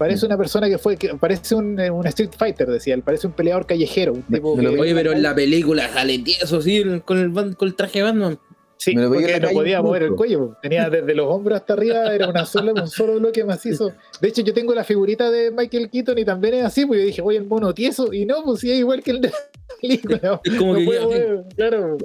Parece 0.00 0.24
una 0.24 0.38
persona 0.38 0.66
que 0.66 0.78
fue, 0.78 0.96
que 0.96 1.14
parece 1.16 1.54
un, 1.54 1.78
eh, 1.78 1.90
un 1.90 2.06
Street 2.06 2.30
Fighter, 2.34 2.66
decía 2.68 2.94
él, 2.94 3.02
parece 3.02 3.26
un 3.26 3.34
peleador 3.34 3.66
callejero. 3.66 4.14
Un 4.14 4.22
tipo 4.22 4.56
Me 4.56 4.62
lo 4.62 4.70
que- 4.72 4.80
Oye, 4.80 4.94
pero 4.94 5.12
en 5.12 5.22
la 5.22 5.34
película 5.34 5.90
sale 5.90 6.18
tieso 6.20 6.56
así 6.56 6.82
con 7.04 7.18
el, 7.18 7.54
con 7.54 7.68
el 7.68 7.74
traje 7.74 7.98
de 7.98 8.04
Batman. 8.04 8.38
Sí, 8.78 8.94
Me 8.96 9.02
lo 9.02 9.12
porque 9.12 9.38
no 9.38 9.50
podía 9.50 9.82
mover 9.82 10.04
el 10.04 10.14
cuello. 10.14 10.56
Tenía 10.62 10.88
desde 10.88 11.14
los 11.14 11.26
hombros 11.26 11.60
hasta 11.60 11.74
arriba, 11.74 12.14
era 12.14 12.30
una 12.30 12.46
sola, 12.46 12.72
un 12.72 12.88
solo 12.88 13.18
bloque 13.20 13.44
macizo. 13.44 13.92
De 14.22 14.28
hecho, 14.28 14.40
yo 14.40 14.54
tengo 14.54 14.74
la 14.74 14.84
figurita 14.84 15.30
de 15.30 15.50
Michael 15.50 15.90
Keaton 15.90 16.16
y 16.16 16.24
también 16.24 16.54
es 16.54 16.64
así, 16.64 16.86
porque 16.86 17.00
yo 17.02 17.06
dije, 17.08 17.20
oye, 17.20 17.36
el 17.36 17.44
mono 17.44 17.74
tieso. 17.74 18.10
Y 18.10 18.24
no, 18.24 18.42
pues 18.42 18.60
sí, 18.60 18.72
es 18.72 18.78
igual 18.78 19.02
que 19.02 19.10
el 19.10 19.20
de 19.20 19.28
la 19.28 19.34
película. 19.82 20.40
Es 20.42 20.54
como 20.54 20.72
No 20.72 20.78
que 20.78 20.84
mover, 20.98 21.44
claro. 21.54 21.98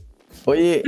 Oye, 0.46 0.84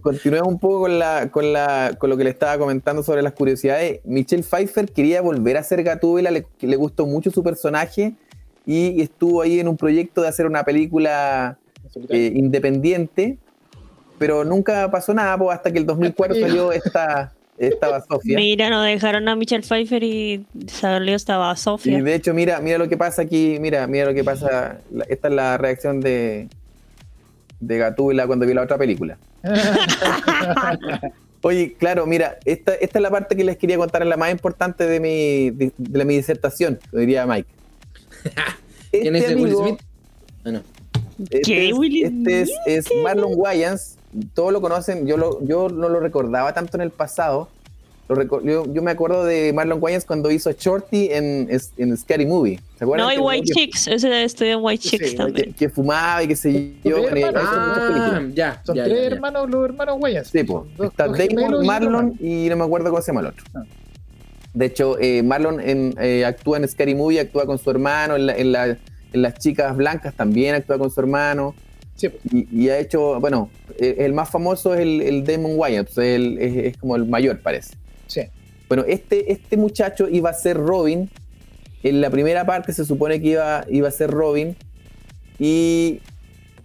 continuemos 0.00 0.52
un 0.52 0.58
poco 0.58 0.80
con, 0.80 0.98
la, 0.98 1.30
con, 1.30 1.52
la, 1.52 1.94
con 1.98 2.10
lo 2.10 2.16
que 2.16 2.24
le 2.24 2.30
estaba 2.30 2.58
comentando 2.58 3.02
sobre 3.02 3.22
las 3.22 3.34
curiosidades. 3.34 4.00
Michelle 4.04 4.42
Pfeiffer 4.42 4.90
quería 4.90 5.20
volver 5.20 5.56
a 5.56 5.62
ser 5.62 5.82
Gatúbela, 5.82 6.30
le, 6.30 6.46
le 6.60 6.76
gustó 6.76 7.06
mucho 7.06 7.30
su 7.30 7.42
personaje 7.42 8.14
y 8.66 9.00
estuvo 9.00 9.42
ahí 9.42 9.60
en 9.60 9.68
un 9.68 9.76
proyecto 9.76 10.22
de 10.22 10.28
hacer 10.28 10.46
una 10.46 10.62
película 10.62 11.58
eh, 12.08 12.32
independiente, 12.34 13.38
pero 14.18 14.44
nunca 14.44 14.90
pasó 14.90 15.14
nada 15.14 15.38
pues, 15.38 15.56
hasta 15.56 15.72
que 15.72 15.78
el 15.78 15.86
2004 15.86 16.38
salió 16.38 16.72
esta, 16.72 17.32
esta 17.56 18.02
Sofía. 18.02 18.36
Mira, 18.36 18.68
no 18.68 18.82
dejaron 18.82 19.28
a 19.28 19.36
Michelle 19.36 19.62
Pfeiffer 19.62 20.02
y 20.02 20.44
salió 20.66 21.14
estaba 21.14 21.52
Y 21.52 21.56
Sofía. 21.56 22.02
de 22.02 22.14
hecho, 22.14 22.34
mira, 22.34 22.60
mira 22.60 22.78
lo 22.78 22.88
que 22.88 22.96
pasa 22.96 23.22
aquí, 23.22 23.58
mira, 23.60 23.86
mira 23.86 24.06
lo 24.06 24.14
que 24.14 24.24
pasa. 24.24 24.80
Esta 25.08 25.28
es 25.28 25.34
la 25.34 25.56
reacción 25.56 26.00
de, 26.00 26.48
de 27.60 27.78
Gatúbela 27.78 28.26
cuando 28.26 28.46
vio 28.46 28.54
la 28.54 28.62
otra 28.62 28.78
película. 28.78 29.18
Oye, 31.42 31.74
claro, 31.74 32.04
mira, 32.06 32.38
esta, 32.44 32.74
esta 32.74 32.98
es 32.98 33.02
la 33.02 33.10
parte 33.10 33.36
que 33.36 33.44
les 33.44 33.56
quería 33.56 33.76
contar, 33.76 34.02
es 34.02 34.08
la 34.08 34.16
más 34.16 34.32
importante 34.32 34.86
de 34.86 34.98
mi, 34.98 35.50
de, 35.50 35.72
de 35.76 36.04
mi 36.04 36.16
disertación, 36.16 36.80
lo 36.90 36.98
diría 36.98 37.26
Mike. 37.26 37.48
¿Quién 38.90 39.14
es 39.14 39.22
Este 39.22 39.34
ese 39.34 39.42
Will 39.42 39.54
Smith? 39.54 39.80
Ah, 40.44 40.50
no. 40.50 40.62
este 41.20 41.40
¿Qué, 41.42 41.68
es, 41.68 41.74
Will 41.78 42.04
este 42.04 42.40
es, 42.40 42.50
es 42.66 42.88
Marlon 43.02 43.32
Wayans, 43.36 43.98
todos 44.34 44.52
lo 44.52 44.60
conocen, 44.60 45.06
yo, 45.06 45.16
lo, 45.16 45.44
yo 45.46 45.68
no 45.68 45.88
lo 45.88 46.00
recordaba 46.00 46.52
tanto 46.54 46.76
en 46.76 46.80
el 46.80 46.90
pasado. 46.90 47.48
Yo, 48.08 48.64
yo 48.72 48.80
me 48.82 48.90
acuerdo 48.90 49.24
de 49.24 49.52
Marlon 49.52 49.78
Wayans 49.82 50.06
cuando 50.06 50.30
hizo 50.30 50.50
Shorty 50.50 51.08
en, 51.12 51.48
en 51.76 51.96
Scary 51.96 52.24
Movie. 52.24 52.58
¿Se 52.78 52.84
acuerdan? 52.84 53.04
No, 53.06 53.10
hay 53.10 53.16
Que- 53.18 53.22
White 53.22 53.44
que- 53.46 53.52
Chicks. 53.52 53.86
Ese 53.88 54.24
estudió 54.24 54.52
en 54.54 54.64
White 54.64 54.82
Sí, 54.82 54.88
Chicks 54.90 55.04
que- 55.04 55.10
que, 55.10 55.16
también. 55.16 55.52
que 55.52 55.68
fumaba 55.68 56.22
y 56.22 56.28
que 56.28 56.36
se 56.36 56.72
yo. 56.84 56.96
Ah, 57.34 58.22
ya. 58.34 58.62
Son 58.64 58.76
ya, 58.76 58.84
tres 58.84 58.96
ya, 58.96 59.08
ya. 59.08 59.14
hermanos, 59.14 59.50
los 59.50 59.64
hermanos 59.66 59.96
Wayans. 60.00 60.28
Sí. 60.28 60.42
Dos- 60.42 60.66
Está 60.80 61.06
dos 61.06 61.18
Damon, 61.18 61.66
Marlon 61.66 62.14
y 62.20 62.48
no 62.48 62.56
me 62.56 62.64
acuerdo 62.64 62.88
cómo 62.90 63.02
se 63.02 63.08
llama 63.08 63.20
el 63.20 63.26
otro. 63.26 63.44
Ah. 63.54 63.62
De 64.54 64.64
hecho, 64.66 64.98
eh, 64.98 65.22
Marlon 65.22 65.60
en, 65.60 65.94
eh, 66.00 66.24
actúa 66.24 66.56
en 66.56 66.66
Scary 66.66 66.94
Movie, 66.94 67.20
actúa 67.20 67.44
con 67.44 67.58
su 67.58 67.70
hermano, 67.70 68.16
en, 68.16 68.26
la- 68.26 68.36
en 68.36 68.52
la- 68.52 68.66
en 68.68 69.22
Las 69.22 69.34
Chicas 69.38 69.76
Blancas 69.76 70.14
también 70.14 70.54
actúa 70.54 70.78
con 70.78 70.90
su 70.90 70.98
hermano. 71.00 71.54
Sí. 71.94 72.08
Y, 72.32 72.64
y 72.64 72.68
ha 72.70 72.78
hecho, 72.78 73.20
bueno, 73.20 73.50
eh, 73.78 73.96
el 73.98 74.12
más 74.14 74.30
famoso 74.30 74.72
es 74.72 74.80
el, 74.80 75.02
el 75.02 75.24
Damon 75.24 75.52
Wayans, 75.56 75.98
el- 75.98 76.38
es, 76.38 76.56
es 76.72 76.76
como 76.78 76.96
el 76.96 77.04
mayor, 77.04 77.40
parece. 77.40 77.74
Sí. 78.08 78.22
Bueno, 78.68 78.84
este, 78.86 79.32
este 79.32 79.56
muchacho 79.56 80.08
iba 80.08 80.28
a 80.30 80.34
ser 80.34 80.56
Robin. 80.58 81.08
En 81.82 82.00
la 82.00 82.10
primera 82.10 82.44
parte 82.44 82.72
se 82.72 82.84
supone 82.84 83.20
que 83.20 83.28
iba, 83.28 83.64
iba 83.70 83.88
a 83.88 83.90
ser 83.90 84.10
Robin. 84.10 84.56
Y 85.38 86.00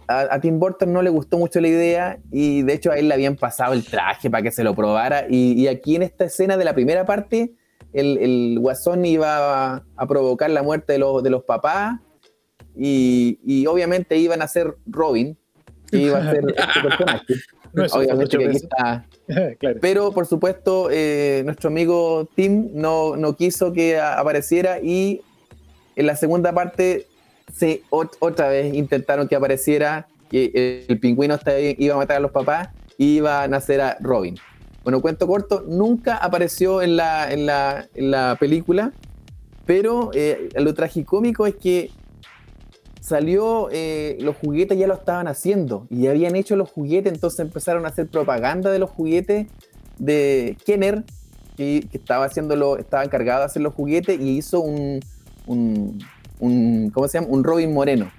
a, 0.06 0.34
a 0.34 0.40
Tim 0.40 0.58
Burton 0.58 0.92
no 0.92 1.00
le 1.00 1.08
gustó 1.10 1.38
mucho 1.38 1.60
la 1.60 1.68
idea. 1.68 2.18
Y 2.30 2.62
de 2.62 2.74
hecho 2.74 2.90
a 2.90 2.98
él 2.98 3.08
le 3.08 3.14
habían 3.14 3.36
pasado 3.36 3.72
el 3.72 3.84
traje 3.84 4.28
para 4.28 4.42
que 4.42 4.50
se 4.50 4.64
lo 4.64 4.74
probara. 4.74 5.26
Y, 5.30 5.52
y 5.52 5.68
aquí 5.68 5.96
en 5.96 6.02
esta 6.02 6.24
escena 6.24 6.56
de 6.56 6.64
la 6.64 6.74
primera 6.74 7.06
parte, 7.06 7.54
el, 7.94 8.18
el 8.18 8.58
guasón 8.58 9.04
iba 9.06 9.74
a, 9.76 9.84
a 9.96 10.06
provocar 10.06 10.50
la 10.50 10.62
muerte 10.62 10.94
de 10.94 10.98
los, 10.98 11.22
de 11.22 11.30
los 11.30 11.44
papás. 11.44 12.00
Y, 12.76 13.38
y 13.46 13.66
obviamente 13.66 14.18
iban 14.18 14.42
a 14.42 14.48
ser 14.48 14.74
Robin. 14.84 15.38
que 15.90 15.98
iba 15.98 16.18
a 16.18 16.30
ser 16.30 16.44
este 16.54 16.80
personaje. 16.82 17.34
No 17.74 17.84
es 17.86 17.92
obviamente 17.94 18.38
que 18.38 18.44
aquí 18.46 18.56
está, 18.56 19.04
claro. 19.58 19.78
pero 19.80 20.12
por 20.12 20.26
supuesto, 20.26 20.88
eh, 20.90 21.42
nuestro 21.44 21.68
amigo 21.68 22.28
Tim 22.34 22.70
no, 22.72 23.16
no 23.16 23.36
quiso 23.36 23.72
que 23.72 23.98
apareciera 23.98 24.80
y 24.80 25.20
en 25.96 26.06
la 26.06 26.16
segunda 26.16 26.52
parte 26.52 27.06
se 27.52 27.82
ot- 27.90 28.16
otra 28.20 28.48
vez 28.48 28.74
intentaron 28.74 29.28
que 29.28 29.36
apareciera, 29.36 30.06
que 30.30 30.84
el 30.88 30.98
pingüino 30.98 31.38
iba 31.78 31.94
a 31.94 31.98
matar 31.98 32.16
a 32.16 32.20
los 32.20 32.30
papás 32.30 32.68
y 32.96 33.16
iba 33.16 33.42
a 33.42 33.48
nacer 33.48 33.80
a 33.80 33.96
Robin. 34.00 34.36
Bueno, 34.82 35.00
cuento 35.00 35.26
corto, 35.26 35.64
nunca 35.66 36.16
apareció 36.16 36.82
en 36.82 36.96
la, 36.96 37.32
en 37.32 37.46
la, 37.46 37.86
en 37.94 38.10
la 38.10 38.36
película, 38.38 38.92
pero 39.66 40.10
eh, 40.14 40.48
lo 40.56 40.74
tragicómico 40.74 41.46
es 41.46 41.54
que 41.54 41.90
salió, 43.04 43.68
eh, 43.70 44.16
los 44.20 44.34
juguetes 44.36 44.78
ya 44.78 44.86
lo 44.86 44.94
estaban 44.94 45.28
haciendo 45.28 45.86
y 45.90 46.02
ya 46.04 46.10
habían 46.12 46.36
hecho 46.36 46.56
los 46.56 46.70
juguetes, 46.70 47.12
entonces 47.12 47.40
empezaron 47.40 47.84
a 47.84 47.88
hacer 47.88 48.06
propaganda 48.08 48.70
de 48.70 48.78
los 48.78 48.88
juguetes 48.88 49.46
de 49.98 50.56
Kenner, 50.64 51.04
que, 51.54 51.86
que 51.90 51.98
estaba 51.98 52.24
haciéndolo, 52.24 52.78
estaba 52.78 53.04
encargado 53.04 53.40
de 53.40 53.46
hacer 53.46 53.60
los 53.60 53.74
juguetes 53.74 54.18
y 54.18 54.38
hizo 54.38 54.60
un, 54.60 55.00
un, 55.46 56.02
un- 56.40 56.90
¿cómo 56.94 57.06
se 57.06 57.18
llama? 57.20 57.30
Un 57.30 57.44
Robin 57.44 57.74
Moreno. 57.74 58.10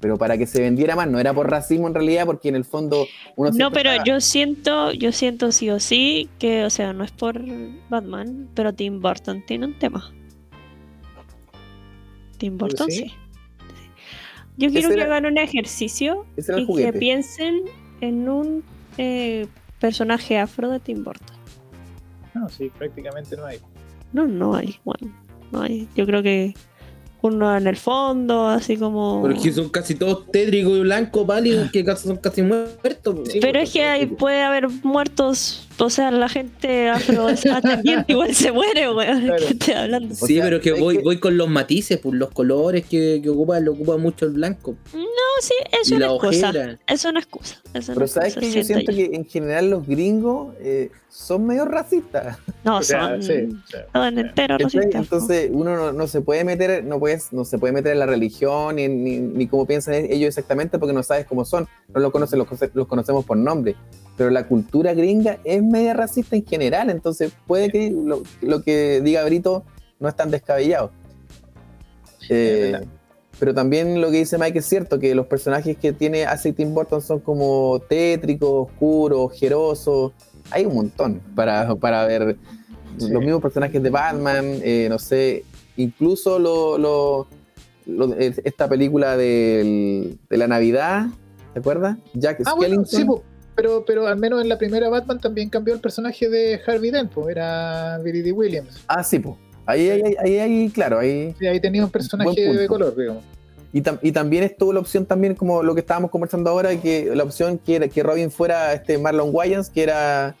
Pero 0.00 0.18
para 0.18 0.36
que 0.36 0.46
se 0.46 0.60
vendiera 0.60 0.94
más, 0.94 1.08
no 1.08 1.18
era 1.18 1.32
por 1.32 1.50
racismo 1.50 1.88
en 1.88 1.94
realidad, 1.94 2.26
porque 2.26 2.50
en 2.50 2.56
el 2.56 2.66
fondo 2.66 3.06
uno 3.36 3.50
No, 3.52 3.70
pero 3.70 3.90
yo 4.04 4.20
siento, 4.20 4.92
yo 4.92 5.10
siento 5.12 5.50
sí 5.50 5.70
o 5.70 5.80
sí 5.80 6.28
que, 6.38 6.64
o 6.66 6.70
sea, 6.70 6.92
no 6.92 7.02
es 7.04 7.10
por 7.10 7.40
Batman, 7.88 8.50
pero 8.54 8.74
Tim 8.74 9.00
Burton 9.00 9.42
tiene 9.46 9.64
un 9.64 9.78
tema. 9.78 10.12
Tim 12.36 12.58
Burton 12.58 12.90
sí? 12.90 12.98
sí. 12.98 13.12
Yo 14.56 14.70
quiero 14.70 14.88
que 14.88 14.94
era- 14.94 15.04
hagan 15.04 15.26
un 15.26 15.38
ejercicio 15.38 16.24
y 16.36 16.66
que 16.76 16.92
piensen 16.92 17.62
en 18.00 18.28
un 18.28 18.64
eh, 18.98 19.46
personaje 19.80 20.38
afro 20.38 20.70
de 20.70 20.80
Tim 20.80 21.04
Burton. 21.04 21.36
No, 22.34 22.48
sí, 22.48 22.70
prácticamente 22.76 23.36
no 23.36 23.46
hay. 23.46 23.58
No, 24.12 24.26
no 24.26 24.54
hay, 24.54 24.76
bueno, 24.84 25.14
no 25.52 25.62
hay. 25.62 25.88
Yo 25.96 26.06
creo 26.06 26.22
que 26.22 26.54
uno 27.22 27.56
en 27.56 27.66
el 27.66 27.76
fondo, 27.76 28.46
así 28.48 28.76
como... 28.76 29.22
Pero 29.22 29.34
es 29.34 29.42
que 29.42 29.52
son 29.52 29.68
casi 29.68 29.94
todos 29.94 30.30
tétricos 30.30 30.76
y 30.78 30.80
blancos, 30.80 31.26
pálidos, 31.26 31.70
que 31.72 31.84
casi 31.84 32.06
son 32.08 32.16
casi 32.18 32.42
muertos. 32.42 33.28
Pero 33.40 33.58
es 33.58 33.72
que 33.72 33.84
hay, 33.84 34.06
puede 34.06 34.42
haber 34.42 34.68
muertos 34.84 35.65
o 35.78 35.90
sea, 35.90 36.10
la 36.10 36.28
gente 36.28 36.88
afrodescendiente 36.88 38.04
igual 38.12 38.34
se 38.34 38.52
muere, 38.52 38.90
weón. 38.92 39.22
Claro. 39.22 39.42
¿Qué 39.46 39.52
estoy 39.52 39.74
hablando? 39.74 40.14
O 40.14 40.26
Sí, 40.26 40.34
sea, 40.36 40.44
pero 40.44 40.60
que 40.60 40.72
voy, 40.72 40.98
que- 40.98 41.02
voy 41.02 41.18
con 41.20 41.36
los 41.36 41.48
matices, 41.48 41.98
pues 41.98 42.14
los 42.14 42.30
colores 42.30 42.84
que, 42.86 43.20
que 43.22 43.28
ocupa, 43.28 43.60
lo 43.60 43.72
ocupa 43.72 43.96
mucho 43.96 44.26
el 44.26 44.32
blanco. 44.32 44.76
No, 44.94 45.02
sí, 45.40 45.54
es 45.80 45.90
una 45.90 46.06
excusa. 46.06 46.52
Es 46.86 47.04
una 47.04 47.20
excusa. 47.20 47.56
Es 47.74 47.88
una 47.88 47.94
Pero 47.94 48.06
sabes 48.06 48.36
excusa, 48.36 48.52
que 48.52 48.58
yo 48.58 48.64
siento 48.64 48.92
yo. 48.92 48.96
que 48.96 49.16
en 49.16 49.24
general 49.26 49.70
los 49.70 49.86
gringos 49.86 50.54
eh, 50.60 50.90
son 51.10 51.46
medio 51.46 51.64
racistas. 51.64 52.38
No, 52.64 52.76
O 52.78 52.82
sea, 52.82 53.08
son, 53.08 53.22
sí, 53.22 53.32
son 53.92 54.18
enteros 54.18 54.62
racistas. 54.62 54.94
Entonces 55.02 55.50
uno 55.52 55.76
no, 55.76 55.92
no 55.92 56.06
se 56.06 56.20
puede 56.20 56.44
meter, 56.44 56.84
no 56.84 56.98
puedes, 56.98 57.32
no 57.32 57.44
se 57.44 57.58
puede 57.58 57.72
meter 57.72 57.92
en 57.92 57.98
la 57.98 58.06
religión 58.06 58.76
ni, 58.76 58.88
ni, 58.88 59.18
ni 59.18 59.46
cómo 59.46 59.66
piensan 59.66 59.94
ellos 59.94 60.28
exactamente 60.28 60.78
porque 60.78 60.92
no 60.94 61.02
sabes 61.02 61.26
cómo 61.26 61.44
son, 61.44 61.68
no 61.94 62.00
los 62.00 62.10
conoces, 62.12 62.38
los, 62.38 62.48
los 62.74 62.86
conocemos 62.86 63.24
por 63.24 63.36
nombre. 63.36 63.76
Pero 64.16 64.30
la 64.30 64.48
cultura 64.48 64.94
gringa 64.94 65.38
es 65.44 65.62
media 65.70 65.94
racista 65.94 66.36
en 66.36 66.44
general, 66.46 66.90
entonces 66.90 67.32
puede 67.46 67.70
que 67.70 67.90
lo, 67.90 68.22
lo 68.42 68.62
que 68.62 69.00
diga 69.02 69.24
Brito 69.24 69.64
no 70.00 70.08
es 70.08 70.16
tan 70.16 70.30
descabellado. 70.30 70.90
Eh, 72.28 72.80
pero 73.38 73.54
también 73.54 74.00
lo 74.00 74.10
que 74.10 74.18
dice 74.18 74.38
Mike 74.38 74.58
es 74.60 74.66
cierto, 74.66 74.98
que 74.98 75.14
los 75.14 75.26
personajes 75.26 75.76
que 75.76 75.92
tiene 75.92 76.24
hace 76.24 76.52
Tim 76.52 76.72
Burton 76.74 77.02
son 77.02 77.20
como 77.20 77.80
tétricos, 77.88 78.68
oscuros, 78.70 79.18
ojerosos. 79.20 80.12
Hay 80.50 80.64
un 80.64 80.74
montón 80.74 81.20
para, 81.34 81.74
para 81.76 82.06
ver 82.06 82.36
Sí. 82.98 83.10
los 83.10 83.20
mismos 83.22 83.42
personajes 83.42 83.82
de 83.82 83.90
Batman, 83.90 84.44
eh, 84.62 84.86
no 84.88 84.98
sé, 84.98 85.44
incluso 85.76 86.38
lo, 86.38 86.78
lo- 86.78 87.26
lo- 87.84 88.14
esta 88.16 88.66
película 88.70 89.18
del- 89.18 90.18
de 90.30 90.36
la 90.38 90.46
Navidad, 90.48 91.08
¿te 91.52 91.58
acuerdas? 91.60 91.98
Jack 92.14 92.40
Ah, 92.46 92.54
bueno, 92.56 92.82
Skellington. 92.86 93.16
sí. 93.18 93.22
Pero, 93.56 93.84
pero 93.84 94.06
al 94.06 94.16
menos 94.16 94.40
en 94.42 94.48
la 94.48 94.58
primera 94.58 94.88
Batman 94.88 95.18
también 95.18 95.48
cambió 95.50 95.74
el 95.74 95.80
personaje 95.80 96.28
de 96.28 96.60
Harvey 96.66 96.90
Dent, 96.92 97.10
pues 97.12 97.28
era 97.28 97.98
Billy 97.98 98.22
D. 98.22 98.30
Williams. 98.32 98.84
Ah, 98.86 99.02
sí, 99.02 99.18
pues. 99.18 99.34
Ahí, 99.64 99.90
ahí, 99.90 100.14
ahí, 100.22 100.38
ahí, 100.38 100.70
claro, 100.70 100.98
ahí. 101.00 101.34
Y 101.40 101.46
ahí 101.46 101.58
tenía 101.58 101.82
un 101.84 101.90
personaje 101.90 102.40
de 102.54 102.66
color, 102.68 102.94
digamos. 102.96 103.24
Y, 103.72 103.82
tam- 103.82 103.98
y 104.00 104.12
también 104.12 104.44
estuvo 104.44 104.72
la 104.72 104.78
opción, 104.80 105.04
también 105.06 105.34
como 105.34 105.62
lo 105.62 105.74
que 105.74 105.80
estábamos 105.80 106.10
conversando 106.10 106.50
ahora, 106.50 106.76
que 106.80 107.10
la 107.14 107.24
opción 107.24 107.58
que, 107.58 107.76
era, 107.76 107.88
que 107.88 108.02
Robin 108.02 108.30
fuera 108.30 108.72
este 108.72 108.96
Marlon 108.96 109.30
Wayans, 109.32 109.68
que 109.70 109.82
era 109.82 110.36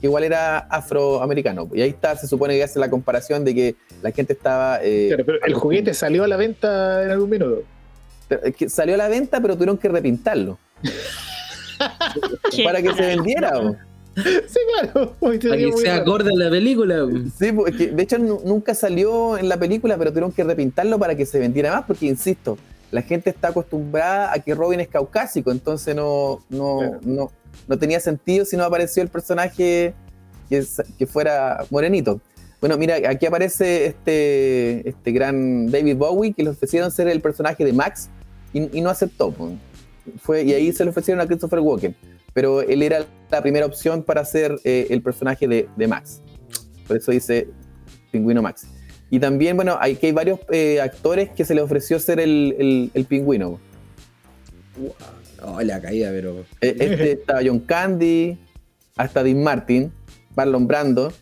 que 0.00 0.06
igual 0.06 0.22
era 0.22 0.58
afroamericano. 0.58 1.68
Y 1.74 1.82
ahí 1.82 1.88
está, 1.90 2.16
se 2.16 2.28
supone 2.28 2.54
que 2.56 2.62
hace 2.62 2.78
la 2.78 2.88
comparación 2.88 3.44
de 3.44 3.52
que 3.54 3.74
la 4.00 4.12
gente 4.12 4.32
estaba... 4.32 4.78
eh, 4.80 5.06
Claro, 5.08 5.24
pero 5.26 5.38
el 5.44 5.54
juguete 5.54 5.92
salió 5.92 6.22
a 6.22 6.28
la 6.28 6.36
venta 6.36 7.02
en 7.02 7.10
algún 7.10 7.30
minuto. 7.30 7.64
que 8.56 8.68
salió 8.70 8.94
a 8.94 8.98
la 8.98 9.08
venta, 9.08 9.40
pero 9.40 9.54
tuvieron 9.54 9.76
que 9.76 9.88
repintarlo. 9.88 10.56
para 12.64 12.82
que 12.82 12.92
se 12.94 13.02
vendiera. 13.02 13.52
Sí, 14.16 14.58
claro. 14.80 15.14
Para 15.20 15.38
que 15.38 15.72
sea 15.80 15.96
acorde 15.96 16.30
a 16.32 16.36
la 16.36 16.50
película. 16.50 17.06
Sí, 17.38 17.52
pues, 17.52 17.72
es 17.72 17.78
que, 17.78 17.86
de 17.92 18.02
hecho 18.02 18.18
nu- 18.18 18.40
nunca 18.44 18.74
salió 18.74 19.38
en 19.38 19.48
la 19.48 19.56
película, 19.56 19.96
pero 19.96 20.10
tuvieron 20.10 20.32
que 20.32 20.42
repintarlo 20.42 20.98
para 20.98 21.14
que 21.14 21.24
se 21.24 21.38
vendiera 21.38 21.72
más, 21.72 21.84
porque 21.86 22.06
insisto, 22.06 22.58
la 22.90 23.02
gente 23.02 23.30
está 23.30 23.48
acostumbrada 23.48 24.32
a 24.32 24.40
que 24.40 24.56
Robin 24.56 24.80
es 24.80 24.88
caucásico, 24.88 25.52
entonces 25.52 25.94
no, 25.94 26.40
no, 26.48 26.78
Claro. 26.78 26.98
no, 27.02 27.30
no 27.68 27.78
tenía 27.78 28.00
sentido 28.00 28.44
si 28.44 28.56
no 28.56 28.64
apareció 28.64 29.04
el 29.04 29.08
personaje 29.08 29.94
que, 30.48 30.58
es- 30.58 30.82
que 30.98 31.06
fuera 31.06 31.64
morenito. 31.70 32.20
Bueno, 32.60 32.76
mira, 32.76 32.96
aquí 33.08 33.24
aparece 33.24 33.86
este, 33.86 34.88
este 34.88 35.12
gran 35.12 35.70
David 35.70 35.96
Bowie, 35.96 36.32
que 36.32 36.42
le 36.42 36.50
ofrecieron 36.50 36.90
ser 36.90 37.06
el 37.06 37.20
personaje 37.20 37.64
de 37.64 37.72
Max 37.72 38.08
y, 38.52 38.76
y 38.76 38.80
no 38.80 38.90
aceptó. 38.90 39.32
Fue, 40.20 40.42
y 40.42 40.52
ahí 40.52 40.72
se 40.72 40.84
lo 40.84 40.90
ofrecieron 40.90 41.20
a 41.20 41.26
Christopher 41.26 41.60
Walken, 41.60 41.94
pero 42.32 42.60
él 42.62 42.82
era 42.82 43.04
la 43.30 43.42
primera 43.42 43.66
opción 43.66 44.02
para 44.02 44.24
ser 44.24 44.58
eh, 44.64 44.86
el 44.90 45.02
personaje 45.02 45.46
de, 45.48 45.68
de 45.76 45.86
Max. 45.88 46.20
Por 46.86 46.96
eso 46.96 47.12
dice 47.12 47.48
Pingüino 48.10 48.42
Max. 48.42 48.66
Y 49.10 49.18
también, 49.20 49.56
bueno, 49.56 49.76
hay 49.80 49.96
que 49.96 50.06
hay 50.08 50.12
varios 50.12 50.40
eh, 50.50 50.80
actores 50.80 51.30
que 51.30 51.44
se 51.44 51.54
le 51.54 51.62
ofreció 51.62 51.98
ser 51.98 52.20
el, 52.20 52.54
el- 52.58 52.90
el 52.94 53.04
pingüino. 53.06 53.58
Oh, 55.42 55.60
la 55.62 55.80
caída, 55.80 56.10
pero. 56.10 56.40
Eh, 56.60 56.76
Este 56.78 57.12
estaba 57.20 57.40
John 57.44 57.60
Candy, 57.60 58.38
hasta 58.96 59.22
Dean 59.22 59.42
Martin, 59.42 59.92
Marlon 60.36 60.66
Brando, 60.66 61.12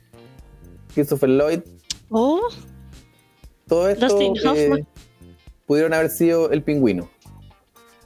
Christopher 0.94 1.28
Lloyd, 1.30 1.60
Oh, 2.08 2.40
todo 3.66 3.88
esto 3.88 4.06
eh, 4.54 4.84
pudieron 5.66 5.92
haber 5.92 6.08
sido 6.10 6.50
el 6.52 6.62
pingüino. 6.62 7.10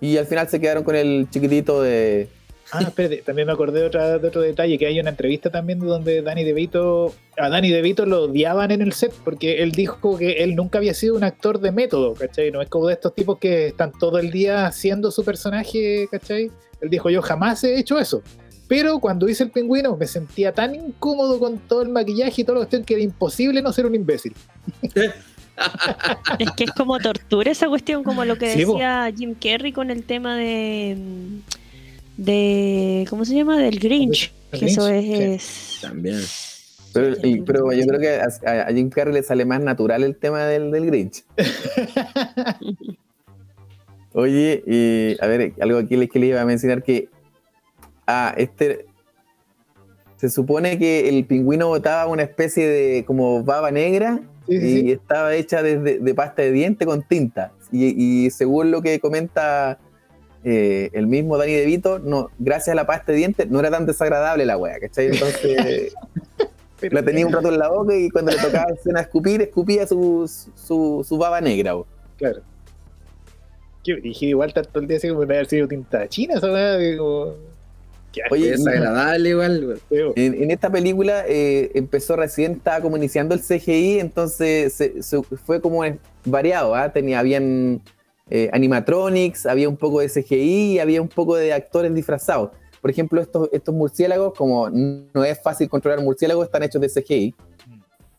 Y 0.01 0.17
al 0.17 0.27
final 0.27 0.49
se 0.49 0.61
quedaron 0.61 0.85
con 0.85 0.97
el 0.97 1.29
chiquitito 1.31 1.83
de. 1.83 2.29
Ah, 2.73 2.83
espérate, 2.83 3.17
también 3.23 3.47
me 3.49 3.53
acordé 3.53 3.81
de, 3.81 3.87
otra- 3.87 4.19
de 4.19 4.29
otro 4.29 4.41
detalle, 4.43 4.79
que 4.79 4.87
hay 4.87 5.01
una 5.01 5.11
entrevista 5.11 5.51
también 5.51 5.81
donde 5.81 6.23
Danny 6.23 6.45
DeVito, 6.45 7.13
a 7.37 7.49
Danny 7.49 7.71
DeVito 7.71 8.07
lo 8.07 8.23
odiaban 8.25 8.71
en 8.71 8.81
el 8.81 8.93
set 8.93 9.13
porque 9.25 9.61
él 9.65 9.73
dijo 9.73 10.17
que 10.17 10.45
él 10.45 10.55
nunca 10.55 10.79
había 10.79 10.95
sido 10.95 11.17
un 11.17 11.25
actor 11.25 11.59
de 11.59 11.73
método, 11.73 12.15
¿cachai? 12.15 12.53
No 12.53 12.63
es 12.63 12.69
como 12.69 12.87
de 12.87 12.95
estos 12.95 13.13
tipos 13.13 13.39
que 13.39 13.67
están 13.69 13.91
todo 13.99 14.19
el 14.19 14.31
día 14.31 14.67
haciendo 14.67 15.11
su 15.11 15.25
personaje, 15.25 16.07
¿cachai? 16.13 16.53
Él 16.81 16.91
dijo, 16.91 17.11
yo 17.11 17.21
jamás 17.23 17.65
he 17.65 17.77
hecho 17.77 17.99
eso. 17.99 18.23
Pero 18.69 19.01
cuando 19.01 19.29
hice 19.29 19.43
el 19.43 19.51
pingüino 19.51 19.97
me 19.97 20.07
sentía 20.07 20.53
tan 20.53 20.77
incómodo 20.77 21.41
con 21.41 21.59
todo 21.59 21.83
el 21.83 21.89
maquillaje 21.89 22.43
y 22.43 22.45
todo 22.45 22.55
lo 22.55 22.61
cuestión 22.61 22.85
que 22.85 22.95
era 22.95 23.03
imposible 23.03 23.63
no 23.63 23.73
ser 23.73 23.85
un 23.85 23.97
imbécil. 23.97 24.33
es 26.39 26.51
que 26.53 26.65
es 26.65 26.71
como 26.73 26.99
tortura 26.99 27.51
esa 27.51 27.69
cuestión, 27.69 28.03
como 28.05 28.25
lo 28.25 28.37
que 28.37 28.53
Sí, 28.53 28.61
decía 28.65 29.13
Jim 29.17 29.35
Carrey 29.35 29.73
con 29.73 29.91
el 29.91 30.05
tema 30.05 30.37
de. 30.37 30.97
de 32.17 33.07
¿Cómo 33.11 33.25
se 33.25 33.35
llama? 33.35 33.59
Del 33.59 33.79
Grinch. 33.79 34.33
Que 34.53 34.67
eso 34.67 34.89
es. 34.89 35.43
sí. 35.43 35.81
También. 35.83 36.21
Pero, 36.93 37.15
y- 37.23 37.41
pero 37.43 37.73
yo 37.73 37.87
creo 37.87 38.01
que 38.01 38.21
a, 38.21 38.63
a 38.69 38.73
Jim 38.73 38.91
Carrey 38.91 39.15
le 39.15 39.23
sale 39.23 39.45
más 39.45 39.61
natural 39.61 40.03
el 40.03 40.17
tema 40.17 40.45
del, 40.45 40.71
del 40.73 40.87
Grinch. 40.87 41.23
Oye, 44.13 44.63
y, 44.67 45.17
a 45.23 45.27
ver, 45.29 45.53
algo 45.61 45.79
aquí 45.79 45.97
les- 45.97 46.11
que 46.11 46.19
les 46.19 46.31
iba 46.31 46.41
a 46.41 46.45
mencionar 46.45 46.83
que. 46.83 47.09
Ah, 48.07 48.35
este. 48.37 48.87
Se 50.17 50.29
supone 50.29 50.79
que 50.79 51.09
el 51.09 51.25
pingüino 51.25 51.69
botaba 51.69 52.07
una 52.07 52.23
especie 52.25 52.67
de 52.69 53.05
como 53.07 53.43
baba 53.43 53.71
negra 53.71 54.21
Sí, 54.51 54.57
y 54.57 54.81
sí. 54.81 54.93
estaba 54.93 55.35
hecha 55.35 55.63
de, 55.63 55.79
de- 55.79 55.99
de 56.01 56.15
pasta 56.15 56.43
de 56.43 56.51
diente 56.53 56.85
con 56.87 57.03
tinta. 57.03 57.53
Y, 57.73 58.25
y 58.27 58.31
según 58.31 58.71
lo 58.73 58.83
que 58.83 58.99
comenta 58.99 59.79
eh, 60.43 60.91
el 60.93 61.07
mismo 61.07 61.39
Danny 61.39 61.53
DeVito, 61.53 61.99
no, 62.01 62.31
gracias 62.39 62.73
a 62.73 62.75
la 62.75 62.87
pasta 62.87 63.13
de 63.13 63.19
diente 63.19 63.47
no 63.47 63.61
era 63.61 63.71
tan 63.71 63.87
desagradable 63.87 64.45
la 64.47 64.57
wea, 64.57 64.81
¿cachai? 64.81 65.07
Entonces 65.07 65.95
la 66.91 67.03
tenía 67.05 67.27
un 67.27 67.33
rato 67.33 67.49
en 67.49 67.59
la 67.59 67.69
boca 67.69 67.95
y 67.95 68.11
cuando 68.11 68.33
le 68.33 68.39
tocaba 68.39 68.73
escena 68.73 69.01
escupir, 69.03 69.41
escupía 69.43 69.87
su, 69.87 70.29
su, 70.57 71.05
su 71.09 71.17
baba 71.19 71.41
negra. 71.41 71.75
bo. 71.75 71.87
Claro. 72.17 72.41
Qué 73.85 73.95
brígido, 73.95 74.31
igual 74.31 74.53
tanto 74.53 74.81
el 74.81 74.87
día 74.89 74.97
así 74.99 75.09
como 75.09 75.25
de 75.25 75.35
haber 75.35 75.47
sido 75.47 75.67
tinta 75.69 76.07
china, 76.09 76.35
esa 76.35 76.49
qué 78.13 78.23
Oye, 78.31 78.55
Es 78.55 78.67
agradable 78.67 79.29
igual. 79.31 79.81
En, 79.91 80.43
en 80.43 80.51
esta 80.51 80.71
película 80.71 81.25
eh, 81.29 81.71
empezó 81.75 82.17
recién, 82.17 82.53
estaba 82.53 82.81
como 82.81 82.97
iniciando 82.97 83.35
el 83.35 83.41
CGI, 83.41 84.01
entonces 84.01 84.73
se- 84.73 85.03
se- 85.03 85.23
fue 85.23 85.61
como 85.61 85.83
variado, 86.25 86.75
¿ah? 86.75 86.93
Tenía, 86.93 87.19
habían 87.21 87.81
eh, 88.31 88.49
animatronics, 88.53 89.47
había 89.47 89.69
un 89.69 89.77
poco 89.77 90.01
de 90.01 90.09
CGI 90.09 90.73
y 90.75 90.79
había 90.79 91.01
un 91.03 91.09
poco 91.09 91.37
de 91.37 91.53
actores 91.53 91.95
disfrazados. 91.95 92.51
Por 92.81 92.91
ejemplo, 92.91 93.21
estos, 93.21 93.49
estos 93.53 93.75
murciélagos, 93.75 94.33
como 94.35 94.71
no 94.71 95.25
es 95.25 95.41
fácil 95.43 95.69
controlar 95.69 96.01
murciélagos, 96.03 96.47
están 96.47 96.63
hechos 96.63 96.81
de 96.81 96.89
CGI. 96.89 97.35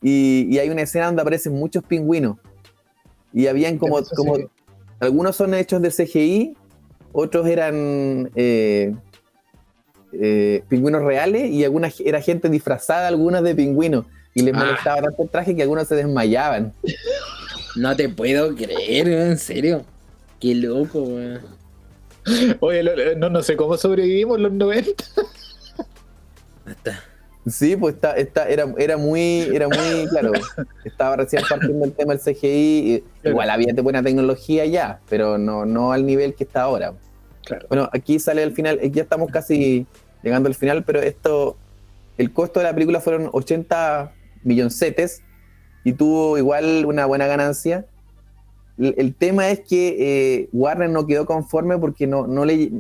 Y, 0.04 0.48
y 0.50 0.60
hay 0.60 0.70
una 0.70 0.82
escena 0.84 1.08
donde 1.08 1.22
aparecen 1.22 1.54
muchos 1.54 1.84
pingüinos. 1.84 2.38
Y 3.34 3.48
habían 3.48 3.78
como, 3.78 3.98
algunos 5.00 5.36
son 5.36 5.54
hechos 5.54 5.82
de 5.82 5.90
CGI, 5.90 6.58
otros 7.14 7.48
eran 7.48 8.30
eh, 10.14 10.64
pingüinos 10.70 11.04
reales 11.04 11.50
y 11.50 11.64
algunas 11.64 12.00
era 12.00 12.22
gente 12.22 12.50
disfrazada, 12.50 13.08
algunas 13.08 13.44
de 13.44 13.56
pingüinos. 13.56 14.06
Y 14.34 14.44
les 14.44 14.54
Ah. 14.54 14.58
molestaba 14.60 15.02
tanto 15.02 15.24
el 15.24 15.30
traje 15.30 15.56
que 15.56 15.62
algunos 15.64 15.88
se 15.88 15.96
desmayaban. 15.96 16.74
No 17.76 17.96
te 17.96 18.08
puedo 18.10 18.56
creer, 18.56 19.08
en 19.10 19.38
serio. 19.38 19.84
Qué 20.40 20.56
loco, 20.56 21.02
weón. 21.04 21.40
Oye, 22.60 22.84
lo- 22.84 22.96
lo- 22.96 23.16
no, 23.16 23.30
no 23.30 23.42
sé 23.44 23.56
cómo 23.58 23.78
sobrevivimos 23.78 24.40
los 24.40 24.52
90. 24.54 25.04
Hasta- 26.66 27.04
Sí, 27.48 27.76
pues 27.76 27.96
está, 27.96 28.12
está, 28.18 28.48
era, 28.48 28.72
era 28.78 28.98
muy, 28.98 29.50
era 29.52 29.68
muy, 29.68 29.76
claro, 30.12 30.32
estaba 30.86 31.16
recién 31.16 31.42
partiendo 31.50 31.86
el 31.86 31.92
tema 31.92 32.14
del 32.16 32.22
CGI. 32.22 33.04
y 33.24 33.28
Igual 33.28 33.50
había 33.50 33.74
de 33.74 33.82
buena 33.82 34.04
tecnología 34.04 34.64
ya, 34.68 35.00
pero 35.10 35.40
no, 35.40 35.66
no 35.66 35.92
al 35.92 36.06
nivel 36.06 36.36
que 36.36 36.44
está 36.44 36.62
ahora. 36.62 36.94
Claro. 37.46 37.66
Bueno, 37.70 37.90
aquí 37.92 38.20
sale 38.20 38.44
al 38.44 38.52
final, 38.52 38.80
ya 38.92 39.02
estamos 39.04 39.32
casi 39.32 39.86
llegando 40.24 40.48
al 40.48 40.56
final, 40.56 40.84
pero 40.84 41.02
esto, 41.02 41.58
el 42.18 42.32
costo 42.32 42.60
de 42.60 42.66
la 42.66 42.74
película 42.74 43.00
fueron 43.02 43.30
80 43.32 44.12
milloncetes 44.44 45.24
y 45.84 45.94
tuvo 45.94 46.38
igual 46.38 46.86
una 46.86 47.06
buena 47.06 47.28
ganancia. 47.28 47.86
El, 48.78 48.94
el 48.98 49.16
tema 49.16 49.50
es 49.50 49.60
que 49.62 49.96
eh, 50.44 50.50
Warner 50.54 50.90
no 50.90 51.06
quedó 51.08 51.26
conforme 51.26 51.78
porque 51.78 52.08
no, 52.08 52.28
no 52.28 52.46
le 52.46 52.72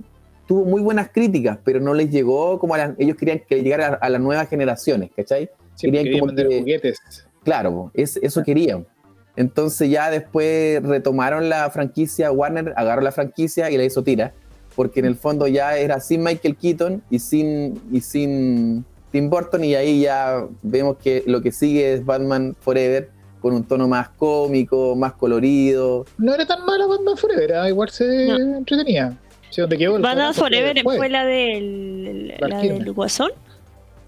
tuvo 0.48 0.66
muy 0.66 0.82
buenas 0.82 1.10
críticas, 1.10 1.58
pero 1.64 1.80
no 1.80 1.94
les 1.94 2.10
llegó 2.12 2.60
como 2.60 2.76
a 2.76 2.78
las- 2.78 3.00
ellos 3.00 3.18
querían 3.18 3.42
que 3.48 3.62
llegara 3.64 3.88
a, 3.88 4.06
a 4.06 4.10
las 4.10 4.22
nuevas 4.22 4.48
generaciones, 4.50 5.10
¿cachai? 5.16 5.50
Sí, 5.76 5.88
Querían 5.88 6.04
querían 6.06 6.20
como 6.22 6.36
que- 6.36 6.60
juguetes. 6.60 7.00
Claro, 7.44 7.92
es, 7.96 8.18
eso 8.18 8.44
querían. 8.44 8.86
Entonces 9.36 9.90
ya 9.90 10.12
después 10.12 10.84
retomaron 10.84 11.50
la 11.50 11.70
franquicia, 11.72 12.32
Warner 12.32 12.74
agarró 12.76 13.02
la 13.02 13.12
franquicia 13.12 13.72
y 13.72 13.78
la 13.78 13.86
hizo 13.86 14.04
tira, 14.04 14.34
porque 14.76 15.00
en 15.00 15.06
el 15.06 15.16
fondo 15.16 15.48
ya 15.48 15.78
era 15.78 16.00
sin 16.00 16.24
Michael 16.24 16.56
Keaton 16.56 17.02
y 17.10 17.20
sin, 17.20 17.82
y 17.92 18.02
sin 18.02 18.86
Tim 19.12 19.30
Burton 19.30 19.64
y 19.64 19.76
ahí 19.76 20.02
ya 20.02 20.46
vemos 20.62 20.98
que 20.98 21.24
lo 21.26 21.42
que 21.42 21.52
sigue 21.52 21.94
es 21.94 22.06
Batman 22.06 22.56
Forever 22.62 23.10
con 23.42 23.54
un 23.56 23.64
tono 23.64 23.88
más 23.88 24.10
cómico, 24.10 24.96
más 24.96 25.14
colorido. 25.14 26.06
No 26.18 26.34
era 26.34 26.46
tan 26.46 26.64
mala 26.66 26.86
Batman 26.88 27.18
Forever, 27.18 27.54
ah, 27.56 27.68
igual 27.70 27.90
se 27.90 28.28
No. 28.28 28.58
entretenía. 28.58 29.18
Sí, 29.50 29.60
donde 29.62 29.78
quedó 29.78 29.98
el 29.98 30.02
Batman 30.02 30.34
Forever 30.34 30.74
después. 30.76 30.98
fue 30.98 31.10
la 31.10 31.26
del, 31.26 32.34
la 32.40 32.58
del 32.60 32.94
Guasón. 32.94 33.32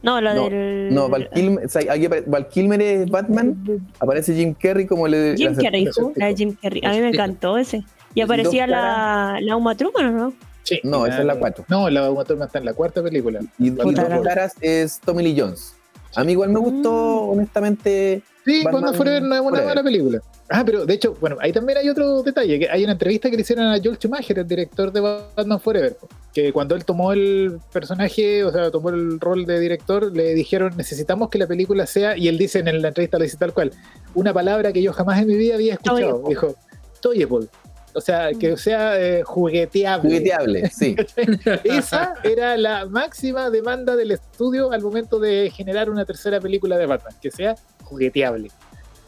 No, 0.04 0.20
la 0.22 0.34
No, 0.34 0.50
del. 0.50 0.94
No, 0.94 1.10
Val 1.10 1.30
Kilmer, 1.34 1.66
o 1.66 1.70
sea, 1.70 1.82
aquí 1.94 2.06
apare- 2.06 2.24
Val 2.28 2.48
Kilmer 2.50 2.82
es 2.82 3.10
Batman, 3.10 3.58
aparece 4.00 4.34
Jim 4.36 4.54
Carrey 4.54 4.86
como 4.86 5.08
le... 5.08 5.36
Jim 5.38 5.56
Carrey, 5.56 5.88
la 6.16 6.28
de 6.28 6.36
Jim 6.36 6.56
Carrey. 6.62 6.82
A 6.86 6.92
mí 6.92 7.00
me 7.00 7.10
encantó 7.10 7.58
ese. 7.58 7.84
Y 8.14 8.22
aparecía 8.22 8.68
la, 8.68 9.40
la 9.42 9.56
Uma 9.56 9.76
Thurman, 9.76 10.16
¿no? 10.16 10.34
Sí, 10.64 10.80
No, 10.84 11.06
esa 11.06 11.20
es 11.20 11.26
la 11.26 11.36
cuatro. 11.36 11.66
No, 11.68 11.90
la 11.90 12.10
Uma 12.10 12.24
Thurman 12.24 12.48
está 12.48 12.60
en 12.60 12.66
la 12.66 12.74
cuarta 12.74 13.04
película. 13.04 13.40
Y, 13.60 13.68
y 13.70 13.94
caras 13.94 14.54
es 14.62 15.00
Tommy 15.02 15.24
Lee 15.24 15.36
Jones. 15.40 15.74
A 16.16 16.24
mí 16.24 16.32
igual 16.34 16.50
me 16.50 16.60
gustó, 16.60 16.92
Mm. 16.92 17.30
honestamente, 17.32 18.22
Sí, 18.46 18.62
Batman 18.66 18.82
Batman 18.82 18.96
Forever 18.98 19.24
no 19.24 19.36
es 19.36 19.42
una 19.42 19.62
mala 19.62 19.82
película. 19.84 20.22
Ah, 20.50 20.64
pero 20.66 20.86
de 20.86 20.94
hecho, 20.94 21.16
bueno, 21.22 21.38
ahí 21.40 21.54
también 21.54 21.78
hay 21.78 21.88
otro 21.90 22.22
detalle, 22.24 22.60
que 22.60 22.70
hay 22.70 22.84
una 22.84 22.92
entrevista 22.92 23.30
que 23.30 23.38
le 23.38 23.42
hicieron 23.42 23.66
a 23.68 23.78
Joel 23.82 23.96
Schumacher, 23.98 24.38
el 24.40 24.46
director 24.48 24.92
de 24.92 25.00
Batman 25.00 25.62
Forever, 25.62 25.96
que 26.34 26.52
cuando 26.52 26.76
él 26.76 26.84
tomó 26.84 27.14
el 27.14 27.60
personaje, 27.72 28.44
o 28.44 28.52
sea, 28.52 28.70
tomó 28.70 28.90
el 28.90 29.18
rol 29.22 29.46
de 29.46 29.62
director, 29.62 30.12
le 30.16 30.34
dijeron, 30.34 30.74
necesitamos 30.76 31.30
que 31.30 31.38
la 31.38 31.48
película 31.48 31.86
sea, 31.88 32.18
y 32.18 32.28
él 32.28 32.38
dice 32.38 32.60
en 32.60 32.82
la 32.82 32.90
entrevista, 32.90 33.18
lo 33.18 33.24
dice 33.24 33.38
tal 33.38 33.54
cual, 33.54 33.72
una 34.14 34.34
palabra 34.34 34.74
que 34.74 34.82
yo 34.82 34.92
jamás 34.92 35.22
en 35.22 35.28
mi 35.30 35.38
vida 35.38 35.56
había 35.56 35.74
escuchado, 35.76 35.98
Toyable. 36.00 36.30
dijo, 36.30 36.56
toyable, 37.00 37.48
o 37.94 38.02
sea, 38.02 38.32
que 38.34 38.58
sea 38.58 39.00
eh, 39.00 39.24
jugueteable. 39.24 40.10
jugueteable, 40.10 40.70
sí. 40.70 40.96
Esa 41.64 42.16
era 42.24 42.58
la 42.58 42.86
máxima 42.86 43.50
demanda 43.50 43.96
del 43.96 44.12
estudio 44.12 44.72
al 44.72 44.82
momento 44.82 45.20
de 45.20 45.52
generar 45.54 45.90
una 45.90 46.06
tercera 46.06 46.40
película 46.40 46.78
de 46.78 46.86
Batman, 46.86 47.14
que 47.22 47.32
sea 47.32 47.56
jugueteable. 47.84 48.50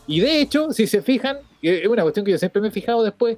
Y 0.08 0.20
de 0.20 0.40
hecho, 0.40 0.72
si 0.72 0.88
se 0.88 1.02
fijan, 1.02 1.38
es 1.62 1.88
una 1.88 2.04
cuestión 2.04 2.26
que 2.26 2.32
yo 2.32 2.38
siempre 2.38 2.62
me 2.62 2.68
he 2.68 2.72
fijado 2.72 3.04
después, 3.04 3.38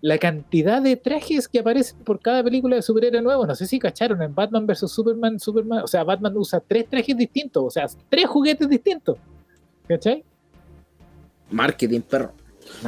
la 0.00 0.18
cantidad 0.18 0.80
de 0.80 0.96
trajes 0.96 1.48
que 1.48 1.58
aparecen 1.58 1.98
por 2.04 2.20
cada 2.20 2.42
película 2.42 2.76
de 2.76 2.82
superhéroe 2.82 3.20
nuevo, 3.20 3.46
no 3.46 3.54
sé 3.54 3.66
si 3.66 3.78
cacharon, 3.78 4.22
en 4.22 4.34
Batman 4.34 4.66
vs. 4.66 4.90
Superman, 4.90 5.40
Superman, 5.40 5.82
o 5.82 5.88
sea, 5.88 6.04
Batman 6.04 6.36
usa 6.36 6.60
tres 6.60 6.88
trajes 6.88 7.16
distintos, 7.16 7.64
o 7.64 7.70
sea, 7.70 7.86
tres 8.08 8.26
juguetes 8.26 8.68
distintos. 8.68 9.18
¿Cachai? 9.88 10.22
Marketing, 11.50 12.00
perro. 12.00 12.32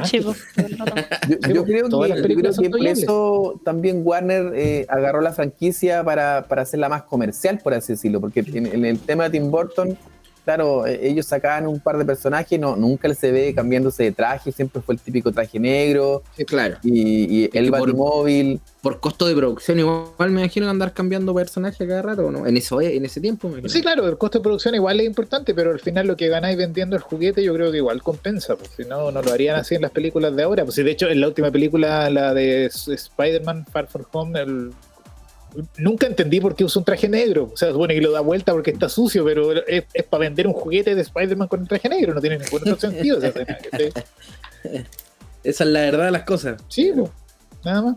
Sí. 0.03 0.19
Yo, 1.53 1.63
creo 1.65 1.65
que, 1.65 1.81
yo 1.89 2.23
creo 2.23 2.53
que 2.53 2.69
por 2.69 2.87
eso 2.87 3.61
también 3.63 4.01
Warner 4.03 4.53
eh, 4.55 4.85
agarró 4.89 5.21
la 5.21 5.33
franquicia 5.33 6.03
para, 6.03 6.45
para 6.47 6.61
hacerla 6.61 6.89
más 6.89 7.03
comercial, 7.03 7.59
por 7.61 7.73
así 7.73 7.93
decirlo, 7.93 8.21
porque 8.21 8.39
en, 8.39 8.67
en 8.67 8.85
el 8.85 8.99
tema 8.99 9.25
de 9.25 9.31
Tim 9.31 9.51
Burton, 9.51 9.97
claro, 10.43 10.85
eh, 10.87 10.99
ellos 11.03 11.25
sacaban 11.25 11.67
un 11.67 11.79
par 11.79 11.97
de 11.97 12.05
personajes, 12.05 12.59
no, 12.59 12.75
nunca 12.75 13.13
se 13.13 13.31
ve 13.31 13.53
cambiándose 13.53 14.03
de 14.03 14.11
traje, 14.11 14.51
siempre 14.51 14.81
fue 14.81 14.95
el 14.95 15.01
típico 15.01 15.31
traje 15.31 15.59
negro 15.59 16.23
Claro. 16.47 16.77
y, 16.83 17.43
y 17.43 17.49
el 17.53 17.65
que 17.65 17.71
por-. 17.71 17.95
Por 18.81 18.99
costo 18.99 19.27
de 19.27 19.35
producción, 19.35 19.77
igual 19.77 20.31
me 20.31 20.41
imagino 20.41 20.67
andar 20.67 20.91
cambiando 20.93 21.35
personaje 21.35 21.87
cada 21.87 22.01
rato, 22.01 22.25
¿o 22.25 22.31
¿no? 22.31 22.47
En, 22.47 22.57
eso, 22.57 22.81
en 22.81 23.05
ese 23.05 23.21
tiempo. 23.21 23.47
me 23.47 23.59
imagino. 23.59 23.69
Sí, 23.69 23.81
claro, 23.81 24.07
el 24.07 24.17
costo 24.17 24.39
de 24.39 24.43
producción 24.43 24.73
igual 24.73 24.99
es 24.99 25.05
importante, 25.05 25.53
pero 25.53 25.69
al 25.71 25.79
final 25.79 26.07
lo 26.07 26.17
que 26.17 26.27
ganáis 26.29 26.57
vendiendo 26.57 26.95
el 26.95 27.01
juguete 27.03 27.43
yo 27.43 27.53
creo 27.53 27.71
que 27.71 27.77
igual 27.77 28.01
compensa, 28.01 28.55
pues 28.55 28.71
si 28.75 28.83
no, 28.85 29.11
no 29.11 29.21
lo 29.21 29.31
harían 29.31 29.55
así 29.57 29.75
en 29.75 29.83
las 29.83 29.91
películas 29.91 30.35
de 30.35 30.41
ahora. 30.43 30.63
Pues 30.63 30.75
si 30.75 30.81
de 30.83 30.89
hecho 30.91 31.07
en 31.09 31.21
la 31.21 31.27
última 31.27 31.51
película, 31.51 32.09
la 32.09 32.33
de 32.33 32.65
Spider-Man 32.65 33.65
Far 33.71 33.87
From 33.87 34.05
Home, 34.13 34.39
el- 34.41 34.71
nunca 35.77 36.07
entendí 36.07 36.39
por 36.39 36.55
qué 36.55 36.63
usa 36.63 36.79
un 36.79 36.85
traje 36.85 37.07
negro. 37.07 37.49
O 37.53 37.57
sea, 37.57 37.71
supone 37.71 37.93
que 37.93 38.01
lo 38.01 38.11
da 38.11 38.21
vuelta 38.21 38.51
porque 38.51 38.71
está 38.71 38.89
sucio, 38.89 39.25
pero 39.25 39.53
es, 39.65 39.83
para 40.09 40.21
vender 40.21 40.47
un 40.47 40.53
juguete 40.53 40.95
de 40.95 41.01
Spider-Man 41.01 41.47
con 41.47 41.61
el 41.61 41.67
traje 41.67 41.89
negro, 41.89 42.13
no 42.13 42.21
tiene 42.21 42.37
ningún 42.37 42.61
otro 42.61 42.79
sentido 42.79 43.17
esa 43.17 43.27
escena, 43.27 43.57
¿cachai? 43.69 43.93
Esa 45.43 45.63
es 45.63 45.69
la 45.69 45.81
verdad 45.81 46.05
de 46.05 46.11
las 46.11 46.23
cosas. 46.23 46.61
Sí, 46.67 46.91
pues, 46.95 47.09
nada 47.63 47.81
más. 47.81 47.95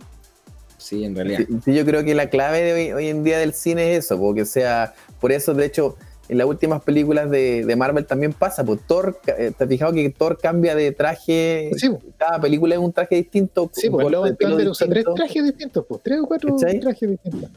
Sí, 0.78 1.04
en 1.04 1.14
realidad. 1.14 1.40
Sí, 1.64 1.74
yo 1.74 1.84
creo 1.84 2.04
que 2.04 2.14
la 2.14 2.28
clave 2.28 2.62
de 2.62 2.72
hoy, 2.72 2.92
hoy 2.92 3.08
en 3.08 3.24
día 3.24 3.38
del 3.38 3.54
cine 3.54 3.96
es 3.96 4.04
eso, 4.04 4.18
porque 4.18 4.44
sea, 4.44 4.94
por 5.20 5.32
eso 5.32 5.54
de 5.54 5.64
hecho 5.64 5.96
en 6.34 6.38
las 6.38 6.46
últimas 6.48 6.82
películas 6.82 7.30
de, 7.30 7.64
de 7.64 7.76
Marvel 7.76 8.04
también 8.04 8.32
pasa, 8.32 8.64
pues 8.64 8.80
Thor, 8.86 9.20
eh, 9.38 9.52
¿te 9.56 9.64
has 9.64 9.70
fijado 9.70 9.92
que 9.92 10.10
Thor 10.10 10.36
cambia 10.36 10.74
de 10.74 10.90
traje? 10.90 11.70
Sí. 11.76 11.88
Cada 12.18 12.40
película 12.40 12.74
es 12.74 12.80
un 12.80 12.92
traje 12.92 13.14
distinto. 13.14 13.70
Sí, 13.72 13.88
pues 13.88 14.10
Love 14.10 14.36
Thunder 14.36 14.68
usa 14.68 14.88
tres 14.88 15.04
trajes 15.14 15.44
distintos, 15.44 15.84
pues 15.88 16.02
tres 16.02 16.20
o 16.20 16.26
cuatro 16.26 16.56
¿Cachai? 16.56 16.80
trajes 16.80 17.08
distintos. 17.08 17.50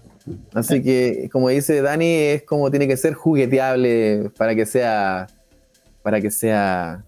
Así 0.53 0.83
que, 0.83 1.27
como 1.31 1.49
dice 1.49 1.81
Dani, 1.81 2.05
es 2.05 2.43
como 2.43 2.69
tiene 2.69 2.87
que 2.87 2.97
ser 2.97 3.13
jugueteable 3.13 4.29
para 4.37 4.53
que 4.53 4.65
sea, 4.65 5.27
para 6.03 6.21
que 6.21 6.29
sea 6.29 7.03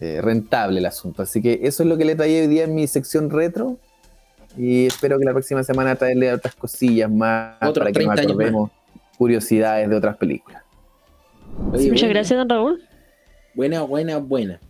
eh, 0.00 0.20
rentable 0.20 0.80
el 0.80 0.86
asunto. 0.86 1.22
Así 1.22 1.40
que 1.40 1.60
eso 1.62 1.84
es 1.84 1.88
lo 1.88 1.96
que 1.96 2.04
le 2.04 2.16
traía 2.16 2.40
hoy 2.40 2.48
día 2.48 2.64
en 2.64 2.74
mi 2.74 2.86
sección 2.88 3.30
retro. 3.30 3.78
Y 4.56 4.86
espero 4.86 5.18
que 5.18 5.24
la 5.24 5.32
próxima 5.32 5.62
semana 5.62 5.94
traerle 5.94 6.32
otras 6.32 6.54
cosillas 6.54 7.10
más 7.10 7.56
Otros 7.60 7.84
para 7.84 7.92
que 7.92 8.04
nos 8.04 8.14
30 8.16 8.22
años 8.22 8.32
acordemos 8.32 8.70
curiosidades 9.16 9.88
de 9.88 9.96
otras 9.96 10.16
películas. 10.16 10.65
Oye, 11.72 11.88
Muchas 11.90 12.08
gracias, 12.08 12.38
don 12.38 12.48
Raúl. 12.48 12.82
Buena, 13.54 13.82
buena, 13.82 14.18
buena. 14.18 14.60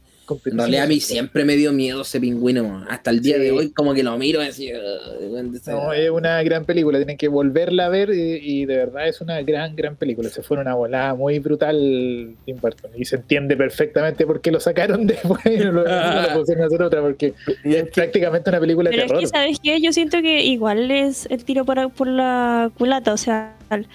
En 0.45 0.59
realidad 0.59 0.85
a 0.87 0.89
mí 0.89 0.99
siempre 0.99 1.45
me 1.45 1.55
dio 1.55 1.73
miedo 1.73 2.03
ese 2.03 2.19
pingüino. 2.19 2.85
Hasta 2.89 3.11
el 3.13 3.21
día 3.23 3.37
Sí. 3.37 3.43
de 3.43 3.53
hoy 3.53 3.71
como 3.71 3.95
que 3.95 4.03
lo 4.03 4.19
miro 4.19 4.43
y 4.43 4.47
así... 4.49 4.73
"Ugh, 4.73 5.29
bueno, 5.31 5.57
esa- 5.57 5.71
No, 5.71 5.93
es 5.93 6.11
una 6.11 6.43
gran 6.43 6.65
película, 6.65 6.99
tienen 6.99 7.17
que 7.17 7.29
volverla 7.29 7.87
a 7.87 7.89
ver 7.91 8.11
y, 8.11 8.41
y 8.43 8.65
de 8.67 8.77
verdad 8.77 9.07
es 9.07 9.21
una 9.21 9.41
gran, 9.43 9.77
gran 9.77 9.95
película. 9.95 10.29
Se 10.29 10.43
fue 10.43 10.59
una 10.59 10.75
volada 10.75 11.15
muy 11.15 11.39
brutal 11.39 12.35
Tim 12.45 12.57
Burton 12.61 12.91
y 12.97 13.05
se 13.05 13.17
entiende 13.17 13.57
perfectamente 13.57 14.27
por 14.27 14.41
qué 14.41 14.51
lo 14.51 14.59
sacaron 14.59 15.07
después 15.07 15.47
y 15.47 15.59
no 15.59 15.71
lo, 15.71 15.85
no 15.85 16.23
lo 16.23 16.35
pusieron 16.41 16.65
a 16.65 16.67
hacer 16.67 16.83
otra 16.83 17.03
porque 17.03 17.33
es 17.63 17.89
prácticamente 17.91 18.51
una 18.51 18.59
película 18.59 18.91
de 18.91 18.97
Pero 18.97 19.05
es 19.05 19.09
terror. 19.09 19.21
que, 19.23 19.29
¿sabes 19.29 19.59
qué? 19.63 19.81
Yo 19.81 19.93
siento 19.93 20.21
que 20.23 20.43
igual 20.45 20.91
es 20.91 21.27
el 21.31 21.45
tiro 21.45 21.65
por, 21.65 21.89
por 21.93 22.09
la 22.09 22.73
culata. 22.77 23.13
O 23.13 23.17
sea, 23.17 23.55
al- 23.69 23.87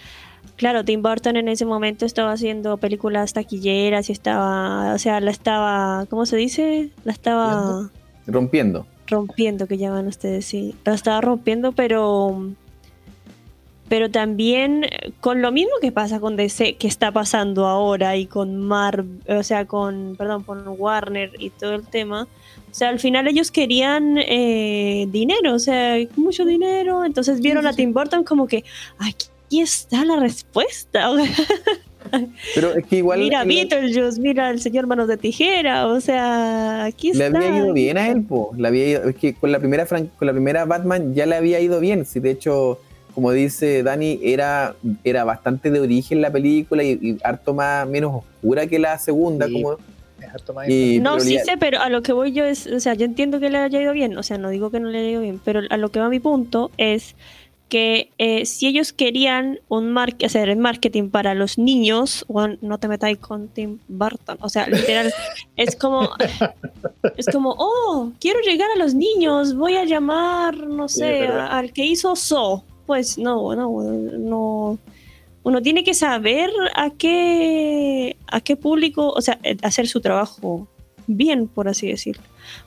claro, 0.62 0.86
Tim 0.86 1.02
Burton 1.02 1.38
en 1.38 1.48
ese 1.48 1.66
momento 1.66 2.06
estaba 2.06 2.34
haciendo 2.34 2.78
películas 2.78 3.34
taquilleras 3.34 4.10
y 4.10 4.12
estaba, 4.12 4.94
o 4.94 5.00
sea, 5.00 5.20
la 5.20 5.32
estaba, 5.32 6.06
¿cómo 6.08 6.28
se 6.28 6.38
dice? 6.38 6.92
La 7.04 7.14
estaba 7.14 7.90
Rompiendo. 8.28 8.86
rompiendo, 9.08 9.66
que 9.66 9.80
llaman 9.80 10.06
ustedes, 10.06 10.46
sí. 10.46 10.76
La 10.86 10.94
estaba 10.94 11.20
rompiendo, 11.20 11.72
pero 11.72 12.52
pero 13.90 14.12
también 14.12 14.86
con 15.20 15.42
lo 15.42 15.52
mismo 15.52 15.72
que 15.82 15.92
pasa 15.92 16.20
con 16.20 16.36
DC, 16.36 16.76
que 16.76 16.88
está 16.88 17.12
pasando 17.12 17.66
ahora 17.66 18.16
y 18.16 18.28
con 18.28 18.56
Mar, 18.60 19.04
o 19.28 19.42
sea, 19.42 19.66
con, 19.66 20.16
perdón, 20.16 20.44
con 20.44 20.64
Warner 20.78 21.32
y 21.40 21.50
todo 21.50 21.74
el 21.74 21.88
tema. 21.88 22.28
O 22.70 22.74
sea, 22.74 22.90
al 22.90 23.00
final 23.00 23.28
ellos 23.28 23.50
querían 23.50 24.20
eh, 24.20 25.08
dinero, 25.10 25.56
o 25.56 25.60
sea, 25.60 25.96
mucho 26.18 26.46
dinero. 26.46 27.04
Entonces 27.04 27.42
vieron 27.42 27.66
a 27.66 27.74
Tim 27.74 27.94
Burton 27.94 28.24
como 28.24 28.46
que 28.46 28.64
aquí 29.52 29.60
está 29.60 30.06
la 30.06 30.16
respuesta. 30.16 31.10
Pero 32.56 32.74
es 32.74 32.86
que 32.88 32.98
igual 32.98 33.20
mira 33.20 33.44
Beetlejuice, 33.44 34.20
mira 34.20 34.50
el 34.50 34.60
señor 34.62 34.88
Manos 34.88 35.08
de 35.10 35.18
Tijera, 35.18 35.88
o 35.88 36.00
sea, 36.02 36.86
aquí 36.86 37.12
le 37.14 37.28
está. 37.28 37.38
había 37.38 37.58
ido 37.58 37.74
bien 37.74 37.98
a 37.98 38.08
él, 38.10 38.24
po. 38.24 38.52
Le 38.58 38.68
había 38.68 38.88
ido- 38.88 39.10
es 39.10 39.16
que 39.16 39.34
con 39.34 39.52
la 39.52 39.60
primera 39.60 39.86
fran- 39.86 40.10
con 40.18 40.26
la 40.26 40.32
primera 40.34 40.66
Batman 40.66 41.14
ya 41.14 41.26
le 41.26 41.36
había 41.36 41.60
ido 41.60 41.80
bien. 41.82 42.06
Si 42.06 42.20
de 42.22 42.32
hecho, 42.32 42.80
como 43.14 43.32
dice 43.34 43.84
Dani, 43.84 44.20
era, 44.24 44.74
era 45.04 45.26
bastante 45.26 45.70
de 45.70 45.80
origen 45.82 46.22
la 46.22 46.32
película 46.32 46.82
y, 46.84 46.92
y 47.02 47.18
harto 47.24 47.54
más 47.54 47.88
menos 47.88 48.24
oscura 48.24 48.66
que 48.68 48.80
la 48.80 48.98
segunda, 48.98 49.48
Sí. 49.48 49.54
como 49.54 49.78
y- 50.68 51.00
No, 51.02 51.20
sí 51.20 51.34
le- 51.36 51.44
sé, 51.44 51.58
pero 51.60 51.80
a 51.82 51.90
lo 51.90 52.02
que 52.04 52.14
voy 52.14 52.32
yo 52.32 52.46
es, 52.46 52.68
o 52.68 52.80
sea, 52.80 52.94
yo 52.94 53.06
entiendo 53.06 53.40
que 53.40 53.50
le 53.50 53.58
haya 53.58 53.82
ido 53.82 53.92
bien, 53.94 54.18
o 54.18 54.24
sea, 54.24 54.38
no 54.38 54.50
digo 54.50 54.70
que 54.72 54.80
no 54.80 54.90
le 54.90 55.00
haya 55.00 55.10
ido 55.10 55.22
bien, 55.22 55.42
pero 55.44 55.62
a 55.70 55.78
lo 55.78 55.90
que 55.90 56.00
va 56.00 56.10
mi 56.10 56.20
punto 56.20 56.72
es 56.78 57.16
que 57.72 58.12
eh, 58.18 58.46
si 58.46 58.68
ellos 58.68 58.92
querían 58.92 59.62
un 59.70 59.94
mar 59.94 60.18
hacer 60.26 60.50
el 60.50 60.58
marketing 60.58 61.10
para 61.10 61.34
los 61.34 61.58
niños, 61.58 62.26
no 62.60 62.78
te 62.80 62.90
metáis 62.90 63.18
con 63.18 63.48
Tim 63.48 63.80
Burton, 63.88 64.38
o 64.42 64.50
sea, 64.50 64.68
literal, 64.68 65.14
es 65.56 65.78
como, 65.78 66.10
es 67.16 67.28
como, 67.32 67.56
oh, 67.58 68.12
quiero 68.20 68.42
llegar 68.42 68.68
a 68.76 68.78
los 68.78 68.94
niños, 68.94 69.56
voy 69.56 69.78
a 69.78 69.86
llamar, 69.86 70.58
no 70.58 70.90
sé, 70.90 71.28
al 71.28 71.72
que 71.72 71.86
hizo 71.86 72.18
So, 72.18 72.66
pues 72.86 73.18
no, 73.18 73.56
no, 73.56 73.70
no, 73.72 74.78
uno 75.44 75.62
tiene 75.62 75.86
que 75.86 75.94
saber 75.94 76.50
a 76.76 76.90
qué, 76.90 78.18
a 78.28 78.42
qué 78.42 78.58
público, 78.58 79.14
o 79.16 79.22
sea, 79.22 79.40
eh, 79.44 79.56
hacer 79.62 79.88
su 79.88 80.02
trabajo 80.02 80.68
bien, 81.08 81.48
por 81.48 81.70
así 81.70 81.88
decirlo. 81.88 82.24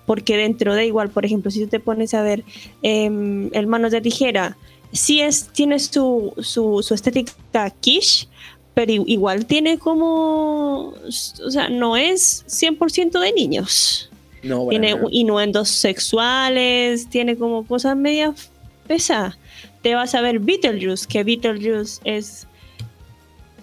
Porque 0.07 0.39
dentro 0.39 0.75
de 0.75 0.87
igual, 0.87 1.11
por 1.11 1.27
ejemplo, 1.27 1.51
si 1.51 1.61
tú 1.61 1.69
te 1.69 1.79
pones 1.79 2.15
a 2.15 2.23
ver 2.23 2.43
em, 2.81 3.51
Hermanos 3.53 3.93
de 3.93 4.01
Tijera, 4.01 4.57
sí 4.95 5.21
es, 5.21 5.49
tiene 5.49 5.79
su, 5.79 6.33
su, 6.41 6.83
su 6.83 6.95
estética 6.95 7.69
quiche, 7.81 8.27
pero 8.73 8.91
igual 9.07 9.45
tiene 9.47 9.79
como, 9.79 10.95
o 11.07 11.51
sea, 11.51 11.69
no 11.69 11.97
es 11.97 12.45
100% 12.49 13.21
de 13.21 13.33
niños. 13.33 14.09
No, 14.43 14.67
Tiene 14.69 14.95
nada. 14.95 15.07
innuendos 15.11 15.69
sexuales, 15.69 17.09
tiene 17.09 17.37
como 17.37 17.67
cosas 17.67 17.97
medias 17.97 18.51
pesadas. 18.87 19.39
Te 19.83 19.95
vas 19.95 20.15
a 20.15 20.21
ver 20.23 20.39
Beetlejuice, 20.39 21.07
que 21.07 21.23
Beetlejuice 21.25 22.01
es... 22.05 22.47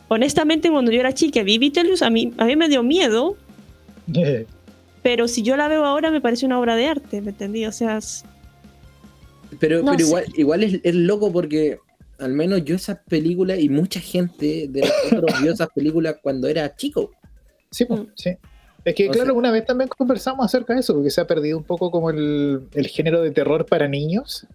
Honestamente, 0.08 0.70
cuando 0.70 0.91
yo 0.91 0.99
era 0.99 1.14
chica 1.14 1.41
vi 1.44 1.58
Beetlejuice, 1.58 2.03
a 2.03 2.10
mí, 2.10 2.34
a 2.38 2.45
mí 2.45 2.56
me 2.56 2.68
dio 2.68 2.84
miedo, 2.84 3.38
pero 5.03 5.28
si 5.28 5.41
yo 5.41 5.56
la 5.56 5.68
veo 5.68 5.86
ahora 5.86 6.12
me 6.12 6.22
parece 6.22 6.45
una 6.45 6.60
obra 6.60 6.76
de 6.76 6.88
arte, 6.88 7.22
¿me 7.22 7.30
entendí? 7.32 7.66
O 7.66 7.72
sea, 7.72 7.98
es- 7.98 8.26
Pero, 9.60 9.84
No 9.84 9.91
pero 9.91 10.06
igual, 10.07 10.26
igual 10.36 10.64
es, 10.64 10.80
es 10.84 10.95
loco 10.95 11.32
porque 11.32 11.80
al 12.19 12.34
menos 12.34 12.64
yo 12.64 12.76
esas 12.76 12.99
películas 13.10 13.60
y 13.60 13.69
mucha 13.69 13.99
gente 13.99 14.68
de 14.69 14.82
nosotros 14.82 15.41
vio 15.41 15.52
esas 15.53 15.69
películas 15.69 16.15
cuando 16.22 16.48
era 16.48 16.76
chico. 16.76 17.11
Sí, 17.72 17.86
pues, 17.86 18.02
Mm. 18.02 18.06
sí. 18.15 18.30
Es 18.84 18.95
que, 18.95 19.10
O 19.10 19.11
claro, 19.11 19.28
sea- 19.30 19.34
una 19.38 19.52
vez 19.52 19.64
también 19.65 19.88
conversamos 19.90 20.44
acerca 20.44 20.73
de 20.73 20.80
eso, 20.80 20.94
porque 20.95 21.11
se 21.11 21.22
ha 21.22 21.28
perdido 21.28 21.56
un 21.57 21.64
poco 21.64 21.91
como 21.91 22.10
el, 22.10 22.61
el 22.73 22.88
género 22.88 23.22
de 23.22 23.30
terror 23.32 23.65
para 23.65 23.88
niños. 23.88 24.48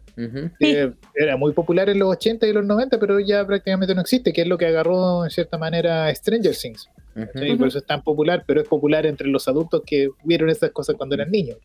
Que 0.59 0.93
era 1.14 1.36
muy 1.36 1.52
popular 1.52 1.89
en 1.90 1.98
los 1.98 2.09
80 2.10 2.47
y 2.47 2.52
los 2.52 2.64
90, 2.64 2.98
pero 2.98 3.20
ya 3.20 3.47
prácticamente 3.47 3.94
no 3.94 4.01
existe, 4.01 4.32
que 4.32 4.40
es 4.43 4.48
lo 4.48 4.56
que 4.59 4.66
agarró 4.66 5.24
en 5.24 5.31
cierta 5.31 5.59
manera 5.59 6.12
Stranger 6.14 6.56
Things. 6.56 6.89
¿sí? 7.35 7.55
Por 7.56 7.68
eso 7.68 7.78
es 7.78 7.85
tan 7.86 8.02
popular, 8.02 8.43
pero 8.47 8.60
es 8.62 8.66
popular 8.68 9.06
entre 9.06 9.28
los 9.28 9.47
adultos 9.47 9.82
que 9.86 10.09
vieron 10.24 10.48
esas 10.51 10.70
cosas 10.70 10.97
cuando 10.97 11.14
eran 11.14 11.31
niños. 11.31 11.59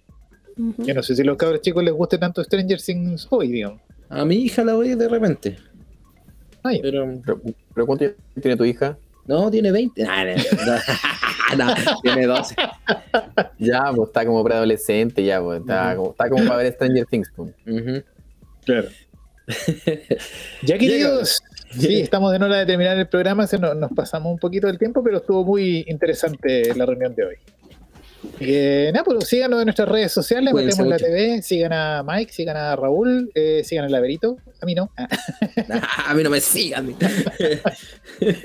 Yo 0.77 0.93
no 0.93 1.03
sé 1.03 1.15
si 1.15 1.21
a 1.21 1.25
los 1.25 1.37
cabros 1.37 1.61
chicos 1.61 1.83
les 1.83 1.93
guste 1.93 2.17
tanto 2.17 2.43
Stranger 2.43 2.81
Things 2.81 3.27
hoy, 3.29 3.49
digamos. 3.49 3.81
A 4.09 4.25
mi 4.25 4.35
hija 4.35 4.63
la 4.63 4.73
voy 4.73 4.95
de 4.95 5.07
repente. 5.07 5.57
Ay, 6.63 6.79
Pero 6.81 7.07
Pero, 7.25 7.41
pero 7.73 7.85
¿cuánto 7.85 8.05
tiene 8.39 8.57
tu 8.57 8.65
hija? 8.65 8.97
no, 9.25 9.49
tiene 9.49 9.71
20. 9.71 10.03
Nah, 10.03 10.25
no, 10.25 11.65
no, 11.65 11.73
tiene 12.03 12.25
12. 12.25 12.55
Ya, 13.59 13.91
pues 13.95 14.09
está 14.09 14.25
como 14.25 14.43
preadolescente, 14.43 15.23
ya, 15.23 15.41
pues 15.41 15.61
está, 15.61 15.95
como, 15.95 16.11
está 16.11 16.29
como 16.29 16.43
para 16.45 16.57
ver 16.57 16.73
Stranger 16.73 17.05
Things. 17.05 17.31
pues. 17.35 17.53
Claro. 18.65 18.89
ya 20.61 20.77
queridos, 20.77 21.41
sí, 21.71 22.01
estamos 22.01 22.33
en 22.33 22.43
hora 22.43 22.57
de 22.57 22.65
terminar 22.65 22.97
el 22.97 23.07
programa, 23.07 23.47
se 23.47 23.57
nos, 23.57 23.75
nos 23.75 23.91
pasamos 23.91 24.31
un 24.31 24.39
poquito 24.39 24.67
del 24.67 24.77
tiempo, 24.77 25.03
pero 25.03 25.17
estuvo 25.17 25.43
muy 25.43 25.83
interesante 25.87 26.73
la 26.75 26.85
reunión 26.85 27.15
de 27.15 27.25
hoy. 27.25 27.35
Que, 28.37 28.91
nada, 28.93 29.03
pues 29.03 29.27
síganos 29.27 29.59
en 29.61 29.65
nuestras 29.65 29.87
redes 29.89 30.11
sociales, 30.11 30.51
Cuídense 30.51 30.81
metemos 30.83 30.89
la 30.89 30.95
mucho. 30.95 31.05
TV, 31.05 31.41
sigan 31.41 31.73
a 31.73 32.03
Mike, 32.03 32.31
sigan 32.31 32.57
a 32.57 32.75
Raúl, 32.75 33.31
eh, 33.35 33.61
sigan 33.63 33.85
al 33.85 33.91
Laberito, 33.91 34.37
a 34.61 34.65
mí 34.65 34.75
no. 34.75 34.91
Ah, 35.71 36.05
A 36.09 36.13
mí 36.13 36.23
no 36.23 36.29
me 36.29 36.39
sigan. 36.41 36.95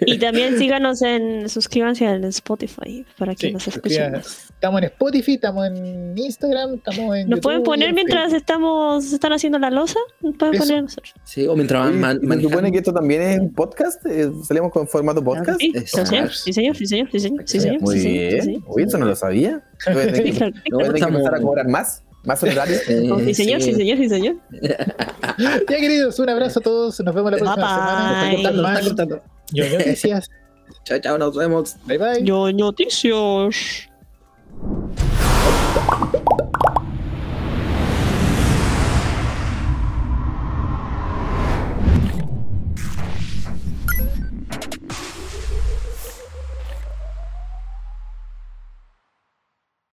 Y 0.07 0.19
también 0.19 0.59
síganos 0.59 1.03
en, 1.03 1.49
suscríbanse 1.49 2.05
en 2.05 2.25
Spotify 2.25 3.05
para 3.19 3.35
que 3.35 3.49
Sí, 3.49 3.53
nos 3.53 3.67
escuchen. 3.69 4.15
Estamos 4.17 4.79
en 4.81 4.85
Spotify, 4.85 5.35
estamos 5.35 5.67
en 5.67 6.17
Instagram, 6.17 6.75
estamos 6.77 7.17
en 7.17 7.29
¿Nos 7.29 7.41
pueden 7.41 7.59
YouTube 7.61 7.65
poner 7.73 7.89
en 7.91 7.95
mientras 7.95 8.23
Facebook. 8.25 8.37
estamos 8.39 9.13
están 9.13 9.33
haciendo 9.33 9.59
la 9.59 9.71
losa? 9.71 9.99
¿Nos 10.21 10.37
pueden 10.37 10.55
Eso. 10.55 10.65
poner 10.65 10.83
nosotros? 10.85 11.15
Sí, 11.25 11.47
o 11.47 11.55
mientras 11.55 11.85
van 11.85 12.01
man- 12.01 12.17
¿y 12.17 12.21
¿Se 12.21 12.27
manejando. 12.27 12.49
supone 12.49 12.73
que 12.73 12.79
esto 12.79 12.93
también 12.93 13.23
es 13.23 13.39
un 13.41 13.53
podcast? 13.53 14.05
Eh, 14.07 14.31
¿Salimos 14.47 14.73
con 14.73 14.89
formato 14.89 15.23
podcast? 15.23 15.61
Sí, 15.61 15.73
sí, 15.85 16.05
señor, 16.07 16.33
sí, 16.33 16.53
señor, 16.53 16.77
sí, 16.77 16.87
señor, 16.87 17.09
sí, 17.13 17.21
señor, 17.21 17.43
sí, 17.47 17.61
señor, 17.61 17.81
Muy 17.83 17.97
sí, 17.97 18.03
señor, 18.03 18.19
bien. 18.19 18.41
sí, 18.41 18.47
señor. 18.47 18.63
Uy, 18.67 18.83
eso 18.85 18.99
no 18.99 19.07
lo 19.07 19.17
sabía. 19.17 19.63
Que, 19.85 20.53
No, 20.71 20.79
que 20.79 20.85
estamos- 20.87 21.17
empezar 21.21 21.35
a 21.35 21.41
cobrar 21.41 21.69
más, 21.69 22.03
más 22.25 22.43
honorarios. 22.43 22.81
Eh, 22.89 23.09
Sí, 23.27 23.35
señor, 23.35 23.63
sí, 23.63 23.75
señor, 23.75 23.99
sí, 23.99 24.09
señor. 24.09 24.37
Ya, 25.39 25.61
queridos, 25.67 26.19
un 26.19 26.29
abrazo 26.31 26.61
a 26.61 26.63
todos. 26.63 26.99
Nos 27.01 27.15
vemos 27.15 27.31
la 27.33 27.39
próxima 27.39 27.57
Bye, 27.57 27.75
semana. 27.75 28.21
bye. 28.23 28.37
Está 28.37 28.43
cortando, 28.51 28.63
Más 28.63 28.79
está 28.79 28.89
cortando. 28.89 29.23
ñoño 29.53 29.79
noticias. 29.79 30.31
Chao, 30.85 30.99
chao, 30.99 31.19
nos 31.19 31.37
vemos. 31.37 31.77
Bye 31.87 31.99
bye. 31.99 32.23
Yo 32.25 32.53
noticias. 32.53 33.89